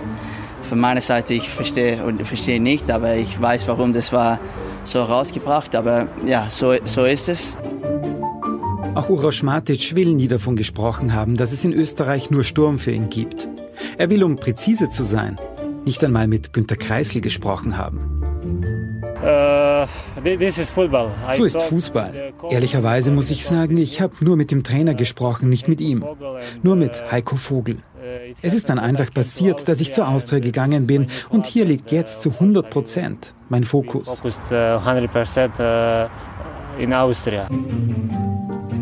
von 0.70 0.80
meiner 0.80 1.02
Seite, 1.02 1.34
ich 1.34 1.50
verstehe 1.50 2.04
und 2.04 2.26
verstehe 2.26 2.62
nicht, 2.62 2.90
aber 2.92 3.16
ich 3.16 3.42
weiß, 3.42 3.68
warum 3.68 3.92
das 3.92 4.14
war 4.14 4.40
so 4.84 5.02
rausgebracht. 5.02 5.76
Aber 5.76 6.08
ja, 6.26 6.48
so, 6.50 6.76
so 6.84 7.06
ist 7.06 7.28
es. 7.28 7.58
Auch 8.96 9.10
Uroš 9.10 9.44
Matic 9.44 9.96
will 9.96 10.14
nie 10.14 10.28
davon 10.28 10.56
gesprochen 10.56 11.14
haben, 11.14 11.38
dass 11.38 11.52
es 11.52 11.64
in 11.64 11.74
Österreich 11.74 12.30
nur 12.30 12.44
Sturm 12.44 12.78
für 12.78 12.92
ihn 12.92 13.10
gibt. 13.10 13.48
Er 13.98 14.10
will, 14.10 14.24
um 14.24 14.36
präzise 14.36 14.90
zu 14.90 15.04
sein, 15.04 15.38
nicht 15.86 16.04
einmal 16.04 16.28
mit 16.28 16.54
Günter 16.54 16.76
Kreisel 16.76 17.22
gesprochen 17.22 17.78
haben. 17.78 18.22
Uh, 19.22 19.86
so 21.36 21.46
ist 21.46 21.62
Fußball. 21.62 22.34
Ehrlicherweise 22.50 23.12
muss 23.12 23.32
ich 23.32 23.46
sagen, 23.46 23.78
ich 23.78 24.00
habe 24.02 24.14
nur 24.22 24.38
mit 24.38 24.52
dem 24.52 24.64
Trainer 24.64 24.94
gesprochen, 24.94 25.50
nicht 25.50 25.68
mit 25.68 25.82
ihm. 25.82 26.06
Nur 26.64 26.76
mit 26.76 27.12
Heiko 27.12 27.36
Vogel. 27.36 27.80
Es 28.42 28.54
ist 28.54 28.70
dann 28.70 28.80
einfach 28.80 29.14
passiert, 29.14 29.68
dass 29.68 29.82
ich 29.82 29.94
zur 29.94 30.08
Austria 30.08 30.40
gegangen 30.40 30.88
bin 30.88 31.08
und 31.30 31.46
hier 31.46 31.66
liegt 31.66 31.92
jetzt 31.92 32.22
zu 32.22 32.32
100 32.32 32.70
Prozent 32.70 33.34
mein 33.50 33.64
Fokus. 33.64 34.22
in 36.80 36.94
Austria. 36.94 37.50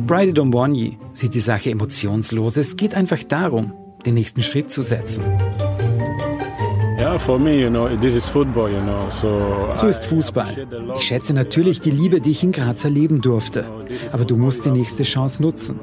Bridie 0.05 0.33
Dombonyi 0.33 0.97
sieht 1.13 1.33
die 1.33 1.41
Sache 1.41 1.71
emotionslos. 1.71 2.57
Es 2.57 2.77
geht 2.77 2.95
einfach 2.95 3.23
darum, 3.23 3.73
den 4.05 4.13
nächsten 4.13 4.41
Schritt 4.41 4.71
zu 4.71 4.81
setzen. 4.81 5.23
So 9.73 9.87
ist 9.87 10.05
Fußball. 10.05 10.67
Ich 10.97 11.03
schätze 11.03 11.33
natürlich 11.33 11.79
die 11.81 11.91
Liebe, 11.91 12.21
die 12.21 12.31
ich 12.31 12.43
in 12.43 12.51
Graz 12.51 12.83
erleben 12.85 13.21
durfte. 13.21 13.65
Aber 14.11 14.25
du 14.25 14.35
musst 14.35 14.65
die 14.65 14.71
nächste 14.71 15.03
Chance 15.03 15.41
nutzen. 15.41 15.79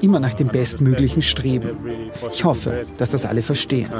Immer 0.00 0.20
nach 0.20 0.34
dem 0.34 0.48
Bestmöglichen 0.48 1.22
streben. 1.22 1.76
Ich 2.30 2.44
hoffe, 2.44 2.84
dass 2.98 3.10
das 3.10 3.24
alle 3.24 3.42
verstehen. 3.42 3.90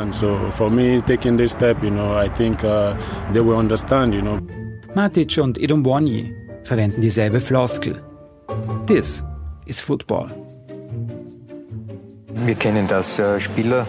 Matic 4.95 5.39
und 5.39 5.59
Edombonyi 5.59 6.35
verwenden 6.65 7.01
dieselbe 7.01 7.41
Floskel. 7.41 8.03
This 8.87 9.23
is 9.67 9.81
Football. 9.83 10.31
Wir 12.45 12.55
kennen 12.55 12.87
das. 12.87 13.19
Äh, 13.19 13.41
Spieler 13.41 13.87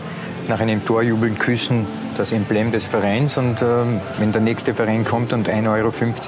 nach 0.48 0.60
einem 0.60 0.84
Torjubeln 0.86 1.38
küssen 1.38 1.86
das 2.18 2.32
Emblem 2.32 2.72
des 2.72 2.86
Vereins 2.86 3.38
und 3.38 3.62
ähm, 3.62 4.00
wenn 4.18 4.32
der 4.32 4.42
nächste 4.42 4.74
Verein 4.74 5.06
kommt 5.06 5.34
und 5.34 5.50
1,50 5.50 5.68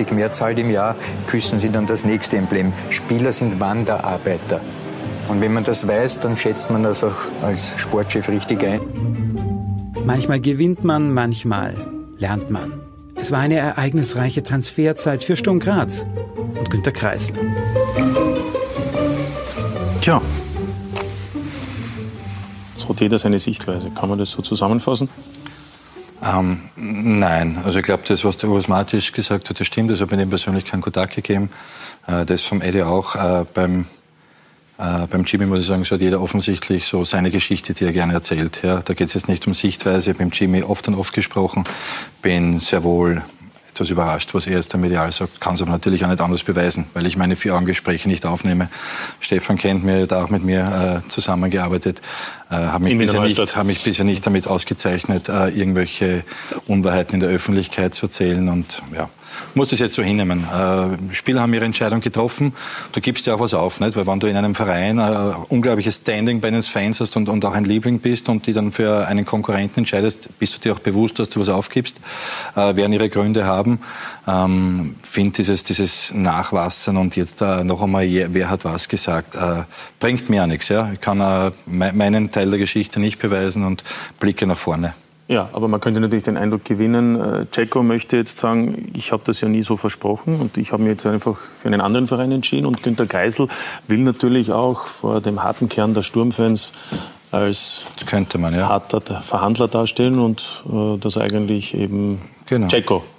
Euro 0.08 0.16
mehr 0.16 0.32
zahlt 0.32 0.60
im 0.60 0.70
Jahr, 0.70 0.96
küssen 1.28 1.60
sie 1.60 1.70
dann 1.70 1.88
das 1.88 2.06
nächste 2.06 2.38
Emblem. 2.38 2.74
Spieler 2.90 3.32
sind 3.32 3.60
Wanderarbeiter. 3.60 4.62
Und 5.30 5.42
wenn 5.42 5.54
man 5.54 5.64
das 5.64 5.88
weiß, 5.88 6.20
dann 6.20 6.36
schätzt 6.36 6.72
man 6.72 6.84
das 6.84 7.04
auch 7.04 7.16
als 7.44 7.80
Sportchef 7.80 8.28
richtig 8.30 8.64
ein. 8.64 8.82
Manchmal 10.04 10.40
gewinnt 10.40 10.84
man, 10.84 11.14
manchmal 11.14 11.76
lernt 12.18 12.50
man. 12.50 12.74
Es 13.16 13.32
war 13.32 13.40
eine 13.40 13.56
ereignisreiche 13.56 14.44
Transferzeit 14.44 15.24
für 15.24 15.38
Sturm 15.38 15.60
Graz 15.60 16.06
und 16.58 16.70
Günter 16.70 16.92
Kreisel. 16.92 17.36
Tja, 20.02 20.22
so 22.74 22.90
hat 22.90 23.02
jeder 23.02 23.20
seine 23.20 23.38
Sichtweise. 23.40 23.92
Kann 23.92 24.10
man 24.10 24.18
das 24.18 24.32
so 24.32 24.42
zusammenfassen? 24.42 25.10
Ähm, 26.24 26.62
nein, 26.76 27.60
also 27.64 27.80
ich 27.80 27.86
glaube, 27.86 28.04
das, 28.08 28.26
was 28.26 28.38
der 28.38 28.50
Urs 28.50 28.68
Matisch 28.68 29.12
gesagt 29.12 29.50
hat, 29.50 29.60
das 29.60 29.68
stimmt. 29.68 29.92
Das 29.92 30.02
habe 30.02 30.16
ich 30.16 30.22
ihm 30.22 30.30
persönlich 30.30 30.66
keinen 30.66 30.82
Kontakt 30.82 31.16
gegeben. 31.16 31.50
Äh, 32.08 32.26
das 32.26 32.42
vom 32.42 32.62
Eddie 32.62 32.84
auch. 32.84 33.16
Äh, 33.16 33.46
beim, 33.54 33.86
äh, 34.80 35.08
beim 35.08 35.26
Jimmy 35.26 35.46
muss 35.46 35.60
ich 35.60 35.68
sagen, 35.68 35.84
so 35.84 35.96
hat 35.96 36.02
jeder 36.02 36.22
offensichtlich 36.22 36.86
so 36.86 37.04
seine 37.04 37.32
Geschichte, 37.32 37.74
die 37.74 37.84
er 37.84 37.92
gerne 37.92 38.14
erzählt. 38.14 38.62
Ja, 38.64 38.80
da 38.80 38.94
geht 38.94 39.10
es 39.10 39.14
jetzt 39.14 39.28
nicht 39.28 39.46
um 39.46 39.54
Sichtweise. 39.54 40.14
Beim 40.14 40.30
Jimmy 40.30 40.64
oft 40.64 40.88
und 40.88 40.96
oft 40.96 41.14
gesprochen. 41.14 41.66
Bin 42.22 42.60
sehr 42.60 42.84
wohl 42.84 43.22
etwas 43.74 43.90
überrascht, 43.90 44.34
was 44.34 44.48
er 44.48 44.54
jetzt 44.54 44.74
der 44.74 44.80
medial 44.80 45.12
sagt. 45.12 45.42
Kann 45.42 45.56
es 45.56 45.62
aber 45.62 45.72
natürlich 45.72 46.04
auch 46.04 46.10
nicht 46.10 46.22
anders 46.22 46.44
beweisen, 46.44 46.86
weil 46.94 47.06
ich 47.06 47.18
meine 47.18 47.36
Vier-Augen-Gespräche 47.36 48.08
nicht 48.08 48.26
aufnehme. 48.26 48.70
Stefan 49.20 49.58
kennt 49.58 49.84
mir, 49.84 50.02
hat 50.04 50.14
auch 50.14 50.30
mit 50.30 50.44
mir 50.44 51.04
äh, 51.06 51.10
zusammengearbeitet, 51.10 52.02
äh, 52.50 52.56
habe 52.56 52.86
mich, 52.86 52.98
bisher 52.98 53.22
nicht, 53.22 53.56
hab 53.56 53.66
mich 53.66 53.84
bisher 53.84 54.06
nicht 54.06 54.26
damit 54.26 54.48
ausgezeichnet, 54.48 55.30
äh, 55.30 55.50
irgendwelche 55.50 56.24
Unwahrheiten 56.68 57.16
in 57.16 57.20
der 57.20 57.30
Öffentlichkeit 57.30 57.94
zu 57.94 58.08
erzählen 58.08 58.50
und 58.50 58.82
ja, 58.94 59.10
muss 59.54 59.70
das 59.70 59.80
jetzt 59.80 59.96
so 59.96 60.04
hinnehmen. 60.04 60.44
Äh, 60.44 61.14
Spieler 61.14 61.42
haben 61.42 61.54
ihre 61.54 61.66
Entscheidung 61.66 62.02
getroffen. 62.02 62.54
Du 62.92 63.02
gibst 63.02 63.26
ja 63.26 63.36
auch 63.36 63.40
was 63.40 63.54
auf, 63.54 63.80
nicht? 63.80 63.96
weil 63.96 64.08
wenn 64.08 64.20
du 64.20 64.28
in 64.28 64.36
einem 64.36 64.56
Verein 64.56 65.00
äh, 65.00 65.34
unglaubliches 65.50 65.98
Standing 65.98 66.42
bei 66.42 66.52
den 66.52 66.62
Fans 66.62 67.00
hast 67.00 67.16
und, 67.16 67.30
und 67.30 67.44
auch 67.46 67.54
ein 67.54 67.66
Liebling 67.66 68.00
bist 68.00 68.30
und 68.30 68.48
die 68.48 68.54
dann 68.54 68.72
für 68.72 69.08
einen 69.08 69.26
Konkurrenten 69.26 69.80
entscheidest, 69.80 70.30
bist 70.40 70.56
du 70.56 70.60
dir 70.60 70.74
auch 70.74 70.80
bewusst, 70.80 71.20
dass 71.20 71.30
du 71.30 71.40
was 71.40 71.50
aufgibst, 71.50 71.98
äh, 72.56 72.76
werden 72.76 72.94
ihre 72.94 73.10
Gründe 73.10 73.46
haben. 73.46 73.80
Ähm, 74.28 74.96
finde 75.02 75.32
dieses, 75.32 75.64
dieses 75.64 76.14
Nachwassern 76.14 76.98
und 76.98 77.16
jetzt 77.16 77.42
äh, 77.42 77.64
noch 77.64 77.82
einmal, 77.82 78.08
wer 78.10 78.50
hat 78.50 78.66
was 78.66 78.90
gesagt, 78.90 79.36
äh, 79.36 79.64
bringt 80.00 80.30
mir 80.30 80.44
auch 80.44 80.48
nichts. 80.48 80.70
Ja? 80.70 80.92
Ich 80.94 81.02
kann 81.02 81.20
äh, 81.20 81.52
meinen 81.66 82.32
Teil 82.32 82.50
der 82.50 82.60
Geschichte 82.60 83.00
nicht 83.00 83.20
beweisen 83.20 83.66
und 83.66 83.84
blicke 84.20 84.46
nach 84.46 84.58
vorne. 84.58 84.94
Ja, 85.30 85.48
aber 85.54 85.68
man 85.68 85.80
könnte 85.80 86.00
natürlich 86.00 86.24
den 86.24 86.38
Eindruck 86.38 86.66
gewinnen, 86.66 87.16
äh, 87.16 87.46
möchte 87.84 88.18
jetzt 88.18 88.40
sagen, 88.40 88.92
ich 88.96 89.12
habe 89.12 89.22
das 89.26 89.42
ja 89.42 89.48
nie 89.48 89.62
so 89.62 89.78
versprochen 89.78 90.40
und 90.40 90.58
ich 90.58 90.72
habe 90.72 90.82
mich 90.82 90.90
jetzt 90.90 91.06
einfach 91.06 91.38
für 91.38 91.68
einen 91.68 91.82
anderen 91.82 92.08
Verein 92.08 92.32
entschieden 92.32 92.66
und 92.66 92.82
Günter 92.82 93.06
Geisel 93.06 93.48
will 93.88 94.00
natürlich 94.00 94.52
auch 94.52 94.88
vor 94.88 95.22
dem 95.22 95.44
harten 95.44 95.70
Kern 95.70 95.94
der 95.94 96.02
Sturmfans 96.02 96.74
als 97.30 97.86
man, 98.40 98.56
ja. 98.56 98.70
harter 98.70 99.02
Verhandler 99.22 99.68
darstellen 99.68 100.18
und 100.18 100.64
äh, 100.68 100.98
dass 100.98 101.20
eigentlich 101.20 101.76
eben 101.76 102.24
genau. 102.48 102.68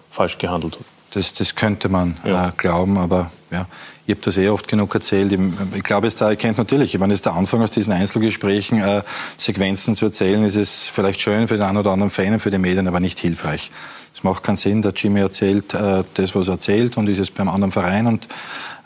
falsch 0.08 0.38
gehandelt 0.38 0.80
hat. 0.80 0.86
Das, 1.12 1.32
das 1.32 1.54
könnte 1.54 1.88
man 1.88 2.16
ja. 2.24 2.48
äh, 2.48 2.52
glauben, 2.56 2.98
aber 2.98 3.30
ja, 3.50 3.66
ich 4.06 4.14
habe 4.14 4.22
das 4.24 4.36
eh 4.36 4.48
oft 4.48 4.68
genug 4.68 4.94
erzählt. 4.94 5.36
Ich 5.74 5.82
glaube, 5.82 6.06
es 6.06 6.16
da 6.16 6.28
erkennt 6.28 6.58
natürlich, 6.58 6.98
wenn 6.98 7.10
es 7.10 7.22
der 7.22 7.34
Anfang 7.34 7.62
aus 7.62 7.70
diesen 7.70 7.92
Einzelgesprächen 7.92 8.82
äh, 8.82 9.02
Sequenzen 9.36 9.94
zu 9.94 10.06
erzählen, 10.06 10.44
ist 10.44 10.56
es 10.56 10.86
vielleicht 10.86 11.20
schön 11.20 11.48
für 11.48 11.56
den 11.56 11.64
einen 11.64 11.78
oder 11.78 11.90
anderen 11.90 12.10
Fan 12.10 12.38
für 12.40 12.50
die 12.50 12.58
Medien, 12.58 12.88
aber 12.88 13.00
nicht 13.00 13.18
hilfreich. 13.18 13.70
Es 14.14 14.24
macht 14.24 14.42
keinen 14.42 14.56
Sinn, 14.56 14.82
der 14.82 14.92
Jimmy 14.94 15.20
erzählt 15.20 15.74
äh, 15.74 16.04
das, 16.14 16.34
was 16.34 16.48
er 16.48 16.54
erzählt 16.54 16.96
und 16.96 17.08
ist 17.08 17.18
es 17.18 17.30
beim 17.30 17.48
anderen 17.48 17.72
Verein 17.72 18.06
und 18.06 18.26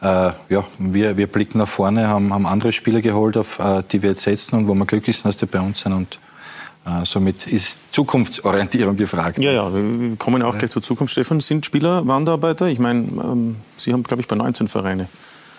äh, 0.01 0.33
ja, 0.49 0.65
wir, 0.79 1.17
wir 1.17 1.27
blicken 1.27 1.59
nach 1.59 1.69
vorne, 1.69 2.09
haben, 2.09 2.33
haben 2.33 2.47
andere 2.47 2.73
Spieler 2.73 3.01
geholt, 3.01 3.37
auf 3.37 3.59
äh, 3.59 3.83
die 3.91 4.03
wir 4.03 4.11
jetzt 4.11 4.23
setzen 4.23 4.57
und 4.57 4.69
wo 4.69 4.75
wir 4.75 4.87
glücklich 4.87 5.17
sind, 5.17 5.27
dass 5.27 5.39
die 5.39 5.47
bei 5.47 5.61
uns 5.61 5.81
sind 5.81 5.93
und 5.93 6.19
somit 7.05 7.47
ist 7.47 7.79
Zukunftsorientierung 7.93 8.97
gefragt. 8.97 9.39
Ja, 9.39 9.53
ja, 9.53 9.73
wir 9.73 10.17
kommen 10.17 10.43
auch 10.43 10.59
gleich 10.59 10.71
zur 10.71 10.83
Zukunft. 10.83 11.13
Stefan, 11.13 11.41
sind 11.41 11.65
Spieler 11.65 12.07
Wanderarbeiter? 12.07 12.67
Ich 12.67 12.79
meine, 12.79 13.01
ähm, 13.23 13.57
Sie 13.77 13.93
haben, 13.93 14.03
glaube 14.03 14.21
ich, 14.21 14.29
bei 14.29 14.37
19 14.37 14.69
Vereine, 14.69 15.09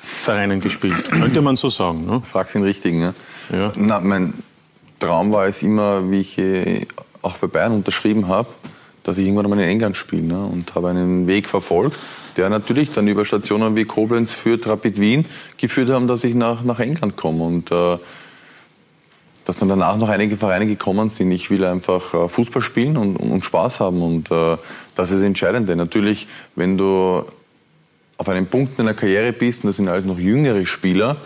Vereinen 0.03 0.61
gespielt. 0.61 1.05
Könnte 1.09 1.41
man 1.41 1.55
so 1.55 1.69
sagen. 1.69 2.05
Ne? 2.05 2.21
Fragst 2.23 2.53
den 2.53 2.63
richtigen. 2.63 2.99
Ne? 2.99 3.15
Ja. 3.51 3.71
Na, 3.75 3.99
mein 4.01 4.33
Traum 4.99 5.31
war 5.31 5.47
es 5.47 5.63
immer, 5.63 6.09
wie 6.11 6.19
ich 6.19 6.37
äh, 6.37 6.85
auch 7.23 7.37
bei 7.39 7.47
Bayern 7.47 7.73
unterschrieben 7.73 8.27
habe, 8.27 8.49
dass 9.03 9.17
ich 9.17 9.25
irgendwann 9.25 9.45
einmal 9.45 9.59
in 9.61 9.69
England 9.69 9.97
spiele. 9.97 10.23
Ne? 10.23 10.45
Und 10.45 10.75
habe 10.75 10.89
einen 10.89 11.25
Weg 11.25 11.49
verfolgt, 11.49 11.97
der 12.37 12.49
natürlich 12.49 12.91
dann 12.91 13.07
über 13.07 13.25
Stationen 13.25 13.75
wie 13.75 13.85
Koblenz, 13.85 14.33
Fürth, 14.33 14.67
Rapid 14.67 14.99
Wien 14.99 15.25
geführt 15.57 15.89
haben, 15.89 16.07
dass 16.07 16.23
ich 16.23 16.35
nach, 16.35 16.63
nach 16.63 16.79
England 16.79 17.15
komme. 17.15 17.43
Und 17.43 17.71
äh, 17.71 17.97
dass 19.45 19.57
dann 19.57 19.69
danach 19.69 19.97
noch 19.97 20.09
einige 20.09 20.37
Vereine 20.37 20.65
gekommen 20.67 21.09
sind. 21.09 21.31
Ich 21.31 21.49
will 21.49 21.63
einfach 21.63 22.13
äh, 22.13 22.27
Fußball 22.27 22.61
spielen 22.61 22.97
und, 22.97 23.15
und 23.15 23.45
Spaß 23.45 23.79
haben 23.79 24.01
und 24.01 24.31
äh, 24.31 24.57
das 24.95 25.11
ist 25.11 25.19
das 25.19 25.25
Entscheidende. 25.25 25.75
Natürlich, 25.75 26.27
wenn 26.55 26.77
du 26.77 27.23
auf 28.17 28.29
einem 28.29 28.47
Punkt 28.47 28.79
in 28.79 28.85
der 28.85 28.95
Karriere 28.95 29.31
bist 29.33 29.63
und 29.63 29.69
das 29.69 29.77
sind 29.77 29.87
alles 29.87 30.05
noch 30.05 30.19
jüngere 30.19 30.65
Spieler, 30.65 31.17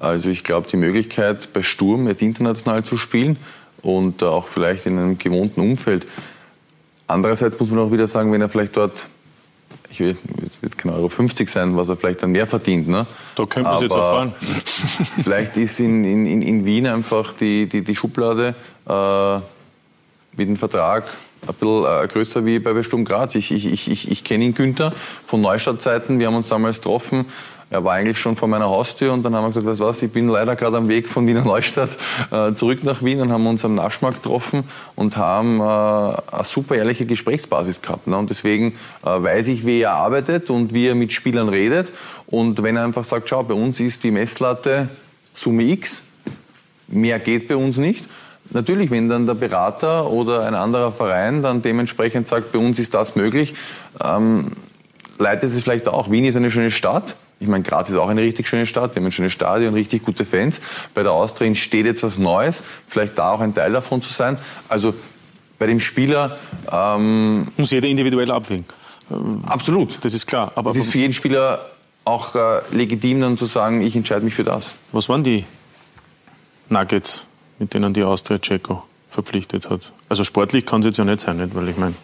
also 0.00 0.28
ich 0.30 0.44
glaube, 0.44 0.68
die 0.70 0.76
Möglichkeit 0.76 1.52
bei 1.52 1.62
Sturm 1.62 2.06
jetzt 2.06 2.22
international 2.22 2.84
zu 2.84 2.96
spielen 2.96 3.36
und 3.82 4.22
äh, 4.22 4.26
auch 4.26 4.48
vielleicht 4.48 4.86
in 4.86 4.98
einem 4.98 5.18
gewohnten 5.18 5.60
Umfeld. 5.60 6.06
Andererseits 7.06 7.58
muss 7.58 7.70
man 7.70 7.80
auch 7.80 7.92
wieder 7.92 8.06
sagen, 8.06 8.32
wenn 8.32 8.40
er 8.40 8.48
vielleicht 8.48 8.76
dort 8.76 9.06
ich 9.90 10.00
will, 10.00 10.16
es 10.46 10.62
wird 10.62 10.76
kein 10.76 10.92
Euro 10.92 11.08
50 11.08 11.48
sein, 11.48 11.76
was 11.76 11.88
er 11.88 11.96
vielleicht 11.96 12.22
dann 12.22 12.32
mehr 12.32 12.46
verdient. 12.46 12.88
Ne? 12.88 13.06
Da 13.34 13.44
könnte 13.44 13.68
man 13.68 13.76
es 13.76 13.82
jetzt 13.82 13.94
erfahren. 13.94 14.34
vielleicht 15.22 15.56
ist 15.56 15.80
in, 15.80 16.04
in, 16.04 16.42
in 16.42 16.64
Wien 16.64 16.86
einfach 16.86 17.34
die, 17.34 17.66
die, 17.66 17.82
die 17.82 17.94
Schublade 17.94 18.54
äh, 18.88 19.36
mit 20.36 20.48
dem 20.48 20.56
Vertrag 20.56 21.04
ein 21.46 21.54
bisschen 21.54 21.84
äh, 21.84 22.06
größer 22.08 22.44
wie 22.44 22.58
bei 22.58 22.82
Sturm 22.82 23.04
Graz. 23.04 23.34
Ich, 23.34 23.50
ich, 23.50 23.66
ich, 23.66 24.10
ich 24.10 24.24
kenne 24.24 24.44
ihn, 24.44 24.54
Günther, 24.54 24.92
von 25.26 25.40
Neustadtzeiten. 25.40 26.18
Wir 26.18 26.26
haben 26.26 26.36
uns 26.36 26.48
damals 26.48 26.78
getroffen 26.78 27.26
er 27.70 27.84
war 27.84 27.94
eigentlich 27.94 28.18
schon 28.18 28.34
vor 28.34 28.48
meiner 28.48 28.66
Haustür 28.66 29.12
und 29.12 29.22
dann 29.22 29.34
haben 29.34 29.44
wir 29.44 29.48
gesagt, 29.48 29.66
weißt 29.66 29.80
du 29.80 29.84
was, 29.84 30.02
ich 30.02 30.10
bin 30.10 30.28
leider 30.28 30.56
gerade 30.56 30.78
am 30.78 30.88
Weg 30.88 31.06
von 31.06 31.26
Wiener 31.26 31.44
Neustadt 31.44 31.90
äh, 32.30 32.54
zurück 32.54 32.82
nach 32.82 33.02
Wien 33.02 33.20
und 33.20 33.30
haben 33.30 33.46
uns 33.46 33.64
am 33.64 33.74
Naschmarkt 33.74 34.22
getroffen 34.22 34.64
und 34.96 35.18
haben 35.18 35.60
äh, 35.60 35.62
eine 35.62 36.44
super 36.44 36.76
ehrliche 36.76 37.04
Gesprächsbasis 37.04 37.82
gehabt. 37.82 38.06
Ne? 38.06 38.16
Und 38.16 38.30
deswegen 38.30 38.74
äh, 39.04 39.08
weiß 39.22 39.48
ich, 39.48 39.66
wie 39.66 39.82
er 39.82 39.92
arbeitet 39.92 40.48
und 40.48 40.72
wie 40.72 40.86
er 40.86 40.94
mit 40.94 41.12
Spielern 41.12 41.50
redet. 41.50 41.92
Und 42.26 42.62
wenn 42.62 42.76
er 42.76 42.84
einfach 42.84 43.04
sagt, 43.04 43.28
schau, 43.28 43.42
bei 43.42 43.54
uns 43.54 43.80
ist 43.80 44.02
die 44.02 44.10
Messlatte 44.10 44.88
Summe 45.34 45.64
X, 45.64 46.00
mehr 46.88 47.18
geht 47.18 47.48
bei 47.48 47.56
uns 47.56 47.76
nicht. 47.76 48.04
Natürlich, 48.50 48.90
wenn 48.90 49.10
dann 49.10 49.26
der 49.26 49.34
Berater 49.34 50.10
oder 50.10 50.46
ein 50.46 50.54
anderer 50.54 50.90
Verein 50.90 51.42
dann 51.42 51.60
dementsprechend 51.60 52.28
sagt, 52.28 52.50
bei 52.52 52.58
uns 52.58 52.78
ist 52.78 52.94
das 52.94 53.14
möglich, 53.14 53.54
ähm, 54.02 54.52
leitet 55.18 55.52
es 55.52 55.62
vielleicht 55.62 55.86
auch. 55.86 56.10
Wien 56.10 56.24
ist 56.24 56.36
eine 56.36 56.50
schöne 56.50 56.70
Stadt, 56.70 57.16
ich 57.40 57.46
meine, 57.48 57.62
Graz 57.62 57.88
ist 57.88 57.96
auch 57.96 58.08
eine 58.08 58.22
richtig 58.22 58.48
schöne 58.48 58.66
Stadt, 58.66 58.94
wir 58.94 59.00
haben 59.00 59.06
ein 59.06 59.12
schönes 59.12 59.32
Stadion, 59.32 59.74
richtig 59.74 60.04
gute 60.04 60.24
Fans. 60.24 60.60
Bei 60.94 61.02
der 61.02 61.12
Austria 61.12 61.46
entsteht 61.46 61.86
jetzt 61.86 62.02
was 62.02 62.18
Neues, 62.18 62.62
vielleicht 62.88 63.18
da 63.18 63.32
auch 63.32 63.40
ein 63.40 63.54
Teil 63.54 63.72
davon 63.72 64.02
zu 64.02 64.12
sein. 64.12 64.38
Also 64.68 64.94
bei 65.58 65.66
dem 65.66 65.80
Spieler... 65.80 66.38
Ähm, 66.70 67.48
Muss 67.56 67.70
jeder 67.70 67.88
individuell 67.88 68.30
abwägen. 68.30 68.64
Absolut. 69.46 69.98
Das 70.04 70.14
ist 70.14 70.26
klar. 70.26 70.52
Aber 70.54 70.70
es 70.72 70.76
ist 70.76 70.90
für 70.90 70.98
jeden 70.98 71.14
Spieler 71.14 71.60
auch 72.04 72.34
äh, 72.34 72.60
legitim, 72.72 73.20
dann 73.20 73.38
zu 73.38 73.46
sagen, 73.46 73.82
ich 73.82 73.94
entscheide 73.94 74.24
mich 74.24 74.34
für 74.34 74.44
das. 74.44 74.76
Was 74.92 75.08
waren 75.08 75.22
die 75.22 75.44
Nuggets, 76.68 77.26
mit 77.58 77.74
denen 77.74 77.94
die 77.94 78.02
Austria 78.02 78.38
Checo 78.38 78.82
verpflichtet 79.08 79.70
hat? 79.70 79.92
Also 80.08 80.24
sportlich 80.24 80.66
kann 80.66 80.80
es 80.80 80.86
jetzt 80.86 80.98
ja 80.98 81.04
nicht 81.04 81.20
sein, 81.20 81.36
nicht? 81.36 81.54
weil 81.54 81.68
ich 81.68 81.76
meine, 81.76 81.94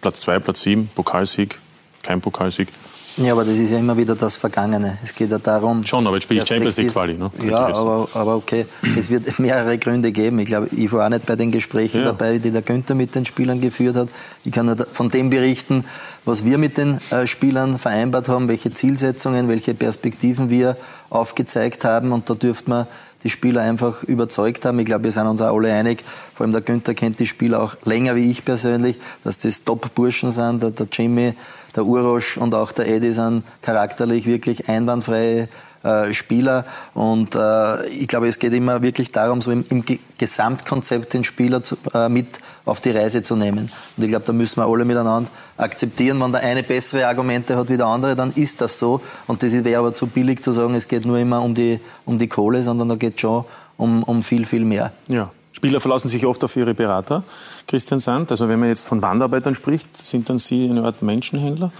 Platz 0.00 0.20
2, 0.20 0.38
Platz 0.38 0.62
7, 0.62 0.90
Pokalsieg, 0.94 1.58
kein 2.02 2.20
Pokalsieg. 2.20 2.68
Ja, 3.16 3.32
aber 3.32 3.44
das 3.44 3.56
ist 3.58 3.70
ja 3.70 3.78
immer 3.78 3.96
wieder 3.96 4.16
das 4.16 4.34
Vergangene. 4.34 4.98
Es 5.04 5.14
geht 5.14 5.30
ja 5.30 5.38
darum. 5.38 5.86
Schon, 5.86 6.06
aber 6.06 6.16
jetzt 6.16 6.24
spiele 6.24 6.42
ich 6.42 6.48
Champions 6.48 6.76
League 6.76 6.92
Quali, 6.92 7.14
ne? 7.14 7.30
Ja, 7.48 7.68
aber, 7.68 8.08
aber 8.12 8.36
okay. 8.36 8.66
Es 8.96 9.08
wird 9.08 9.38
mehrere 9.38 9.78
Gründe 9.78 10.10
geben. 10.10 10.40
Ich 10.40 10.46
glaube, 10.46 10.68
ich 10.74 10.90
war 10.92 11.06
auch 11.06 11.10
nicht 11.10 11.24
bei 11.24 11.36
den 11.36 11.52
Gesprächen 11.52 11.98
ja. 12.00 12.06
dabei, 12.06 12.38
die 12.38 12.50
der 12.50 12.62
Günther 12.62 12.94
mit 12.94 13.14
den 13.14 13.24
Spielern 13.24 13.60
geführt 13.60 13.94
hat. 13.96 14.08
Ich 14.44 14.52
kann 14.52 14.66
nur 14.66 14.76
von 14.92 15.10
dem 15.10 15.30
berichten, 15.30 15.84
was 16.24 16.44
wir 16.44 16.58
mit 16.58 16.76
den 16.76 16.98
äh, 17.10 17.26
Spielern 17.26 17.78
vereinbart 17.78 18.28
haben, 18.28 18.48
welche 18.48 18.74
Zielsetzungen, 18.74 19.48
welche 19.48 19.74
Perspektiven 19.74 20.50
wir 20.50 20.76
aufgezeigt 21.10 21.84
haben. 21.84 22.10
Und 22.10 22.28
da 22.28 22.34
dürfte 22.34 22.68
man 22.68 22.86
die 23.22 23.30
Spieler 23.30 23.62
einfach 23.62 24.02
überzeugt 24.02 24.64
haben. 24.64 24.78
Ich 24.78 24.86
glaube, 24.86 25.04
wir 25.04 25.12
sind 25.12 25.26
uns 25.26 25.40
auch 25.40 25.56
alle 25.56 25.72
einig, 25.72 26.04
vor 26.34 26.44
allem 26.44 26.52
der 26.52 26.60
Günther 26.60 26.94
kennt 26.94 27.18
die 27.18 27.26
Spieler 27.26 27.62
auch 27.62 27.74
länger 27.84 28.16
wie 28.16 28.30
ich 28.30 28.44
persönlich, 28.44 28.96
dass 29.24 29.38
das 29.38 29.64
Top-Burschen 29.64 30.30
sind, 30.30 30.62
der, 30.62 30.72
der 30.72 30.86
Jimmy, 30.92 31.32
der 31.76 31.84
Urosch 31.84 32.36
und 32.36 32.54
auch 32.54 32.72
der 32.72 32.88
Eddie 32.88 33.12
sind 33.12 33.44
charakterlich 33.62 34.26
wirklich 34.26 34.68
einwandfreie 34.68 35.48
äh, 35.84 36.14
Spieler. 36.14 36.64
Und 36.94 37.34
äh, 37.34 37.86
ich 37.88 38.08
glaube, 38.08 38.26
es 38.26 38.38
geht 38.38 38.54
immer 38.54 38.82
wirklich 38.82 39.12
darum, 39.12 39.42
so 39.42 39.50
im, 39.50 39.64
im 39.68 39.84
Gesamtkonzept 40.16 41.12
den 41.12 41.24
Spieler 41.24 41.60
zu, 41.60 41.76
äh, 41.92 42.08
mit 42.08 42.40
auf 42.64 42.80
die 42.80 42.90
Reise 42.90 43.22
zu 43.22 43.36
nehmen. 43.36 43.70
Und 43.96 44.02
ich 44.02 44.08
glaube, 44.08 44.24
da 44.24 44.32
müssen 44.32 44.60
wir 44.60 44.66
alle 44.66 44.86
miteinander 44.86 45.28
akzeptieren. 45.58 46.20
Wenn 46.20 46.32
der 46.32 46.40
eine 46.40 46.62
bessere 46.62 47.06
Argumente 47.06 47.56
hat 47.56 47.68
wie 47.68 47.76
der 47.76 47.86
andere, 47.86 48.16
dann 48.16 48.32
ist 48.32 48.62
das 48.62 48.78
so. 48.78 49.02
Und 49.26 49.42
das 49.42 49.52
wäre 49.52 49.78
aber 49.78 49.94
zu 49.94 50.06
billig 50.06 50.42
zu 50.42 50.52
sagen, 50.52 50.74
es 50.74 50.88
geht 50.88 51.04
nur 51.04 51.18
immer 51.18 51.42
um 51.42 51.54
die, 51.54 51.80
um 52.06 52.18
die 52.18 52.28
Kohle, 52.28 52.62
sondern 52.62 52.88
da 52.88 52.94
geht 52.94 53.16
es 53.16 53.20
schon 53.20 53.44
um, 53.76 54.02
um 54.04 54.22
viel, 54.22 54.46
viel 54.46 54.64
mehr. 54.64 54.92
Ja. 55.08 55.30
Spieler 55.64 55.80
verlassen 55.80 56.08
sich 56.08 56.26
oft 56.26 56.44
auf 56.44 56.56
ihre 56.56 56.74
Berater. 56.74 57.22
Christian 57.66 57.98
Sand, 57.98 58.30
also 58.30 58.50
wenn 58.50 58.60
man 58.60 58.68
jetzt 58.68 58.86
von 58.86 59.00
Wandarbeitern 59.00 59.54
spricht, 59.54 59.96
sind 59.96 60.28
dann 60.28 60.36
Sie 60.36 60.68
eine 60.68 60.84
Art 60.84 61.00
Menschenhändler? 61.00 61.72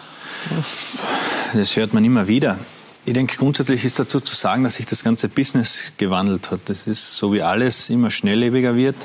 Das 1.52 1.76
hört 1.76 1.92
man 1.92 2.02
immer 2.02 2.26
wieder. 2.26 2.56
Ich 3.04 3.12
denke, 3.12 3.36
grundsätzlich 3.36 3.84
ist 3.84 3.98
dazu 3.98 4.20
zu 4.20 4.34
sagen, 4.34 4.64
dass 4.64 4.76
sich 4.76 4.86
das 4.86 5.04
ganze 5.04 5.28
Business 5.28 5.92
gewandelt 5.98 6.50
hat. 6.50 6.60
Das 6.64 6.86
ist 6.86 7.18
so 7.18 7.34
wie 7.34 7.42
alles 7.42 7.90
immer 7.90 8.10
schnelllebiger 8.10 8.74
wird. 8.74 8.96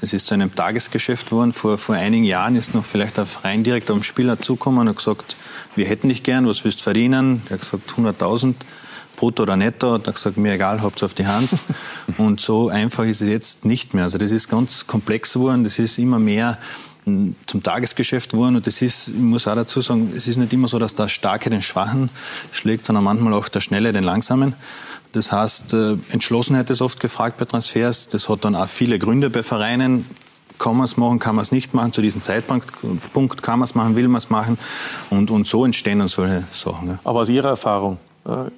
Es 0.00 0.12
ist 0.12 0.26
zu 0.26 0.34
einem 0.34 0.52
Tagesgeschäft 0.52 1.30
geworden. 1.30 1.52
Vor, 1.52 1.78
vor 1.78 1.94
einigen 1.94 2.24
Jahren 2.24 2.56
ist 2.56 2.74
noch 2.74 2.84
vielleicht 2.84 3.20
ein 3.20 3.26
Verein 3.26 3.62
direkt 3.62 3.92
auf 3.92 3.98
den 3.98 4.02
Spieler 4.02 4.40
zugekommen 4.40 4.88
und 4.88 4.96
gesagt, 4.96 5.36
wir 5.76 5.86
hätten 5.86 6.08
dich 6.08 6.24
gern, 6.24 6.48
was 6.48 6.64
willst 6.64 6.80
du 6.80 6.82
verdienen? 6.82 7.42
Der 7.48 7.58
hat 7.58 7.60
gesagt, 7.60 7.92
100.000 7.96 8.56
brutto 9.16 9.42
oder 9.42 9.56
netto. 9.56 9.94
Hat 9.94 10.06
er 10.06 10.12
gesagt, 10.12 10.36
mir 10.36 10.52
egal, 10.52 10.82
habt 10.82 11.02
auf 11.02 11.14
die 11.14 11.26
Hand. 11.26 11.50
und 12.18 12.40
so 12.40 12.68
einfach 12.68 13.04
ist 13.04 13.22
es 13.22 13.28
jetzt 13.28 13.64
nicht 13.64 13.94
mehr. 13.94 14.04
Also 14.04 14.18
das 14.18 14.30
ist 14.30 14.48
ganz 14.48 14.86
komplex 14.86 15.32
geworden. 15.32 15.64
Das 15.64 15.78
ist 15.78 15.98
immer 15.98 16.18
mehr 16.18 16.58
zum 17.46 17.62
Tagesgeschäft 17.62 18.34
wurden. 18.34 18.56
Und 18.56 18.66
das 18.66 18.82
ist, 18.82 19.08
ich 19.08 19.14
muss 19.14 19.46
auch 19.46 19.54
dazu 19.54 19.80
sagen, 19.80 20.12
es 20.16 20.26
ist 20.26 20.38
nicht 20.38 20.52
immer 20.52 20.66
so, 20.66 20.78
dass 20.78 20.94
der 20.94 21.08
Starke 21.08 21.50
den 21.50 21.62
Schwachen 21.62 22.10
schlägt, 22.50 22.84
sondern 22.84 23.04
manchmal 23.04 23.32
auch 23.32 23.48
der 23.48 23.60
Schnelle 23.60 23.92
den 23.92 24.02
Langsamen. 24.02 24.54
Das 25.12 25.30
heißt, 25.30 25.72
äh, 25.72 25.96
Entschlossenheit 26.10 26.68
ist 26.68 26.82
oft 26.82 26.98
gefragt 26.98 27.38
bei 27.38 27.44
Transfers. 27.44 28.08
Das 28.08 28.28
hat 28.28 28.44
dann 28.44 28.56
auch 28.56 28.66
viele 28.66 28.98
Gründe 28.98 29.30
bei 29.30 29.44
Vereinen. 29.44 30.04
Kann 30.58 30.76
man 30.76 30.84
es 30.84 30.96
machen, 30.96 31.18
kann 31.18 31.36
man 31.36 31.42
es 31.42 31.52
nicht 31.52 31.74
machen. 31.74 31.92
Zu 31.92 32.02
diesem 32.02 32.22
Zeitpunkt 32.22 32.72
kann 33.42 33.58
man 33.58 33.64
es 33.64 33.74
machen, 33.74 33.94
will 33.94 34.08
man 34.08 34.18
es 34.18 34.30
machen. 34.30 34.58
Und, 35.10 35.30
und 35.30 35.46
so 35.46 35.64
entstehen 35.64 36.00
dann 36.00 36.08
solche 36.08 36.44
Sachen. 36.50 36.88
Ja. 36.88 36.98
Aber 37.04 37.20
aus 37.20 37.28
Ihrer 37.28 37.50
Erfahrung, 37.50 37.98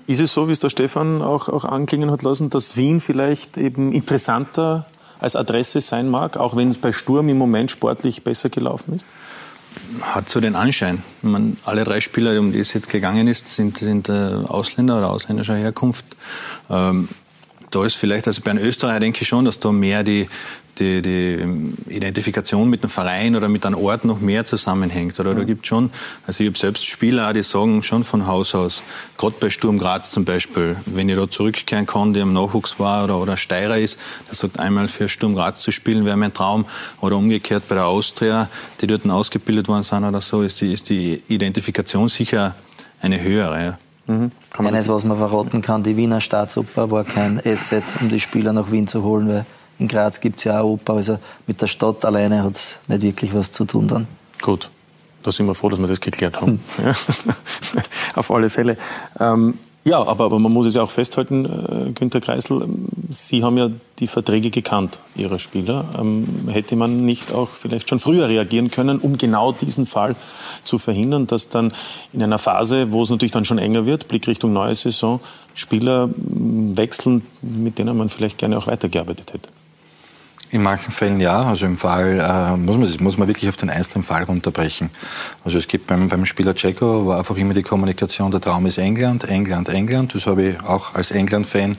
ist 0.06 0.20
es 0.20 0.32
so, 0.32 0.48
wie 0.48 0.52
es 0.52 0.60
der 0.60 0.68
Stefan 0.70 1.20
auch, 1.22 1.48
auch 1.48 1.64
anklingen 1.64 2.10
hat 2.10 2.22
lassen, 2.22 2.50
dass 2.50 2.76
Wien 2.76 3.00
vielleicht 3.00 3.58
eben 3.58 3.92
interessanter 3.92 4.86
als 5.20 5.36
Adresse 5.36 5.80
sein 5.80 6.08
mag, 6.08 6.36
auch 6.36 6.56
wenn 6.56 6.68
es 6.68 6.78
bei 6.78 6.92
Sturm 6.92 7.28
im 7.28 7.38
Moment 7.38 7.70
sportlich 7.70 8.22
besser 8.22 8.48
gelaufen 8.48 8.94
ist? 8.94 9.06
Hat 10.00 10.28
so 10.28 10.40
den 10.40 10.54
Anschein. 10.54 11.02
Man, 11.22 11.56
alle 11.64 11.84
drei 11.84 12.00
Spieler, 12.00 12.38
um 12.38 12.52
die 12.52 12.60
es 12.60 12.72
jetzt 12.72 12.88
gegangen 12.88 13.28
ist, 13.28 13.54
sind, 13.54 13.78
sind 13.78 14.08
äh, 14.08 14.12
Ausländer 14.12 14.98
oder 14.98 15.10
ausländischer 15.10 15.56
Herkunft. 15.56 16.06
Ähm, 16.70 17.08
da 17.70 17.84
ist 17.84 17.94
vielleicht, 17.94 18.26
also 18.26 18.40
bei 18.42 18.50
einem 18.50 18.64
Österreicher 18.64 19.00
denke 19.00 19.22
ich 19.22 19.28
schon, 19.28 19.44
dass 19.44 19.60
da 19.60 19.72
mehr 19.72 20.02
die, 20.02 20.28
die, 20.78 21.02
die 21.02 21.38
Identifikation 21.88 22.68
mit 22.68 22.82
dem 22.82 22.90
Verein 22.90 23.36
oder 23.36 23.48
mit 23.48 23.64
einem 23.66 23.78
Ort 23.78 24.04
noch 24.04 24.20
mehr 24.20 24.44
zusammenhängt. 24.46 25.18
Oder 25.20 25.32
mhm. 25.32 25.36
da 25.38 25.44
gibt 25.44 25.66
schon, 25.66 25.90
also 26.26 26.42
ich 26.42 26.48
habe 26.48 26.58
selbst 26.58 26.86
Spieler, 26.86 27.32
die 27.32 27.42
sagen 27.42 27.82
schon 27.82 28.04
von 28.04 28.26
Haus 28.26 28.54
aus, 28.54 28.84
gerade 29.16 29.36
bei 29.40 29.50
Sturm 29.50 29.78
Graz 29.78 30.10
zum 30.10 30.24
Beispiel, 30.24 30.76
wenn 30.86 31.08
ich 31.08 31.16
da 31.16 31.30
zurückkehren 31.30 31.86
kann, 31.86 32.12
der 32.12 32.22
im 32.22 32.32
Nachwuchs 32.32 32.78
war 32.78 33.04
oder, 33.04 33.18
oder 33.18 33.36
Steirer 33.36 33.78
ist, 33.78 33.98
der 34.28 34.34
sagt 34.34 34.58
einmal 34.58 34.88
für 34.88 35.08
Sturm 35.08 35.34
Graz 35.34 35.62
zu 35.62 35.70
spielen, 35.70 36.04
wäre 36.04 36.16
mein 36.16 36.32
Traum. 36.32 36.64
Oder 37.00 37.16
umgekehrt 37.16 37.68
bei 37.68 37.74
der 37.74 37.86
Austria, 37.86 38.48
die 38.80 38.86
dort 38.86 39.08
ausgebildet 39.08 39.68
worden 39.68 39.82
sind 39.82 40.04
oder 40.04 40.20
so, 40.20 40.42
ist 40.42 40.60
die, 40.60 40.72
ist 40.72 40.88
die 40.88 41.22
Identifikation 41.28 42.08
sicher 42.08 42.54
eine 43.00 43.22
höhere. 43.22 43.64
Ja. 43.64 43.78
Mhm. 44.08 44.30
Eines, 44.56 44.88
was 44.88 45.04
man 45.04 45.18
verraten 45.18 45.62
kann, 45.62 45.82
die 45.82 45.96
Wiener 45.96 46.20
Staatsoper 46.20 46.90
war 46.90 47.04
kein 47.04 47.40
Asset, 47.44 47.84
um 48.00 48.08
die 48.08 48.20
Spieler 48.20 48.52
nach 48.52 48.72
Wien 48.72 48.86
zu 48.86 49.02
holen, 49.02 49.28
weil 49.28 49.46
in 49.78 49.88
Graz 49.88 50.20
gibt 50.20 50.38
es 50.38 50.44
ja 50.44 50.60
auch 50.60 50.70
Oper. 50.70 50.94
Also 50.94 51.18
mit 51.46 51.60
der 51.60 51.66
Stadt 51.66 52.04
alleine 52.04 52.42
hat 52.42 52.54
es 52.54 52.78
nicht 52.86 53.02
wirklich 53.02 53.34
was 53.34 53.52
zu 53.52 53.64
tun 53.64 53.88
dann. 53.88 54.06
Gut, 54.42 54.70
da 55.22 55.32
sind 55.32 55.46
wir 55.46 55.54
froh, 55.54 55.68
dass 55.68 55.78
wir 55.78 55.86
das 55.86 56.00
geklärt 56.00 56.40
haben. 56.40 56.60
Ja. 56.84 56.94
Auf 58.14 58.30
alle 58.30 58.50
Fälle. 58.50 58.76
Ähm, 59.20 59.54
ja, 59.84 60.00
aber, 60.00 60.26
aber, 60.26 60.38
man 60.38 60.52
muss 60.52 60.66
es 60.66 60.74
ja 60.74 60.82
auch 60.82 60.90
festhalten, 60.90 61.46
äh, 61.46 61.92
Günter 61.92 62.20
Kreisel, 62.20 62.68
Sie 63.10 63.42
haben 63.42 63.56
ja 63.56 63.70
die 64.00 64.06
Verträge 64.06 64.50
gekannt 64.50 64.98
Ihrer 65.14 65.38
Spieler. 65.38 65.86
Ähm, 65.98 66.48
hätte 66.48 66.76
man 66.76 67.06
nicht 67.06 67.32
auch 67.32 67.48
vielleicht 67.48 67.88
schon 67.88 67.98
früher 67.98 68.28
reagieren 68.28 68.70
können, 68.70 68.98
um 68.98 69.16
genau 69.16 69.52
diesen 69.52 69.86
Fall 69.86 70.14
zu 70.62 70.78
verhindern, 70.78 71.26
dass 71.26 71.48
dann 71.48 71.72
in 72.12 72.22
einer 72.22 72.38
Phase, 72.38 72.92
wo 72.92 73.02
es 73.02 73.08
natürlich 73.08 73.32
dann 73.32 73.46
schon 73.46 73.58
enger 73.58 73.86
wird, 73.86 74.08
Blick 74.08 74.26
Richtung 74.26 74.52
neue 74.52 74.74
Saison, 74.74 75.20
Spieler 75.54 76.10
wechseln, 76.16 77.22
mit 77.40 77.78
denen 77.78 77.96
man 77.96 78.10
vielleicht 78.10 78.36
gerne 78.36 78.58
auch 78.58 78.66
weitergearbeitet 78.66 79.32
hätte? 79.32 79.48
In 80.50 80.62
manchen 80.62 80.92
Fällen 80.92 81.20
ja. 81.20 81.42
Also 81.42 81.66
im 81.66 81.76
Fall 81.76 82.20
äh, 82.20 82.56
muss, 82.56 82.76
man, 82.76 83.04
muss 83.04 83.16
man 83.18 83.28
wirklich 83.28 83.48
auf 83.50 83.56
den 83.56 83.68
einzelnen 83.68 84.02
Fall 84.02 84.24
runterbrechen. 84.24 84.90
Also 85.44 85.58
es 85.58 85.68
gibt 85.68 85.86
beim, 85.86 86.08
beim 86.08 86.24
Spieler 86.24 86.54
Checo 86.54 87.06
war 87.06 87.18
einfach 87.18 87.36
immer 87.36 87.52
die 87.52 87.62
Kommunikation, 87.62 88.30
der 88.30 88.40
Traum 88.40 88.64
ist 88.64 88.78
England, 88.78 89.24
England, 89.24 89.68
England. 89.68 90.14
Das 90.14 90.26
habe 90.26 90.42
ich 90.42 90.60
auch 90.62 90.94
als 90.94 91.10
England-Fan 91.10 91.76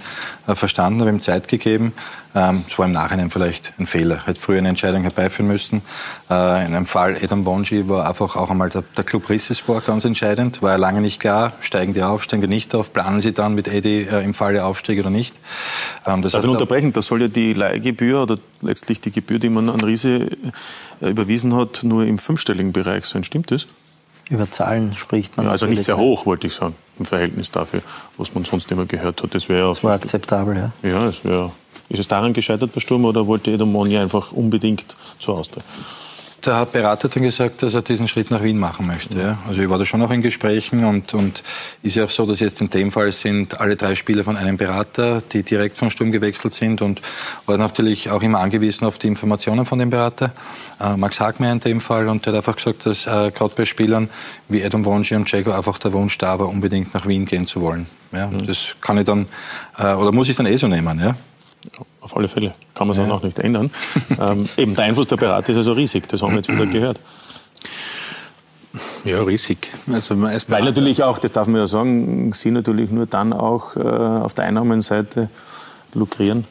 äh, 0.48 0.56
verstanden, 0.56 1.02
habe 1.02 1.10
ihm 1.10 1.22
Zeit 1.22 1.48
gegeben. 1.48 1.94
Ähm, 2.36 2.64
es 2.68 2.78
war 2.78 2.86
im 2.86 2.92
Nachhinein 2.92 3.32
vielleicht 3.32 3.74
ein 3.80 3.88
Fehler. 3.88 4.26
Hätte 4.28 4.40
früher 4.40 4.60
eine 4.60 4.70
Entscheidung 4.70 5.02
herbeiführen 5.02 5.48
müssen. 5.48 5.82
Äh, 6.30 6.66
in 6.66 6.76
einem 6.76 6.86
Fall 6.86 7.18
Adam 7.22 7.44
Bonji 7.44 7.90
war 7.90 8.08
einfach 8.08 8.36
auch 8.36 8.52
einmal 8.52 8.70
der, 8.70 8.84
der 8.96 9.04
Club 9.04 9.30
Rissespor 9.30 9.82
ganz 9.82 10.06
entscheidend. 10.06 10.62
War 10.62 10.72
ja 10.72 10.78
lange 10.78 11.02
nicht 11.02 11.20
klar, 11.20 11.54
steigen 11.62 11.94
die 11.94 12.04
auf, 12.04 12.24
steigen 12.24 12.42
die 12.42 12.48
nicht 12.48 12.76
auf, 12.76 12.94
planen 12.94 13.22
sie 13.22 13.34
dann 13.34 13.56
mit 13.56 13.68
Eddie 13.68 14.04
äh, 14.04 14.24
im 14.24 14.34
Falle 14.34 14.64
Aufstieg 14.64 15.00
oder 15.00 15.10
nicht. 15.10 15.36
Ähm, 16.06 16.22
das 16.22 16.34
Darf 16.34 16.44
ich 16.44 16.50
unterbrechen? 16.50 16.94
Das 16.94 17.08
soll 17.08 17.22
ja 17.22 17.28
die 17.28 17.54
Leihgebühr 17.54 18.22
oder 18.22 18.38
letztlich 18.62 19.02
die 19.02 19.12
Gebühr, 19.12 19.40
die 19.40 19.50
man 19.50 19.70
an 19.70 19.82
Riese 19.82 20.28
äh, 21.02 21.10
überwiesen 21.10 21.56
hat, 21.56 21.84
nur 21.84 22.06
im 22.06 22.20
fünfstelligen 22.20 22.74
Bereich 22.74 23.06
sein. 23.06 23.24
Stimmt 23.24 23.50
das? 23.50 23.66
Über 24.30 24.50
Zahlen 24.52 24.94
spricht 24.94 25.36
man. 25.38 25.48
Ja, 25.48 25.52
also 25.54 25.66
nicht 25.66 25.84
sehr 25.84 25.98
hoch, 25.98 26.28
wollte 26.28 26.46
ich 26.46 26.54
sagen, 26.54 26.76
im 27.00 27.06
Verhältnis 27.06 27.50
dafür, 27.50 27.82
was 28.18 28.36
man 28.36 28.46
sonst 28.46 28.72
immer 28.72 28.86
gehört 28.86 29.24
hat. 29.24 29.34
Das, 29.34 29.50
wäre 29.50 29.70
das 29.70 29.84
war 29.84 29.96
akzeptabel, 29.96 30.56
ja. 30.56 30.72
Ja, 30.88 31.06
das 31.06 31.26
wäre 31.26 31.52
ist 31.90 32.00
es 32.00 32.08
daran 32.08 32.34
gescheitert 32.34 32.72
bei 32.74 32.80
Sturm 32.80 33.06
oder 33.06 33.28
wollte 33.28 33.52
Edomoni 33.52 33.98
einfach 33.98 34.32
unbedingt 34.32 34.96
zur 35.20 35.40
Austria? 35.40 35.64
Der 36.46 36.66
Berater 36.66 37.10
hat 37.10 37.16
dann 37.16 37.24
gesagt, 37.24 37.64
dass 37.64 37.74
er 37.74 37.82
diesen 37.82 38.08
Schritt 38.08 38.32
nach 38.32 38.42
Wien 38.42 38.58
machen 38.58 38.88
möchte. 38.88 39.20
Ja. 39.20 39.40
Also 39.48 39.62
ich 39.62 39.70
war 39.70 39.78
da 39.78 39.86
schon 39.86 40.02
auch 40.02 40.12
in 40.12 40.22
Gesprächen 40.22 40.86
und, 40.86 41.14
und 41.14 41.44
ist 41.84 41.96
ja 41.96 42.06
auch 42.06 42.10
so, 42.10 42.26
dass 42.26 42.40
jetzt 42.40 42.62
in 42.62 42.70
dem 42.70 42.92
Fall 42.92 43.12
sind 43.12 43.60
alle 43.60 43.76
drei 43.76 43.96
Spieler 43.96 44.24
von 44.24 44.38
einem 44.38 44.56
Berater, 44.56 45.22
die 45.34 45.44
direkt 45.44 45.78
vom 45.78 45.90
Sturm 45.90 46.14
gewechselt 46.14 46.54
sind 46.54 46.82
und 46.82 47.02
war 47.46 47.58
natürlich 47.58 48.10
auch 48.10 48.22
immer 48.22 48.40
angewiesen 48.40 48.86
auf 48.86 48.98
die 48.98 49.08
Informationen 49.08 49.66
von 49.66 49.80
dem 49.80 49.90
Berater. 49.90 50.32
Äh, 50.80 50.96
Max 50.96 51.20
Hagmeier 51.20 51.52
in 51.52 51.60
dem 51.60 51.82
Fall 51.82 52.08
und 52.08 52.26
der 52.26 52.34
hat 52.34 52.38
einfach 52.38 52.56
gesagt, 52.56 52.86
dass 52.86 53.06
äh, 53.06 53.32
gerade 53.32 53.54
bei 53.56 53.66
Spielern 53.66 54.10
wie 54.48 54.64
Adam 54.64 54.86
Wonji 54.86 55.16
und 55.16 55.30
Jago 55.30 55.52
einfach 55.52 55.78
der 55.78 55.92
Wunsch 55.92 56.18
da 56.20 56.40
war, 56.40 56.48
unbedingt 56.48 56.94
nach 56.94 57.06
Wien 57.06 57.26
gehen 57.26 57.48
zu 57.48 57.60
wollen. 57.62 57.86
Ja. 58.14 58.28
Mhm. 58.28 58.48
Das 58.48 58.76
kann 58.80 58.98
ich 58.98 59.04
dann, 59.04 59.28
äh, 59.78 59.94
oder 59.94 60.14
muss 60.14 60.30
ich 60.30 60.38
dann 60.38 60.46
eh 60.46 60.56
so 60.56 60.68
nehmen. 60.70 61.00
Ja. 61.02 61.16
Auf 62.02 62.16
alle 62.16 62.28
Fälle. 62.28 62.54
Kann 62.74 62.88
man 62.88 62.98
es 62.98 63.06
ja. 63.06 63.14
auch 63.14 63.22
nicht 63.22 63.40
ändern. 63.40 63.72
ähm, 64.20 64.48
eben 64.58 64.76
der 64.76 64.86
Einfluss 64.86 65.08
der 65.08 65.18
Berater 65.18 65.52
ist 65.52 65.58
also 65.58 65.74
riesig. 65.74 66.08
Das 66.08 66.22
haben 66.22 66.32
wir 66.32 66.38
jetzt 66.38 66.50
wieder 66.50 66.66
gehört. 66.72 67.00
Ja, 69.04 69.24
riesig. 69.24 69.72
Also 69.92 70.22
Weil 70.22 70.64
natürlich 70.64 71.04
auch, 71.04 71.18
das 71.18 71.32
darf 71.32 71.48
man 71.48 71.62
ja 71.62 71.68
sagen, 71.68 72.32
Sie 72.34 72.52
natürlich 72.52 72.92
nur 72.92 73.06
dann 73.08 73.34
auch 73.34 73.76
äh, 73.76 73.80
auf 73.80 74.34
der 74.34 74.46
Einnahmenseite 74.46 75.30
lukrieren, 75.94 76.46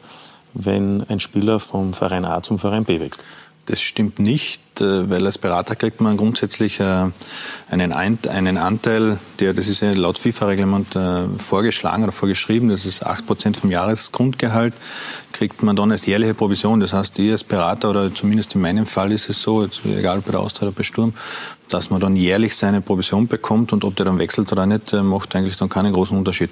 wenn 0.53 1.03
ein 1.09 1.19
Spieler 1.19 1.59
vom 1.59 1.93
Verein 1.93 2.25
A 2.25 2.41
zum 2.43 2.59
Verein 2.59 2.83
B 2.83 2.99
wechselt. 2.99 3.23
Das 3.69 3.81
stimmt 3.81 4.17
nicht, 4.17 4.81
äh, 4.81 5.11
weil 5.11 5.27
als 5.27 5.37
Berater 5.37 5.75
kriegt 5.75 6.01
man 6.01 6.17
grundsätzlich 6.17 6.79
äh, 6.79 7.11
einen, 7.69 8.57
Anteil, 8.57 9.19
der, 9.39 9.53
das 9.53 9.67
ist 9.67 9.81
laut 9.81 10.17
FIFA-Reglement 10.17 10.95
äh, 10.95 11.27
vorgeschlagen 11.37 12.01
oder 12.01 12.11
vorgeschrieben, 12.11 12.69
das 12.69 12.87
ist 12.87 13.05
8% 13.05 13.55
vom 13.55 13.69
Jahresgrundgehalt, 13.69 14.73
kriegt 15.33 15.61
man 15.61 15.75
dann 15.75 15.91
als 15.91 16.07
jährliche 16.07 16.33
Provision. 16.33 16.79
Das 16.79 16.93
heißt, 16.93 17.19
ihr 17.19 17.33
als 17.33 17.43
Berater 17.43 17.91
oder 17.91 18.11
zumindest 18.11 18.55
in 18.55 18.61
meinem 18.61 18.87
Fall 18.87 19.11
ist 19.11 19.29
es 19.29 19.39
so, 19.39 19.63
jetzt, 19.63 19.81
egal 19.85 20.21
bei 20.21 20.31
der 20.31 20.39
Austria 20.39 20.69
oder 20.69 20.75
bei 20.75 20.81
Sturm, 20.81 21.13
dass 21.69 21.91
man 21.91 22.01
dann 22.01 22.15
jährlich 22.15 22.55
seine 22.55 22.81
Provision 22.81 23.27
bekommt 23.27 23.71
und 23.71 23.83
ob 23.83 23.95
der 23.97 24.07
dann 24.07 24.17
wechselt 24.17 24.51
oder 24.51 24.65
nicht, 24.65 24.93
macht 24.93 25.35
eigentlich 25.35 25.57
dann 25.57 25.69
keinen 25.69 25.93
großen 25.93 26.17
Unterschied. 26.17 26.49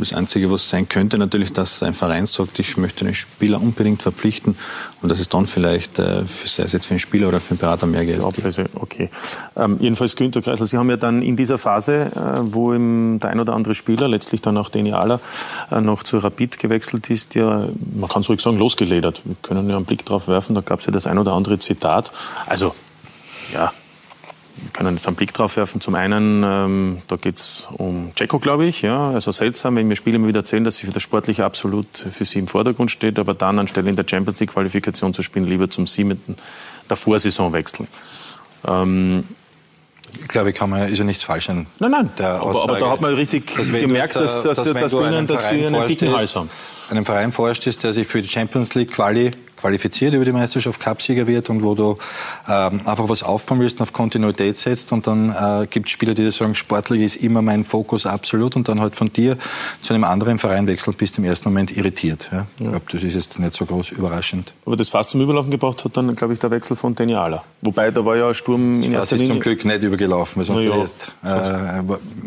Das 0.00 0.14
Einzige, 0.14 0.50
was 0.50 0.70
sein 0.70 0.88
könnte, 0.88 1.18
natürlich, 1.18 1.52
dass 1.52 1.82
ein 1.82 1.92
Verein 1.92 2.24
sagt, 2.24 2.58
ich 2.58 2.78
möchte 2.78 3.04
einen 3.04 3.14
Spieler 3.14 3.60
unbedingt 3.60 4.02
verpflichten 4.02 4.56
und 5.02 5.10
dass 5.10 5.20
es 5.20 5.28
dann 5.28 5.46
vielleicht, 5.46 5.98
äh, 5.98 6.24
sei 6.24 6.62
es 6.62 6.72
jetzt 6.72 6.86
für 6.86 6.92
einen 6.92 6.98
Spieler 6.98 7.28
oder 7.28 7.38
für 7.38 7.50
einen 7.50 7.58
Berater, 7.58 7.86
mehr 7.86 8.06
Geld 8.06 8.22
gibt. 8.32 8.44
Also, 8.44 8.62
okay. 8.74 9.10
Ähm, 9.56 9.76
jedenfalls, 9.78 10.16
Günter 10.16 10.40
Kreisler, 10.40 10.64
Sie 10.64 10.78
haben 10.78 10.88
ja 10.88 10.96
dann 10.96 11.20
in 11.20 11.36
dieser 11.36 11.58
Phase, 11.58 12.06
äh, 12.06 12.40
wo 12.42 12.72
der 12.72 13.30
ein 13.30 13.40
oder 13.40 13.52
andere 13.52 13.74
Spieler, 13.74 14.08
letztlich 14.08 14.40
dann 14.40 14.56
auch 14.56 14.70
Deni 14.70 14.92
Ala, 14.92 15.20
äh, 15.70 15.80
noch 15.80 16.02
zu 16.02 16.18
Rapid 16.18 16.58
gewechselt 16.58 17.10
ist, 17.10 17.34
ja, 17.34 17.68
man 17.94 18.08
kann 18.08 18.22
es 18.22 18.28
ruhig 18.30 18.40
sagen, 18.40 18.58
losgeledert. 18.58 19.20
Wir 19.24 19.36
können 19.42 19.68
ja 19.68 19.76
einen 19.76 19.84
Blick 19.84 20.06
drauf 20.06 20.28
werfen, 20.28 20.54
da 20.54 20.62
gab 20.62 20.80
es 20.80 20.86
ja 20.86 20.92
das 20.92 21.06
ein 21.06 21.18
oder 21.18 21.34
andere 21.34 21.58
Zitat. 21.58 22.10
Also, 22.46 22.74
ja, 23.52 23.72
können 24.72 24.94
jetzt 24.94 25.06
einen 25.06 25.16
Blick 25.16 25.32
drauf 25.32 25.56
werfen. 25.56 25.80
Zum 25.80 25.94
einen, 25.94 26.42
ähm, 26.44 27.02
da 27.08 27.16
geht 27.16 27.36
es 27.36 27.68
um 27.76 28.12
Jacko, 28.16 28.38
glaube 28.38 28.66
ich. 28.66 28.82
Ja, 28.82 29.10
also 29.10 29.32
seltsam, 29.32 29.76
wenn 29.76 29.88
mir 29.88 29.96
Spieler 29.96 30.16
immer 30.16 30.28
wieder 30.28 30.40
erzählen, 30.40 30.64
dass 30.64 30.76
sie 30.76 30.86
für 30.86 30.92
das 30.92 31.02
Sportliche 31.02 31.44
absolut 31.44 31.86
für 31.98 32.24
sie 32.24 32.38
im 32.38 32.48
Vordergrund 32.48 32.90
steht, 32.90 33.18
aber 33.18 33.34
dann 33.34 33.58
anstelle 33.58 33.90
in 33.90 33.96
der 33.96 34.06
Champions 34.08 34.40
League 34.40 34.52
Qualifikation 34.52 35.14
zu 35.14 35.22
spielen, 35.22 35.44
lieber 35.46 35.68
zum 35.70 35.86
siebten 35.86 36.36
der 36.88 36.96
Vorsaison 36.96 37.52
wechseln. 37.52 37.88
Ähm, 38.66 39.24
ich 40.20 40.28
glaube, 40.28 40.52
kann 40.52 40.70
man, 40.70 40.88
ist 40.88 40.98
ja 40.98 41.04
nichts 41.04 41.22
falsch 41.22 41.48
an 41.50 41.66
Nein, 41.78 41.90
nein, 41.90 42.10
aber, 42.18 42.64
aber, 42.64 42.78
da 42.78 42.90
hat 42.90 43.00
man 43.00 43.14
richtig 43.14 43.54
gemerkt, 43.54 44.16
dass, 44.16 44.42
dass, 44.42 44.56
dass, 44.56 44.64
dass, 44.64 44.90
dass, 44.92 45.26
dass 45.26 45.48
sie 45.48 45.66
einen 45.66 45.86
dicken 45.86 46.12
Hals 46.12 46.34
haben. 46.34 46.50
Einem 46.90 47.04
Verein 47.04 47.30
vorstehst, 47.30 47.84
der 47.84 47.92
sich 47.92 48.08
für 48.08 48.20
die 48.20 48.28
Champions 48.28 48.74
League 48.74 48.90
Quali 48.90 49.32
qualifiziert 49.60 50.14
über 50.14 50.24
die 50.24 50.32
Meisterschaft, 50.32 50.80
Cupsieger 50.80 51.26
wird 51.26 51.50
und 51.50 51.62
wo 51.62 51.74
du 51.74 51.98
ähm, 52.48 52.80
einfach 52.84 53.08
was 53.08 53.22
aufbauen 53.22 53.60
willst 53.60 53.78
und 53.78 53.82
auf 53.82 53.92
Kontinuität 53.92 54.58
setzt 54.58 54.92
und 54.92 55.06
dann 55.06 55.30
äh, 55.30 55.66
gibt 55.66 55.86
es 55.86 55.92
Spieler, 55.92 56.14
die 56.14 56.22
dir 56.22 56.32
sagen, 56.32 56.54
sportlich 56.54 57.02
ist 57.02 57.16
immer 57.16 57.42
mein 57.42 57.64
Fokus 57.64 58.06
absolut 58.06 58.56
und 58.56 58.68
dann 58.68 58.80
halt 58.80 58.96
von 58.96 59.08
dir 59.08 59.36
zu 59.82 59.94
einem 59.94 60.04
anderen 60.04 60.38
Verein 60.38 60.66
wechseln, 60.66 60.94
bist 60.94 61.18
im 61.18 61.24
ersten 61.24 61.48
Moment 61.48 61.76
irritiert. 61.76 62.28
Ja? 62.32 62.46
Ich 62.58 62.66
glaube, 62.66 62.82
das 62.90 63.02
ist 63.02 63.14
jetzt 63.14 63.38
nicht 63.38 63.54
so 63.54 63.66
groß 63.66 63.90
überraschend. 63.90 64.52
Aber 64.64 64.76
das 64.76 64.88
fast 64.88 65.10
zum 65.10 65.20
Überlaufen 65.20 65.50
gebracht 65.50 65.84
hat 65.84 65.96
dann, 65.96 66.14
glaube 66.14 66.32
ich, 66.32 66.38
der 66.38 66.50
Wechsel 66.50 66.76
von 66.76 66.94
Deniala. 66.94 67.44
Wobei, 67.62 67.90
da 67.90 68.04
war 68.04 68.16
ja 68.16 68.32
Sturm 68.32 68.82
in 68.82 68.92
erster 68.92 69.16
Linie... 69.16 69.28
ist 69.28 69.34
zum 69.34 69.40
Glück 69.40 69.64
nicht 69.64 69.82
übergelaufen, 69.82 70.46
weil 70.46 70.64
ja, 70.64 70.76
jetzt, 70.78 71.06
äh, 71.22 71.82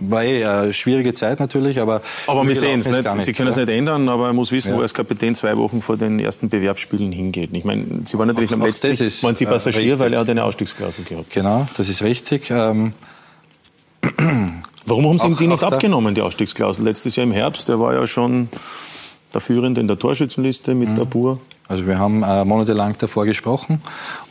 war 0.09 0.23
eh 0.23 0.45
eine 0.45 0.73
schwierige 0.73 1.13
Zeit 1.13 1.39
natürlich, 1.39 1.79
aber... 1.79 2.01
Aber 2.27 2.47
wir 2.47 2.55
sehen 2.55 2.79
es 2.79 2.89
nicht. 2.89 3.03
Sie 3.19 3.34
können 3.34 3.49
es 3.49 3.55
nicht 3.55 3.69
ändern, 3.69 4.09
aber 4.09 4.27
er 4.27 4.34
muss 4.34 4.51
wissen, 4.51 4.69
ja. 4.69 4.75
wo 4.75 4.79
er 4.79 4.84
als 4.84 4.93
Kapitän 4.93 5.36
zwei 5.36 5.55
Wochen 5.57 5.81
vor 5.81 5.97
den 5.97 6.19
ersten 6.19 6.49
Bewerbsspielen 6.49 7.11
hin 7.11 7.22
hingeht. 7.24 7.49
Ich 7.53 7.63
meine, 7.63 8.01
Sie 8.05 8.17
waren 8.17 8.28
natürlich 8.28 8.51
auch, 8.51 8.55
am 8.55 8.61
letzten 8.61 8.88
ist, 8.88 9.24
waren 9.24 9.36
Sie 9.36 9.45
Passagier, 9.45 9.95
äh, 9.95 9.99
weil 9.99 10.13
er 10.13 10.19
hat 10.19 10.30
eine 10.30 10.43
Ausstiegsklausel 10.43 11.03
gehabt. 11.03 11.32
Genau, 11.32 11.67
das 11.78 11.89
ist 11.89 12.03
richtig. 12.03 12.49
Ähm, 12.49 12.93
Warum 14.86 15.07
haben 15.07 15.17
Sie 15.17 15.28
ihm 15.28 15.38
die 15.38 15.47
nicht 15.47 15.63
abgenommen, 15.63 16.13
die 16.13 16.21
Ausstiegsklausel? 16.21 16.84
Letztes 16.84 17.15
Jahr 17.15 17.24
im 17.24 17.32
Herbst, 17.32 17.69
der 17.69 17.80
war 17.80 17.93
ja 17.93 18.05
schon 18.05 18.49
der 19.34 19.41
Führende 19.41 19.82
in 19.82 19.88
der 19.88 19.97
Torschützenliste 19.97 20.76
mit 20.76 20.89
mhm. 20.89 20.95
Dabur. 20.95 21.39
Also 21.67 21.88
wir 21.88 21.97
haben 21.97 22.24
äh, 22.24 22.43
monatelang 22.43 22.95
davor 22.97 23.26
gesprochen 23.26 23.82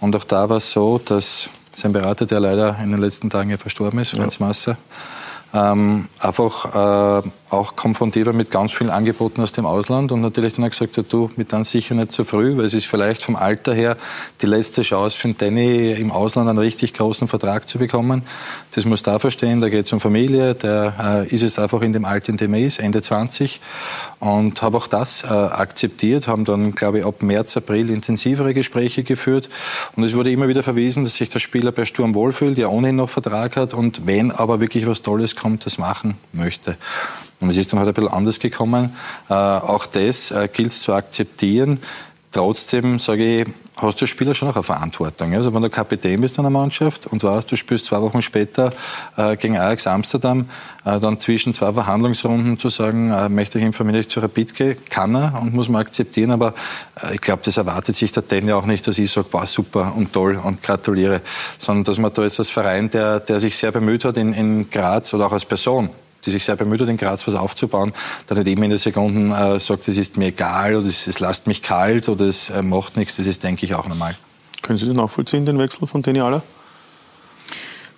und 0.00 0.14
auch 0.14 0.24
da 0.24 0.48
war 0.48 0.58
es 0.58 0.70
so, 0.70 0.98
dass 0.98 1.48
sein 1.72 1.92
Berater, 1.92 2.26
der 2.26 2.40
leider 2.40 2.78
in 2.82 2.90
den 2.90 3.00
letzten 3.00 3.30
Tagen 3.30 3.48
ja 3.50 3.56
verstorben 3.56 3.98
ist, 4.00 4.10
Franz 4.10 4.38
ja. 4.38 4.46
Masser, 4.46 4.76
ähm, 5.54 6.08
einfach 6.20 7.22
äh, 7.24 7.28
auch 7.52 7.76
konfrontiert 7.76 8.26
war 8.26 8.32
mit 8.32 8.50
ganz 8.50 8.72
vielen 8.72 8.90
Angeboten 8.90 9.40
aus 9.42 9.52
dem 9.52 9.66
Ausland 9.66 10.12
und 10.12 10.20
natürlich 10.20 10.54
dann 10.54 10.64
hat 10.64 10.72
gesagt, 10.72 10.96
ja, 10.96 11.02
du, 11.02 11.30
mit 11.36 11.52
dann 11.52 11.64
sicher 11.64 11.94
nicht 11.94 12.12
zu 12.12 12.24
früh, 12.24 12.56
weil 12.56 12.64
es 12.64 12.74
ist 12.74 12.86
vielleicht 12.86 13.22
vom 13.22 13.36
Alter 13.36 13.74
her 13.74 13.96
die 14.40 14.46
letzte 14.46 14.82
Chance 14.82 15.16
für 15.16 15.28
den 15.28 15.36
Danny 15.36 15.92
im 15.92 16.10
Ausland 16.10 16.48
einen 16.48 16.58
richtig 16.58 16.94
großen 16.94 17.28
Vertrag 17.28 17.68
zu 17.68 17.78
bekommen. 17.78 18.22
Das 18.74 18.84
muss 18.84 19.02
da 19.02 19.18
verstehen, 19.18 19.60
da 19.60 19.68
geht 19.68 19.86
es 19.86 19.92
um 19.92 20.00
Familie, 20.00 20.54
der 20.54 21.26
äh, 21.28 21.34
ist 21.34 21.42
es 21.42 21.58
einfach 21.58 21.82
in 21.82 21.92
dem 21.92 22.04
Alter, 22.04 22.30
in 22.30 22.38
dem 22.38 22.54
er 22.54 22.60
ist, 22.60 22.78
Ende 22.78 23.02
20 23.02 23.60
und 24.20 24.62
habe 24.62 24.76
auch 24.76 24.86
das 24.86 25.24
äh, 25.24 25.26
akzeptiert, 25.26 26.28
haben 26.28 26.44
dann, 26.44 26.74
glaube 26.74 27.00
ich, 27.00 27.04
ab 27.04 27.22
März, 27.22 27.56
April 27.56 27.90
intensivere 27.90 28.54
Gespräche 28.54 29.02
geführt 29.02 29.48
und 29.96 30.04
es 30.04 30.14
wurde 30.14 30.32
immer 30.32 30.48
wieder 30.48 30.62
verwiesen, 30.62 31.04
dass 31.04 31.16
sich 31.16 31.28
der 31.28 31.40
Spieler 31.40 31.72
bei 31.72 31.84
Sturm 31.84 32.14
wohlfühlt, 32.14 32.56
der 32.56 32.70
ohnehin 32.70 32.96
noch 32.96 33.10
Vertrag 33.10 33.56
hat 33.56 33.74
und 33.74 34.06
wenn 34.06 34.30
aber 34.30 34.60
wirklich 34.60 34.86
was 34.86 35.02
Tolles 35.02 35.36
kommt, 35.36 35.66
das 35.66 35.76
machen 35.76 36.16
möchte. 36.32 36.76
Und 37.42 37.50
es 37.50 37.56
ist 37.56 37.72
dann 37.72 37.80
halt 37.80 37.88
ein 37.88 37.94
bisschen 37.94 38.12
anders 38.12 38.38
gekommen. 38.38 38.96
Äh, 39.28 39.34
auch 39.34 39.86
das 39.86 40.30
äh, 40.30 40.48
gilt 40.52 40.72
zu 40.72 40.94
akzeptieren. 40.94 41.80
Trotzdem 42.32 42.98
sage 42.98 43.42
ich, 43.42 43.46
hast 43.76 44.00
du 44.00 44.04
als 44.04 44.10
Spieler 44.10 44.34
schon 44.34 44.48
auch 44.48 44.54
eine 44.54 44.62
Verantwortung. 44.62 45.34
Also 45.34 45.52
wenn 45.52 45.62
du 45.62 45.68
Kapitän 45.68 46.20
bist 46.20 46.38
einer 46.38 46.48
Mannschaft 46.48 47.06
und 47.06 47.22
weißt, 47.22 47.50
du 47.50 47.56
spielst 47.56 47.86
zwei 47.86 48.00
Wochen 48.00 48.22
später 48.22 48.70
äh, 49.16 49.36
gegen 49.36 49.58
Ajax 49.58 49.86
Amsterdam, 49.86 50.48
äh, 50.84 50.98
dann 50.98 51.20
zwischen 51.20 51.52
zwei 51.52 51.72
Verhandlungsrunden 51.72 52.58
zu 52.58 52.70
sagen, 52.70 53.10
äh, 53.10 53.28
möchte 53.28 53.58
ich 53.58 53.64
informieren, 53.64 53.96
dass 53.96 54.06
ich 54.06 54.12
zu 54.12 54.20
Rapid 54.20 54.54
gehe, 54.54 54.74
kann 54.74 55.14
er 55.14 55.38
und 55.42 55.52
muss 55.52 55.68
man 55.68 55.82
akzeptieren, 55.82 56.30
aber 56.30 56.54
äh, 57.02 57.14
ich 57.14 57.20
glaube, 57.20 57.42
das 57.44 57.56
erwartet 57.58 57.96
sich 57.96 58.12
der 58.12 58.22
Danny 58.22 58.52
auch 58.52 58.66
nicht, 58.66 58.86
dass 58.86 58.96
ich 58.96 59.10
sage, 59.10 59.26
wow, 59.32 59.46
super 59.46 59.92
und 59.94 60.12
toll 60.12 60.40
und 60.42 60.62
gratuliere, 60.62 61.20
sondern 61.58 61.84
dass 61.84 61.98
man 61.98 62.12
da 62.14 62.22
jetzt 62.22 62.38
als 62.38 62.50
Verein, 62.50 62.90
der, 62.90 63.20
der 63.20 63.40
sich 63.40 63.56
sehr 63.56 63.72
bemüht 63.72 64.04
hat 64.04 64.16
in, 64.16 64.32
in 64.32 64.70
Graz 64.70 65.12
oder 65.12 65.26
auch 65.26 65.32
als 65.32 65.44
Person, 65.44 65.90
die 66.24 66.30
sich 66.30 66.44
sehr 66.44 66.56
bemüht 66.56 66.80
hat, 66.80 66.88
in 66.88 66.96
Graz 66.96 67.26
was 67.26 67.34
aufzubauen, 67.34 67.92
dann 68.26 68.38
nicht 68.38 68.46
eben 68.46 68.62
in 68.62 68.70
der 68.70 68.78
Sekunden 68.78 69.32
äh, 69.32 69.58
sagt, 69.58 69.88
es 69.88 69.96
ist 69.96 70.16
mir 70.16 70.26
egal 70.26 70.76
oder 70.76 70.88
es, 70.88 71.06
es 71.06 71.20
lasst 71.20 71.46
mich 71.46 71.62
kalt 71.62 72.08
oder 72.08 72.26
es 72.26 72.50
äh, 72.50 72.62
macht 72.62 72.96
nichts, 72.96 73.16
das 73.16 73.26
ist, 73.26 73.42
denke 73.42 73.66
ich, 73.66 73.74
auch 73.74 73.86
normal. 73.86 74.14
Können 74.62 74.78
Sie 74.78 74.86
das 74.86 74.94
nachvollziehen, 74.94 75.44
den 75.44 75.58
Wechsel 75.58 75.86
von 75.86 76.02
Deniala? 76.02 76.42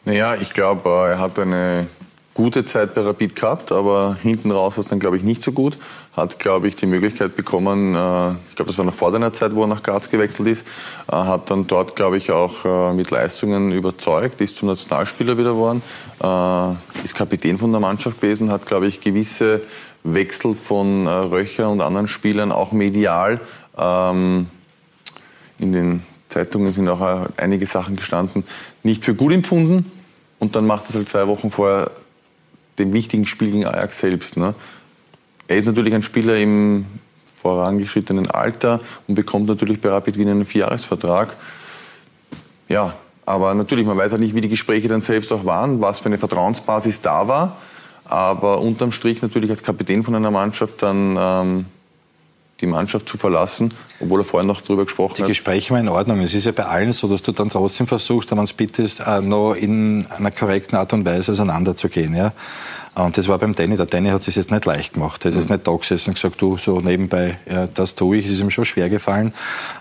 Naja, 0.05 0.35
ich 0.35 0.53
glaube, 0.53 0.89
äh, 0.89 1.13
er 1.13 1.19
hat 1.19 1.39
eine 1.39 1.87
gute 2.35 2.67
Zeit 2.67 2.95
bei 2.95 3.03
Rapid 3.03 3.37
gehabt, 3.37 3.73
aber 3.73 4.17
hinten 4.23 4.51
raus 4.51 4.77
war 4.77 4.83
es 4.83 4.91
dann, 4.91 4.99
glaube 4.99 5.17
ich, 5.17 5.23
nicht 5.23 5.43
so 5.43 5.53
gut. 5.53 5.79
Hat, 6.17 6.39
glaube 6.39 6.69
ich, 6.69 6.77
die 6.77 6.87
Möglichkeit 6.87 7.35
bekommen, 7.35 7.95
äh, 7.95 8.33
ich 8.49 8.55
glaube, 8.55 8.71
das 8.71 8.79
war 8.79 8.85
noch 8.85 8.95
vor 8.95 9.11
deiner 9.11 9.33
Zeit, 9.33 9.55
wo 9.55 9.63
er 9.63 9.67
nach 9.67 9.83
Graz 9.83 10.11
gewechselt 10.11 10.49
ist, 10.49 10.67
äh, 11.11 11.17
hat 11.17 11.51
dann 11.51 11.67
dort, 11.67 11.97
glaube 11.97 12.19
ich, 12.19 12.31
auch 12.31 12.65
äh, 12.65 12.95
mit 12.95 13.11
Leistungen 13.11 13.73
überzeugt, 13.73 14.41
ist 14.41 14.57
zum 14.57 14.69
Nationalspieler 14.69 15.37
wieder 15.37 15.51
geworden, 15.51 15.83
äh, 16.23 17.05
ist 17.05 17.15
Kapitän 17.15 17.59
von 17.59 17.73
der 17.73 17.81
Mannschaft 17.81 18.21
gewesen, 18.21 18.51
hat, 18.51 18.67
glaube 18.67 18.87
ich, 18.87 19.01
gewisse 19.01 19.63
Wechsel 20.05 20.55
von 20.55 21.07
äh, 21.07 21.11
Röcher 21.11 21.69
und 21.71 21.81
anderen 21.81 22.09
Spielern 22.09 22.53
auch 22.53 22.73
medial 22.73 23.41
ähm, 23.77 24.47
in 25.59 25.73
den 25.73 26.03
Zeitungen 26.29 26.73
sind 26.73 26.89
auch 26.89 27.01
äh, 27.01 27.27
einige 27.37 27.67
Sachen 27.67 27.97
gestanden, 27.97 28.45
nicht 28.83 29.05
für 29.05 29.15
gut 29.15 29.33
empfunden. 29.33 29.91
Und 30.39 30.57
dann 30.57 30.67
macht 30.67 30.89
es 30.89 30.95
halt 30.95 31.09
zwei 31.09 31.27
Wochen 31.29 31.51
vorher 31.51 31.91
dem 32.79 32.93
wichtigen 32.93 33.27
Spiel 33.27 33.53
gegen 33.53 33.67
Ajax 33.67 34.01
selbst. 34.01 34.37
Ne? 34.37 34.55
Er 35.49 35.57
ist 35.57 35.67
natürlich 35.67 35.95
ein 35.95 36.03
Spieler 36.03 36.37
im 36.37 36.87
vorangeschrittenen 37.41 38.31
Alter 38.31 38.81
und 39.07 39.15
bekommt 39.15 39.47
natürlich 39.47 39.81
bei 39.81 39.91
Rapid 39.91 40.19
Wien 40.19 40.29
einen 40.29 40.47
Vierjahresvertrag. 40.47 41.37
Ja, 42.69 42.95
aber 43.27 43.55
natürlich, 43.55 43.87
man 43.87 43.97
weiß 43.97 44.13
halt 44.13 44.21
nicht, 44.21 44.35
wie 44.35 44.41
die 44.41 44.49
Gespräche 44.49 44.89
dann 44.89 45.03
selbst 45.03 45.33
auch 45.33 45.45
waren, 45.45 45.81
was 45.81 46.01
für 46.01 46.07
eine 46.07 46.19
Vertrauensbasis 46.19 47.03
da 47.03 47.29
war. 47.29 47.57
Aber 48.07 48.61
unterm 48.61 48.93
Strich 48.93 49.23
natürlich 49.23 49.51
als 49.51 49.63
Kapitän 49.63 50.03
von 50.03 50.15
einer 50.15 50.31
Mannschaft 50.31 50.83
dann 50.83 51.17
ähm, 51.19 51.67
die 52.61 52.67
Mannschaft 52.67 53.09
zu 53.09 53.19
verlassen, 53.19 53.73
obwohl 54.01 54.21
er 54.21 54.25
vorhin 54.25 54.47
noch 54.47 54.61
darüber 54.61 54.85
gesprochen 54.85 55.15
die 55.17 55.23
hat. 55.23 55.29
Die 55.29 55.33
Gespräche 55.33 55.73
waren 55.73 55.81
in 55.81 55.89
Ordnung. 55.89 56.21
Es 56.21 56.35
ist 56.35 56.45
ja 56.45 56.53
bei 56.53 56.65
allen 56.65 56.93
so, 56.93 57.09
dass 57.09 57.23
du 57.23 57.33
dann 57.33 57.49
trotzdem 57.49 57.87
versuchst, 57.87 58.31
wenn 58.31 58.37
man 58.37 58.45
es 58.45 58.53
bittest, 58.53 59.01
äh, 59.01 59.21
noch 59.21 59.55
in 59.55 60.07
einer 60.17 60.31
korrekten 60.31 60.77
Art 60.77 60.93
und 60.93 61.05
Weise 61.05 61.33
auseinanderzugehen. 61.33 62.15
Ja? 62.15 62.33
Und 62.95 63.19
das 63.19 63.27
war 63.27 63.39
beim 63.39 63.55
Danny. 63.55 63.77
Der 63.77 63.87
Danny 63.87 64.11
hat 64.11 64.27
es 64.27 64.35
jetzt 64.37 64.51
nicht 64.51 64.65
leicht 64.65 64.95
gemacht. 64.95 65.25
Er 65.25 65.31
ist 65.31 65.35
jetzt 65.35 65.51
nicht 65.51 65.67
da 65.67 65.75
gesessen 65.75 66.11
und 66.11 66.15
gesagt, 66.15 66.41
du, 66.41 66.57
so 66.57 66.81
nebenbei, 66.81 67.39
ja, 67.51 67.67
das 67.67 67.97
tue 67.97 68.19
ich. 68.19 68.27
Es 68.27 68.33
ist 68.33 68.41
ihm 68.41 68.51
schon 68.51 68.65
schwer 68.65 68.89
gefallen. 68.89 69.35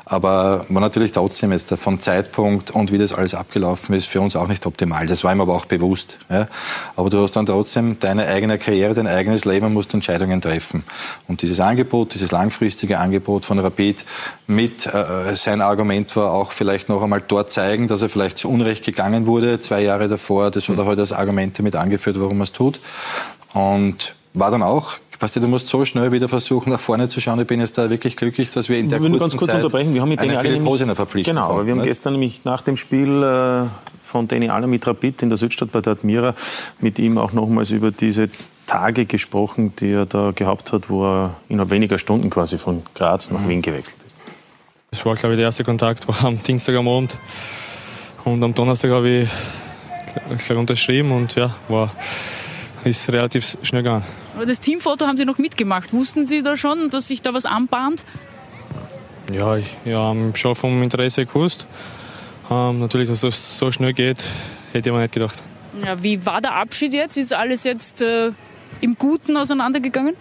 Aber 0.05 0.65
war 0.67 0.81
natürlich 0.81 1.13
trotzdem 1.13 1.51
jetzt 1.51 1.69
vom 1.75 2.01
Zeitpunkt 2.01 2.71
und 2.71 2.91
wie 2.91 2.97
das 2.97 3.13
alles 3.13 3.33
abgelaufen 3.33 3.95
ist, 3.95 4.07
für 4.07 4.19
uns 4.19 4.35
auch 4.35 4.47
nicht 4.47 4.65
optimal. 4.65 5.05
Das 5.05 5.23
war 5.23 5.31
ihm 5.31 5.39
aber 5.39 5.55
auch 5.55 5.65
bewusst. 5.65 6.17
Ja. 6.29 6.47
Aber 6.95 7.09
du 7.09 7.21
hast 7.21 7.35
dann 7.35 7.45
trotzdem 7.45 7.99
deine 7.99 8.27
eigene 8.27 8.57
Karriere, 8.57 8.93
dein 8.93 9.07
eigenes 9.07 9.45
Leben 9.45 9.67
und 9.67 9.73
musst 9.73 9.93
Entscheidungen 9.93 10.41
treffen. 10.41 10.83
Und 11.27 11.41
dieses 11.41 11.59
Angebot, 11.59 12.13
dieses 12.13 12.31
langfristige 12.31 12.99
Angebot 12.99 13.45
von 13.45 13.59
Rapid 13.59 14.03
mit, 14.47 14.85
äh, 14.87 15.35
sein 15.35 15.61
Argument 15.61 16.15
war 16.15 16.33
auch 16.33 16.51
vielleicht 16.51 16.89
noch 16.89 17.01
einmal 17.01 17.23
dort 17.25 17.51
zeigen, 17.51 17.87
dass 17.87 18.01
er 18.01 18.09
vielleicht 18.09 18.37
zu 18.37 18.49
Unrecht 18.49 18.83
gegangen 18.83 19.25
wurde, 19.25 19.61
zwei 19.61 19.81
Jahre 19.81 20.09
davor. 20.09 20.51
Das 20.51 20.67
hat 20.67 20.77
er 20.77 20.85
heute 20.85 21.01
als 21.01 21.13
Argumente 21.13 21.63
mit 21.63 21.75
angeführt, 21.75 22.19
warum 22.19 22.41
er 22.41 22.43
es 22.43 22.51
tut. 22.51 22.79
Und 23.53 24.15
war 24.33 24.51
dann 24.51 24.63
auch 24.63 24.93
Weißt 25.23 25.37
du, 25.37 25.39
du 25.39 25.47
musst 25.47 25.69
so 25.69 25.85
schnell 25.85 26.11
wieder 26.11 26.27
versuchen, 26.27 26.71
nach 26.71 26.81
vorne 26.81 27.07
zu 27.07 27.21
schauen. 27.21 27.39
Ich 27.39 27.47
bin 27.47 27.61
jetzt 27.61 27.77
da 27.77 27.89
wirklich 27.89 28.17
glücklich, 28.17 28.49
dass 28.49 28.67
wir 28.67 28.77
in 28.77 28.89
der 28.89 29.01
wir 29.01 29.07
kurzen 29.07 29.21
ganz 29.21 29.37
kurz 29.37 29.51
Zeit 29.51 29.63
unterbrechen. 29.63 29.93
Wir 29.93 30.01
haben 30.01 30.09
mit 30.09 30.19
Danny 30.19 30.35
Philipp 30.35 30.51
nämlich, 30.55 30.69
Hosiner 30.69 30.95
verpflichtet. 30.97 31.33
Genau, 31.33 31.49
aber 31.49 31.65
wir 31.65 31.71
haben 31.71 31.77
nicht? 31.77 31.87
gestern 31.87 32.11
nämlich 32.11 32.43
nach 32.43 32.59
dem 32.59 32.75
Spiel 32.75 33.23
äh, 33.23 33.67
von 34.03 34.27
Danny 34.27 34.49
Aller 34.49 34.67
mit 34.67 34.85
Rapid 34.85 35.21
in 35.21 35.29
der 35.29 35.37
Südstadt 35.37 35.71
bei 35.71 35.79
der 35.79 35.93
Admira 35.93 36.35
mit 36.81 36.99
ihm 36.99 37.17
auch 37.17 37.31
nochmals 37.31 37.69
über 37.69 37.91
diese 37.91 38.27
Tage 38.67 39.05
gesprochen, 39.05 39.73
die 39.79 39.91
er 39.91 40.05
da 40.05 40.31
gehabt 40.35 40.73
hat, 40.73 40.89
wo 40.89 41.05
er 41.05 41.35
innerhalb 41.47 41.69
weniger 41.69 41.97
Stunden 41.97 42.29
quasi 42.29 42.57
von 42.57 42.81
Graz 42.93 43.31
nach 43.31 43.47
Wien 43.47 43.61
gewechselt 43.61 43.95
ist. 44.05 44.15
Das 44.91 45.05
war, 45.05 45.15
glaube 45.15 45.35
ich, 45.35 45.37
der 45.37 45.45
erste 45.45 45.63
Kontakt 45.63 46.05
war 46.05 46.25
am 46.25 46.43
Dienstag 46.43 46.75
am 46.75 46.89
Abend. 46.89 47.17
Und 48.25 48.43
am 48.43 48.53
Donnerstag 48.53 48.91
habe 48.91 49.09
ich 49.09 49.29
gleich 50.45 50.57
unterschrieben 50.59 51.13
und 51.13 51.33
ja, 51.35 51.55
war, 51.69 51.91
ist 52.83 53.09
relativ 53.09 53.57
schnell 53.61 53.83
gegangen. 53.83 54.03
Aber 54.35 54.45
das 54.45 54.59
Teamfoto 54.59 55.05
haben 55.05 55.17
Sie 55.17 55.25
noch 55.25 55.37
mitgemacht. 55.37 55.93
Wussten 55.93 56.27
Sie 56.27 56.41
da 56.41 56.57
schon, 56.57 56.89
dass 56.89 57.07
sich 57.07 57.21
da 57.21 57.33
was 57.33 57.45
anbahnt? 57.45 58.03
Ja, 59.31 59.55
ich 59.55 59.75
ja, 59.85 60.13
schon 60.33 60.55
vom 60.55 60.81
Interesse 60.83 61.25
gewusst. 61.25 61.67
Ähm, 62.49 62.79
natürlich, 62.79 63.09
dass 63.09 63.21
das 63.21 63.57
so 63.57 63.71
schnell 63.71 63.93
geht, 63.93 64.23
hätte 64.71 64.89
ich 64.89 64.93
mir 64.93 65.01
nicht 65.01 65.13
gedacht. 65.13 65.41
Ja, 65.83 66.01
wie 66.01 66.25
war 66.25 66.41
der 66.41 66.55
Abschied 66.55 66.93
jetzt? 66.93 67.17
Ist 67.17 67.33
alles 67.33 67.63
jetzt 67.63 68.01
äh, 68.01 68.31
im 68.81 68.95
Guten 68.95 69.37
auseinandergegangen? 69.37 70.15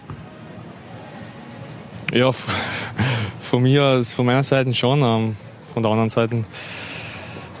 Ja, 2.13 2.31
von 3.39 3.63
mir, 3.63 4.03
von 4.03 4.25
meiner 4.25 4.43
Seite 4.43 4.73
schon. 4.73 5.01
Ähm, 5.01 5.35
von 5.73 5.83
der 5.83 5.91
anderen 5.91 6.09
Seite 6.09 6.43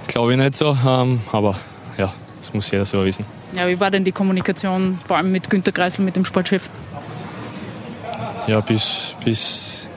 glaube 0.07 0.33
ich 0.33 0.37
nicht 0.37 0.55
so. 0.55 0.77
Ähm, 0.85 1.19
aber 1.31 1.57
ja, 1.97 2.13
das 2.39 2.53
muss 2.53 2.71
jeder 2.71 2.85
selber 2.85 3.05
wissen. 3.05 3.25
Ja, 3.55 3.67
wie 3.67 3.79
war 3.79 3.91
denn 3.91 4.03
die 4.03 4.11
Kommunikation, 4.11 4.99
vor 5.07 5.17
allem 5.17 5.31
mit 5.31 5.49
Günter 5.49 5.71
Kreisel, 5.71 6.03
mit 6.03 6.15
dem 6.15 6.25
Sportchef? 6.25 6.69
Ja, 8.47 8.59
bis, 8.61 9.15
bis, 9.23 9.87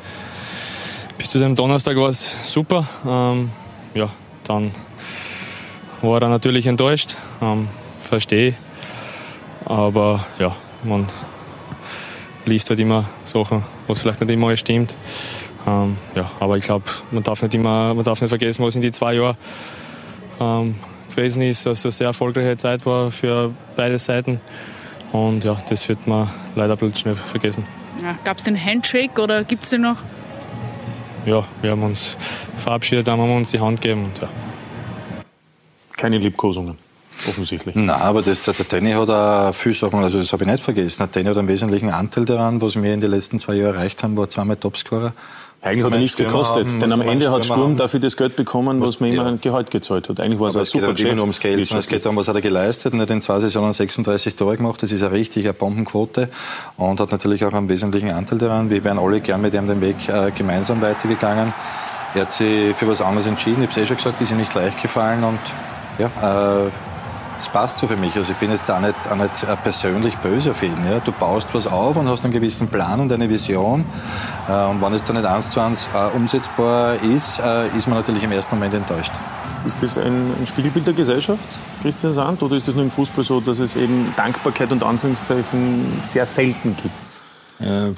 bis 1.17 1.31
zu 1.31 1.39
dem 1.39 1.55
Donnerstag 1.55 1.97
war 1.97 2.09
es 2.09 2.53
super. 2.53 2.87
Ähm, 3.07 3.51
ja, 3.95 4.11
dann 4.45 4.71
war 6.03 6.21
er 6.21 6.29
natürlich 6.29 6.67
enttäuscht, 6.67 7.17
ähm, 7.41 7.69
verstehe. 8.01 8.55
Aber 9.65 10.25
ja, 10.39 10.55
man 10.85 11.07
liest 12.45 12.69
halt 12.69 12.79
immer 12.79 13.05
Sachen, 13.25 13.65
was 13.87 14.01
vielleicht 14.01 14.21
nicht 14.21 14.31
immer 14.31 14.55
stimmt. 14.57 14.95
Ähm, 15.67 15.97
ja, 16.15 16.31
aber 16.41 16.59
ich 16.59 16.65
glaube, 16.65 16.85
man 17.11 17.23
darf 17.23 17.43
nicht 17.43 17.57
man 17.59 18.05
darf 18.05 18.21
nicht 18.21 18.29
vergessen, 18.29 18.65
was 18.65 18.77
in 18.77 18.83
die 18.83 18.93
zwei 18.93 19.15
Jahren 19.15 19.37
ähm, 20.41 20.75
gewesen 21.17 21.43
ist, 21.43 21.67
dass 21.67 21.79
es 21.79 21.85
eine 21.85 21.93
sehr 21.93 22.07
erfolgreiche 22.09 22.57
Zeit 22.57 22.87
war 22.87 23.11
für 23.11 23.53
beide 23.75 23.99
Seiten. 23.99 24.41
Und 25.13 25.45
ja, 25.45 25.57
das 25.69 25.89
wird 25.89 26.07
man 26.07 26.29
leider 26.55 26.77
bisschen 26.77 26.97
schnell 26.97 27.15
vergessen. 27.15 27.65
Ja, 28.03 28.17
Gab 28.25 28.39
es 28.39 28.45
den 28.45 28.63
Handshake 28.63 29.21
oder 29.21 29.45
gibt 29.45 29.65
es 29.65 29.71
den 29.71 29.83
noch? 29.83 29.97
Ja, 31.25 31.43
wir 31.63 31.71
haben 31.71 31.83
uns 31.83 32.17
verabschiedet, 32.57 33.09
dann 33.09 33.21
haben 33.21 33.29
wir 33.29 33.37
uns 33.37 33.51
die 33.51 33.61
Hand 33.61 33.81
gegeben. 33.81 34.05
Und, 34.05 34.19
ja. 34.21 34.29
Keine 35.97 36.19
Liebkosungen, 36.19 36.77
offensichtlich. 37.27 37.75
Nein, 37.75 37.91
aber 37.91 38.23
das, 38.23 38.45
der 38.45 38.55
Danny 38.69 38.93
hat 38.93 39.09
auch 39.09 39.53
viel 39.53 39.75
Sachen, 39.75 40.03
also 40.03 40.19
das 40.19 40.33
habe 40.33 40.45
ich 40.45 40.51
nicht 40.51 40.63
vergessen. 40.63 40.99
Der 40.99 41.07
Danny 41.09 41.29
hat 41.29 41.39
einen 41.39 41.49
wesentlichen 41.49 41.91
Anteil 41.91 42.27
daran, 42.27 42.61
was 42.61 42.81
wir 42.81 42.93
in 42.93 43.01
den 43.01 43.11
letzten 43.11 43.41
zwei 43.41 43.55
Jahren 43.55 43.75
erreicht 43.75 44.03
haben, 44.03 44.17
war 44.17 44.29
zweimal 44.29 44.57
Topscorer. 44.57 45.15
Eigentlich 45.63 45.85
hat 45.85 45.93
er 45.93 45.99
nichts 45.99 46.17
gekostet, 46.17 46.81
denn 46.81 46.93
am 46.93 47.01
Ende 47.01 47.33
hat 47.33 47.45
Sturm 47.45 47.77
dafür 47.77 47.99
das 47.99 48.17
Geld 48.17 48.37
bekommen, 48.37 48.81
was 48.81 49.01
man 49.01 49.13
ihm 49.13 49.21
ein 49.21 49.41
Gehalt 49.41 49.71
gezahlt 49.71 50.09
hat. 50.09 50.21
Eigentlich 50.21 50.39
war 50.39 50.49
es 50.49 50.57
ein 50.57 50.63
es 50.63 50.73
geht 50.73 50.83
super 50.83 50.95
halt 50.95 51.01
immer 51.01 51.23
ums 51.23 51.41
Geld, 51.41 51.67
sondern 51.67 51.81
es 51.81 51.89
geht 51.89 52.05
darum, 52.05 52.17
was 52.17 52.29
hat 52.29 52.37
er 52.37 52.43
geleistet. 52.43 52.95
Er 52.95 53.01
hat 53.01 53.11
in 53.11 53.21
zwei 53.21 53.41
Saisonen 53.41 53.73
36 53.73 54.37
Tore 54.37 54.57
gemacht. 54.57 54.83
Das 54.83 54.93
ist 54.93 55.03
eine 55.03 55.13
richtige 55.13 55.53
Bombenquote 55.53 56.29
und 56.77 57.01
hat 57.01 57.11
natürlich 57.11 57.45
auch 57.45 57.53
einen 57.53 57.69
wesentlichen 57.69 58.11
Anteil 58.11 58.39
daran. 58.39 58.71
Wir 58.71 58.85
wären 58.85 58.99
alle 58.99 59.21
gern 59.21 59.41
mit 59.41 59.55
ihm 59.55 59.67
den 59.67 59.81
Weg 59.81 60.09
äh, 60.09 60.31
gemeinsam 60.31 60.81
weitergegangen. 60.83 61.53
Er 62.15 62.23
hat 62.23 62.33
sich 62.33 62.75
für 62.77 62.87
was 62.87 63.01
anderes 63.01 63.27
entschieden. 63.27 63.65
Ich 63.65 63.71
habe 63.71 63.81
es 63.81 63.85
eh 63.85 63.89
schon 63.89 63.97
gesagt, 63.97 64.21
ist 64.21 64.31
ihm 64.31 64.37
nicht 64.37 64.55
leicht 64.55 64.81
gefallen 64.81 65.25
und 65.25 65.39
ja, 65.99 66.67
äh, 66.67 66.71
es 67.39 67.49
passt 67.49 67.79
so 67.79 67.87
für 67.87 67.97
mich. 67.97 68.17
Also 68.17 68.33
ich 68.33 68.39
bin 68.39 68.51
jetzt 68.51 68.71
auch 68.71 68.81
nicht, 68.81 68.95
auch 69.11 69.17
nicht 69.17 69.43
äh, 69.43 69.57
persönlich 69.57 70.17
böse 70.17 70.51
auf 70.53 70.63
ihn. 70.63 70.77
Ja. 70.91 71.01
Du 71.01 71.13
baust 71.13 71.49
was 71.53 71.67
auf 71.67 71.97
und 71.97 72.09
hast 72.09 72.25
einen 72.25 72.33
gewissen 72.33 72.69
Plan 72.69 73.01
und 73.01 73.13
eine 73.13 73.29
Vision. 73.29 73.85
Äh, 74.49 74.53
und 74.67 74.83
wenn 74.83 74.93
es 74.93 75.05
dann 75.05 75.17
nicht 75.17 75.27
eins 75.27 75.51
zu 75.51 75.61
eins 75.61 75.89
äh, 75.95 76.17
umsetzbar 76.17 76.97
ist, 77.03 77.41
ist 77.77 77.89
man 77.89 77.99
natürlich 77.99 78.23
im 78.23 78.33
ersten 78.33 78.55
Moment 78.55 78.75
enttäuscht. 78.75 79.13
Ist 79.67 79.83
das 79.83 79.99
ein, 79.99 80.33
ein 80.39 80.47
Spiegelbild 80.47 80.87
der 80.87 80.95
Gesellschaft, 80.95 81.49
Christian 81.83 82.13
Sand, 82.13 82.43
oder 82.43 82.57
ist 82.57 82.69
das 82.69 82.75
nur 82.75 82.85
im 82.85 82.91
Fußball 82.91 83.25
so, 83.25 83.41
dass 83.41 83.59
es 83.59 83.75
eben 83.77 84.15
Dankbarkeit 84.17 84.71
und 84.71 84.83
Anführungszeichen 84.83 85.99
sehr 86.01 86.25
selten 86.25 86.77
gibt? 86.77 86.95
Äh, 87.61 87.93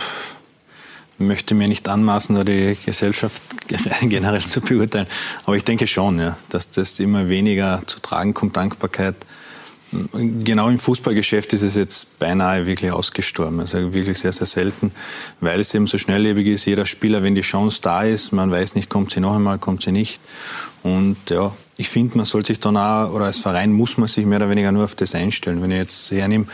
möchte 1.18 1.54
mir 1.54 1.68
nicht 1.68 1.88
anmaßen, 1.88 2.34
da 2.34 2.44
die 2.44 2.76
Gesellschaft 2.84 3.42
generell 4.02 4.40
zu 4.40 4.60
beurteilen. 4.60 5.06
Aber 5.44 5.56
ich 5.56 5.64
denke 5.64 5.86
schon, 5.86 6.18
ja, 6.18 6.36
dass 6.48 6.70
das 6.70 7.00
immer 7.00 7.28
weniger 7.28 7.82
zu 7.86 8.00
tragen 8.00 8.34
kommt, 8.34 8.56
Dankbarkeit. 8.56 9.16
Genau 10.12 10.68
im 10.68 10.78
Fußballgeschäft 10.78 11.54
ist 11.54 11.62
es 11.62 11.74
jetzt 11.74 12.18
beinahe 12.18 12.66
wirklich 12.66 12.92
ausgestorben. 12.92 13.60
Also 13.60 13.94
wirklich 13.94 14.18
sehr, 14.18 14.32
sehr 14.32 14.46
selten, 14.46 14.92
weil 15.40 15.60
es 15.60 15.74
eben 15.74 15.86
so 15.86 15.96
schnelllebig 15.96 16.46
ist. 16.46 16.66
Jeder 16.66 16.84
Spieler, 16.84 17.22
wenn 17.22 17.34
die 17.34 17.40
Chance 17.40 17.80
da 17.80 18.02
ist, 18.02 18.32
man 18.32 18.50
weiß 18.50 18.74
nicht, 18.74 18.90
kommt 18.90 19.12
sie 19.12 19.20
noch 19.20 19.36
einmal, 19.36 19.58
kommt 19.58 19.82
sie 19.82 19.92
nicht. 19.92 20.20
Und 20.82 21.16
ja, 21.30 21.52
ich 21.80 21.88
finde, 21.88 22.16
man 22.16 22.26
sollte 22.26 22.48
sich 22.48 22.58
dann 22.58 22.76
auch, 22.76 23.12
oder 23.12 23.26
als 23.26 23.38
Verein 23.38 23.70
muss 23.70 23.98
man 23.98 24.08
sich 24.08 24.26
mehr 24.26 24.38
oder 24.38 24.50
weniger 24.50 24.72
nur 24.72 24.82
auf 24.82 24.96
das 24.96 25.14
einstellen. 25.14 25.62
Wenn 25.62 25.70
ich 25.70 25.78
jetzt 25.78 26.10
hernehme 26.10 26.46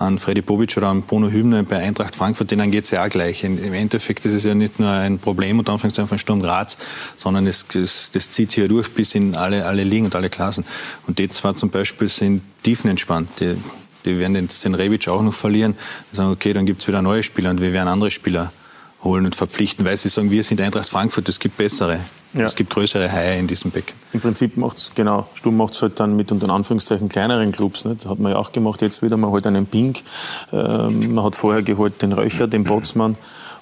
an 0.00 0.18
Freddy 0.18 0.42
Bobic 0.42 0.76
oder 0.76 0.88
an 0.88 1.02
Bruno 1.02 1.30
Hübner 1.30 1.62
bei 1.62 1.78
Eintracht 1.78 2.16
Frankfurt, 2.16 2.50
denen 2.50 2.72
geht 2.72 2.84
es 2.84 2.90
ja 2.90 3.04
auch 3.04 3.08
gleich. 3.08 3.44
Im 3.44 3.72
Endeffekt 3.72 4.26
ist 4.26 4.34
es 4.34 4.42
ja 4.42 4.56
nicht 4.56 4.80
nur 4.80 4.90
ein 4.90 5.20
Problem 5.20 5.60
und 5.60 5.70
Anführungszeichen 5.70 6.08
von 6.08 6.18
Sturm 6.18 6.42
Graz, 6.42 6.78
sondern 7.16 7.46
es, 7.46 7.64
es, 7.76 8.10
das 8.10 8.32
zieht 8.32 8.50
sich 8.50 8.60
ja 8.60 8.66
durch 8.66 8.92
bis 8.92 9.14
in 9.14 9.36
alle, 9.36 9.66
alle 9.66 9.84
Ligen 9.84 10.06
und 10.06 10.16
alle 10.16 10.28
Klassen. 10.28 10.64
Und 11.06 11.20
die 11.20 11.28
zwei 11.28 11.52
zum 11.52 11.70
Beispiel 11.70 12.08
sind 12.08 12.42
tiefenentspannt. 12.64 13.38
Die, 13.38 13.56
die 14.04 14.18
werden 14.18 14.34
den, 14.34 14.48
den 14.64 14.74
Rebic 14.74 15.06
auch 15.06 15.22
noch 15.22 15.34
verlieren. 15.34 15.76
Die 16.10 16.16
sagen, 16.16 16.32
okay, 16.32 16.52
dann 16.52 16.66
gibt 16.66 16.82
es 16.82 16.88
wieder 16.88 17.02
neue 17.02 17.22
Spieler 17.22 17.50
und 17.50 17.60
wir 17.60 17.72
werden 17.72 17.86
andere 17.86 18.10
Spieler 18.10 18.50
holen 19.04 19.26
und 19.26 19.36
verpflichten, 19.36 19.84
weil 19.84 19.96
sie 19.96 20.08
sagen, 20.08 20.32
wir 20.32 20.42
sind 20.42 20.60
Eintracht 20.60 20.90
Frankfurt, 20.90 21.28
es 21.28 21.38
gibt 21.38 21.56
bessere. 21.56 22.00
Ja. 22.34 22.44
Es 22.44 22.54
gibt 22.54 22.70
größere 22.70 23.10
Haie 23.12 23.38
in 23.38 23.46
diesem 23.46 23.70
Becken. 23.70 23.94
Im 24.12 24.20
Prinzip 24.20 24.56
macht 24.56 24.78
es, 24.78 24.92
genau, 24.94 25.26
Sturm 25.34 25.56
macht 25.56 25.74
es 25.74 25.82
halt 25.82 26.00
dann 26.00 26.16
mit 26.16 26.32
unter 26.32 26.48
Anführungszeichen 26.48 27.08
kleineren 27.08 27.52
Clubs. 27.52 27.84
Nicht? 27.84 28.04
Das 28.04 28.10
hat 28.10 28.18
man 28.18 28.32
ja 28.32 28.38
auch 28.38 28.52
gemacht 28.52 28.80
jetzt 28.80 29.02
wieder. 29.02 29.16
Man 29.16 29.30
holt 29.30 29.46
einen 29.46 29.66
Pink, 29.66 30.02
ähm, 30.52 31.14
man 31.14 31.24
hat 31.24 31.36
vorher 31.36 31.62
geholt 31.62 32.00
den 32.00 32.12
Röcher, 32.12 32.46
den 32.46 32.64
Botsmann 32.64 33.16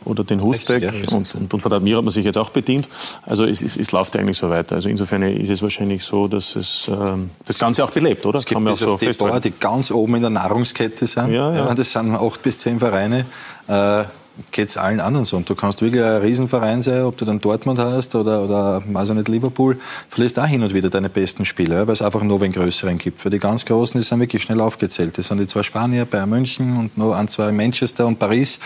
oder 0.05 0.25
den 0.25 0.41
Husbeck 0.41 0.83
ja, 0.83 0.93
und, 1.15 1.35
und, 1.35 1.55
und 1.55 1.61
von 1.61 1.73
Admir 1.73 1.99
hat 1.99 2.05
man 2.05 2.13
sich 2.13 2.25
jetzt 2.25 2.39
auch 2.39 2.51
bedient. 2.51 2.89
Also 3.27 3.45
es, 3.45 3.61
es, 3.61 3.77
es 3.77 3.93
läuft 3.93 4.17
eigentlich 4.17 4.39
so 4.39 4.49
weiter. 4.49 4.77
Also 4.77 4.89
insofern 4.89 5.23
ist 5.23 5.51
es 5.51 5.63
wahrscheinlich 5.63 6.05
so, 6.05 6.27
dass 6.29 6.57
es 6.57 6.89
ähm, 6.89 7.31
das 7.45 7.59
Ganze 7.59 7.85
auch 7.85 7.91
belebt, 7.91 8.25
oder? 8.25 8.39
Es 8.39 8.45
gibt 8.45 8.55
Kann 8.55 8.63
man 8.63 8.75
auch 8.75 8.79
so 8.79 8.97
die 8.97 9.11
Bauer, 9.11 9.41
die 9.41 9.51
ganz 9.51 9.91
oben 9.91 10.15
in 10.17 10.23
der 10.23 10.31
Nahrungskette 10.31 11.07
sind. 11.07 11.33
Ja, 11.33 11.55
ja. 11.55 11.75
Das 11.75 11.93
sind 11.93 12.15
acht 12.15 12.43
bis 12.43 12.59
zehn 12.59 12.79
Vereine. 12.79 13.27
Äh, 13.69 14.05
geht 14.51 14.69
es 14.69 14.77
allen 14.77 15.01
anderen 15.01 15.25
so. 15.25 15.37
Und 15.37 15.49
du 15.49 15.55
kannst 15.55 15.83
wirklich 15.83 16.03
ein 16.03 16.21
Riesenverein 16.23 16.83
sein, 16.83 17.05
ob 17.05 17.17
du 17.17 17.25
dann 17.25 17.41
Dortmund 17.41 17.79
hast 17.79 18.15
oder, 18.15 18.43
oder 18.43 18.83
also 18.95 19.15
nicht 19.15 19.29
Liverpool, 19.29 19.79
verlierst 20.09 20.39
auch 20.39 20.47
hin 20.47 20.63
und 20.63 20.75
wieder 20.75 20.91
deine 20.91 21.09
besten 21.09 21.45
Spieler, 21.45 21.87
weil 21.87 21.93
es 21.93 22.03
einfach 22.03 22.23
nur 22.23 22.41
einen 22.43 22.53
größeren 22.53 22.99
gibt. 22.99 23.25
Weil 23.25 23.31
die 23.31 23.39
ganz 23.39 23.65
Großen, 23.65 24.01
die 24.01 24.07
sind 24.07 24.21
wirklich 24.21 24.43
schnell 24.43 24.61
aufgezählt. 24.61 25.19
Das 25.19 25.29
sind 25.29 25.39
die 25.39 25.47
zwei 25.47 25.63
Spanier, 25.63 26.05
Bayern 26.05 26.31
München 26.31 26.77
und 26.77 26.97
noch 26.99 27.15
ein, 27.15 27.29
zwei 27.29 27.53
Manchester 27.53 28.07
und 28.07 28.19
Paris. 28.19 28.59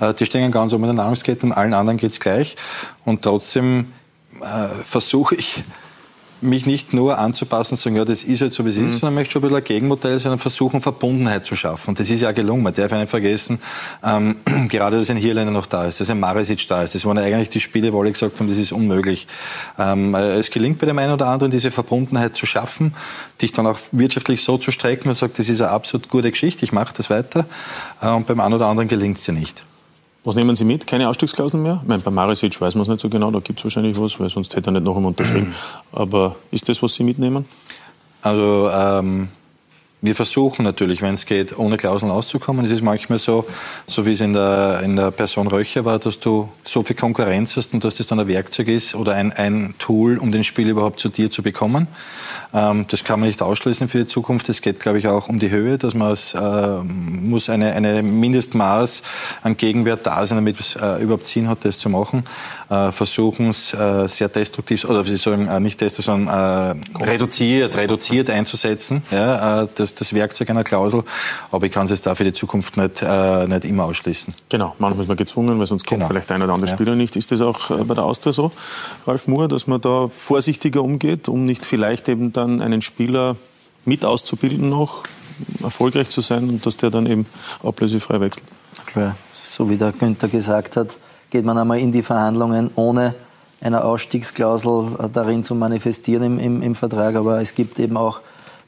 Mhm. 0.00 0.06
Äh, 0.06 0.14
die 0.14 0.26
stehen 0.26 0.50
ganz 0.52 0.72
oben 0.72 0.84
in 0.84 0.96
der 0.96 1.04
Nahrungskette 1.04 1.46
und 1.46 1.52
allen 1.52 1.74
anderen 1.74 1.98
geht 1.98 2.12
es 2.12 2.20
gleich. 2.20 2.56
Und 3.04 3.22
trotzdem 3.22 3.92
äh, 4.40 4.68
versuche 4.84 5.34
ich, 5.34 5.62
mich 6.42 6.66
nicht 6.66 6.92
nur 6.92 7.18
anzupassen 7.18 7.74
und 7.74 7.80
sagen, 7.80 7.96
ja, 7.96 8.04
das 8.04 8.22
ist 8.22 8.40
jetzt 8.40 8.56
so, 8.56 8.64
wie 8.64 8.70
es 8.70 8.76
mhm. 8.76 8.86
ist, 8.86 9.00
sondern 9.00 9.14
möchte 9.14 9.32
schon 9.32 9.42
ein 9.42 9.48
bisschen 9.48 9.58
ein 9.58 9.64
Gegenmodell 9.64 10.26
und 10.26 10.38
versuchen, 10.38 10.80
Verbundenheit 10.80 11.44
zu 11.44 11.56
schaffen. 11.56 11.90
Und 11.90 12.00
das 12.00 12.10
ist 12.10 12.20
ja 12.20 12.32
gelungen. 12.32 12.62
Man 12.62 12.74
darf 12.74 12.90
ja 12.90 12.98
nicht 12.98 13.10
vergessen, 13.10 13.60
ähm, 14.04 14.36
gerade, 14.68 14.98
dass 14.98 15.10
ein 15.10 15.16
Hirländer 15.16 15.52
noch 15.52 15.66
da 15.66 15.86
ist, 15.86 16.00
dass 16.00 16.10
ein 16.10 16.20
Maresic 16.20 16.66
da 16.68 16.82
ist. 16.82 16.94
Das 16.94 17.04
waren 17.04 17.18
eigentlich 17.18 17.50
die 17.50 17.60
Spiele, 17.60 17.92
wo 17.92 18.00
alle 18.00 18.12
gesagt 18.12 18.38
haben, 18.40 18.48
das 18.48 18.58
ist 18.58 18.72
unmöglich. 18.72 19.26
Ähm, 19.78 20.14
äh, 20.14 20.34
es 20.34 20.50
gelingt 20.50 20.78
bei 20.78 20.86
dem 20.86 20.98
einen 20.98 21.12
oder 21.12 21.26
anderen, 21.26 21.50
diese 21.50 21.70
Verbundenheit 21.70 22.36
zu 22.36 22.46
schaffen, 22.46 22.94
dich 23.40 23.52
dann 23.52 23.66
auch 23.66 23.78
wirtschaftlich 23.92 24.42
so 24.42 24.58
zu 24.58 24.70
strecken 24.70 25.08
und 25.08 25.14
sagt, 25.14 25.38
das 25.38 25.48
ist 25.48 25.60
eine 25.60 25.70
absolut 25.70 26.08
gute 26.08 26.30
Geschichte, 26.30 26.64
ich 26.64 26.72
mache 26.72 26.94
das 26.96 27.10
weiter. 27.10 27.46
Äh, 28.00 28.08
und 28.08 28.26
beim 28.26 28.40
einen 28.40 28.54
oder 28.54 28.66
anderen 28.66 28.88
gelingt 28.88 29.18
es 29.18 29.26
ja 29.26 29.34
nicht. 29.34 29.64
Was 30.22 30.34
nehmen 30.34 30.54
Sie 30.54 30.64
mit? 30.64 30.86
Keine 30.86 31.08
Ausstiegsklauseln 31.08 31.62
mehr? 31.62 31.80
Ich 31.82 31.88
meine, 31.88 32.02
bei 32.02 32.10
Marisic 32.10 32.60
weiß 32.60 32.74
man 32.74 32.82
es 32.82 32.88
nicht 32.88 33.00
so 33.00 33.08
genau, 33.08 33.30
da 33.30 33.40
gibt 33.40 33.58
es 33.58 33.64
wahrscheinlich 33.64 33.98
was, 33.98 34.20
weil 34.20 34.28
sonst 34.28 34.54
hätte 34.54 34.68
er 34.68 34.72
nicht 34.72 34.84
noch 34.84 34.96
einmal 34.96 35.10
unterschrieben. 35.10 35.54
Aber 35.92 36.36
ist 36.50 36.68
das, 36.68 36.82
was 36.82 36.94
Sie 36.94 37.04
mitnehmen? 37.04 37.46
Also 38.20 38.70
ähm, 38.70 39.28
wir 40.02 40.14
versuchen 40.14 40.64
natürlich, 40.64 41.02
wenn 41.02 41.14
es 41.14 41.26
geht, 41.26 41.58
ohne 41.58 41.76
Klauseln 41.76 42.10
auszukommen. 42.10 42.64
Es 42.64 42.72
ist 42.72 42.82
manchmal 42.82 43.18
so, 43.18 43.44
so 43.86 44.06
wie 44.06 44.12
es 44.12 44.20
in 44.20 44.32
der, 44.32 44.80
in 44.82 44.96
der 44.96 45.10
Person 45.10 45.46
Röcher 45.46 45.84
war, 45.84 45.98
dass 45.98 46.18
du 46.18 46.48
so 46.64 46.82
viel 46.82 46.96
Konkurrenz 46.96 47.56
hast 47.56 47.74
und 47.74 47.84
dass 47.84 47.96
das 47.96 48.06
dann 48.06 48.18
ein 48.18 48.26
Werkzeug 48.26 48.68
ist 48.68 48.94
oder 48.94 49.14
ein, 49.14 49.32
ein 49.32 49.74
Tool, 49.78 50.16
um 50.16 50.32
den 50.32 50.42
Spiel 50.42 50.68
überhaupt 50.68 51.00
zu 51.00 51.10
dir 51.10 51.30
zu 51.30 51.42
bekommen. 51.42 51.86
Ähm, 52.54 52.86
das 52.88 53.04
kann 53.04 53.20
man 53.20 53.28
nicht 53.28 53.42
ausschließen 53.42 53.88
für 53.88 53.98
die 53.98 54.06
Zukunft. 54.06 54.48
Es 54.48 54.62
geht, 54.62 54.80
glaube 54.80 54.98
ich, 54.98 55.06
auch 55.06 55.28
um 55.28 55.38
die 55.38 55.50
Höhe, 55.50 55.76
dass 55.76 55.94
man 55.94 56.12
es, 56.12 56.32
äh, 56.34 56.78
muss 56.82 57.50
eine, 57.50 57.74
eine 57.74 58.02
Mindestmaß 58.02 59.02
an 59.42 59.56
Gegenwert 59.58 60.06
da 60.06 60.26
sein, 60.26 60.38
damit 60.38 60.58
es 60.60 60.76
äh, 60.76 61.02
überhaupt 61.02 61.26
Sinn 61.26 61.48
hat, 61.48 61.64
das 61.64 61.78
zu 61.78 61.90
machen. 61.90 62.24
Äh, 62.70 62.92
versuchen 62.92 63.50
es 63.50 63.74
äh, 63.74 64.06
sehr 64.06 64.28
destruktiv, 64.28 64.84
oder 64.84 65.04
wie 65.04 65.10
Sie 65.10 65.16
sagen, 65.16 65.48
äh, 65.48 65.58
nicht 65.58 65.80
destruktiv, 65.80 66.04
sondern 66.04 66.78
äh, 66.98 67.04
reduziert, 67.04 67.76
reduziert 67.76 68.30
einzusetzen. 68.30 69.02
Ja, 69.10 69.62
das 69.62 69.74
das, 69.74 69.94
das 69.94 70.14
Werkzeug 70.14 70.50
einer 70.50 70.62
Klausel, 70.62 71.02
aber 71.50 71.66
ich 71.66 71.72
kann 71.72 71.86
es 71.86 71.90
jetzt 71.90 72.06
da 72.06 72.14
für 72.14 72.22
die 72.22 72.32
Zukunft 72.32 72.76
nicht, 72.76 73.02
äh, 73.02 73.46
nicht 73.48 73.64
immer 73.64 73.84
ausschließen. 73.84 74.34
Genau, 74.48 74.76
manchmal 74.78 75.02
ist 75.02 75.08
man 75.08 75.16
gezwungen, 75.16 75.58
weil 75.58 75.66
sonst 75.66 75.84
kommt 75.84 76.00
genau. 76.00 76.08
vielleicht 76.08 76.30
ein 76.30 76.42
oder 76.42 76.52
andere 76.52 76.70
ja. 76.70 76.76
Spieler 76.76 76.94
nicht. 76.94 77.16
Ist 77.16 77.32
das 77.32 77.40
auch 77.40 77.70
bei 77.70 77.94
der 77.94 78.04
Austria 78.04 78.32
so, 78.32 78.52
Ralf 79.06 79.26
Moore, 79.26 79.48
dass 79.48 79.66
man 79.66 79.80
da 79.80 80.08
vorsichtiger 80.14 80.82
umgeht, 80.82 81.28
um 81.28 81.44
nicht 81.44 81.66
vielleicht 81.66 82.08
eben 82.08 82.32
dann 82.32 82.62
einen 82.62 82.82
Spieler 82.82 83.36
mit 83.84 84.04
auszubilden 84.04 84.68
noch, 84.68 85.02
erfolgreich 85.62 86.10
zu 86.10 86.20
sein 86.20 86.48
und 86.48 86.66
dass 86.66 86.76
der 86.76 86.90
dann 86.90 87.06
eben 87.06 87.26
ablösefrei 87.62 88.20
wechselt? 88.20 88.46
Klar, 88.86 89.16
so 89.34 89.68
wie 89.68 89.76
der 89.76 89.92
Günther 89.92 90.28
gesagt 90.28 90.76
hat, 90.76 90.96
geht 91.30 91.44
man 91.44 91.56
einmal 91.56 91.78
in 91.78 91.92
die 91.92 92.02
Verhandlungen 92.02 92.70
ohne 92.74 93.14
eine 93.60 93.84
Ausstiegsklausel 93.84 95.10
darin 95.12 95.44
zu 95.44 95.54
manifestieren 95.54 96.22
im, 96.24 96.38
im, 96.38 96.62
im 96.62 96.74
Vertrag. 96.74 97.14
Aber 97.14 97.40
es 97.40 97.54
gibt 97.54 97.78
eben 97.78 97.96
auch 97.96 98.20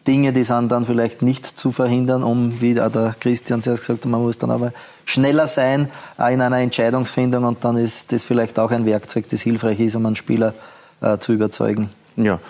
Dinge, 0.07 0.33
die 0.33 0.45
sind 0.45 0.71
dann 0.73 0.85
vielleicht 0.85 1.23
nicht 1.23 1.47
zu 1.47 1.71
verhindern, 1.71 2.23
um, 2.23 2.61
wie 2.61 2.75
der 2.75 3.15
Christian 3.21 3.63
zuerst 3.63 3.83
gesagt 3.83 4.05
hat, 4.05 4.11
man 4.11 4.23
muss 4.23 4.39
dann 4.39 4.51
aber 4.51 4.73
schneller 5.05 5.47
sein 5.47 5.89
in 6.19 6.41
einer 6.41 6.59
Entscheidungsfindung 6.59 7.45
und 7.45 7.65
dann 7.65 7.77
ist 7.77 8.13
das 8.13 8.25
vielleicht 8.25 8.59
auch 8.59 8.71
ein 8.71 8.85
Werkzeug, 8.85 9.27
das 9.31 9.43
hilfreich 9.43 9.79
ist, 9.81 9.95
um 9.95 10.05
einen 10.07 10.17
Spieler 10.17 10.55
äh, 11.01 11.19
zu 11.19 11.33
überzeugen. 11.33 11.91
Ja. 12.17 12.41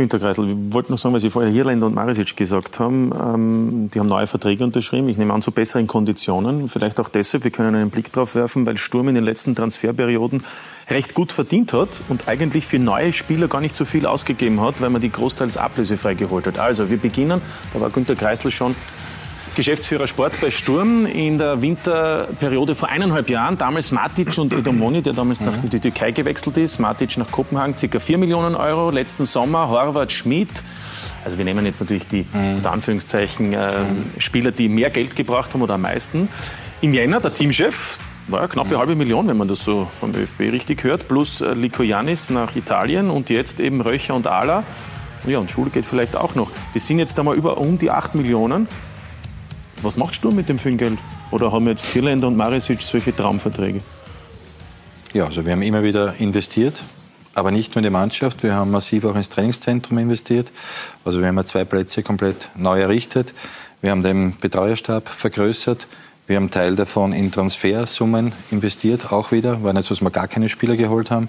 Günter 0.00 0.18
Kreisel, 0.18 0.48
ich 0.48 0.72
wollte 0.72 0.90
noch 0.90 0.98
sagen, 0.98 1.14
was 1.14 1.20
Sie 1.20 1.28
vorher 1.28 1.52
Hirländer 1.52 1.86
und 1.86 1.94
Marisic 1.94 2.34
gesagt 2.34 2.78
haben. 2.78 3.12
Ähm, 3.12 3.90
die 3.92 4.00
haben 4.00 4.06
neue 4.06 4.26
Verträge 4.26 4.64
unterschrieben. 4.64 5.10
Ich 5.10 5.18
nehme 5.18 5.34
an, 5.34 5.42
zu 5.42 5.52
besseren 5.52 5.86
Konditionen. 5.86 6.70
Vielleicht 6.70 6.98
auch 7.00 7.10
deshalb, 7.10 7.44
wir 7.44 7.50
können 7.50 7.74
einen 7.74 7.90
Blick 7.90 8.10
drauf 8.10 8.34
werfen, 8.34 8.64
weil 8.64 8.78
Sturm 8.78 9.08
in 9.08 9.14
den 9.14 9.24
letzten 9.24 9.54
Transferperioden 9.54 10.42
recht 10.88 11.12
gut 11.12 11.32
verdient 11.32 11.74
hat 11.74 11.88
und 12.08 12.28
eigentlich 12.28 12.66
für 12.66 12.78
neue 12.78 13.12
Spieler 13.12 13.46
gar 13.46 13.60
nicht 13.60 13.76
so 13.76 13.84
viel 13.84 14.06
ausgegeben 14.06 14.60
hat, 14.62 14.80
weil 14.80 14.88
man 14.88 15.02
die 15.02 15.12
großteils 15.12 15.58
ablösefrei 15.58 16.14
geholt 16.14 16.46
hat. 16.46 16.58
Also 16.58 16.88
wir 16.88 16.96
beginnen, 16.96 17.42
da 17.74 17.80
war 17.82 17.90
Günter 17.90 18.16
Kreisel 18.16 18.50
schon 18.50 18.74
Geschäftsführer 19.56 20.06
Sport 20.06 20.40
bei 20.40 20.50
Sturm 20.50 21.06
in 21.06 21.38
der 21.38 21.60
Winterperiode 21.60 22.74
vor 22.74 22.88
eineinhalb 22.88 23.28
Jahren. 23.28 23.58
Damals 23.58 23.92
Matic 23.92 24.38
und 24.38 24.52
Edomoni, 24.52 25.02
der 25.02 25.12
damals 25.12 25.40
nach 25.40 25.56
mhm. 25.56 25.70
die 25.70 25.80
Türkei 25.80 26.12
gewechselt 26.12 26.56
ist. 26.56 26.78
Matic 26.78 27.16
nach 27.18 27.30
Kopenhagen, 27.30 27.74
ca. 27.74 27.98
4 27.98 28.18
Millionen 28.18 28.54
Euro. 28.54 28.90
Letzten 28.90 29.26
Sommer 29.26 29.68
Horvath 29.68 30.12
Schmidt. 30.12 30.62
Also 31.24 31.36
wir 31.36 31.44
nehmen 31.44 31.66
jetzt 31.66 31.80
natürlich 31.80 32.06
die, 32.06 32.26
mhm. 32.32 32.56
unter 32.56 32.72
Anführungszeichen, 32.72 33.52
äh, 33.52 33.72
Spieler, 34.18 34.52
die 34.52 34.68
mehr 34.68 34.90
Geld 34.90 35.16
gebracht 35.16 35.52
haben 35.52 35.62
oder 35.62 35.74
am 35.74 35.82
meisten. 35.82 36.28
Im 36.80 36.94
Jänner 36.94 37.20
der 37.20 37.34
Teamchef, 37.34 37.98
war 38.28 38.42
ja 38.42 38.48
knappe 38.48 38.78
halbe 38.78 38.94
Million, 38.94 39.26
wenn 39.28 39.36
man 39.36 39.48
das 39.48 39.64
so 39.64 39.88
vom 39.98 40.14
ÖFB 40.14 40.52
richtig 40.52 40.84
hört, 40.84 41.08
plus 41.08 41.40
äh, 41.40 41.52
Lico 41.54 41.82
Janis 41.82 42.30
nach 42.30 42.54
Italien 42.56 43.10
und 43.10 43.30
jetzt 43.30 43.60
eben 43.60 43.80
Röcher 43.80 44.14
und 44.14 44.26
Ala. 44.26 44.62
Ja, 45.26 45.38
und 45.38 45.50
Schule 45.50 45.70
geht 45.70 45.84
vielleicht 45.84 46.16
auch 46.16 46.34
noch. 46.34 46.50
Wir 46.72 46.80
sind 46.80 46.98
jetzt 46.98 47.18
einmal 47.18 47.36
über 47.36 47.58
um 47.58 47.78
die 47.78 47.90
8 47.90 48.14
Millionen. 48.14 48.68
Was 49.82 49.96
machst 49.96 50.22
du 50.24 50.30
mit 50.30 50.48
dem 50.48 50.58
vielen 50.58 50.76
Geld? 50.76 50.98
Oder 51.30 51.52
haben 51.52 51.66
jetzt 51.66 51.90
Tierländer 51.92 52.28
und 52.28 52.36
Marisic 52.36 52.82
solche 52.82 53.16
Traumverträge? 53.16 53.80
Ja, 55.14 55.24
also 55.24 55.44
wir 55.44 55.52
haben 55.52 55.62
immer 55.62 55.82
wieder 55.82 56.14
investiert, 56.20 56.82
aber 57.34 57.50
nicht 57.50 57.74
nur 57.74 57.78
in 57.78 57.84
die 57.84 57.90
Mannschaft. 57.90 58.42
Wir 58.42 58.54
haben 58.54 58.70
massiv 58.70 59.04
auch 59.04 59.16
ins 59.16 59.30
Trainingszentrum 59.30 59.96
investiert. 59.98 60.50
Also 61.04 61.20
wir 61.20 61.28
haben 61.28 61.46
zwei 61.46 61.64
Plätze 61.64 62.02
komplett 62.02 62.50
neu 62.56 62.80
errichtet. 62.80 63.32
Wir 63.80 63.92
haben 63.92 64.02
den 64.02 64.36
Betreuerstab 64.38 65.08
vergrößert. 65.08 65.86
Wir 66.26 66.36
haben 66.36 66.50
Teil 66.50 66.76
davon 66.76 67.12
in 67.12 67.32
Transfersummen 67.32 68.32
investiert, 68.50 69.12
auch 69.12 69.32
wieder, 69.32 69.64
weil 69.64 69.72
nicht 69.72 69.88
so, 69.88 69.94
dass 69.94 70.02
wir 70.02 70.10
gar 70.10 70.28
keine 70.28 70.48
Spieler 70.48 70.76
geholt 70.76 71.10
haben. 71.10 71.28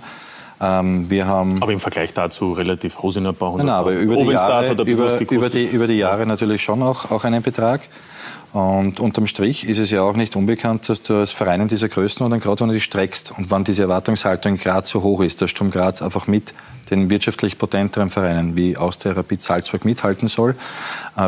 Ähm, 0.60 1.10
wir 1.10 1.26
haben 1.26 1.56
aber 1.62 1.72
im 1.72 1.80
Vergleich 1.80 2.14
dazu 2.14 2.52
relativ 2.52 3.02
Hosiner 3.02 3.34
paar 3.34 3.54
hundert. 3.54 3.68
Nein, 3.68 3.76
aber 3.76 3.94
über 3.94 4.16
die, 4.18 4.32
Jahre, 4.32 4.74
über, 4.74 5.20
über, 5.32 5.50
die, 5.50 5.66
über 5.66 5.88
die 5.88 5.98
Jahre 5.98 6.26
natürlich 6.28 6.62
schon 6.62 6.84
auch, 6.84 7.10
auch 7.10 7.24
einen 7.24 7.42
Betrag. 7.42 7.82
Und 8.54 9.00
unterm 9.00 9.28
Strich 9.28 9.68
ist 9.68 9.78
es 9.78 9.92
ja 9.92 10.02
auch 10.02 10.18
nicht 10.18 10.36
unbekannt, 10.36 10.90
dass 10.90 11.02
du 11.02 11.16
als 11.16 11.32
Verein 11.32 11.62
in 11.62 11.68
dieser 11.70 11.88
Größenordnung, 11.88 12.42
gerade 12.42 12.66
du 12.66 12.74
dich 12.74 12.84
streckst. 12.84 13.32
Und 13.38 13.50
wann 13.50 13.64
diese 13.64 13.84
Erwartungshaltung 13.84 14.58
gerade 14.58 14.86
so 14.86 15.02
hoch 15.02 15.22
ist, 15.22 15.42
dass 15.42 15.52
Sturm 15.52 15.72
Graz 15.72 16.02
einfach 16.02 16.28
mit 16.28 16.54
den 16.90 17.10
wirtschaftlich 17.10 17.58
potenteren 17.58 18.10
Vereinen 18.10 18.58
wie 18.58 18.76
Austria, 18.76 19.14
Rapid, 19.14 19.42
Salzburg 19.42 19.86
mithalten 19.86 20.28
soll, 20.28 20.56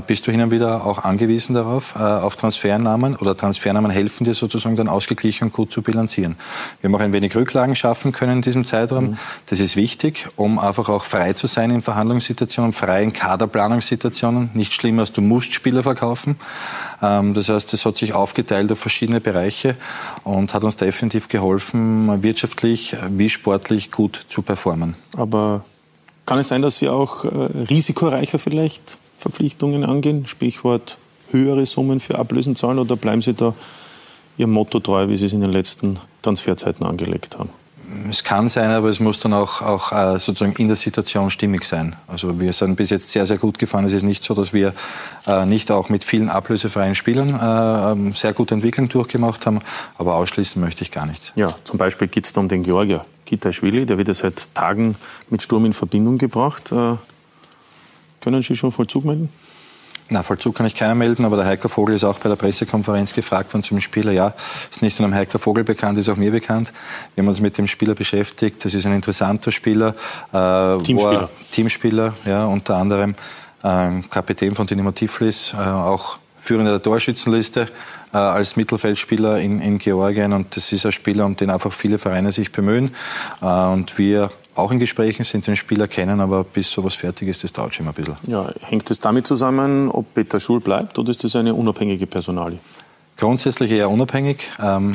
bist 0.07 0.25
du 0.27 0.31
hin 0.31 0.41
und 0.41 0.51
wieder 0.51 0.85
auch 0.85 1.03
angewiesen 1.03 1.53
darauf, 1.53 1.95
äh, 1.95 1.99
auf 1.99 2.35
Transfernamen 2.35 3.15
oder 3.15 3.35
Transfernamen 3.35 3.91
helfen 3.91 4.23
dir 4.23 4.33
sozusagen 4.33 4.75
dann 4.75 4.87
ausgeglichen 4.87 5.45
und 5.45 5.53
gut 5.53 5.71
zu 5.71 5.81
bilanzieren. 5.81 6.35
Wir 6.81 6.87
haben 6.87 6.95
auch 6.95 7.01
ein 7.01 7.13
wenig 7.13 7.35
Rücklagen 7.35 7.75
schaffen 7.75 8.11
können 8.11 8.37
in 8.37 8.41
diesem 8.41 8.65
Zeitraum. 8.65 9.11
Mhm. 9.11 9.17
Das 9.47 9.59
ist 9.59 9.75
wichtig, 9.75 10.27
um 10.35 10.57
einfach 10.57 10.89
auch 10.89 11.03
frei 11.03 11.33
zu 11.33 11.47
sein 11.47 11.69
in 11.71 11.81
Verhandlungssituationen, 11.81 12.73
frei 12.73 13.03
in 13.03 13.13
Kaderplanungssituationen. 13.13 14.51
Nicht 14.53 14.73
schlimm, 14.73 14.99
als 14.99 15.11
du 15.11 15.21
musst 15.21 15.53
Spieler 15.53 15.83
verkaufen. 15.83 16.39
Ähm, 17.01 17.33
das 17.33 17.49
heißt, 17.49 17.73
es 17.73 17.85
hat 17.85 17.97
sich 17.97 18.13
aufgeteilt 18.13 18.71
auf 18.71 18.79
verschiedene 18.79 19.19
Bereiche 19.19 19.75
und 20.23 20.53
hat 20.53 20.63
uns 20.63 20.77
definitiv 20.77 21.27
geholfen, 21.27 22.23
wirtschaftlich 22.23 22.95
wie 23.09 23.29
sportlich 23.29 23.91
gut 23.91 24.25
zu 24.29 24.41
performen. 24.41 24.95
Aber 25.17 25.65
kann 26.25 26.39
es 26.39 26.47
sein, 26.47 26.61
dass 26.61 26.77
Sie 26.77 26.87
auch 26.87 27.25
äh, 27.25 27.27
risikoreicher 27.69 28.39
vielleicht 28.39 28.97
Verpflichtungen 29.23 29.83
angehen? 29.83 30.27
Stichwort 30.27 30.97
höhere 31.31 31.65
Summen 31.65 31.99
für 31.99 32.19
Ablösen 32.19 32.55
zahlen 32.55 32.77
oder 32.77 32.95
bleiben 32.95 33.21
Sie 33.21 33.33
da 33.33 33.53
Ihrem 34.37 34.51
Motto 34.51 34.79
treu, 34.79 35.07
wie 35.09 35.17
Sie 35.17 35.25
es 35.25 35.33
in 35.33 35.41
den 35.41 35.51
letzten 35.51 35.99
Transferzeiten 36.21 36.85
angelegt 36.85 37.37
haben? 37.39 37.49
Es 38.09 38.23
kann 38.23 38.49
sein, 38.49 38.71
aber 38.71 38.89
es 38.89 38.99
muss 38.99 39.19
dann 39.19 39.33
auch, 39.33 39.61
auch 39.61 39.91
äh, 39.91 40.17
sozusagen 40.19 40.53
in 40.57 40.67
der 40.67 40.75
Situation 40.75 41.29
stimmig 41.29 41.63
sein. 41.65 41.95
Also 42.07 42.39
wir 42.39 42.51
sind 42.51 42.75
bis 42.75 42.89
jetzt 42.89 43.09
sehr, 43.09 43.25
sehr 43.25 43.37
gut 43.37 43.59
gefahren. 43.59 43.85
Es 43.85 43.93
ist 43.93 44.03
nicht 44.03 44.23
so, 44.23 44.33
dass 44.33 44.51
wir 44.51 44.73
äh, 45.27 45.45
nicht 45.45 45.69
auch 45.69 45.89
mit 45.89 46.03
vielen 46.03 46.29
ablösefreien 46.29 46.95
Spielern 46.95 47.29
äh, 47.29 47.91
ähm, 47.91 48.13
sehr 48.13 48.33
gute 48.33 48.55
Entwicklung 48.55 48.89
durchgemacht 48.89 49.45
haben, 49.45 49.59
aber 49.97 50.15
ausschließen 50.15 50.59
möchte 50.61 50.83
ich 50.83 50.91
gar 50.91 51.05
nichts. 51.05 51.33
Ja, 51.35 51.55
zum 51.63 51.77
Beispiel 51.77 52.07
geht 52.07 52.25
es 52.25 52.31
um 52.35 52.49
den 52.49 52.63
Georgier 52.63 53.05
Kitaschwili, 53.25 53.85
der 53.85 53.97
wird 53.97 54.07
ja 54.07 54.13
seit 54.13 54.53
Tagen 54.55 54.95
mit 55.29 55.41
Sturm 55.41 55.65
in 55.65 55.73
Verbindung 55.73 56.17
gebracht. 56.17 56.71
Können 58.23 58.41
Sie 58.41 58.55
schon 58.55 58.71
Vollzug 58.71 59.03
melden? 59.03 59.29
Na, 60.09 60.23
Vollzug 60.23 60.55
kann 60.55 60.65
ich 60.65 60.75
keiner 60.75 60.95
melden, 60.95 61.25
aber 61.25 61.37
der 61.37 61.45
Heiko 61.45 61.67
Vogel 61.67 61.95
ist 61.95 62.03
auch 62.03 62.19
bei 62.19 62.29
der 62.29 62.35
Pressekonferenz 62.35 63.13
gefragt 63.13 63.53
worden 63.53 63.63
zum 63.63 63.81
Spieler. 63.81 64.11
Ja, 64.11 64.33
ist 64.71 64.81
nicht 64.81 64.99
nur 64.99 65.09
dem 65.09 65.15
Heiko 65.15 65.37
Vogel 65.37 65.63
bekannt, 65.63 65.97
ist 65.97 66.09
auch 66.09 66.15
mir 66.15 66.31
bekannt. 66.31 66.71
Wir 67.15 67.23
haben 67.23 67.27
uns 67.27 67.39
mit 67.39 67.57
dem 67.57 67.67
Spieler 67.67 67.95
beschäftigt. 67.95 68.63
Das 68.63 68.73
ist 68.73 68.85
ein 68.85 68.93
interessanter 68.93 69.51
Spieler. 69.51 69.95
Äh, 70.31 70.83
Teamspieler. 70.83 71.29
Teamspieler, 71.51 72.13
ja, 72.25 72.45
unter 72.45 72.75
anderem 72.75 73.15
äh, 73.63 74.01
Kapitän 74.09 74.55
von 74.55 74.67
Dynamo 74.67 74.91
Tiflis, 74.91 75.53
äh, 75.53 75.57
auch 75.57 76.17
Führender 76.41 76.71
der 76.71 76.83
Torschützenliste 76.83 77.69
äh, 78.13 78.17
als 78.17 78.55
Mittelfeldspieler 78.55 79.39
in, 79.39 79.59
in 79.59 79.79
Georgien. 79.79 80.33
Und 80.33 80.55
das 80.55 80.71
ist 80.71 80.85
ein 80.85 80.91
Spieler, 80.91 81.25
um 81.25 81.35
den 81.35 81.49
einfach 81.49 81.73
viele 81.73 81.97
Vereine 81.97 82.31
sich 82.31 82.51
bemühen. 82.51 82.95
Äh, 83.41 83.45
und 83.45 83.97
wir 83.97 84.29
auch 84.55 84.71
in 84.71 84.79
Gesprächen 84.79 85.23
sind, 85.23 85.47
den 85.47 85.55
Spieler 85.55 85.87
kennen, 85.87 86.19
aber 86.19 86.43
bis 86.43 86.71
sowas 86.71 86.93
fertig 86.93 87.27
ist, 87.27 87.43
das 87.43 87.53
dauert 87.53 87.75
schon 87.75 87.87
ein 87.87 87.93
bisschen. 87.93 88.15
Ja, 88.27 88.51
hängt 88.61 88.89
es 88.91 88.99
damit 88.99 89.27
zusammen, 89.27 89.89
ob 89.89 90.13
Peter 90.13 90.39
Schul 90.39 90.59
bleibt 90.59 90.97
oder 90.99 91.11
ist 91.11 91.23
das 91.23 91.35
eine 91.35 91.53
unabhängige 91.53 92.07
Personalie? 92.07 92.59
Grundsätzlich 93.15 93.71
eher 93.71 93.91
unabhängig. 93.91 94.49
Ähm, 94.59 94.93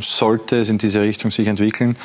sollte 0.00 0.58
es 0.58 0.68
in 0.68 0.76
diese 0.76 1.00
Richtung 1.00 1.30
sich 1.30 1.48
entwickeln, 1.48 1.96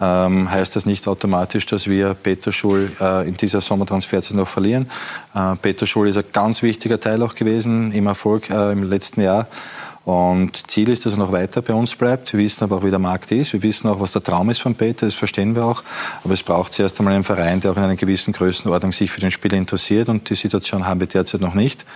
ähm, 0.00 0.50
heißt 0.50 0.76
das 0.76 0.86
nicht 0.86 1.08
automatisch, 1.08 1.66
dass 1.66 1.88
wir 1.88 2.14
Peter 2.14 2.52
Schul 2.52 2.92
äh, 3.00 3.28
in 3.28 3.36
dieser 3.36 3.60
Sommertransferzeit 3.60 4.36
noch 4.36 4.46
verlieren. 4.46 4.88
Äh, 5.34 5.56
Peter 5.60 5.86
Schul 5.86 6.08
ist 6.08 6.16
ein 6.16 6.24
ganz 6.32 6.62
wichtiger 6.62 7.00
Teil 7.00 7.22
auch 7.24 7.34
gewesen 7.34 7.90
im 7.92 8.06
Erfolg 8.06 8.50
äh, 8.50 8.70
im 8.70 8.84
letzten 8.84 9.22
Jahr. 9.22 9.48
Und 10.10 10.68
Ziel 10.68 10.88
ist, 10.88 11.06
dass 11.06 11.12
er 11.12 11.20
noch 11.20 11.30
weiter 11.30 11.62
bei 11.62 11.72
uns 11.72 11.94
bleibt. 11.94 12.32
Wir 12.32 12.40
wissen 12.40 12.64
aber 12.64 12.78
auch, 12.78 12.82
wie 12.82 12.90
der 12.90 12.98
Markt 12.98 13.30
ist. 13.30 13.52
Wir 13.52 13.62
wissen 13.62 13.88
auch, 13.88 14.00
was 14.00 14.10
der 14.10 14.24
Traum 14.24 14.50
ist 14.50 14.60
von 14.60 14.74
Peter. 14.74 15.06
Das 15.06 15.14
verstehen 15.14 15.54
wir 15.54 15.64
auch. 15.64 15.84
Aber 16.24 16.34
es 16.34 16.42
braucht 16.42 16.72
zuerst 16.72 16.98
einmal 16.98 17.14
einen 17.14 17.22
Verein, 17.22 17.60
der 17.60 17.70
auch 17.70 17.76
in 17.76 17.84
einer 17.84 17.94
gewissen 17.94 18.32
Größenordnung 18.32 18.90
sich 18.90 19.08
für 19.08 19.20
den 19.20 19.30
Spieler 19.30 19.56
interessiert. 19.56 20.08
Und 20.08 20.28
die 20.28 20.34
Situation 20.34 20.84
haben 20.84 20.98
wir 20.98 21.06
derzeit 21.06 21.40
noch 21.40 21.54
nicht. 21.54 21.86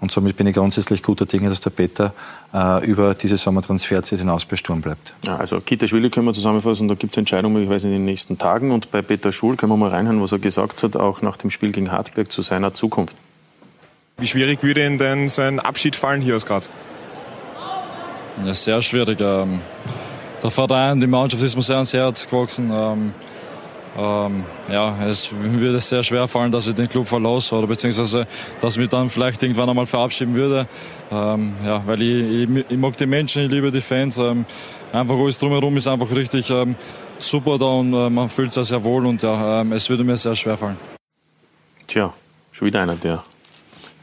Und 0.00 0.10
somit 0.10 0.38
bin 0.38 0.46
ich 0.46 0.54
grundsätzlich 0.54 1.02
guter 1.02 1.26
Dinge, 1.26 1.50
dass 1.50 1.60
der 1.60 1.68
Peter 1.68 2.14
äh, 2.54 2.86
über 2.86 3.12
diese 3.12 3.36
Sommertransferzeit 3.36 4.18
hinaus 4.18 4.46
bei 4.46 4.56
Sturm 4.56 4.80
bleibt. 4.80 5.12
Ja, 5.26 5.36
also 5.36 5.60
Kita-Schwili 5.60 6.08
können 6.08 6.24
wir 6.24 6.32
zusammenfassen. 6.32 6.88
Da 6.88 6.94
gibt 6.94 7.12
es 7.12 7.18
Entscheidungen, 7.18 7.62
ich 7.62 7.68
weiß, 7.68 7.84
in 7.84 7.90
den 7.90 8.06
nächsten 8.06 8.38
Tagen. 8.38 8.70
Und 8.70 8.90
bei 8.90 9.02
Peter 9.02 9.30
Schul 9.30 9.56
können 9.56 9.72
wir 9.72 9.76
mal 9.76 9.90
reinhören, 9.90 10.22
was 10.22 10.32
er 10.32 10.38
gesagt 10.38 10.84
hat, 10.84 10.96
auch 10.96 11.20
nach 11.20 11.36
dem 11.36 11.50
Spiel 11.50 11.72
gegen 11.72 11.92
Hartberg 11.92 12.32
zu 12.32 12.40
seiner 12.40 12.72
Zukunft. 12.72 13.14
Wie 14.16 14.26
schwierig 14.26 14.62
würde 14.62 14.86
Ihnen 14.86 14.96
denn 14.96 15.28
so 15.28 15.42
ein 15.42 15.60
Abschied 15.60 15.96
fallen 15.96 16.22
hier 16.22 16.34
aus 16.34 16.46
Graz? 16.46 16.70
Ja, 18.44 18.54
sehr 18.54 18.80
schwierig. 18.82 19.20
Ähm, 19.20 19.60
der 20.42 20.50
Verein, 20.50 21.00
die 21.00 21.06
Mannschaft 21.06 21.42
ist 21.42 21.56
mir 21.56 21.62
sehr 21.62 21.76
ans 21.76 21.92
Herz 21.92 22.26
gewachsen. 22.26 22.70
Ähm, 22.72 23.14
ähm, 23.96 24.44
ja, 24.70 24.96
es 25.06 25.32
würde 25.32 25.80
sehr 25.80 26.04
schwer 26.04 26.28
fallen, 26.28 26.52
dass 26.52 26.68
ich 26.68 26.74
den 26.74 26.88
Club 26.88 27.08
verlasse 27.08 27.56
oder 27.56 27.66
beziehungsweise, 27.66 28.28
dass 28.60 28.74
ich 28.74 28.78
mich 28.78 28.88
dann 28.90 29.10
vielleicht 29.10 29.42
irgendwann 29.42 29.68
einmal 29.68 29.86
verabschieden 29.86 30.34
würde. 30.34 30.68
Ähm, 31.10 31.54
ja, 31.64 31.82
weil 31.84 32.02
ich, 32.02 32.48
ich, 32.48 32.64
ich, 32.68 32.78
mag 32.78 32.96
die 32.96 33.06
Menschen, 33.06 33.42
ich 33.42 33.50
liebe 33.50 33.72
die 33.72 33.80
Fans. 33.80 34.18
Ähm, 34.18 34.44
einfach 34.92 35.16
alles 35.16 35.38
drumherum 35.38 35.76
ist 35.76 35.88
einfach 35.88 36.10
richtig 36.14 36.48
ähm, 36.50 36.76
super 37.18 37.58
da 37.58 37.66
und 37.66 37.92
äh, 37.92 38.08
man 38.08 38.28
fühlt 38.28 38.52
sich 38.52 38.68
sehr 38.68 38.84
wohl 38.84 39.04
und 39.04 39.22
ja, 39.22 39.62
es 39.62 39.90
würde 39.90 40.04
mir 40.04 40.16
sehr 40.16 40.36
schwer 40.36 40.56
fallen. 40.56 40.76
Tja, 41.88 42.12
schon 42.52 42.66
wieder 42.66 42.82
einer, 42.82 42.94
der 42.94 43.24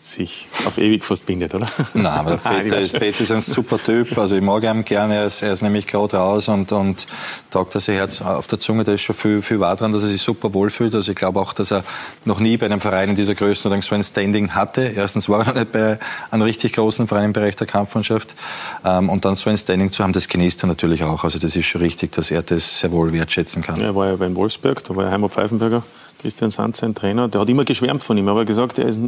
sich 0.06 0.48
auf 0.66 0.78
ewig 0.78 1.04
fast 1.04 1.26
bindet, 1.26 1.56
oder? 1.56 1.68
Nein, 1.94 2.06
aber 2.06 2.38
Peter, 2.44 2.80
ist, 2.80 2.94
Peter 2.94 3.22
ist 3.22 3.32
ein 3.32 3.42
super 3.42 3.80
Typ. 3.84 4.18
Also 4.18 4.36
ich 4.36 4.42
mag 4.42 4.64
ihn 4.64 4.86
gerne. 4.86 5.16
Er 5.16 5.26
ist, 5.26 5.42
er 5.42 5.54
ist 5.54 5.62
nämlich 5.62 5.88
gerade 5.88 6.18
raus 6.18 6.48
und, 6.48 6.72
und 6.72 7.08
taugt 7.50 7.74
das 7.76 7.88
Herz 7.88 8.22
auf 8.22 8.48
der 8.48 8.60
Zunge. 8.60 8.84
Da 8.84 8.94
ist 8.94 9.02
schon 9.02 9.16
viel, 9.16 9.42
viel 9.42 9.60
wahr 9.60 9.76
dran, 9.76 9.92
dass 9.92 10.04
er 10.04 10.08
sich 10.08 10.22
super 10.22 10.54
wohlfühlt. 10.54 10.94
Also 10.94 11.12
ich 11.12 11.18
glaube 11.18 11.40
auch, 11.40 11.54
dass 11.54 11.72
er 11.72 11.84
noch 12.24 12.40
nie 12.40 12.58
bei 12.58 12.68
einem 12.68 12.82
Verein 12.82 13.10
in 13.10 13.16
dieser 13.16 13.36
Größenordnung 13.36 13.82
so 13.82 13.96
ein 13.96 14.04
Standing 14.04 14.52
hatte. 14.52 14.84
Erstens 14.96 15.28
war 15.28 15.46
er 15.48 15.54
nicht 15.54 15.72
bei 15.72 16.00
einem 16.30 16.44
richtig 16.44 16.74
großen 16.74 17.08
Verein 17.08 17.26
im 17.26 17.34
Bereich 17.34 17.56
der 17.56 17.68
Kampfmannschaft. 17.68 18.36
Ähm, 18.84 19.10
und 19.10 19.26
dann 19.26 19.36
so 19.36 19.50
ein 19.50 19.58
Standing 19.58 19.92
zu 19.92 20.04
haben, 20.04 20.14
das 20.14 20.28
genießt 20.28 20.64
er 20.64 20.68
natürlich 20.68 21.04
auch. 21.04 21.24
Also 21.24 21.40
das 21.40 21.56
ist 21.56 21.66
schon 21.66 21.82
richtig, 21.82 22.12
dass 22.12 22.30
er 22.30 22.44
das 22.44 22.80
sehr 22.80 22.92
wohl 22.92 23.12
wertschätzen 23.12 23.64
kann. 23.64 23.82
Er 23.82 23.96
war 23.96 24.08
ja 24.08 24.16
bei 24.16 24.34
Wolfsberg, 24.36 24.84
da 24.84 24.96
war 24.96 25.06
er 25.06 25.12
Heimat 25.12 25.32
Pfeifenberger. 25.32 25.84
Christian 26.20 26.50
Sand, 26.50 26.76
sein 26.76 26.96
Trainer, 26.96 27.28
der 27.28 27.42
hat 27.42 27.50
immer 27.50 27.66
geschwärmt 27.66 28.04
von 28.04 28.18
ihm, 28.18 28.28
aber 28.28 28.46
gesagt, 28.46 28.80
er, 28.80 28.88
ist, 28.88 29.00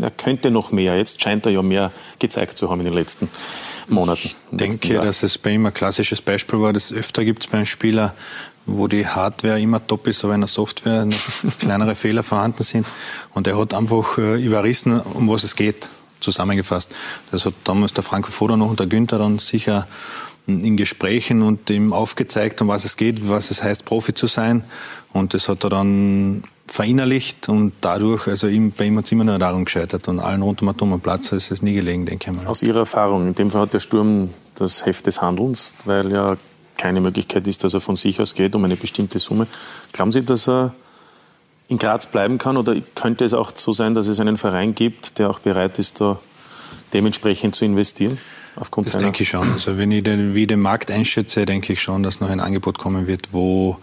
er 0.00 0.10
könnte 0.10 0.50
noch 0.50 0.72
mehr. 0.72 0.96
Jetzt 0.96 1.20
scheint 1.20 1.44
er 1.46 1.52
ja 1.52 1.62
mehr 1.62 1.92
gezeigt 2.18 2.58
zu 2.58 2.70
haben 2.70 2.80
in 2.80 2.86
den 2.86 2.94
letzten 2.94 3.28
Monaten. 3.88 4.28
Ich 4.28 4.36
denke, 4.50 5.00
dass 5.00 5.22
es 5.22 5.36
bei 5.38 5.50
ihm 5.50 5.66
ein 5.66 5.74
klassisches 5.74 6.22
Beispiel 6.22 6.60
war. 6.60 6.72
Das 6.72 6.92
öfter 6.92 7.24
gibt 7.24 7.44
es 7.44 7.50
bei 7.50 7.58
einem 7.58 7.66
Spieler, 7.66 8.14
wo 8.66 8.88
die 8.88 9.06
Hardware 9.06 9.60
immer 9.60 9.86
top 9.86 10.06
ist, 10.06 10.24
aber 10.24 10.34
in 10.34 10.40
der 10.40 10.48
Software 10.48 11.06
kleinere 11.58 11.94
Fehler 11.94 12.22
vorhanden 12.22 12.62
sind. 12.62 12.86
Und 13.34 13.46
er 13.46 13.58
hat 13.58 13.74
einfach 13.74 14.18
äh, 14.18 14.42
überrissen, 14.42 15.00
um 15.00 15.28
was 15.28 15.44
es 15.44 15.56
geht, 15.56 15.90
zusammengefasst. 16.20 16.90
Das 17.30 17.44
hat 17.44 17.54
damals 17.64 17.92
der 17.92 18.02
Franco 18.02 18.30
Foda 18.30 18.56
noch 18.56 18.70
und 18.70 18.80
der 18.80 18.86
Günther 18.86 19.18
dann 19.18 19.38
sicher 19.38 19.86
in 20.46 20.76
Gesprächen 20.76 21.42
und 21.42 21.70
ihm 21.70 21.92
aufgezeigt, 21.92 22.60
um 22.60 22.68
was 22.68 22.84
es 22.84 22.96
geht, 22.96 23.28
was 23.28 23.50
es 23.50 23.62
heißt, 23.62 23.84
Profi 23.84 24.14
zu 24.14 24.26
sein. 24.26 24.64
Und 25.12 25.32
das 25.32 25.48
hat 25.48 25.64
er 25.64 25.70
dann 25.70 26.44
verinnerlicht 26.66 27.48
und 27.48 27.72
dadurch, 27.80 28.26
also 28.26 28.46
bei 28.76 28.84
ihm 28.84 28.98
hat 28.98 29.04
es 29.04 29.12
immer 29.12 29.24
nur 29.24 29.38
darum 29.38 29.64
gescheitert 29.64 30.08
und 30.08 30.18
allen 30.20 30.42
rund 30.42 30.62
um 30.62 30.74
den 30.76 31.00
Platz 31.00 31.32
ist 31.32 31.50
es 31.50 31.62
nie 31.62 31.74
gelegen, 31.74 32.06
denke 32.06 32.30
ich 32.30 32.36
mal. 32.36 32.46
Aus 32.46 32.62
Ihrer 32.62 32.80
Erfahrung, 32.80 33.28
in 33.28 33.34
dem 33.34 33.50
Fall 33.50 33.62
hat 33.62 33.74
der 33.74 33.80
Sturm 33.80 34.30
das 34.54 34.86
Heft 34.86 35.06
des 35.06 35.20
Handelns, 35.20 35.74
weil 35.84 36.10
ja 36.10 36.36
keine 36.76 37.00
Möglichkeit 37.00 37.46
ist, 37.46 37.64
dass 37.64 37.74
er 37.74 37.80
von 37.80 37.96
sich 37.96 38.20
aus 38.20 38.34
geht 38.34 38.54
um 38.54 38.64
eine 38.64 38.76
bestimmte 38.76 39.18
Summe. 39.18 39.46
Glauben 39.92 40.12
Sie, 40.12 40.24
dass 40.24 40.48
er 40.48 40.74
in 41.68 41.78
Graz 41.78 42.06
bleiben 42.06 42.38
kann 42.38 42.56
oder 42.56 42.74
könnte 42.94 43.24
es 43.24 43.34
auch 43.34 43.52
so 43.54 43.72
sein, 43.72 43.94
dass 43.94 44.06
es 44.06 44.20
einen 44.20 44.36
Verein 44.36 44.74
gibt, 44.74 45.18
der 45.18 45.30
auch 45.30 45.38
bereit 45.38 45.78
ist, 45.78 46.00
da 46.00 46.18
dementsprechend 46.92 47.54
zu 47.54 47.64
investieren? 47.64 48.18
Aufgrund 48.56 48.88
das 48.88 48.98
denke 48.98 49.22
ich 49.22 49.28
schon. 49.28 49.50
Also 49.50 49.78
wenn 49.78 49.90
ich 49.90 50.02
den, 50.02 50.34
wie 50.34 50.46
den 50.46 50.60
Markt 50.60 50.90
einschätze, 50.90 51.44
denke 51.44 51.72
ich 51.72 51.82
schon, 51.82 52.02
dass 52.02 52.20
noch 52.20 52.30
ein 52.30 52.40
Angebot 52.40 52.78
kommen 52.78 53.06
wird, 53.06 53.28
wo 53.32 53.78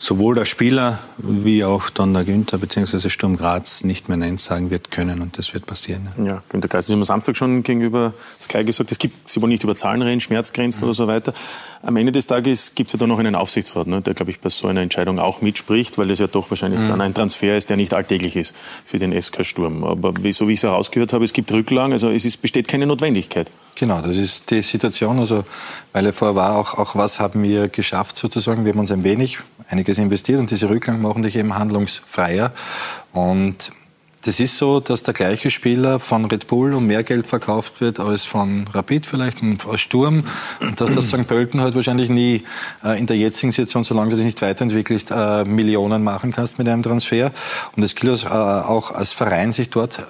sowohl 0.00 0.34
der 0.34 0.46
Spieler 0.46 0.98
wie 1.18 1.62
auch 1.62 1.90
dann 1.90 2.14
der 2.14 2.24
Günther 2.24 2.56
bzw. 2.56 3.10
Sturm 3.10 3.36
Graz 3.36 3.84
nicht 3.84 4.08
mehr 4.08 4.16
Nein 4.16 4.38
sagen 4.38 4.70
wird 4.70 4.90
können 4.90 5.20
und 5.20 5.36
das 5.36 5.52
wird 5.52 5.66
passieren. 5.66 6.08
Ja, 6.16 6.24
ja 6.24 6.42
Günther 6.48 6.80
haben 6.80 6.92
am 6.94 7.04
Samstag 7.04 7.36
schon 7.36 7.62
gegenüber 7.62 8.14
Sky 8.40 8.64
gesagt, 8.64 8.90
es 8.90 8.98
gibt, 8.98 9.28
Sie 9.28 9.40
wollen 9.42 9.50
nicht 9.50 9.62
über 9.62 9.76
Zahlen 9.76 10.00
reden, 10.00 10.20
Schmerzgrenzen 10.20 10.80
mhm. 10.80 10.88
oder 10.88 10.94
so 10.94 11.06
weiter. 11.06 11.34
Am 11.82 11.96
Ende 11.96 12.12
des 12.12 12.26
Tages 12.26 12.74
gibt 12.74 12.88
es 12.88 12.94
ja 12.94 12.98
da 12.98 13.06
noch 13.06 13.18
einen 13.18 13.34
Aufsichtsrat, 13.34 13.86
ne, 13.86 14.00
der, 14.00 14.14
glaube 14.14 14.30
ich, 14.30 14.40
bei 14.40 14.48
so 14.48 14.68
einer 14.68 14.80
Entscheidung 14.80 15.18
auch 15.18 15.42
mitspricht, 15.42 15.98
weil 15.98 16.08
das 16.08 16.18
ja 16.18 16.26
doch 16.26 16.50
wahrscheinlich 16.50 16.80
mhm. 16.80 16.88
dann 16.88 17.00
ein 17.02 17.12
Transfer 17.12 17.56
ist, 17.56 17.68
der 17.68 17.76
nicht 17.76 17.92
alltäglich 17.92 18.36
ist 18.36 18.54
für 18.84 18.98
den 18.98 19.18
SK 19.20 19.44
Sturm. 19.44 19.84
Aber 19.84 20.14
so 20.32 20.48
wie 20.48 20.54
ich 20.54 20.60
es 20.60 20.62
herausgehört 20.62 21.12
habe, 21.12 21.24
es 21.24 21.34
gibt 21.34 21.52
Rücklagen, 21.52 21.92
also 21.92 22.08
es 22.08 22.24
ist, 22.24 22.38
besteht 22.38 22.68
keine 22.68 22.86
Notwendigkeit. 22.86 23.50
Genau, 23.74 24.00
das 24.02 24.16
ist 24.16 24.50
die 24.50 24.62
Situation. 24.62 25.18
Also, 25.18 25.44
weil 25.92 26.04
er 26.04 26.12
vorher 26.12 26.36
war, 26.36 26.56
auch, 26.56 26.74
auch 26.74 26.96
was 26.96 27.18
haben 27.18 27.42
wir 27.42 27.68
geschafft 27.68 28.16
sozusagen. 28.16 28.64
Wir 28.64 28.72
haben 28.72 28.78
uns 28.78 28.90
ein 28.90 29.04
wenig, 29.04 29.38
einiges 29.70 29.98
investiert 29.98 30.40
und 30.40 30.50
diese 30.50 30.68
Rücklagen 30.68 31.02
machen 31.02 31.22
dich 31.22 31.36
eben 31.36 31.54
handlungsfreier. 31.54 32.52
Und 33.12 33.72
das 34.24 34.38
ist 34.38 34.58
so, 34.58 34.80
dass 34.80 35.02
der 35.02 35.14
gleiche 35.14 35.50
Spieler 35.50 35.98
von 35.98 36.26
Red 36.26 36.46
Bull 36.46 36.74
um 36.74 36.86
mehr 36.86 37.02
Geld 37.02 37.26
verkauft 37.26 37.80
wird 37.80 37.98
als 37.98 38.24
von 38.24 38.66
Rapid 38.68 39.06
vielleicht 39.06 39.40
und 39.40 39.66
als 39.66 39.80
Sturm 39.80 40.24
und 40.60 40.78
dass 40.80 40.94
das 40.94 41.08
St. 41.08 41.26
Pölten 41.26 41.60
halt 41.60 41.74
wahrscheinlich 41.74 42.10
nie 42.10 42.42
äh, 42.84 42.98
in 42.98 43.06
der 43.06 43.16
jetzigen 43.16 43.50
Situation, 43.52 43.82
solange 43.82 44.10
du 44.10 44.16
dich 44.16 44.26
nicht 44.26 44.42
weiterentwickelst, 44.42 45.10
äh, 45.10 45.44
Millionen 45.44 46.04
machen 46.04 46.32
kannst 46.32 46.58
mit 46.58 46.68
einem 46.68 46.82
Transfer. 46.82 47.32
Und 47.76 47.82
es 47.82 47.94
gilt 47.94 48.24
äh, 48.24 48.28
auch 48.28 48.90
als 48.90 49.12
Verein, 49.12 49.52
sich 49.52 49.70
dort 49.70 50.04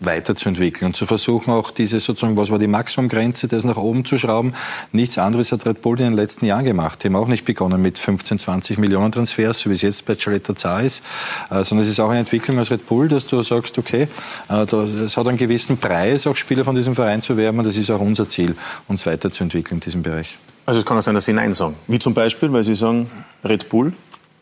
weiterzuentwickeln 0.00 0.88
und 0.88 0.96
zu 0.96 1.06
versuchen, 1.06 1.52
auch 1.52 1.70
diese 1.70 1.98
sozusagen, 1.98 2.36
was 2.36 2.50
war 2.50 2.58
die 2.58 2.68
Maximumgrenze, 2.68 3.48
das 3.48 3.64
nach 3.64 3.76
oben 3.76 4.04
zu 4.04 4.18
schrauben. 4.18 4.54
Nichts 4.92 5.18
anderes 5.18 5.50
hat 5.50 5.66
Red 5.66 5.82
Bull 5.82 5.98
in 5.98 6.04
den 6.04 6.14
letzten 6.14 6.46
Jahren 6.46 6.64
gemacht. 6.64 7.02
Die 7.02 7.08
haben 7.08 7.16
auch 7.16 7.26
nicht 7.26 7.44
begonnen 7.44 7.82
mit 7.82 7.98
15, 7.98 8.38
20 8.38 8.78
Millionen 8.78 9.10
Transfers, 9.10 9.60
so 9.60 9.70
wie 9.70 9.74
es 9.74 9.82
jetzt 9.82 10.06
bei 10.06 10.14
Gioretta 10.14 10.54
Zar 10.54 10.82
ist, 10.82 11.02
äh, 11.50 11.64
sondern 11.64 11.84
es 11.86 11.90
ist 11.90 12.00
auch 12.00 12.10
eine 12.10 12.20
Entwicklung 12.20 12.58
als 12.58 12.70
Red 12.70 12.86
Bull, 12.86 13.08
dass 13.08 13.26
du 13.26 13.42
sagst, 13.42 13.76
okay, 13.78 14.08
äh, 14.48 14.62
es 14.74 15.16
hat 15.16 15.26
einen 15.26 15.38
gewissen 15.38 15.78
Preis, 15.78 16.26
auch 16.26 16.36
Spieler 16.36 16.64
von 16.64 16.76
diesem 16.76 16.94
Verein 16.94 17.22
zu 17.22 17.36
werben 17.36 17.58
und 17.58 17.66
das 17.66 17.76
ist 17.76 17.90
auch 17.90 18.00
unser 18.00 18.28
Ziel, 18.28 18.54
uns 18.86 19.04
weiterzuentwickeln 19.06 19.78
in 19.78 19.80
diesem 19.80 20.02
Bereich. 20.02 20.38
Also 20.64 20.80
es 20.80 20.86
kann 20.86 20.98
auch 20.98 21.02
sein, 21.02 21.14
dass 21.14 21.24
Sie 21.24 21.32
Nein 21.32 21.52
sagen. 21.52 21.76
Wie 21.86 21.98
zum 21.98 22.14
Beispiel, 22.14 22.52
weil 22.52 22.62
Sie 22.62 22.74
sagen, 22.74 23.10
Red 23.42 23.68
Bull, 23.68 23.92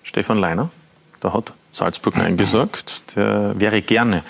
Stefan 0.02 0.38
Leiner, 0.38 0.70
da 1.20 1.32
hat 1.32 1.52
Salzburg 1.72 2.16
Nein 2.16 2.36
gesagt, 2.36 3.14
der 3.16 3.58
wäre 3.58 3.80
gerne 3.80 4.22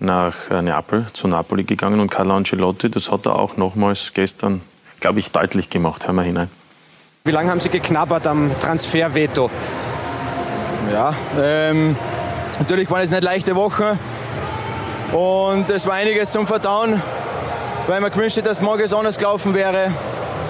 nach 0.00 0.34
äh, 0.50 0.62
Neapel, 0.62 1.06
zu 1.12 1.28
Napoli 1.28 1.64
gegangen 1.64 2.00
und 2.00 2.10
Carlo 2.10 2.34
Ancelotti, 2.36 2.90
das 2.90 3.10
hat 3.10 3.26
er 3.26 3.36
auch 3.36 3.56
nochmals 3.56 4.12
gestern, 4.14 4.62
glaube 5.00 5.20
ich, 5.20 5.30
deutlich 5.30 5.70
gemacht. 5.70 6.06
Hören 6.06 6.16
wir 6.16 6.22
hinein. 6.22 6.50
Wie 7.24 7.32
lange 7.32 7.50
haben 7.50 7.60
Sie 7.60 7.68
geknabbert 7.68 8.26
am 8.26 8.50
Transferveto? 8.60 9.50
Ja, 10.92 11.14
ähm, 11.40 11.94
natürlich 12.58 12.90
waren 12.90 13.02
es 13.02 13.10
nicht 13.10 13.22
leichte 13.22 13.54
Wochen 13.54 13.98
und 15.12 15.68
es 15.68 15.86
war 15.86 15.94
einiges 15.94 16.30
zum 16.30 16.46
Verdauen, 16.46 17.00
weil 17.86 18.00
man 18.00 18.10
gewünscht 18.10 18.38
hätte, 18.38 18.48
dass 18.48 18.62
morgen 18.62 18.92
anders 18.92 19.18
gelaufen 19.18 19.54
wäre. 19.54 19.92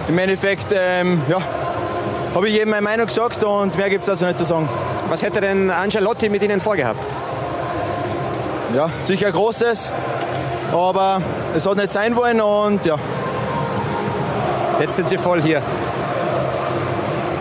Im 0.08 0.18
Endeffekt, 0.18 0.72
ähm, 0.72 1.20
ja, 1.28 1.38
habe 2.34 2.48
ich 2.48 2.54
jedem 2.54 2.70
meine 2.70 2.82
Meinung 2.82 3.06
gesagt 3.06 3.42
und 3.42 3.76
mehr 3.76 3.90
gibt 3.90 4.04
es 4.04 4.08
also 4.08 4.24
nicht 4.26 4.38
zu 4.38 4.44
sagen. 4.44 4.68
Was 5.08 5.22
hätte 5.22 5.40
denn 5.40 5.70
Ancelotti 5.70 6.28
mit 6.28 6.42
Ihnen 6.42 6.60
vorgehabt? 6.60 7.00
Ja, 8.74 8.90
sicher 9.04 9.30
Großes, 9.32 9.92
aber 10.72 11.20
es 11.56 11.66
hat 11.66 11.76
nicht 11.76 11.92
sein 11.92 12.14
wollen 12.16 12.40
und 12.40 12.84
ja. 12.84 12.96
Jetzt 14.80 14.96
sind 14.96 15.08
Sie 15.08 15.18
voll 15.18 15.42
hier. 15.42 15.62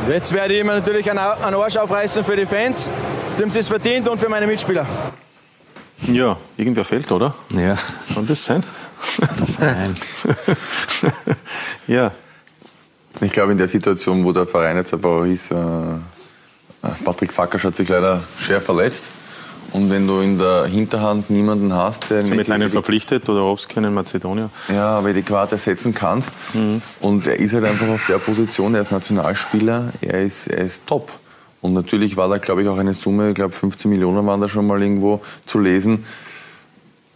Jetzt 0.09 0.33
werde 0.33 0.53
ich 0.55 0.63
mir 0.63 0.73
natürlich 0.73 1.09
einen 1.09 1.19
Arsch 1.19 1.77
aufreißen 1.77 2.23
für 2.23 2.35
die 2.35 2.45
Fans, 2.45 2.89
die 3.37 3.43
haben 3.43 3.51
es 3.55 3.67
verdient 3.67 4.09
und 4.09 4.19
für 4.19 4.29
meine 4.29 4.47
Mitspieler. 4.47 4.85
Ja, 6.07 6.37
irgendwer 6.57 6.83
fehlt, 6.83 7.11
oder? 7.11 7.35
Ja. 7.51 7.77
Kann 8.13 8.25
das 8.25 8.43
sein? 8.43 8.63
Nein. 9.59 9.95
ja. 11.87 12.11
Ich 13.21 13.31
glaube, 13.31 13.51
in 13.51 13.57
der 13.57 13.67
Situation, 13.67 14.23
wo 14.23 14.31
der 14.31 14.47
Verein 14.47 14.77
jetzt 14.77 14.93
aber 14.93 15.09
auch 15.09 15.23
ist, 15.23 15.51
äh, 15.51 15.55
Patrick 17.03 17.33
Fackersch 17.33 17.65
hat 17.65 17.75
sich 17.75 17.89
leider 17.89 18.23
schwer 18.39 18.61
verletzt. 18.61 19.11
Und 19.71 19.89
wenn 19.89 20.07
du 20.07 20.19
in 20.19 20.37
der 20.39 20.65
Hinterhand 20.65 21.29
niemanden 21.29 21.73
hast, 21.73 22.09
der. 22.09 22.25
Sie 22.25 22.31
haben 22.31 22.39
jetzt 22.39 22.51
einen 22.51 22.69
verpflichtet 22.69 23.27
oder 23.29 23.43
Owski 23.43 23.79
in 23.79 23.93
Mazedonien? 23.93 24.49
Ja, 24.69 24.97
aber 24.97 25.13
die 25.13 25.21
Quarte 25.21 25.55
ersetzen 25.55 25.93
kannst. 25.93 26.33
Mhm. 26.53 26.81
Und 26.99 27.27
er 27.27 27.39
ist 27.39 27.53
halt 27.53 27.65
einfach 27.65 27.87
auf 27.87 28.05
der 28.07 28.17
Position, 28.17 28.75
er 28.75 28.81
ist 28.81 28.91
Nationalspieler, 28.91 29.93
er 30.01 30.21
ist, 30.21 30.47
er 30.47 30.65
ist 30.65 30.87
top. 30.87 31.11
Und 31.61 31.73
natürlich 31.73 32.15
war 32.17 32.29
da, 32.29 32.37
glaube 32.37 32.63
ich, 32.63 32.67
auch 32.67 32.77
eine 32.77 32.93
Summe, 32.93 33.29
ich 33.29 33.35
glaube 33.35 33.53
15 33.53 33.91
Millionen 33.91 34.25
waren 34.25 34.39
da 34.41 34.47
schon 34.47 34.65
mal 34.65 34.81
irgendwo 34.81 35.21
zu 35.45 35.59
lesen. 35.59 36.05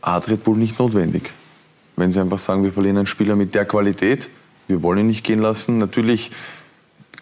Hat 0.01 0.27
Red 0.27 0.43
Bull 0.43 0.57
nicht 0.57 0.77
notwendig. 0.79 1.31
Wenn 1.95 2.11
sie 2.11 2.19
einfach 2.19 2.39
sagen, 2.39 2.63
wir 2.63 2.73
verlieren 2.73 2.97
einen 2.97 3.07
Spieler 3.07 3.35
mit 3.35 3.55
der 3.55 3.65
Qualität, 3.65 4.29
wir 4.67 4.83
wollen 4.83 4.99
ihn 4.99 5.07
nicht 5.07 5.23
gehen 5.23 5.39
lassen. 5.39 5.77
Natürlich 5.77 6.31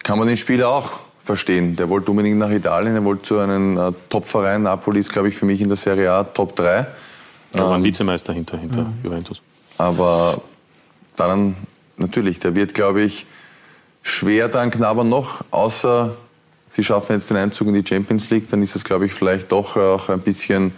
kann 0.02 0.18
man 0.18 0.26
den 0.26 0.36
Spieler 0.36 0.68
auch 0.68 0.92
verstehen. 1.24 1.76
Der 1.76 1.88
wollte 1.88 2.10
unbedingt 2.10 2.38
nach 2.38 2.50
Italien, 2.50 2.94
er 2.94 3.04
wollte 3.04 3.22
zu 3.22 3.38
einem 3.38 3.78
äh, 3.78 3.92
Top-Verein. 4.08 4.62
Napoli 4.62 5.00
ist, 5.00 5.12
glaube 5.12 5.28
ich, 5.28 5.36
für 5.36 5.46
mich 5.46 5.60
in 5.60 5.68
der 5.68 5.76
Serie 5.76 6.10
A 6.12 6.24
Top 6.24 6.56
3. 6.56 6.86
Er 7.54 7.64
war 7.64 7.74
ein 7.74 7.84
Vizemeister 7.84 8.32
hinter, 8.32 8.58
hinter 8.58 8.80
ja. 8.80 8.92
Juventus. 9.04 9.42
Aber 9.78 10.40
dann, 11.16 11.56
natürlich, 11.96 12.38
der 12.38 12.54
wird, 12.54 12.74
glaube 12.74 13.02
ich, 13.02 13.26
schwer 14.02 14.48
dann 14.48 14.70
knabbern 14.70 15.08
noch, 15.08 15.44
außer 15.50 16.14
sie 16.70 16.82
schaffen 16.82 17.12
jetzt 17.12 17.30
den 17.30 17.36
Einzug 17.36 17.68
in 17.68 17.74
die 17.74 17.86
Champions 17.86 18.30
League, 18.30 18.48
dann 18.50 18.62
ist 18.62 18.74
es, 18.74 18.82
glaube 18.82 19.06
ich, 19.06 19.12
vielleicht 19.12 19.52
doch 19.52 19.76
auch 19.76 20.08
ein 20.08 20.20
bisschen 20.20 20.72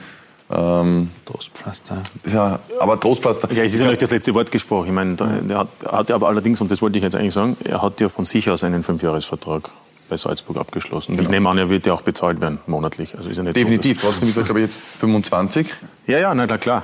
ähm, 0.51 1.09
Trostpflaster. 1.25 2.03
Ja, 2.27 2.59
aber 2.81 3.01
Trostpflaster. 3.01 3.53
Ja, 3.53 3.63
es 3.63 3.75
ist 3.75 3.81
ja 3.81 3.89
nicht 3.89 4.03
das 4.03 4.11
letzte 4.11 4.35
Wort 4.35 4.51
gesprochen. 4.51 4.89
Ich 4.89 4.93
meine, 4.93 5.17
er 5.49 5.59
hat, 5.59 5.69
hat 5.87 6.11
aber 6.11 6.29
allerdings, 6.29 6.61
und 6.61 6.71
das 6.71 6.83
wollte 6.83 6.99
ich 6.99 7.05
jetzt 7.05 7.17
eigentlich 7.17 7.33
sagen, 7.33 7.57
er 7.65 7.81
hat 7.81 8.01
ja 8.01 8.09
von 8.09 8.25
sich 8.25 8.51
aus 8.51 8.63
einen 8.65 8.83
Fünfjahresvertrag 8.83 9.71
bei 10.09 10.17
Salzburg 10.17 10.57
abgeschlossen. 10.57 11.13
Genau. 11.13 11.23
Ich 11.23 11.31
nehme 11.31 11.49
an, 11.49 11.59
er 11.59 11.71
wird 11.71 11.87
ja 11.87 11.93
auch 11.93 12.03
bezahlt 12.03 12.41
werden 12.41 12.61
monatlich. 12.67 13.17
Also 13.17 13.29
ist 13.29 13.39
er 13.39 13.45
nicht 13.45 13.57
Definitiv. 13.57 14.01
So, 14.01 14.09
Trotzdem 14.09 14.29
ist 14.29 14.37
er, 14.37 14.43
glaube 14.45 14.61
ich, 14.61 14.67
jetzt 14.67 14.81
25. 14.99 15.69
Ja, 16.07 16.19
ja, 16.19 16.35
na, 16.35 16.47
klar. 16.59 16.83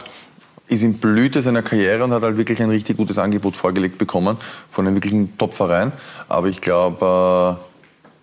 Ist 0.69 0.83
in 0.83 0.99
Blüte 0.99 1.43
seiner 1.43 1.63
Karriere 1.63 2.05
und 2.05 2.13
hat 2.13 2.23
halt 2.23 2.37
wirklich 2.37 2.63
ein 2.63 2.71
richtig 2.71 2.97
gutes 2.97 3.19
Angebot 3.19 3.57
vorgelegt 3.57 3.99
bekommen 3.99 4.37
von 4.71 4.87
einem 4.87 4.97
wirklichen 4.97 5.37
Top-Verein. 5.37 5.93
Aber 6.29 6.47
ich 6.47 6.61
glaube, 6.61 7.59
äh, 7.59 7.65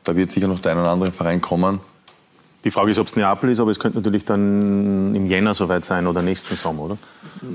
da 0.03 0.15
wird 0.15 0.31
sicher 0.31 0.47
noch 0.47 0.59
der 0.59 0.71
ein 0.71 0.77
oder 0.79 0.91
andere 0.91 1.11
Verein 1.11 1.41
kommen, 1.41 1.79
die 2.68 2.72
Frage 2.72 2.91
ist, 2.91 2.99
ob 2.99 3.07
es 3.07 3.15
Neapel 3.15 3.49
ist, 3.49 3.61
aber 3.61 3.72
es 3.72 3.80
könnte 3.80 3.97
natürlich 3.97 4.26
dann 4.26 5.15
im 5.15 5.26
Jänner 5.26 5.53
soweit 5.53 5.86
sein 5.86 6.05
oder 6.05 6.22
nächsten 6.22 6.55
Sommer, 6.55 6.84
oder? 6.84 6.97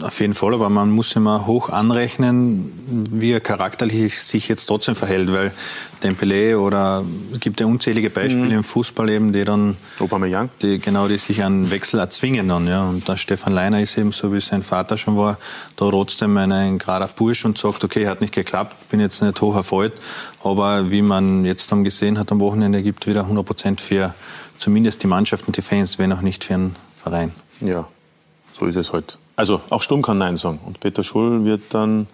Auf 0.03 0.21
jeden 0.21 0.33
Fall, 0.33 0.55
aber 0.55 0.71
man 0.71 0.91
muss 0.91 1.15
immer 1.17 1.47
hoch 1.47 1.69
anrechnen, 1.69 2.73
wie 3.11 3.33
er 3.33 3.41
charakterlich 3.41 4.23
sich 4.23 4.49
jetzt 4.49 4.67
trotzdem 4.67 4.95
verhält, 4.95 5.31
weil 5.33 5.53
Dembele 6.03 6.59
oder 6.59 7.05
es 7.33 7.41
gibt 7.41 7.61
ja 7.61 7.67
unzählige 7.67 8.09
Beispiele 8.09 8.47
mhm. 8.47 8.53
im 8.53 8.65
Fußball 8.65 9.11
eben, 9.11 9.33
die 9.33 9.45
dann 9.45 9.77
Aubameyang, 9.99 10.49
die 10.63 10.79
genau 10.79 11.09
die 11.09 11.19
sich 11.19 11.43
einen 11.43 11.71
Wechsel 11.71 12.01
erzwingen 12.01 12.49
dann, 12.49 12.67
ja. 12.67 12.89
Und 12.89 13.07
der 13.07 13.17
Stefan 13.17 13.53
Leiner 13.53 13.81
ist 13.81 13.99
eben 13.99 14.13
so 14.13 14.33
wie 14.33 14.41
sein 14.41 14.63
Vater 14.63 14.97
schon 14.97 15.17
war, 15.17 15.37
da 15.77 15.91
trotzdem 15.91 16.37
ein 16.39 16.79
gerader 16.79 17.09
Bursch 17.09 17.45
und 17.45 17.59
sagt, 17.59 17.85
okay, 17.85 18.07
hat 18.07 18.21
nicht 18.23 18.35
geklappt, 18.35 18.89
bin 18.89 19.01
jetzt 19.01 19.21
nicht 19.21 19.41
hoch 19.43 19.57
erfreut, 19.57 19.93
aber 20.43 20.91
wie 20.91 21.03
man 21.03 21.45
jetzt 21.45 21.71
dann 21.71 21.85
gesehen 21.85 22.19
hat 22.19 22.33
am 22.33 22.41
Wochenende, 22.41 22.83
gibt 22.83 23.07
wieder 23.07 23.23
100 23.23 23.45
Prozent 23.45 23.81
für 23.81 24.15
zumindest 24.63 25.03
die 25.03 25.09
Mannschaft 25.09 25.47
und 25.49 25.57
die 25.57 25.63
Fans, 25.63 25.99
wenn 25.99 26.13
auch 26.13 26.23
nicht 26.23 26.45
für 26.45 26.55
einen 26.55 26.77
Verein. 26.95 27.33
Ja, 27.61 27.89
so 28.53 28.67
ist 28.67 28.77
es 28.77 28.93
halt. 28.93 29.19
Also 29.35 29.61
auch 29.71 29.83
Sturm 29.83 30.03
kann 30.03 30.19
Nein 30.19 30.37
sagen. 30.37 30.61
Und 30.65 30.79
Peter 30.79 31.03
Schull 31.03 31.45
wird 31.45 31.63
dann 31.71 32.07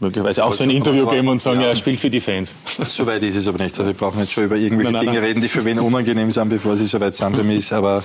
möglicherweise 0.00 0.44
auch 0.44 0.52
so 0.52 0.64
ein 0.64 0.70
Interview 0.70 1.06
geben 1.06 1.28
und 1.28 1.40
sagen, 1.40 1.60
ja, 1.60 1.68
er 1.68 1.76
spielt 1.76 2.00
für 2.00 2.10
die 2.10 2.20
Fans. 2.20 2.54
So 2.88 3.06
weit 3.06 3.22
ist 3.22 3.36
es 3.36 3.46
aber 3.46 3.58
nicht. 3.58 3.78
Also 3.78 3.86
wir 3.86 3.96
brauchen 3.96 4.18
jetzt 4.18 4.32
schon 4.32 4.44
über 4.44 4.56
irgendwelche 4.56 4.90
nein, 4.90 5.04
nein, 5.04 5.14
Dinge 5.14 5.20
nein. 5.20 5.28
reden, 5.28 5.40
die 5.42 5.48
für 5.48 5.64
wen 5.64 5.78
unangenehm 5.78 6.32
sind, 6.32 6.48
bevor 6.48 6.76
sie 6.76 6.86
so 6.86 6.98
weit 6.98 7.14
sind 7.14 7.36
für 7.36 7.44
mich. 7.44 7.72
Aber 7.72 8.02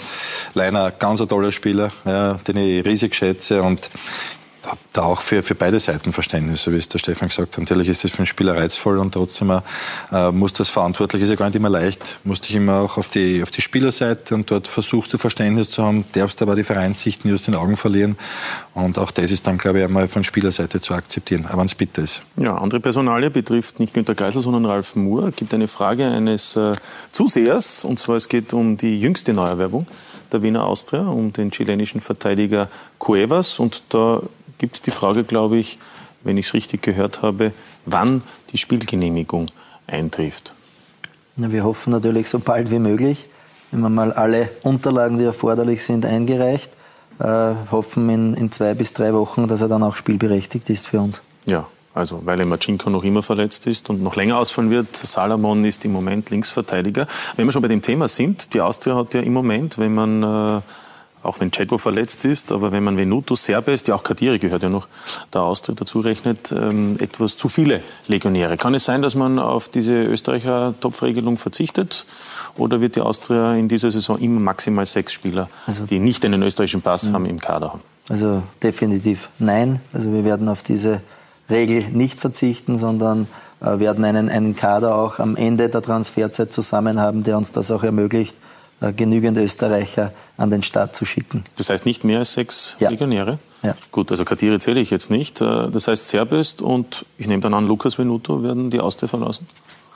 Leiner, 0.53 0.91
ganz 0.91 1.21
ein 1.21 1.27
toller 1.27 1.51
Spieler, 1.51 1.91
ja, 2.05 2.33
den 2.47 2.57
ich 2.57 2.85
riesig 2.85 3.15
schätze 3.15 3.63
und 3.63 3.89
habe 4.67 4.77
da 4.93 5.03
auch 5.03 5.21
für, 5.21 5.43
für 5.43 5.55
beide 5.55 5.79
Seiten 5.79 6.13
Verständnis, 6.13 6.63
so 6.63 6.71
wie 6.71 6.77
es 6.77 6.87
der 6.87 6.99
Stefan 6.99 7.29
gesagt 7.29 7.53
hat. 7.53 7.59
Natürlich 7.59 7.89
ist 7.89 8.03
das 8.03 8.11
für 8.11 8.19
einen 8.19 8.27
Spieler 8.27 8.55
reizvoll 8.55 8.97
und 8.97 9.13
trotzdem 9.13 9.61
äh, 10.11 10.31
muss 10.31 10.53
das 10.53 10.69
verantwortlich, 10.69 11.23
ist 11.23 11.29
ja 11.29 11.35
gar 11.35 11.47
nicht 11.47 11.55
immer 11.55 11.69
leicht, 11.69 12.17
musst 12.23 12.47
dich 12.47 12.55
immer 12.55 12.79
auch 12.79 12.97
auf 12.97 13.09
die, 13.09 13.41
auf 13.43 13.51
die 13.51 13.61
Spielerseite 13.61 14.35
und 14.35 14.49
dort 14.49 14.67
versuchst 14.67 15.13
du 15.13 15.17
Verständnis 15.17 15.69
zu 15.69 15.83
haben, 15.83 16.05
darfst 16.13 16.41
aber 16.41 16.55
die 16.55 16.63
Vereinssicht 16.63 17.25
nie 17.25 17.33
aus 17.33 17.43
den 17.43 17.55
Augen 17.55 17.77
verlieren 17.77 18.17
und 18.73 18.97
auch 18.97 19.11
das 19.11 19.31
ist 19.31 19.47
dann, 19.47 19.57
glaube 19.57 19.79
ich, 19.79 19.85
einmal 19.85 20.07
von 20.07 20.23
Spielerseite 20.23 20.81
zu 20.81 20.93
akzeptieren, 20.93 21.45
aber 21.45 21.59
wenn 21.59 21.67
es 21.67 21.75
bitter 21.75 22.03
ist. 22.03 22.21
Ja, 22.37 22.57
andere 22.57 22.79
Personalie 22.79 23.29
betrifft 23.29 23.79
nicht 23.79 23.93
Günter 23.93 24.15
Geisel, 24.15 24.41
sondern 24.41 24.65
Ralf 24.65 24.95
Moore. 24.95 25.29
Es 25.29 25.35
gibt 25.35 25.53
eine 25.53 25.67
Frage 25.67 26.05
eines 26.05 26.55
äh, 26.55 26.73
Zusehers 27.11 27.85
und 27.85 27.99
zwar 27.99 28.15
es 28.15 28.29
geht 28.29 28.53
um 28.53 28.77
die 28.77 28.99
jüngste 28.99 29.33
Neuerwerbung 29.33 29.87
der 30.35 30.43
Wiener 30.43 30.65
Austria, 30.65 31.07
um 31.07 31.31
den 31.31 31.51
chilenischen 31.51 32.01
Verteidiger 32.01 32.69
Cuevas 32.99 33.59
und 33.59 33.83
da 33.89 34.21
gibt 34.57 34.75
es 34.75 34.81
die 34.81 34.91
Frage, 34.91 35.23
glaube 35.23 35.57
ich, 35.57 35.79
wenn 36.23 36.37
ich 36.37 36.47
es 36.47 36.53
richtig 36.53 36.81
gehört 36.81 37.21
habe, 37.21 37.53
wann 37.85 38.21
die 38.51 38.57
Spielgenehmigung 38.57 39.47
eintrifft. 39.87 40.53
Ja, 41.37 41.51
wir 41.51 41.63
hoffen 41.63 41.91
natürlich 41.91 42.29
so 42.29 42.39
bald 42.39 42.69
wie 42.71 42.79
möglich. 42.79 43.27
Wir 43.71 43.81
haben 43.81 43.95
mal 43.95 44.11
alle 44.11 44.49
Unterlagen, 44.63 45.17
die 45.17 45.23
erforderlich 45.23 45.83
sind, 45.83 46.05
eingereicht. 46.05 46.71
Äh, 47.19 47.53
hoffen 47.71 48.09
in, 48.09 48.33
in 48.33 48.51
zwei 48.51 48.73
bis 48.73 48.91
drei 48.91 49.13
Wochen, 49.13 49.47
dass 49.47 49.61
er 49.61 49.69
dann 49.69 49.83
auch 49.83 49.95
spielberechtigt 49.95 50.69
ist 50.69 50.87
für 50.87 50.99
uns. 50.99 51.21
Ja, 51.45 51.67
also 51.95 52.21
weil 52.25 52.45
Machinko 52.45 52.89
noch 52.91 53.03
immer 53.03 53.23
verletzt 53.23 53.65
ist 53.65 53.89
und 53.89 54.03
noch 54.03 54.15
länger 54.15 54.37
ausfallen 54.37 54.69
wird. 54.69 54.95
Salomon 54.95 55.65
ist 55.65 55.83
im 55.85 55.93
Moment 55.93 56.29
Linksverteidiger. 56.29 57.07
Wenn 57.37 57.45
wir 57.47 57.51
schon 57.51 57.61
bei 57.61 57.67
dem 57.69 57.81
Thema 57.81 58.07
sind, 58.07 58.53
die 58.53 58.61
Austria 58.61 58.95
hat 58.95 59.13
ja 59.13 59.21
im 59.21 59.33
Moment, 59.33 59.77
wenn 59.79 59.95
man 59.95 60.21
äh, 60.23 60.61
auch 61.23 61.39
wenn 61.39 61.51
Ceko 61.51 61.79
verletzt 61.79 62.23
ist, 62.25 62.51
aber 62.51 62.71
wenn 62.71 62.83
man 62.83 62.97
Venuto, 62.97 63.33
Serbest, 63.33 63.87
die 63.87 63.93
auch 63.93 64.03
Kadiri 64.03 64.37
gehört 64.37 64.61
ja 64.61 64.69
noch, 64.69 64.87
der 65.33 65.41
Austritt 65.41 65.81
dazu 65.81 65.99
rechnet, 66.01 66.51
ähm, 66.51 66.97
etwas 66.99 67.35
zu 67.35 67.49
viele 67.49 67.81
Legionäre. 68.07 68.57
Kann 68.57 68.75
es 68.75 68.83
sein, 68.85 69.01
dass 69.01 69.15
man 69.15 69.39
auf 69.39 69.67
diese 69.67 70.03
Österreicher 70.03 70.75
Topfregelung 70.81 71.39
verzichtet? 71.39 72.05
Oder 72.57 72.79
wird 72.79 72.95
die 72.95 73.01
Austria 73.01 73.55
in 73.55 73.67
dieser 73.67 73.89
Saison 73.89 74.19
immer 74.19 74.39
maximal 74.39 74.85
sechs 74.85 75.13
Spieler, 75.13 75.49
Also- 75.65 75.85
die 75.87 75.97
nicht 75.97 76.23
einen 76.25 76.43
österreichischen 76.43 76.81
Pass 76.83 77.09
Mhm. 77.09 77.13
haben, 77.15 77.25
im 77.25 77.39
Kader 77.39 77.69
haben? 77.73 77.81
Also 78.07 78.43
definitiv 78.61 79.29
nein. 79.39 79.79
Also 79.93 80.13
wir 80.13 80.23
werden 80.25 80.47
auf 80.47 80.61
diese 80.61 81.01
Regel 81.49 81.85
nicht 81.89 82.19
verzichten, 82.19 82.77
sondern 82.77 83.27
äh, 83.61 83.79
werden 83.79 84.03
einen, 84.03 84.29
einen 84.29 84.55
Kader 84.55 84.95
auch 84.95 85.19
am 85.19 85.35
Ende 85.35 85.69
der 85.69 85.81
Transferzeit 85.81 86.51
zusammen 86.51 86.99
haben, 86.99 87.23
der 87.23 87.37
uns 87.37 87.51
das 87.51 87.71
auch 87.71 87.83
ermöglicht, 87.83 88.35
äh, 88.81 88.91
genügend 88.93 89.37
Österreicher 89.37 90.11
an 90.37 90.49
den 90.51 90.63
Start 90.63 90.95
zu 90.95 91.05
schicken. 91.05 91.43
Das 91.57 91.69
heißt 91.69 91.85
nicht 91.85 92.03
mehr 92.03 92.19
als 92.19 92.33
sechs 92.33 92.75
Legionäre? 92.79 93.39
Ja. 93.63 93.75
Gut, 93.91 94.11
also 94.11 94.25
Katiri 94.25 94.59
zähle 94.59 94.79
ich 94.79 94.89
jetzt 94.89 95.09
nicht. 95.09 95.41
Äh, 95.41 95.69
Das 95.69 95.87
heißt, 95.87 96.07
Serbest 96.07 96.61
und 96.61 97.05
ich 97.17 97.27
nehme 97.27 97.41
dann 97.41 97.53
an, 97.53 97.67
Lukas 97.67 97.97
Venuto 97.97 98.43
werden 98.43 98.69
die 98.69 98.79
Austria 98.79 99.07
verlassen? 99.07 99.47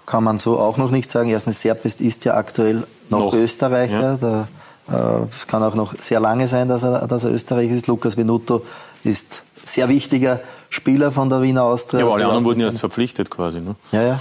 Kann 0.05 0.23
man 0.23 0.39
so 0.39 0.57
auch 0.57 0.77
noch 0.77 0.89
nicht 0.89 1.09
sagen. 1.09 1.29
Erstens, 1.29 1.61
Serbest 1.61 2.01
ist 2.01 2.25
ja 2.25 2.35
aktuell 2.35 2.83
noch, 3.09 3.19
Noch, 3.19 3.33
Österreicher. 3.33 4.17
Da, 4.17 4.47
äh, 4.89 5.25
es 5.37 5.45
kann 5.45 5.61
auch 5.61 5.75
noch 5.75 5.93
sehr 5.99 6.19
lange 6.19 6.47
sein, 6.47 6.67
dass 6.67 6.83
er, 6.83 7.05
dass 7.07 7.23
er 7.25 7.31
Österreicher 7.31 7.73
ist. 7.73 7.87
Lukas 7.87 8.17
Venuto 8.17 8.63
ist 9.03 9.43
sehr 9.63 9.87
wichtiger 9.89 10.39
Spieler 10.70 11.11
von 11.11 11.30
der 11.30 11.41
Wiener 11.41 11.63
Austria. 11.63 11.99
Ja, 12.01 12.05
aber 12.05 12.13
alle 12.15 12.22
Der 12.24 12.28
anderen 12.30 12.45
wurden 12.45 12.61
erst 12.61 12.80
verpflichtet 12.80 13.30
quasi. 13.30 13.59
Ne? 13.59 13.76
Ja, 13.91 14.01
ja. 14.03 14.20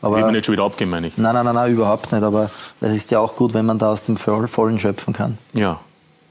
Aber 0.00 0.16
Will 0.16 0.22
man 0.22 0.32
nicht 0.32 0.46
schon 0.46 0.52
wieder 0.52 0.64
abgeben, 0.64 0.90
meine 0.92 1.08
ich. 1.08 1.16
Nein, 1.18 1.34
nein, 1.34 1.44
nein, 1.44 1.54
nein, 1.54 1.72
überhaupt 1.72 2.12
nicht. 2.12 2.22
Aber 2.22 2.50
es 2.80 2.92
ist 2.94 3.10
ja 3.10 3.18
auch 3.18 3.34
gut, 3.34 3.52
wenn 3.54 3.66
man 3.66 3.78
da 3.78 3.90
aus 3.92 4.04
dem 4.04 4.16
Voll- 4.16 4.46
Vollen 4.46 4.78
schöpfen 4.78 5.12
kann. 5.12 5.38
Ja, 5.54 5.80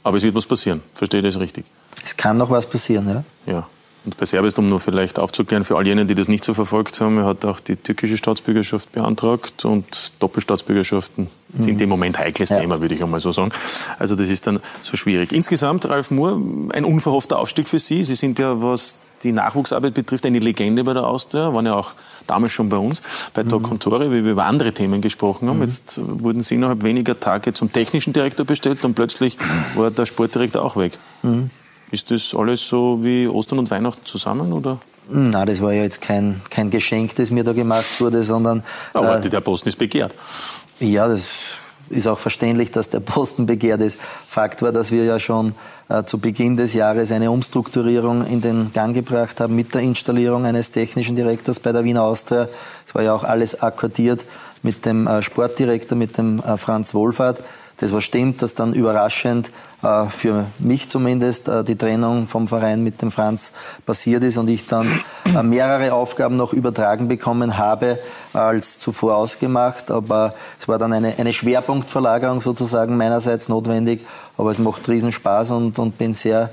aber 0.03 0.16
es 0.18 0.24
wird 0.24 0.36
was 0.36 0.45
passieren. 0.45 0.82
Verstehe 0.93 1.22
das 1.22 1.38
richtig? 1.39 1.66
Es 2.03 2.16
kann 2.16 2.38
noch 2.38 2.49
was 2.49 2.66
passieren, 2.70 3.10
ja. 3.10 3.24
Ja. 3.51 3.68
Und 4.05 4.16
bei 4.16 4.26
Serbest, 4.26 4.58
um 4.58 4.68
nur 4.70 4.80
vielleicht 4.80 5.20
aufzuklären, 5.20 5.66
für 5.66 5.76
all 5.76 5.86
jene, 5.86 6.05
die 6.05 6.16
das 6.16 6.30
nicht 6.30 6.45
so 6.45 6.53
verfolgt 6.53 7.01
haben, 7.01 7.18
er 7.18 7.26
hat 7.26 7.43
auch 7.43 7.60
die 7.60 7.76
türkische 7.76 8.16
Staatsbürgerschaft 8.16 8.89
beantragt 8.93 9.66
und 9.66 10.14
Doppelstaatsbürgerschaften 10.20 11.28
sind 11.60 11.76
Mhm. 11.76 11.82
im 11.82 11.89
Moment 11.89 12.18
heikles 12.18 12.49
Ja. 12.49 12.60
Thema, 12.60 12.80
würde 12.80 12.95
ich 12.95 13.03
einmal 13.03 13.20
so 13.20 13.34
sagen. 13.34 13.51
Also 13.99 14.16
das 14.16 14.30
ist 14.30 14.47
dann 14.47 14.62
so 14.82 14.95
schwierig. 14.95 15.34
Insgesamt, 15.34 15.89
Ralf 15.89 16.10
Moore, 16.12 16.39
ein 16.72 16.86
unverhoffter 16.86 17.38
Aufstieg 17.38 17.68
für 17.68 17.80
Sie. 17.80 18.01
Sie 18.05 18.16
sind 18.16 18.39
ja, 18.39 18.62
was 18.62 18.99
die 19.24 19.32
Nachwuchsarbeit 19.32 19.93
betrifft, 19.93 20.26
eine 20.26 20.39
Legende 20.39 20.84
bei 20.84 20.93
der 20.93 21.05
Austria, 21.05 21.53
waren 21.53 21.65
ja 21.65 21.74
auch 21.76 21.91
damals 22.28 22.51
schon 22.51 22.70
bei 22.70 22.78
uns, 22.78 23.01
bei 23.34 23.43
Mhm. 23.43 23.49
Talk 23.49 23.72
und 23.72 23.84
Tore, 23.84 24.11
wie 24.11 24.24
wir 24.24 24.32
über 24.32 24.45
andere 24.45 24.74
Themen 24.74 25.01
gesprochen 25.01 25.49
haben. 25.49 25.61
Jetzt 25.61 25.97
äh, 25.97 26.01
wurden 26.05 26.41
Sie 26.41 26.55
innerhalb 26.55 26.84
weniger 26.84 27.20
Tage 27.20 27.53
zum 27.53 27.72
technischen 27.72 28.13
Direktor 28.13 28.45
bestellt 28.45 28.84
und 28.86 28.93
plötzlich 28.93 29.38
war 29.76 29.91
der 29.91 30.05
Sportdirektor 30.05 30.63
auch 30.63 30.76
weg. 30.76 30.97
Mhm. 31.24 31.49
Ist 31.91 32.11
das 32.11 32.36
alles 32.36 32.68
so 32.68 32.99
wie 33.01 33.28
Ostern 33.28 33.59
und 33.59 33.72
Weihnachten 33.72 34.05
zusammen? 34.05 34.51
Oder? 34.51 34.80
Na, 35.09 35.45
das 35.45 35.61
war 35.61 35.72
ja 35.72 35.84
jetzt 35.84 36.01
kein, 36.01 36.41
kein 36.49 36.70
Geschenk, 36.70 37.15
das 37.15 37.32
mir 37.32 37.45
da 37.45 37.53
gemacht 37.53 38.01
wurde, 38.01 38.24
sondern. 38.24 38.61
Aber 38.93 39.24
äh, 39.24 39.30
der 39.30 39.39
Posten 39.39 39.70
ist 39.70 39.78
begehrt. 39.78 40.13
Ja, 40.82 41.07
das 41.07 41.28
ist 41.89 42.07
auch 42.07 42.19
verständlich, 42.19 42.71
dass 42.71 42.89
der 42.89 42.99
Posten 42.99 43.45
begehrt 43.45 43.81
ist. 43.81 43.99
Fakt 44.27 44.61
war, 44.61 44.71
dass 44.71 44.91
wir 44.91 45.03
ja 45.05 45.19
schon 45.19 45.53
äh, 45.89 46.03
zu 46.03 46.17
Beginn 46.19 46.57
des 46.57 46.73
Jahres 46.73 47.11
eine 47.11 47.31
Umstrukturierung 47.31 48.25
in 48.25 48.41
den 48.41 48.71
Gang 48.73 48.93
gebracht 48.93 49.39
haben 49.39 49.55
mit 49.55 49.73
der 49.73 49.81
Installierung 49.81 50.45
eines 50.45 50.71
technischen 50.71 51.15
Direktors 51.15 51.59
bei 51.59 51.71
der 51.71 51.83
Wiener 51.83 52.03
Austria. 52.03 52.49
Es 52.85 52.93
war 52.95 53.03
ja 53.03 53.13
auch 53.13 53.23
alles 53.23 53.61
akkordiert 53.61 54.23
mit 54.63 54.85
dem 54.85 55.07
äh, 55.07 55.21
Sportdirektor, 55.21 55.97
mit 55.97 56.17
dem 56.17 56.39
äh, 56.39 56.57
Franz 56.57 56.93
Wohlfahrt. 56.93 57.39
Das 57.78 57.93
war 57.93 58.01
stimmt, 58.01 58.41
dass 58.41 58.55
dann 58.55 58.73
überraschend 58.73 59.51
äh, 59.84 60.07
für 60.07 60.45
mich 60.57 60.89
zumindest 60.89 61.47
äh, 61.47 61.63
die 61.63 61.75
Trennung 61.75 62.28
vom 62.28 62.47
Verein 62.47 62.84
mit 62.84 63.01
dem 63.03 63.11
Franz 63.11 63.51
passiert 63.86 64.23
ist 64.23 64.38
und 64.38 64.49
ich 64.49 64.65
dann 64.65 64.88
äh, 65.25 65.43
mehrere 65.43 65.93
Aufgaben 65.93 66.36
noch 66.36 66.53
übertragen 66.53 67.07
bekommen 67.07 67.57
habe 67.57 67.99
als 68.34 68.80
zuvor 68.80 69.15
ausgemacht. 69.15 69.91
Aber 69.91 70.34
es 70.59 70.67
war 70.67 70.80
dann 70.80 70.93
eine, 70.93 71.19
eine 71.19 71.34
Schwerpunktverlagerung 71.34 72.41
sozusagen 72.41 72.97
meinerseits 72.97 73.47
notwendig. 73.47 74.05
Aber 74.38 74.49
es 74.49 74.57
macht 74.57 74.89
riesen 74.89 75.11
Spaß 75.11 75.51
und, 75.51 75.78
und 75.78 75.97
bin 75.97 76.13
sehr 76.13 76.49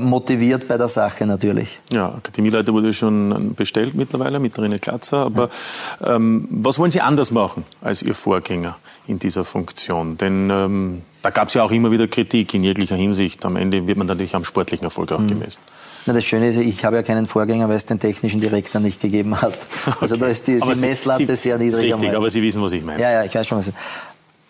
motiviert 0.00 0.66
bei 0.66 0.78
der 0.78 0.88
Sache 0.88 1.26
natürlich. 1.26 1.78
Ja, 1.92 2.08
Akademieleiter 2.08 2.72
wurde 2.72 2.92
schon 2.92 3.54
bestellt 3.54 3.94
mittlerweile 3.94 4.40
mit 4.40 4.56
René 4.56 4.80
Klatzer. 4.80 5.18
Aber 5.18 5.48
ähm, 6.04 6.48
was 6.50 6.80
wollen 6.80 6.90
Sie 6.90 7.00
anders 7.00 7.30
machen 7.30 7.62
als 7.80 8.02
Ihr 8.02 8.16
Vorgänger 8.16 8.76
in 9.06 9.18
dieser 9.18 9.44
Funktion? 9.44 10.16
Denn 10.18 10.50
ähm, 10.50 11.02
da 11.22 11.30
gab 11.30 11.48
es 11.48 11.54
ja 11.54 11.62
auch 11.62 11.70
immer 11.70 11.90
wieder 11.90 12.06
Kritik 12.08 12.54
in 12.54 12.62
jeglicher 12.62 12.96
Hinsicht. 12.96 13.44
Am 13.44 13.56
Ende 13.56 13.86
wird 13.86 13.98
man 13.98 14.06
natürlich 14.06 14.34
am 14.34 14.44
sportlichen 14.44 14.84
Erfolg 14.84 15.12
auch 15.12 15.18
Mhm. 15.18 15.28
gemessen. 15.28 15.60
Na, 16.06 16.12
das 16.12 16.24
Schöne 16.24 16.48
ist, 16.50 16.56
ich 16.56 16.84
habe 16.84 16.96
ja 16.96 17.02
keinen 17.02 17.26
Vorgänger, 17.26 17.68
weil 17.68 17.76
es 17.76 17.84
den 17.84 17.98
technischen 17.98 18.40
Direktor 18.40 18.80
nicht 18.80 19.00
gegeben 19.00 19.40
hat. 19.40 19.58
Also 20.00 20.16
da 20.16 20.26
ist 20.26 20.46
die, 20.46 20.60
die 20.60 20.80
Messlatte 20.80 21.26
Sie- 21.26 21.34
sehr 21.34 21.58
niedrig. 21.58 21.94
Richtig, 21.94 22.14
aber 22.16 22.30
Sie 22.30 22.42
wissen, 22.42 22.62
was 22.62 22.72
ich 22.72 22.84
meine. 22.84 23.00
Ja, 23.02 23.10
ja, 23.10 23.24
ich 23.24 23.34
weiß 23.34 23.46
schon, 23.46 23.58
was. 23.58 23.70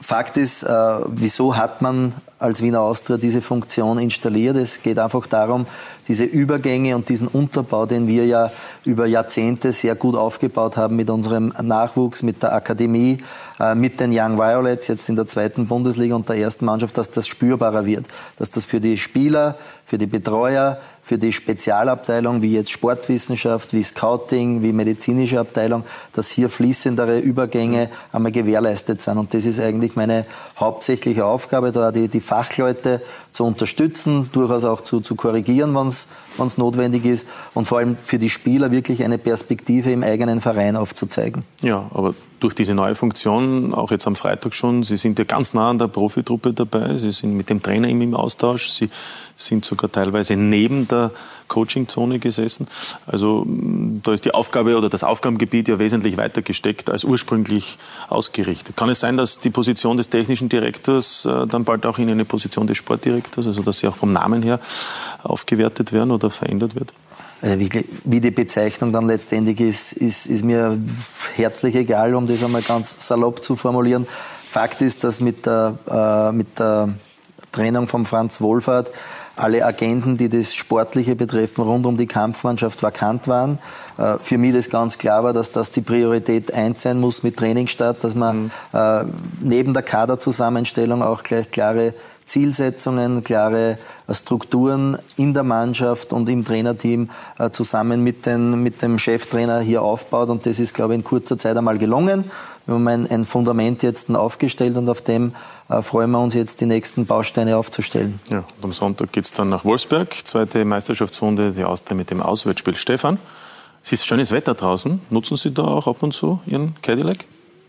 Fakt 0.01 0.37
ist, 0.37 0.63
äh, 0.63 0.69
wieso 1.07 1.57
hat 1.57 1.81
man 1.81 2.13
als 2.39 2.61
Wiener 2.61 2.83
Austria 2.83 3.17
diese 3.17 3.41
Funktion 3.41 3.99
installiert? 3.99 4.57
Es 4.57 4.83
geht 4.83 4.99
einfach 4.99 5.27
darum, 5.27 5.67
diese 6.07 6.25
Übergänge 6.25 6.95
und 6.95 7.09
diesen 7.09 7.29
Unterbau, 7.29 7.87
den 7.87 8.07
wir 8.07 8.27
ja 8.27 8.53
über 8.85 9.07
Jahrzehnte 9.07 9.73
sehr 9.73 9.95
gut 9.95 10.15
aufgebaut 10.15 10.77
haben 10.77 10.97
mit 10.97 11.09
unserem 11.09 11.53
Nachwuchs, 11.63 12.23
mit 12.23 12.43
der 12.43 12.55
Akademie, 12.55 13.19
äh, 13.59 13.75
mit 13.75 13.99
den 13.99 14.11
Young 14.13 14.37
Violets 14.37 14.87
jetzt 14.89 15.09
in 15.09 15.17
der 15.17 15.27
zweiten 15.27 15.67
Bundesliga 15.67 16.15
und 16.15 16.29
der 16.29 16.37
ersten 16.37 16.67
Mannschaft, 16.67 16.99
dass 16.99 17.11
das 17.11 17.27
spürbarer 17.27 17.87
wird, 17.87 18.05
dass 18.39 18.51
das 18.51 18.67
für 18.67 18.81
die 18.81 18.99
Spieler, 18.99 19.57
für 19.87 19.97
die 19.97 20.07
Betreuer, 20.07 20.79
für 21.07 21.19
die 21.19 21.33
Spezialabteilung 21.33 22.43
wie 22.43 22.53
jetzt 22.53 22.73
Sportwissenschaft, 22.73 23.73
wie 23.73 23.85
Scouting, 23.85 24.63
wie 24.63 24.73
medizinische 24.73 25.39
Abteilung, 25.39 25.85
dass 26.13 26.31
hier 26.31 26.49
fließendere 26.49 27.21
Übergänge 27.21 27.91
einmal 28.11 28.33
gewährleistet 28.33 28.99
sind. 28.99 29.17
Und 29.17 29.33
das 29.33 29.45
ist 29.45 29.61
eigentlich 29.61 29.95
meine 29.95 30.27
hauptsächliche 30.59 31.25
Aufgabe, 31.25 31.71
da 31.71 31.93
die, 31.93 32.09
die 32.09 32.21
Fachleute 32.21 33.03
zu 33.37 33.45
unterstützen, 33.45 34.31
durchaus 34.33 34.65
auch 34.65 34.81
zu, 34.81 35.01
zu 35.01 35.15
korrigieren, 35.15 35.75
wenn 35.75 35.89
es 35.89 36.59
notwendig 36.59 37.05
ist 37.05 37.27
und 37.53 37.67
vor 37.67 37.79
allem 37.79 37.97
für 38.03 38.19
die 38.19 38.31
Spieler 38.31 38.71
wirklich 38.71 39.05
eine 39.05 39.19
Perspektive 39.19 39.93
im 39.93 40.03
eigenen 40.03 40.41
Verein 40.41 40.75
aufzuzeigen. 40.75 41.45
Ja, 41.61 41.91
aber 41.93 42.15
durch 42.41 42.55
diese 42.55 42.75
neue 42.75 42.95
Funktion, 42.95 43.75
auch 43.75 43.91
jetzt 43.91 44.07
am 44.07 44.17
Freitag 44.17 44.55
schon, 44.55 44.83
Sie 44.83 44.97
sind 44.97 45.19
ja 45.19 45.25
ganz 45.25 45.53
nah 45.53 45.71
an 45.71 45.79
der 45.79 45.89
Profitruppe 45.89 46.55
dabei, 46.55 46.97
Sie 46.97 47.13
sind 47.13 47.37
mit 47.37 47.51
dem 47.51 47.63
Trainer 47.63 47.89
im 47.89 48.15
Austausch, 48.15 48.71
Sie 48.71 48.89
sind 49.35 49.65
sogar 49.65 49.93
teilweise 49.93 50.37
neben 50.37 50.89
der 50.89 51.11
Coachingzone 51.49 52.19
gesessen. 52.19 52.67
Also 53.07 53.47
da 54.03 54.13
ist 54.13 54.25
die 54.25 54.35
Aufgabe 54.35 54.77
oder 54.77 54.89
das 54.89 55.05
Aufgabengebiet 55.05 55.69
ja 55.69 55.79
wesentlich 55.79 56.17
weiter 56.17 56.43
gesteckt 56.43 56.91
als 56.91 57.05
ursprünglich 57.05 57.79
ausgerichtet. 58.09 58.77
Kann 58.77 58.89
es 58.89 59.01
sein, 59.01 59.17
dass 59.17 59.41
die 59.41 59.51
Position 59.51 59.97
des 59.97 60.09
technischen 60.09 60.49
Direktors 60.49 61.25
äh, 61.25 61.47
dann 61.47 61.65
bald 61.65 61.87
auch 61.87 61.99
in 61.99 62.11
eine 62.11 62.25
Position 62.25 62.67
des 62.67 62.77
Sportdirektors, 62.77 63.47
also 63.47 63.63
dass 63.63 63.79
sie 63.79 63.89
auch 63.89 63.97
vom 63.97 64.13
Namen 64.13 64.43
her 64.43 64.61
aufgewertet 65.23 65.93
werden 65.93 66.11
oder 66.11 66.31
verändert 66.31 66.75
wird? 66.75 66.93
Also 67.43 67.59
wie, 67.59 67.85
wie 68.05 68.21
die 68.21 68.31
Bezeichnung 68.31 68.93
dann 68.93 69.07
letztendlich 69.07 69.61
ist, 69.61 69.93
ist, 69.93 70.27
ist 70.27 70.45
mir 70.45 70.79
herzlich 71.35 71.75
egal, 71.75 72.15
um 72.15 72.27
das 72.27 72.43
einmal 72.43 72.63
ganz 72.63 72.95
salopp 73.07 73.43
zu 73.43 73.57
formulieren. 73.57 74.07
Fakt 74.49 74.81
ist, 74.81 75.05
dass 75.05 75.21
mit 75.21 75.45
der, 75.45 75.79
äh, 75.87 76.33
mit 76.33 76.59
der 76.59 76.95
Trennung 77.53 77.89
von 77.89 78.07
Franz 78.07 78.41
Wohlfahrt 78.41 78.91
alle 79.37 79.65
Agenten, 79.65 80.17
die 80.17 80.29
das 80.29 80.55
Sportliche 80.55 81.15
betreffen, 81.15 81.63
rund 81.63 81.87
um 81.87 81.97
die 81.97 82.07
Kampfmannschaft 82.07 82.83
vakant 82.83 83.29
waren. 83.29 83.59
Äh, 83.99 84.17
für 84.23 84.39
mich 84.39 84.53
das 84.53 84.71
ganz 84.71 84.99
klar 84.99 85.25
war, 85.25 85.33
dass 85.33 85.53
das 85.53 85.71
die 85.71 85.83
Priorität 85.83 86.53
eins 86.53 86.83
sein 86.83 86.99
muss 86.99 87.23
mit 87.23 87.37
Trainingsstart, 87.37 88.03
dass 88.03 88.15
man 88.15 88.51
äh, 88.73 89.05
neben 89.41 89.75
der 89.75 89.83
Kaderzusammenstellung 89.83 91.03
auch 91.03 91.23
gleich 91.23 91.51
klare 91.51 91.95
Zielsetzungen, 92.25 93.23
klare 93.23 93.79
äh, 94.09 94.15
Strukturen 94.15 94.99
in 95.17 95.35
der 95.35 95.45
Mannschaft 95.45 96.13
und 96.13 96.29
im 96.29 96.45
Trainerteam 96.45 97.11
zusammen 97.53 98.03
mit, 98.03 98.27
den, 98.27 98.63
mit 98.63 98.83
dem 98.83 98.99
Cheftrainer 98.99 99.61
hier 99.61 99.83
aufbaut. 99.83 100.31
Und 100.31 100.47
das 100.47 100.59
ist, 100.59 100.75
glaube 100.75 100.95
ich, 100.95 100.99
in 100.99 101.05
kurzer 101.05 101.39
Zeit 101.39 101.57
einmal 101.57 101.79
gelungen. 101.79 102.25
Wir 102.67 102.75
haben 102.75 102.89
ein, 102.89 103.11
ein 103.11 103.25
Fundament 103.25 103.83
jetzt 103.83 104.11
aufgestellt 104.11 104.77
und 104.77 104.89
auf 104.89 105.01
dem 105.01 105.35
äh, 105.69 105.83
freuen 105.83 106.11
wir 106.11 106.21
uns 106.21 106.35
jetzt, 106.35 106.61
die 106.61 106.67
nächsten 106.67 107.07
Bausteine 107.07 107.57
aufzustellen. 107.57 108.19
Ja, 108.29 108.39
und 108.39 108.65
am 108.65 108.73
Sonntag 108.73 109.13
geht 109.13 109.25
es 109.25 109.33
dann 109.33 109.49
nach 109.49 109.65
Wolfsberg, 109.65 110.13
zweite 110.25 110.65
Meisterschaftsrunde, 110.65 111.53
die 111.53 111.65
Austria 111.65 111.97
mit 111.97 112.11
dem 112.11 112.21
Auswärtsspiel. 112.21 112.77
Stefan, 112.77 113.19
es 113.83 113.93
ist 113.93 114.07
schönes 114.07 114.33
Wetter 114.33 114.55
draußen. 114.55 115.01
Nutzen 115.11 115.37
Sie 115.37 115.55
da 115.55 115.63
auch 115.63 115.87
ab 115.87 116.03
und 116.03 116.13
zu 116.13 116.41
Ihren 116.47 116.75
Cadillac? 116.83 117.19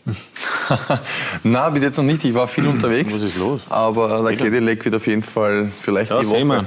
Na, 1.43 1.69
bis 1.69 1.83
jetzt 1.83 1.97
noch 1.97 2.03
nicht. 2.03 2.23
Ich 2.23 2.33
war 2.33 2.47
viel 2.47 2.67
unterwegs. 2.67 3.13
Was 3.13 3.21
ist 3.21 3.37
los? 3.37 3.65
Aber 3.69 4.23
der 4.23 4.37
Cadillac 4.37 4.83
wird 4.83 4.95
auf 4.95 5.05
jeden 5.05 5.23
Fall 5.23 5.71
vielleicht 5.81 6.11
Da 6.11 6.19
die 6.19 6.25
sehen 6.25 6.49
Woche. 6.49 6.65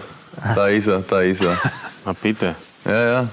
Da 0.54 0.68
ist 0.68 0.86
er, 0.86 1.00
da 1.00 1.20
ist 1.20 1.42
er. 1.42 1.58
Na 2.04 2.12
bitte. 2.12 2.54
Ja, 2.84 3.04
ja. 3.04 3.28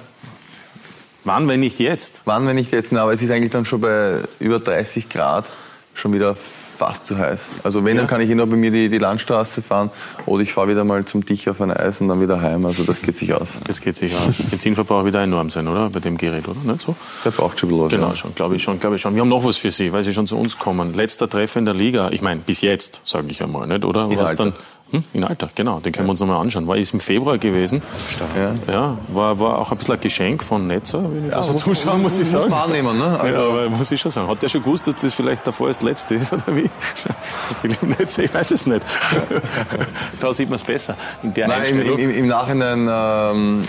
Wann, 1.28 1.48
wenn 1.50 1.60
nicht 1.60 1.80
jetzt? 1.80 2.22
Wann, 2.24 2.48
wenn 2.48 2.56
nicht 2.56 2.72
jetzt? 2.72 2.94
Na, 2.94 3.04
aber 3.04 3.12
es 3.12 3.22
ist 3.22 3.30
eigentlich 3.32 3.52
dann 3.52 3.66
schon 3.66 3.82
bei 3.82 4.22
über 4.40 4.60
30 4.60 5.10
Grad. 5.10 5.52
schon 5.94 6.14
wieder 6.14 6.36
fast 6.36 7.06
zu 7.08 7.18
heiß. 7.18 7.50
Also 7.64 7.84
wenn, 7.84 7.98
dann 7.98 8.08
kann 8.08 8.22
ich 8.22 8.30
eh 8.30 8.36
nur 8.36 8.46
bei 8.48 8.56
mir 8.56 8.72
die, 8.72 8.88
die 8.88 9.00
Landstraße 9.00 9.62
fahren 9.62 9.90
oder 10.26 10.44
ich 10.44 10.54
fahre 10.54 10.70
wieder 10.70 10.84
mal 10.84 11.04
zum 11.06 11.26
Dich 11.26 11.50
auf 11.50 11.60
ein 11.60 11.72
Eis 11.72 12.00
und 12.02 12.08
dann 12.08 12.22
wieder 12.22 12.40
heim. 12.42 12.66
Also 12.66 12.84
das 12.84 13.02
geht 13.02 13.18
sich 13.18 13.34
aus. 13.34 13.60
Das 13.66 13.82
geht 13.82 13.98
sich 13.98 14.16
aus. 14.16 14.36
Benzinverbrauch 14.50 15.04
wieder 15.04 15.22
enorm 15.22 15.50
sein, 15.50 15.68
oder? 15.68 15.90
Bei 15.90 16.00
dem 16.00 16.18
Gerät, 16.18 16.48
oder? 16.48 16.60
Nicht 16.64 16.82
so? 16.82 16.96
Der 17.26 17.32
braucht 17.32 17.60
schon 17.60 17.72
was, 17.72 17.90
Genau, 17.90 18.10
ja. 18.10 18.16
schon, 18.16 18.36
glaube 18.36 18.56
ich 18.56 18.64
schon, 18.64 18.80
glaube 18.80 18.96
ich 18.96 19.02
schon. 19.02 19.16
Wir 19.16 19.22
haben 19.22 19.30
noch 19.30 19.44
was 19.44 19.58
für 19.58 19.72
Sie, 19.72 19.92
weil 19.92 20.04
Sie 20.04 20.14
schon 20.14 20.28
zu 20.28 20.38
uns 20.38 20.58
kommen. 20.60 20.94
Letzter 20.94 21.28
Treffer 21.28 21.60
in 21.60 21.66
der 21.66 21.74
Liga. 21.74 22.10
Ich 22.12 22.22
meine, 22.22 22.42
bis 22.42 22.62
jetzt, 22.62 23.02
sage 23.04 23.28
ich 23.30 23.42
einmal, 23.42 23.68
nicht, 23.68 23.84
oder? 23.84 24.04
Alter. 24.04 24.36
dann 24.36 24.54
hm? 24.92 25.04
In 25.14 25.24
Alter, 25.24 25.50
genau. 25.54 25.80
Den 25.80 25.92
können 25.92 26.08
wir 26.08 26.12
uns 26.12 26.20
nochmal 26.20 26.40
anschauen. 26.42 26.66
War 26.68 26.78
ist 26.78 26.94
im 26.94 27.00
Februar 27.00 27.38
gewesen. 27.38 27.82
Ja. 28.68 28.74
Ja, 28.74 28.98
war, 29.10 29.40
war 29.40 29.58
auch 29.60 29.72
ein 29.72 29.78
bisschen 29.78 29.96
ein 29.96 30.00
Geschenk 30.02 30.44
von 30.44 30.66
Netzer, 30.68 31.04
wenn 31.04 31.26
ich 31.26 31.32
Ja, 31.32 31.38
das 31.38 31.48
so 31.48 31.54
muss- 31.54 31.62
zuschauen, 31.64 32.02
muss 32.02 32.14
ich 32.14 32.20
muss 32.20 32.32
sagen. 32.32 32.50
man 32.50 32.60
annehmen, 32.62 32.98
ne? 32.98 33.20
Also- 33.20 33.40
ja, 33.40 33.46
aber 33.48 33.70
muss 33.70 33.92
ich 33.92 34.00
schon 34.00 34.12
sagen. 34.12 34.28
Hat 34.30 34.42
der 34.42 34.50
schon 34.50 34.64
gewusst, 34.64 34.88
dass 34.88 34.96
das 34.96 35.14
vielleicht 35.14 35.46
der 35.46 35.54
vorerst 35.54 35.82
letzte 35.84 36.16
ist, 36.16 36.32
oder 36.34 36.44
wie? 36.56 36.70
Philipp 37.62 37.84
Netzer, 38.00 38.24
ich 38.24 38.34
weiß 38.34 38.52
es 38.52 38.66
nicht. 38.66 38.86
da 40.22 40.34
sieht 40.34 40.50
man 40.50 40.56
es 40.58 40.64
besser. 40.64 40.96
In 41.24 41.34
der 41.34 41.48
Nein, 41.48 41.80
im, 41.82 41.98
im, 42.00 42.10
im 42.12 42.28
Nachhinein 42.28 42.88
ähm, 42.90 43.64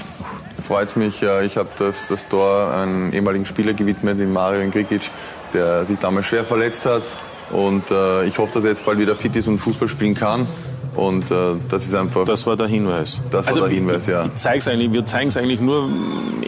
freut 0.66 0.88
es 0.88 0.96
mich. 0.96 1.22
Äh, 1.22 1.46
ich 1.46 1.56
habe 1.56 1.68
das, 1.78 2.08
das 2.08 2.28
Tor 2.28 2.72
einem 2.74 3.12
ehemaligen 3.12 3.44
Spieler 3.44 3.72
gewidmet, 3.74 4.18
dem 4.18 4.32
Mario 4.32 4.68
Grigic, 4.70 5.10
der 5.52 5.84
sich 5.84 5.98
damals 5.98 6.26
schwer 6.26 6.44
verletzt 6.44 6.86
hat. 6.86 7.02
Und 7.50 7.90
äh, 7.90 8.24
ich 8.24 8.38
hoffe, 8.38 8.52
dass 8.52 8.64
er 8.64 8.70
jetzt 8.70 8.84
bald 8.84 8.98
wieder 8.98 9.16
fit 9.16 9.34
ist 9.34 9.48
und 9.48 9.58
Fußball 9.58 9.88
spielen 9.88 10.14
kann. 10.14 10.46
Und 10.94 11.30
äh, 11.30 11.54
das 11.68 11.84
ist 11.86 11.94
einfach. 11.94 12.24
Das 12.24 12.46
war 12.46 12.56
der 12.56 12.66
Hinweis. 12.66 13.22
Das 13.30 13.46
war 13.46 13.68
der 13.68 13.76
Hinweis, 13.76 14.06
ja. 14.06 14.24
Ich 14.26 14.34
zeig's 14.34 14.68
eigentlich, 14.68 14.92
wir 14.92 15.06
zeigen 15.06 15.28
es 15.28 15.36
eigentlich 15.36 15.60
nur 15.60 15.88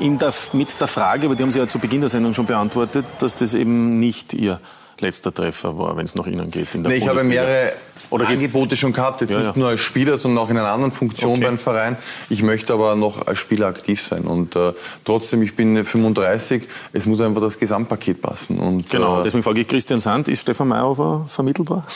der, 0.01 0.33
mit 0.53 0.81
der 0.81 0.87
Frage, 0.87 1.27
aber 1.27 1.37
die 1.37 1.43
haben 1.43 1.53
Sie 1.53 1.59
ja 1.59 1.67
zu 1.67 1.79
Beginn 1.79 2.01
der 2.01 2.11
Sendung 2.11 2.35
schon 2.35 2.47
beantwortet, 2.47 3.05
dass 3.19 3.35
das 3.35 3.55
eben 3.55 3.99
nicht 3.99 4.35
Ihr 4.35 4.61
letzter 4.99 5.33
Treffer 5.33 5.79
war, 5.79 5.97
wenn 5.97 6.05
es 6.05 6.15
nach 6.15 6.27
Ihnen 6.27 6.51
geht. 6.51 6.75
In 6.75 6.83
der 6.83 6.93
Nee, 6.93 6.99
ich 6.99 7.09
habe 7.09 7.25
mehrere 7.25 7.73
Oder 8.11 8.29
Angebote 8.29 8.77
schon 8.77 8.93
gehabt, 8.93 9.21
jetzt 9.21 9.31
Ja, 9.31 9.39
nicht 9.39 9.47
ja. 9.49 9.59
nur 9.59 9.69
als 9.69 9.81
Spieler, 9.81 10.17
sondern 10.17 10.45
auch 10.45 10.51
in 10.51 10.59
einer 10.59 10.69
anderen 10.69 10.93
Funktion 10.93 11.33
Okay. 11.33 11.45
beim 11.45 11.59
Verein. 11.59 11.97
Ich 12.29 12.43
möchte 12.43 12.73
aber 12.73 12.97
noch 12.97 13.27
als 13.27 13.39
Spieler 13.39 13.69
aktiv 13.69 14.03
sein. 14.03 14.23
Und 14.25 14.57
äh, 14.57 14.73
trotzdem, 15.05 15.43
ich 15.43 15.55
bin 15.55 15.85
35, 15.85 16.65
es 16.93 17.07
muss 17.07 17.21
einfach 17.21 17.41
das 17.41 17.59
Gesamtpaket 17.59 18.21
passen. 18.21 18.59
Und, 18.59 18.91
Genau, 18.91 19.21
äh, 19.21 19.23
deswegen 19.23 19.43
frage 19.43 19.61
ich 19.61 19.69
Christian 19.69 19.99
Sand, 20.01 20.29
ist 20.29 20.43
Stefan 20.43 20.69
Meyerhofer 20.69 21.25
vermittelbar? 21.29 21.85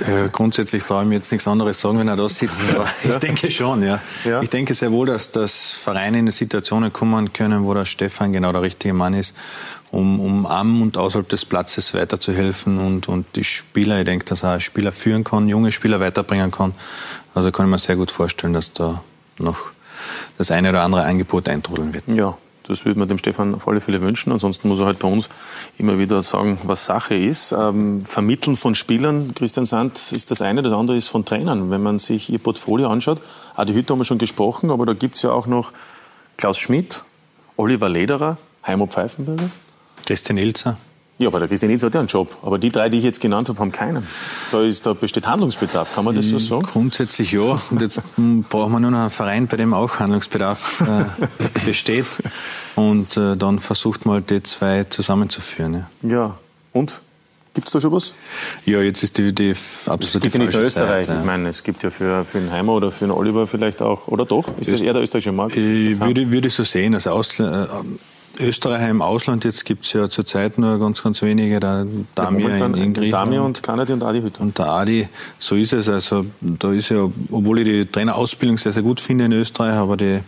Äh, 0.00 0.28
grundsätzlich 0.30 0.84
traue 0.84 1.02
ich 1.02 1.08
mir 1.08 1.14
jetzt 1.16 1.30
nichts 1.32 1.46
anderes 1.46 1.80
sagen, 1.80 1.98
wenn 1.98 2.08
er 2.08 2.16
da 2.16 2.28
sitzt. 2.28 2.62
Aber 2.74 2.86
ich 3.04 3.16
denke 3.18 3.50
schon, 3.50 3.82
ja. 3.82 4.00
Ich 4.40 4.50
denke 4.50 4.74
sehr 4.74 4.90
wohl, 4.92 5.06
dass, 5.06 5.30
dass 5.30 5.70
Vereine 5.70 6.18
in 6.18 6.30
Situationen 6.30 6.92
kommen 6.92 7.32
können, 7.32 7.64
wo 7.64 7.74
der 7.74 7.84
Stefan 7.84 8.32
genau 8.32 8.52
der 8.52 8.62
richtige 8.62 8.94
Mann 8.94 9.14
ist, 9.14 9.34
um, 9.92 10.18
um 10.18 10.46
am 10.46 10.82
und 10.82 10.96
außerhalb 10.96 11.28
des 11.28 11.44
Platzes 11.44 11.94
weiterzuhelfen 11.94 12.78
und, 12.78 13.08
und 13.08 13.26
die 13.36 13.44
Spieler, 13.44 13.98
ich 13.98 14.04
denke, 14.04 14.24
dass 14.24 14.42
er 14.42 14.58
Spieler 14.58 14.90
führen 14.90 15.22
kann, 15.22 15.48
junge 15.48 15.70
Spieler 15.70 16.00
weiterbringen 16.00 16.50
kann. 16.50 16.74
Also 17.34 17.52
kann 17.52 17.66
ich 17.66 17.70
mir 17.70 17.78
sehr 17.78 17.96
gut 17.96 18.10
vorstellen, 18.10 18.54
dass 18.54 18.72
da 18.72 19.02
noch 19.38 19.58
das 20.38 20.50
eine 20.50 20.70
oder 20.70 20.82
andere 20.82 21.04
Angebot 21.04 21.46
eintrudeln 21.46 21.92
wird. 21.92 22.04
Ja, 22.08 22.36
das 22.66 22.86
würde 22.86 22.98
man 22.98 23.06
dem 23.06 23.18
Stefan 23.18 23.54
auf 23.54 23.68
alle 23.68 23.82
Fälle 23.82 24.00
wünschen. 24.00 24.32
Ansonsten 24.32 24.68
muss 24.68 24.78
er 24.78 24.86
halt 24.86 24.98
bei 24.98 25.08
uns 25.08 25.28
immer 25.76 25.98
wieder 25.98 26.22
sagen, 26.22 26.58
was 26.64 26.86
Sache 26.86 27.14
ist. 27.14 27.52
Ähm, 27.52 28.06
Vermitteln 28.06 28.56
von 28.56 28.74
Spielern, 28.74 29.34
Christian 29.34 29.66
Sand, 29.66 30.12
ist 30.12 30.30
das 30.30 30.40
eine. 30.40 30.62
Das 30.62 30.72
andere 30.72 30.96
ist 30.96 31.08
von 31.08 31.26
Trainern. 31.26 31.70
Wenn 31.70 31.82
man 31.82 31.98
sich 31.98 32.30
ihr 32.30 32.38
Portfolio 32.38 32.88
anschaut, 32.88 33.20
Adi 33.56 33.74
Hütter 33.74 33.92
haben 33.92 34.00
wir 34.00 34.04
schon 34.06 34.18
gesprochen, 34.18 34.70
aber 34.70 34.86
da 34.86 34.94
gibt 34.94 35.16
es 35.16 35.22
ja 35.22 35.32
auch 35.32 35.46
noch 35.46 35.70
Klaus 36.38 36.58
Schmidt, 36.58 37.02
Oliver 37.58 37.90
Lederer, 37.90 38.38
Heimo 38.66 38.86
Pfeifenberger. 38.86 39.50
Christian 40.06 40.38
Ilzer. 40.38 40.76
Ja, 41.18 41.28
aber 41.28 41.38
der 41.38 41.48
Christian 41.48 41.70
Ilzer 41.70 41.86
hat 41.86 41.94
ja 41.94 42.00
einen 42.00 42.08
Job. 42.08 42.36
Aber 42.42 42.58
die 42.58 42.70
drei, 42.70 42.88
die 42.88 42.98
ich 42.98 43.04
jetzt 43.04 43.20
genannt 43.20 43.48
habe, 43.48 43.58
haben 43.60 43.70
keinen. 43.70 44.06
Da, 44.50 44.62
ist, 44.62 44.86
da 44.86 44.92
besteht 44.92 45.26
Handlungsbedarf, 45.26 45.94
kann 45.94 46.04
man 46.04 46.16
das 46.16 46.26
so 46.26 46.38
sagen? 46.38 46.64
Grundsätzlich 46.64 47.32
ja. 47.32 47.60
Und 47.70 47.80
jetzt 47.80 48.00
mm, 48.16 48.40
brauchen 48.48 48.72
wir 48.72 48.80
nur 48.80 48.90
noch 48.90 49.00
einen 49.00 49.10
Verein, 49.10 49.46
bei 49.46 49.56
dem 49.56 49.72
auch 49.74 50.00
Handlungsbedarf 50.00 50.82
äh, 50.82 51.64
besteht. 51.64 52.06
Und 52.74 53.16
äh, 53.16 53.36
dann 53.36 53.60
versucht 53.60 54.06
man 54.06 54.16
halt 54.16 54.30
die 54.30 54.42
zwei 54.42 54.84
zusammenzuführen. 54.84 55.86
Ja, 56.02 56.08
Ja. 56.08 56.38
Und? 56.72 57.00
Gibt 57.54 57.66
es 57.66 57.72
da 57.72 57.80
schon 57.80 57.92
was? 57.92 58.14
ja 58.64 58.80
jetzt 58.80 59.02
ist 59.02 59.18
die, 59.18 59.34
die 59.34 59.50
Es 59.50 59.86
absolute 59.86 60.20
gibt 60.20 60.34
ja 60.36 60.40
nicht 60.40 60.54
nur 60.54 60.62
Österreich. 60.64 61.06
Zeit, 61.06 61.16
Ich 61.16 61.20
ja. 61.20 61.26
meine, 61.26 61.50
es 61.50 61.62
gibt 61.62 61.82
ja 61.82 61.90
für, 61.90 62.24
für 62.24 62.40
den 62.40 62.50
Heimer 62.50 62.72
oder 62.72 62.90
für 62.90 63.04
den 63.04 63.10
Oliver 63.10 63.46
vielleicht 63.46 63.82
auch. 63.82 64.08
Oder 64.08 64.24
doch? 64.24 64.46
Ist 64.58 64.72
das 64.72 64.80
eher 64.80 64.94
der 64.94 65.02
österreichische 65.02 65.32
Markt? 65.32 65.56
Ich 65.58 66.00
würde, 66.00 66.30
würde 66.30 66.48
so 66.48 66.64
sehen, 66.64 66.94
also 66.94 67.10
Ausl 67.10 67.42
äh, 67.44 67.66
Österreicher 68.40 68.88
im 68.88 69.02
Ausland, 69.02 69.44
jetzt 69.44 69.64
gibt 69.64 69.84
es 69.84 69.92
ja 69.92 70.08
zurzeit 70.08 70.58
nur 70.58 70.78
ganz, 70.78 71.02
ganz 71.02 71.20
wenige, 71.22 71.60
der 71.60 71.86
Damir 72.14 72.48
in, 72.56 72.74
in 72.74 72.94
Griechenland. 72.94 73.12
Damir 73.26 73.42
und 73.42 73.62
Kanadi 73.62 73.92
und 73.92 74.02
Adi 74.02 74.20
Hütter. 74.22 74.40
Und 74.40 74.58
der 74.58 74.66
Adi, 74.66 75.08
so 75.38 75.54
ist 75.54 75.72
es. 75.72 75.88
Also 75.88 76.24
da 76.40 76.72
ist 76.72 76.88
ja, 76.88 77.08
obwohl 77.30 77.58
ich 77.60 77.64
die 77.64 77.86
Trainerausbildung 77.86 78.56
sehr, 78.58 78.72
sehr 78.72 78.82
gut 78.82 79.00
finde 79.00 79.26
in 79.26 79.32
Österreich, 79.32 79.74
aber 79.74 79.96
die, 79.96 80.20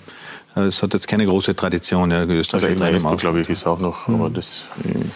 es 0.55 0.83
hat 0.83 0.93
jetzt 0.95 1.09
keine 1.09 1.27
große 1.27 1.57
Tradition, 1.57 2.11
ja, 2.11 2.25
die 2.27 2.33
Also 2.33 2.41
österreichische 2.41 2.71
eben 2.73 2.79
Trainer 2.81 2.91
im 2.91 2.97
Esto, 2.97 3.09
Ausland. 3.09 3.21
glaube 3.23 3.41
ich, 3.41 3.49
ist 3.51 3.67
auch 3.67 3.79
noch, 3.81 4.09
aber 4.09 4.31
das 4.31 4.65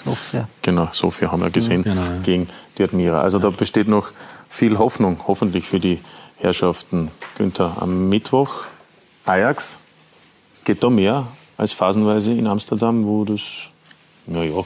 Sofia. 0.04 0.48
genau, 0.62 0.88
Sofia 0.92 1.30
haben 1.30 1.42
wir 1.42 1.50
gesehen 1.50 1.82
Genau, 1.84 2.00
ja. 2.02 2.18
gegen 2.24 2.48
die 2.76 2.82
Admira. 2.84 3.18
Also 3.20 3.38
da 3.38 3.50
besteht 3.50 3.86
noch 3.88 4.10
viel 4.48 4.78
Hoffnung, 4.78 5.20
hoffentlich 5.28 5.66
für 5.66 5.78
die 5.78 5.98
Herrschaften. 6.38 7.10
Günther, 7.36 7.76
am 7.80 8.08
Mittwoch 8.08 8.64
Ajax 9.26 9.78
geht 10.64 10.82
da 10.82 10.90
mehr 10.90 11.26
als 11.58 11.72
phasenweise 11.74 12.32
in 12.32 12.46
Amsterdam, 12.46 13.04
wo 13.06 13.24
das, 13.24 13.68
naja, 14.26 14.64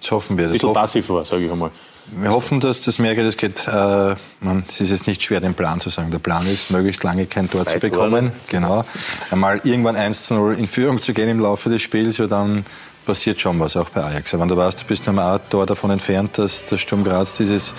Das 0.00 0.10
hoffen 0.10 0.36
wir. 0.36 0.46
ein 0.46 0.48
Das 0.48 0.52
bisschen 0.54 0.68
hoffen, 0.70 0.80
passiv 0.80 1.08
war, 1.10 1.24
sage 1.24 1.44
ich 1.44 1.52
einmal. 1.52 1.70
wir 2.16 2.30
hoffen, 2.30 2.58
dass 2.58 2.82
das 2.82 2.98
mehr 2.98 3.14
geht. 3.14 3.26
Es 3.26 3.36
geht, 3.36 3.68
äh, 3.68 4.14
man, 4.40 4.64
es 4.68 4.80
ist 4.80 4.90
jetzt 4.90 5.06
nicht 5.06 5.22
schwer, 5.22 5.40
den 5.40 5.54
Plan 5.54 5.78
zu 5.80 5.90
sagen. 5.90 6.10
Der 6.10 6.18
Plan 6.18 6.44
ist, 6.46 6.70
möglichst 6.70 7.04
lange 7.04 7.26
kein 7.26 7.48
Tor 7.48 7.64
Zwei 7.64 7.74
zu 7.74 7.80
bekommen. 7.80 8.26
Tore. 8.32 8.32
Genau. 8.48 8.84
Einmal 9.30 9.60
irgendwann 9.62 9.94
1 9.96 10.24
zu 10.24 10.34
0 10.34 10.58
in 10.58 10.66
Führung 10.66 11.00
zu 11.00 11.12
gehen 11.12 11.28
im 11.28 11.38
Laufe 11.40 11.68
des 11.70 11.82
Spiels, 11.82 12.16
ja, 12.18 12.26
dann 12.26 12.64
passiert 13.06 13.40
schon 13.40 13.58
was, 13.60 13.76
auch 13.76 13.88
bei 13.90 14.02
Ajax. 14.04 14.32
Wenn 14.32 14.46
du 14.48 14.56
weißt, 14.56 14.80
du 14.82 14.84
bist 14.86 15.04
nur 15.06 15.14
mal 15.14 15.34
ein 15.36 15.40
Tor 15.50 15.66
davon 15.66 15.90
entfernt, 15.90 16.38
dass 16.38 16.64
der 16.66 16.76
Sturm 16.78 17.02
Graz 17.04 17.36
dieses 17.36 17.72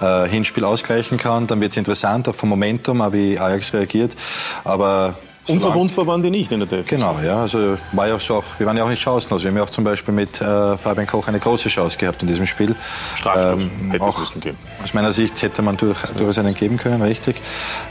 äh, 0.00 0.26
Hinspiel 0.28 0.64
ausgleichen 0.64 1.18
kann, 1.18 1.46
dann 1.46 1.60
wird 1.60 1.72
es 1.72 1.76
interessant, 1.76 2.28
auch 2.28 2.34
vom 2.34 2.48
Momentum, 2.48 3.00
auch 3.02 3.12
wie 3.12 3.38
Ajax 3.38 3.72
reagiert. 3.74 4.16
Aber 4.64 5.16
Unverwundbar 5.48 6.06
waren 6.06 6.22
die 6.22 6.30
nicht 6.30 6.52
in 6.52 6.60
der 6.60 6.68
Defensive. 6.68 6.96
Genau, 6.96 7.18
ja, 7.24 7.40
also 7.40 7.76
war 7.92 8.08
ja 8.08 8.14
auch 8.16 8.20
so, 8.20 8.36
auch, 8.36 8.44
wir 8.58 8.66
waren 8.66 8.76
ja 8.76 8.84
auch 8.84 8.88
nicht 8.88 9.02
chancenlos. 9.02 9.42
Wir 9.42 9.50
haben 9.50 9.56
ja 9.56 9.62
auch 9.64 9.70
zum 9.70 9.84
Beispiel 9.84 10.14
mit 10.14 10.40
äh, 10.40 10.76
Fabian 10.76 11.06
Koch 11.06 11.26
eine 11.28 11.38
große 11.38 11.68
Chance 11.68 11.96
gehabt 11.98 12.22
in 12.22 12.28
diesem 12.28 12.46
Spiel. 12.46 12.74
Strafstoß 13.16 13.62
Ähm, 13.62 13.90
hätte 13.90 14.04
es 14.08 14.18
müssen 14.18 14.40
geben. 14.40 14.58
aus 14.82 14.94
meiner 14.94 15.12
Sicht 15.12 15.40
hätte 15.42 15.62
man 15.62 15.76
durch, 15.76 15.98
durchaus 16.16 16.38
einen 16.38 16.54
geben 16.54 16.76
können, 16.76 17.02
richtig. 17.02 17.40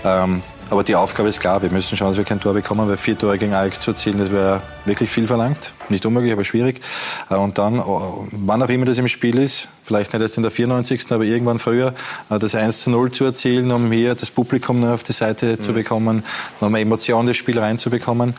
Ähm, 0.05 0.41
aber 0.70 0.84
die 0.84 0.95
Aufgabe 0.95 1.30
ist 1.30 1.39
klar, 1.39 1.62
wir 1.62 1.70
müssen 1.72 1.95
schauen, 1.95 2.10
dass 2.10 2.18
wir 2.18 2.26
kein 2.26 2.41
Tor 2.41 2.53
bekommen, 2.53 2.89
weil 2.89 2.97
vier 2.97 3.18
Tore 3.18 3.38
gegen 3.38 3.53
Ajax 3.53 3.80
zu 3.80 3.91
erzielen, 3.91 4.20
das 4.20 4.32
wäre 4.32 4.62
wirklich 4.84 5.10
viel 5.10 5.26
verlangt. 5.26 5.72
Nicht 5.88 6.05
unmöglich, 6.05 6.34
aber 6.34 6.43
schwierig. 6.43 6.82
Äh, 7.30 7.36
Und 7.36 7.58
dann, 7.58 7.80
oh, 7.80 8.28
wann 8.32 8.62
auch 8.62 8.70
immer 8.70 8.86
das 8.86 8.97
im 8.97 9.08
Spiel 9.08 9.38
ist, 9.39 9.70
vielleicht 9.88 10.13
nicht 10.13 10.21
erst 10.21 10.38
in 10.38 10.43
der 10.43 10.51
94., 10.51 11.11
aber 11.11 11.23
irgendwann 11.23 11.59
früher, 11.59 11.93
äh, 12.29 12.38
das 12.38 12.53
1 12.53 12.81
zu 12.81 12.89
0 12.89 13.11
zu 13.11 13.25
erzielen, 13.25 13.71
um 13.71 13.91
hier 13.91 14.15
das 14.15 14.29
Publikum 14.29 14.81
noch 14.81 14.89
auf 14.89 15.03
die 15.03 15.13
Seite 15.13 15.59
zu 15.59 15.73
bekommen, 15.73 16.23
nochmal 16.61 16.81
Emotion 16.81 17.25
des 17.25 17.38
Spiel 17.38 17.57
reinzubekommen. 17.57 18.35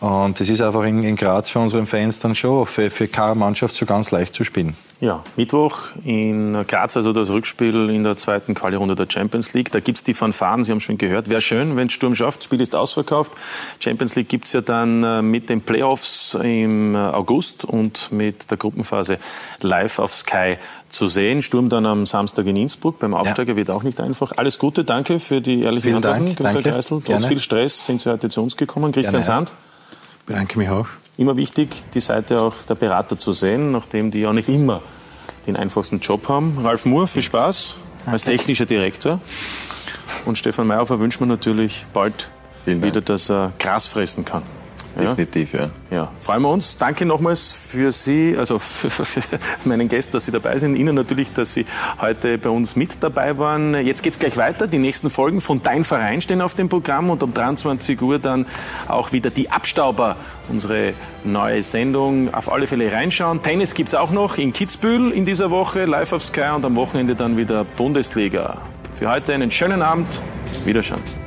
Und 0.00 0.38
das 0.38 0.48
ist 0.48 0.60
einfach 0.60 0.84
in, 0.84 1.02
in 1.04 1.16
Graz 1.16 1.50
für 1.50 1.58
unsere 1.58 1.84
Fans 1.86 2.20
dann 2.20 2.34
schon 2.34 2.66
für, 2.66 2.90
für 2.90 3.08
keine 3.08 3.34
Mannschaft 3.34 3.74
so 3.76 3.86
ganz 3.86 4.10
leicht 4.10 4.34
zu 4.34 4.44
spielen. 4.44 4.76
Ja, 5.00 5.22
Mittwoch 5.36 5.78
in 6.04 6.64
Graz, 6.66 6.96
also 6.96 7.12
das 7.12 7.30
Rückspiel 7.30 7.90
in 7.90 8.02
der 8.02 8.16
zweiten 8.16 8.54
Quali-Runde 8.54 8.94
der 8.94 9.06
Champions 9.08 9.52
League. 9.52 9.70
Da 9.70 9.80
gibt 9.80 9.98
es 9.98 10.04
die 10.04 10.14
Fanfaren, 10.14 10.64
Sie 10.64 10.72
haben 10.72 10.80
schon 10.80 10.96
gehört. 10.96 11.28
Wäre 11.28 11.42
schön, 11.42 11.76
wenn 11.76 11.90
Sturm 11.90 12.14
schafft. 12.14 12.38
Das 12.38 12.44
Spiel 12.46 12.60
ist 12.60 12.74
ausverkauft. 12.74 13.32
Champions 13.78 14.14
League 14.14 14.28
gibt 14.28 14.46
es 14.46 14.54
ja 14.54 14.62
dann 14.62 15.02
äh, 15.02 15.22
mit 15.22 15.50
den 15.50 15.60
Playoffs 15.60 16.34
im 16.34 16.94
äh, 16.94 16.98
August 16.98 17.64
und 17.64 18.10
mit 18.10 18.50
der 18.50 18.56
Gruppenphase 18.56 19.18
live 19.60 19.98
auf 19.98 20.14
Sky 20.14 20.56
zu 20.88 21.06
sehen. 21.06 21.42
Sturm 21.42 21.68
dann 21.68 21.86
am 21.86 22.06
Samstag 22.06 22.46
in 22.46 22.56
Innsbruck. 22.56 22.98
Beim 22.98 23.14
Aufsteiger 23.14 23.56
wird 23.56 23.70
auch 23.70 23.82
nicht 23.82 24.00
einfach. 24.00 24.32
Alles 24.36 24.58
Gute, 24.58 24.84
danke 24.84 25.18
für 25.18 25.40
die 25.40 25.62
ehrlichen 25.62 25.82
Vielen 25.82 25.96
Antworten, 25.96 26.24
Dank, 26.24 26.36
Günter 26.36 26.52
danke. 26.52 26.70
Kreisel. 26.70 27.02
Trotz 27.04 27.26
viel 27.26 27.40
Stress 27.40 27.86
sind 27.86 28.00
Sie 28.00 28.10
heute 28.10 28.28
zu 28.28 28.42
uns 28.42 28.56
gekommen. 28.56 28.92
Christian 28.92 29.12
Gerne, 29.12 29.24
ja. 29.24 29.26
Sand. 29.26 29.52
Bedanke 30.26 30.58
mich 30.58 30.68
auch. 30.68 30.86
Immer 31.16 31.36
wichtig, 31.36 31.68
die 31.94 32.00
Seite 32.00 32.40
auch 32.40 32.54
der 32.68 32.74
Berater 32.74 33.18
zu 33.18 33.32
sehen, 33.32 33.72
nachdem 33.72 34.10
die 34.10 34.20
ja 34.20 34.32
nicht 34.32 34.48
immer 34.48 34.82
den 35.46 35.56
einfachsten 35.56 36.00
Job 36.00 36.28
haben. 36.28 36.58
Ralf 36.62 36.84
Moore, 36.84 37.06
viel 37.06 37.22
Spaß 37.22 37.76
als 38.06 38.24
technischer 38.24 38.66
Direktor. 38.66 39.20
Und 40.24 40.38
Stefan 40.38 40.66
Meyerhofer 40.66 40.98
wünscht 40.98 41.20
mir 41.20 41.26
natürlich 41.26 41.86
bald 41.92 42.30
wieder, 42.64 43.00
dass 43.00 43.30
er 43.30 43.52
Gras 43.58 43.86
fressen 43.86 44.24
kann. 44.24 44.42
Definitiv, 45.02 45.52
ja. 45.52 45.70
ja. 45.90 46.12
Freuen 46.20 46.42
wir 46.42 46.50
uns. 46.50 46.78
Danke 46.78 47.06
nochmals 47.06 47.50
für 47.50 47.92
Sie, 47.92 48.36
also 48.36 48.58
für, 48.58 48.90
für, 49.04 49.04
für 49.04 49.38
meinen 49.64 49.88
Gästen, 49.88 50.12
dass 50.12 50.24
Sie 50.24 50.32
dabei 50.32 50.58
sind. 50.58 50.76
Ihnen 50.76 50.94
natürlich, 50.94 51.32
dass 51.32 51.54
Sie 51.54 51.66
heute 52.00 52.38
bei 52.38 52.50
uns 52.50 52.76
mit 52.76 52.96
dabei 53.00 53.38
waren. 53.38 53.74
Jetzt 53.74 54.02
geht 54.02 54.14
es 54.14 54.18
gleich 54.18 54.36
weiter. 54.36 54.66
Die 54.66 54.78
nächsten 54.78 55.10
Folgen 55.10 55.40
von 55.40 55.62
Dein 55.62 55.84
Verein 55.84 56.20
stehen 56.20 56.40
auf 56.40 56.54
dem 56.54 56.68
Programm 56.68 57.10
und 57.10 57.22
um 57.22 57.32
23 57.32 58.00
Uhr 58.00 58.18
dann 58.18 58.46
auch 58.88 59.12
wieder 59.12 59.30
die 59.30 59.50
Abstauber, 59.50 60.16
unsere 60.48 60.94
neue 61.24 61.62
Sendung. 61.62 62.32
Auf 62.34 62.50
alle 62.50 62.66
Fälle 62.66 62.90
reinschauen. 62.90 63.42
Tennis 63.42 63.74
gibt 63.74 63.88
es 63.88 63.94
auch 63.94 64.10
noch 64.10 64.38
in 64.38 64.52
Kitzbühel 64.52 65.12
in 65.12 65.24
dieser 65.24 65.50
Woche, 65.50 65.84
live 65.84 66.12
auf 66.12 66.22
Sky 66.22 66.50
und 66.54 66.64
am 66.64 66.74
Wochenende 66.76 67.14
dann 67.14 67.36
wieder 67.36 67.64
Bundesliga. 67.64 68.58
Für 68.94 69.10
heute 69.10 69.34
einen 69.34 69.50
schönen 69.50 69.82
Abend. 69.82 70.22
Wiederschauen. 70.64 71.25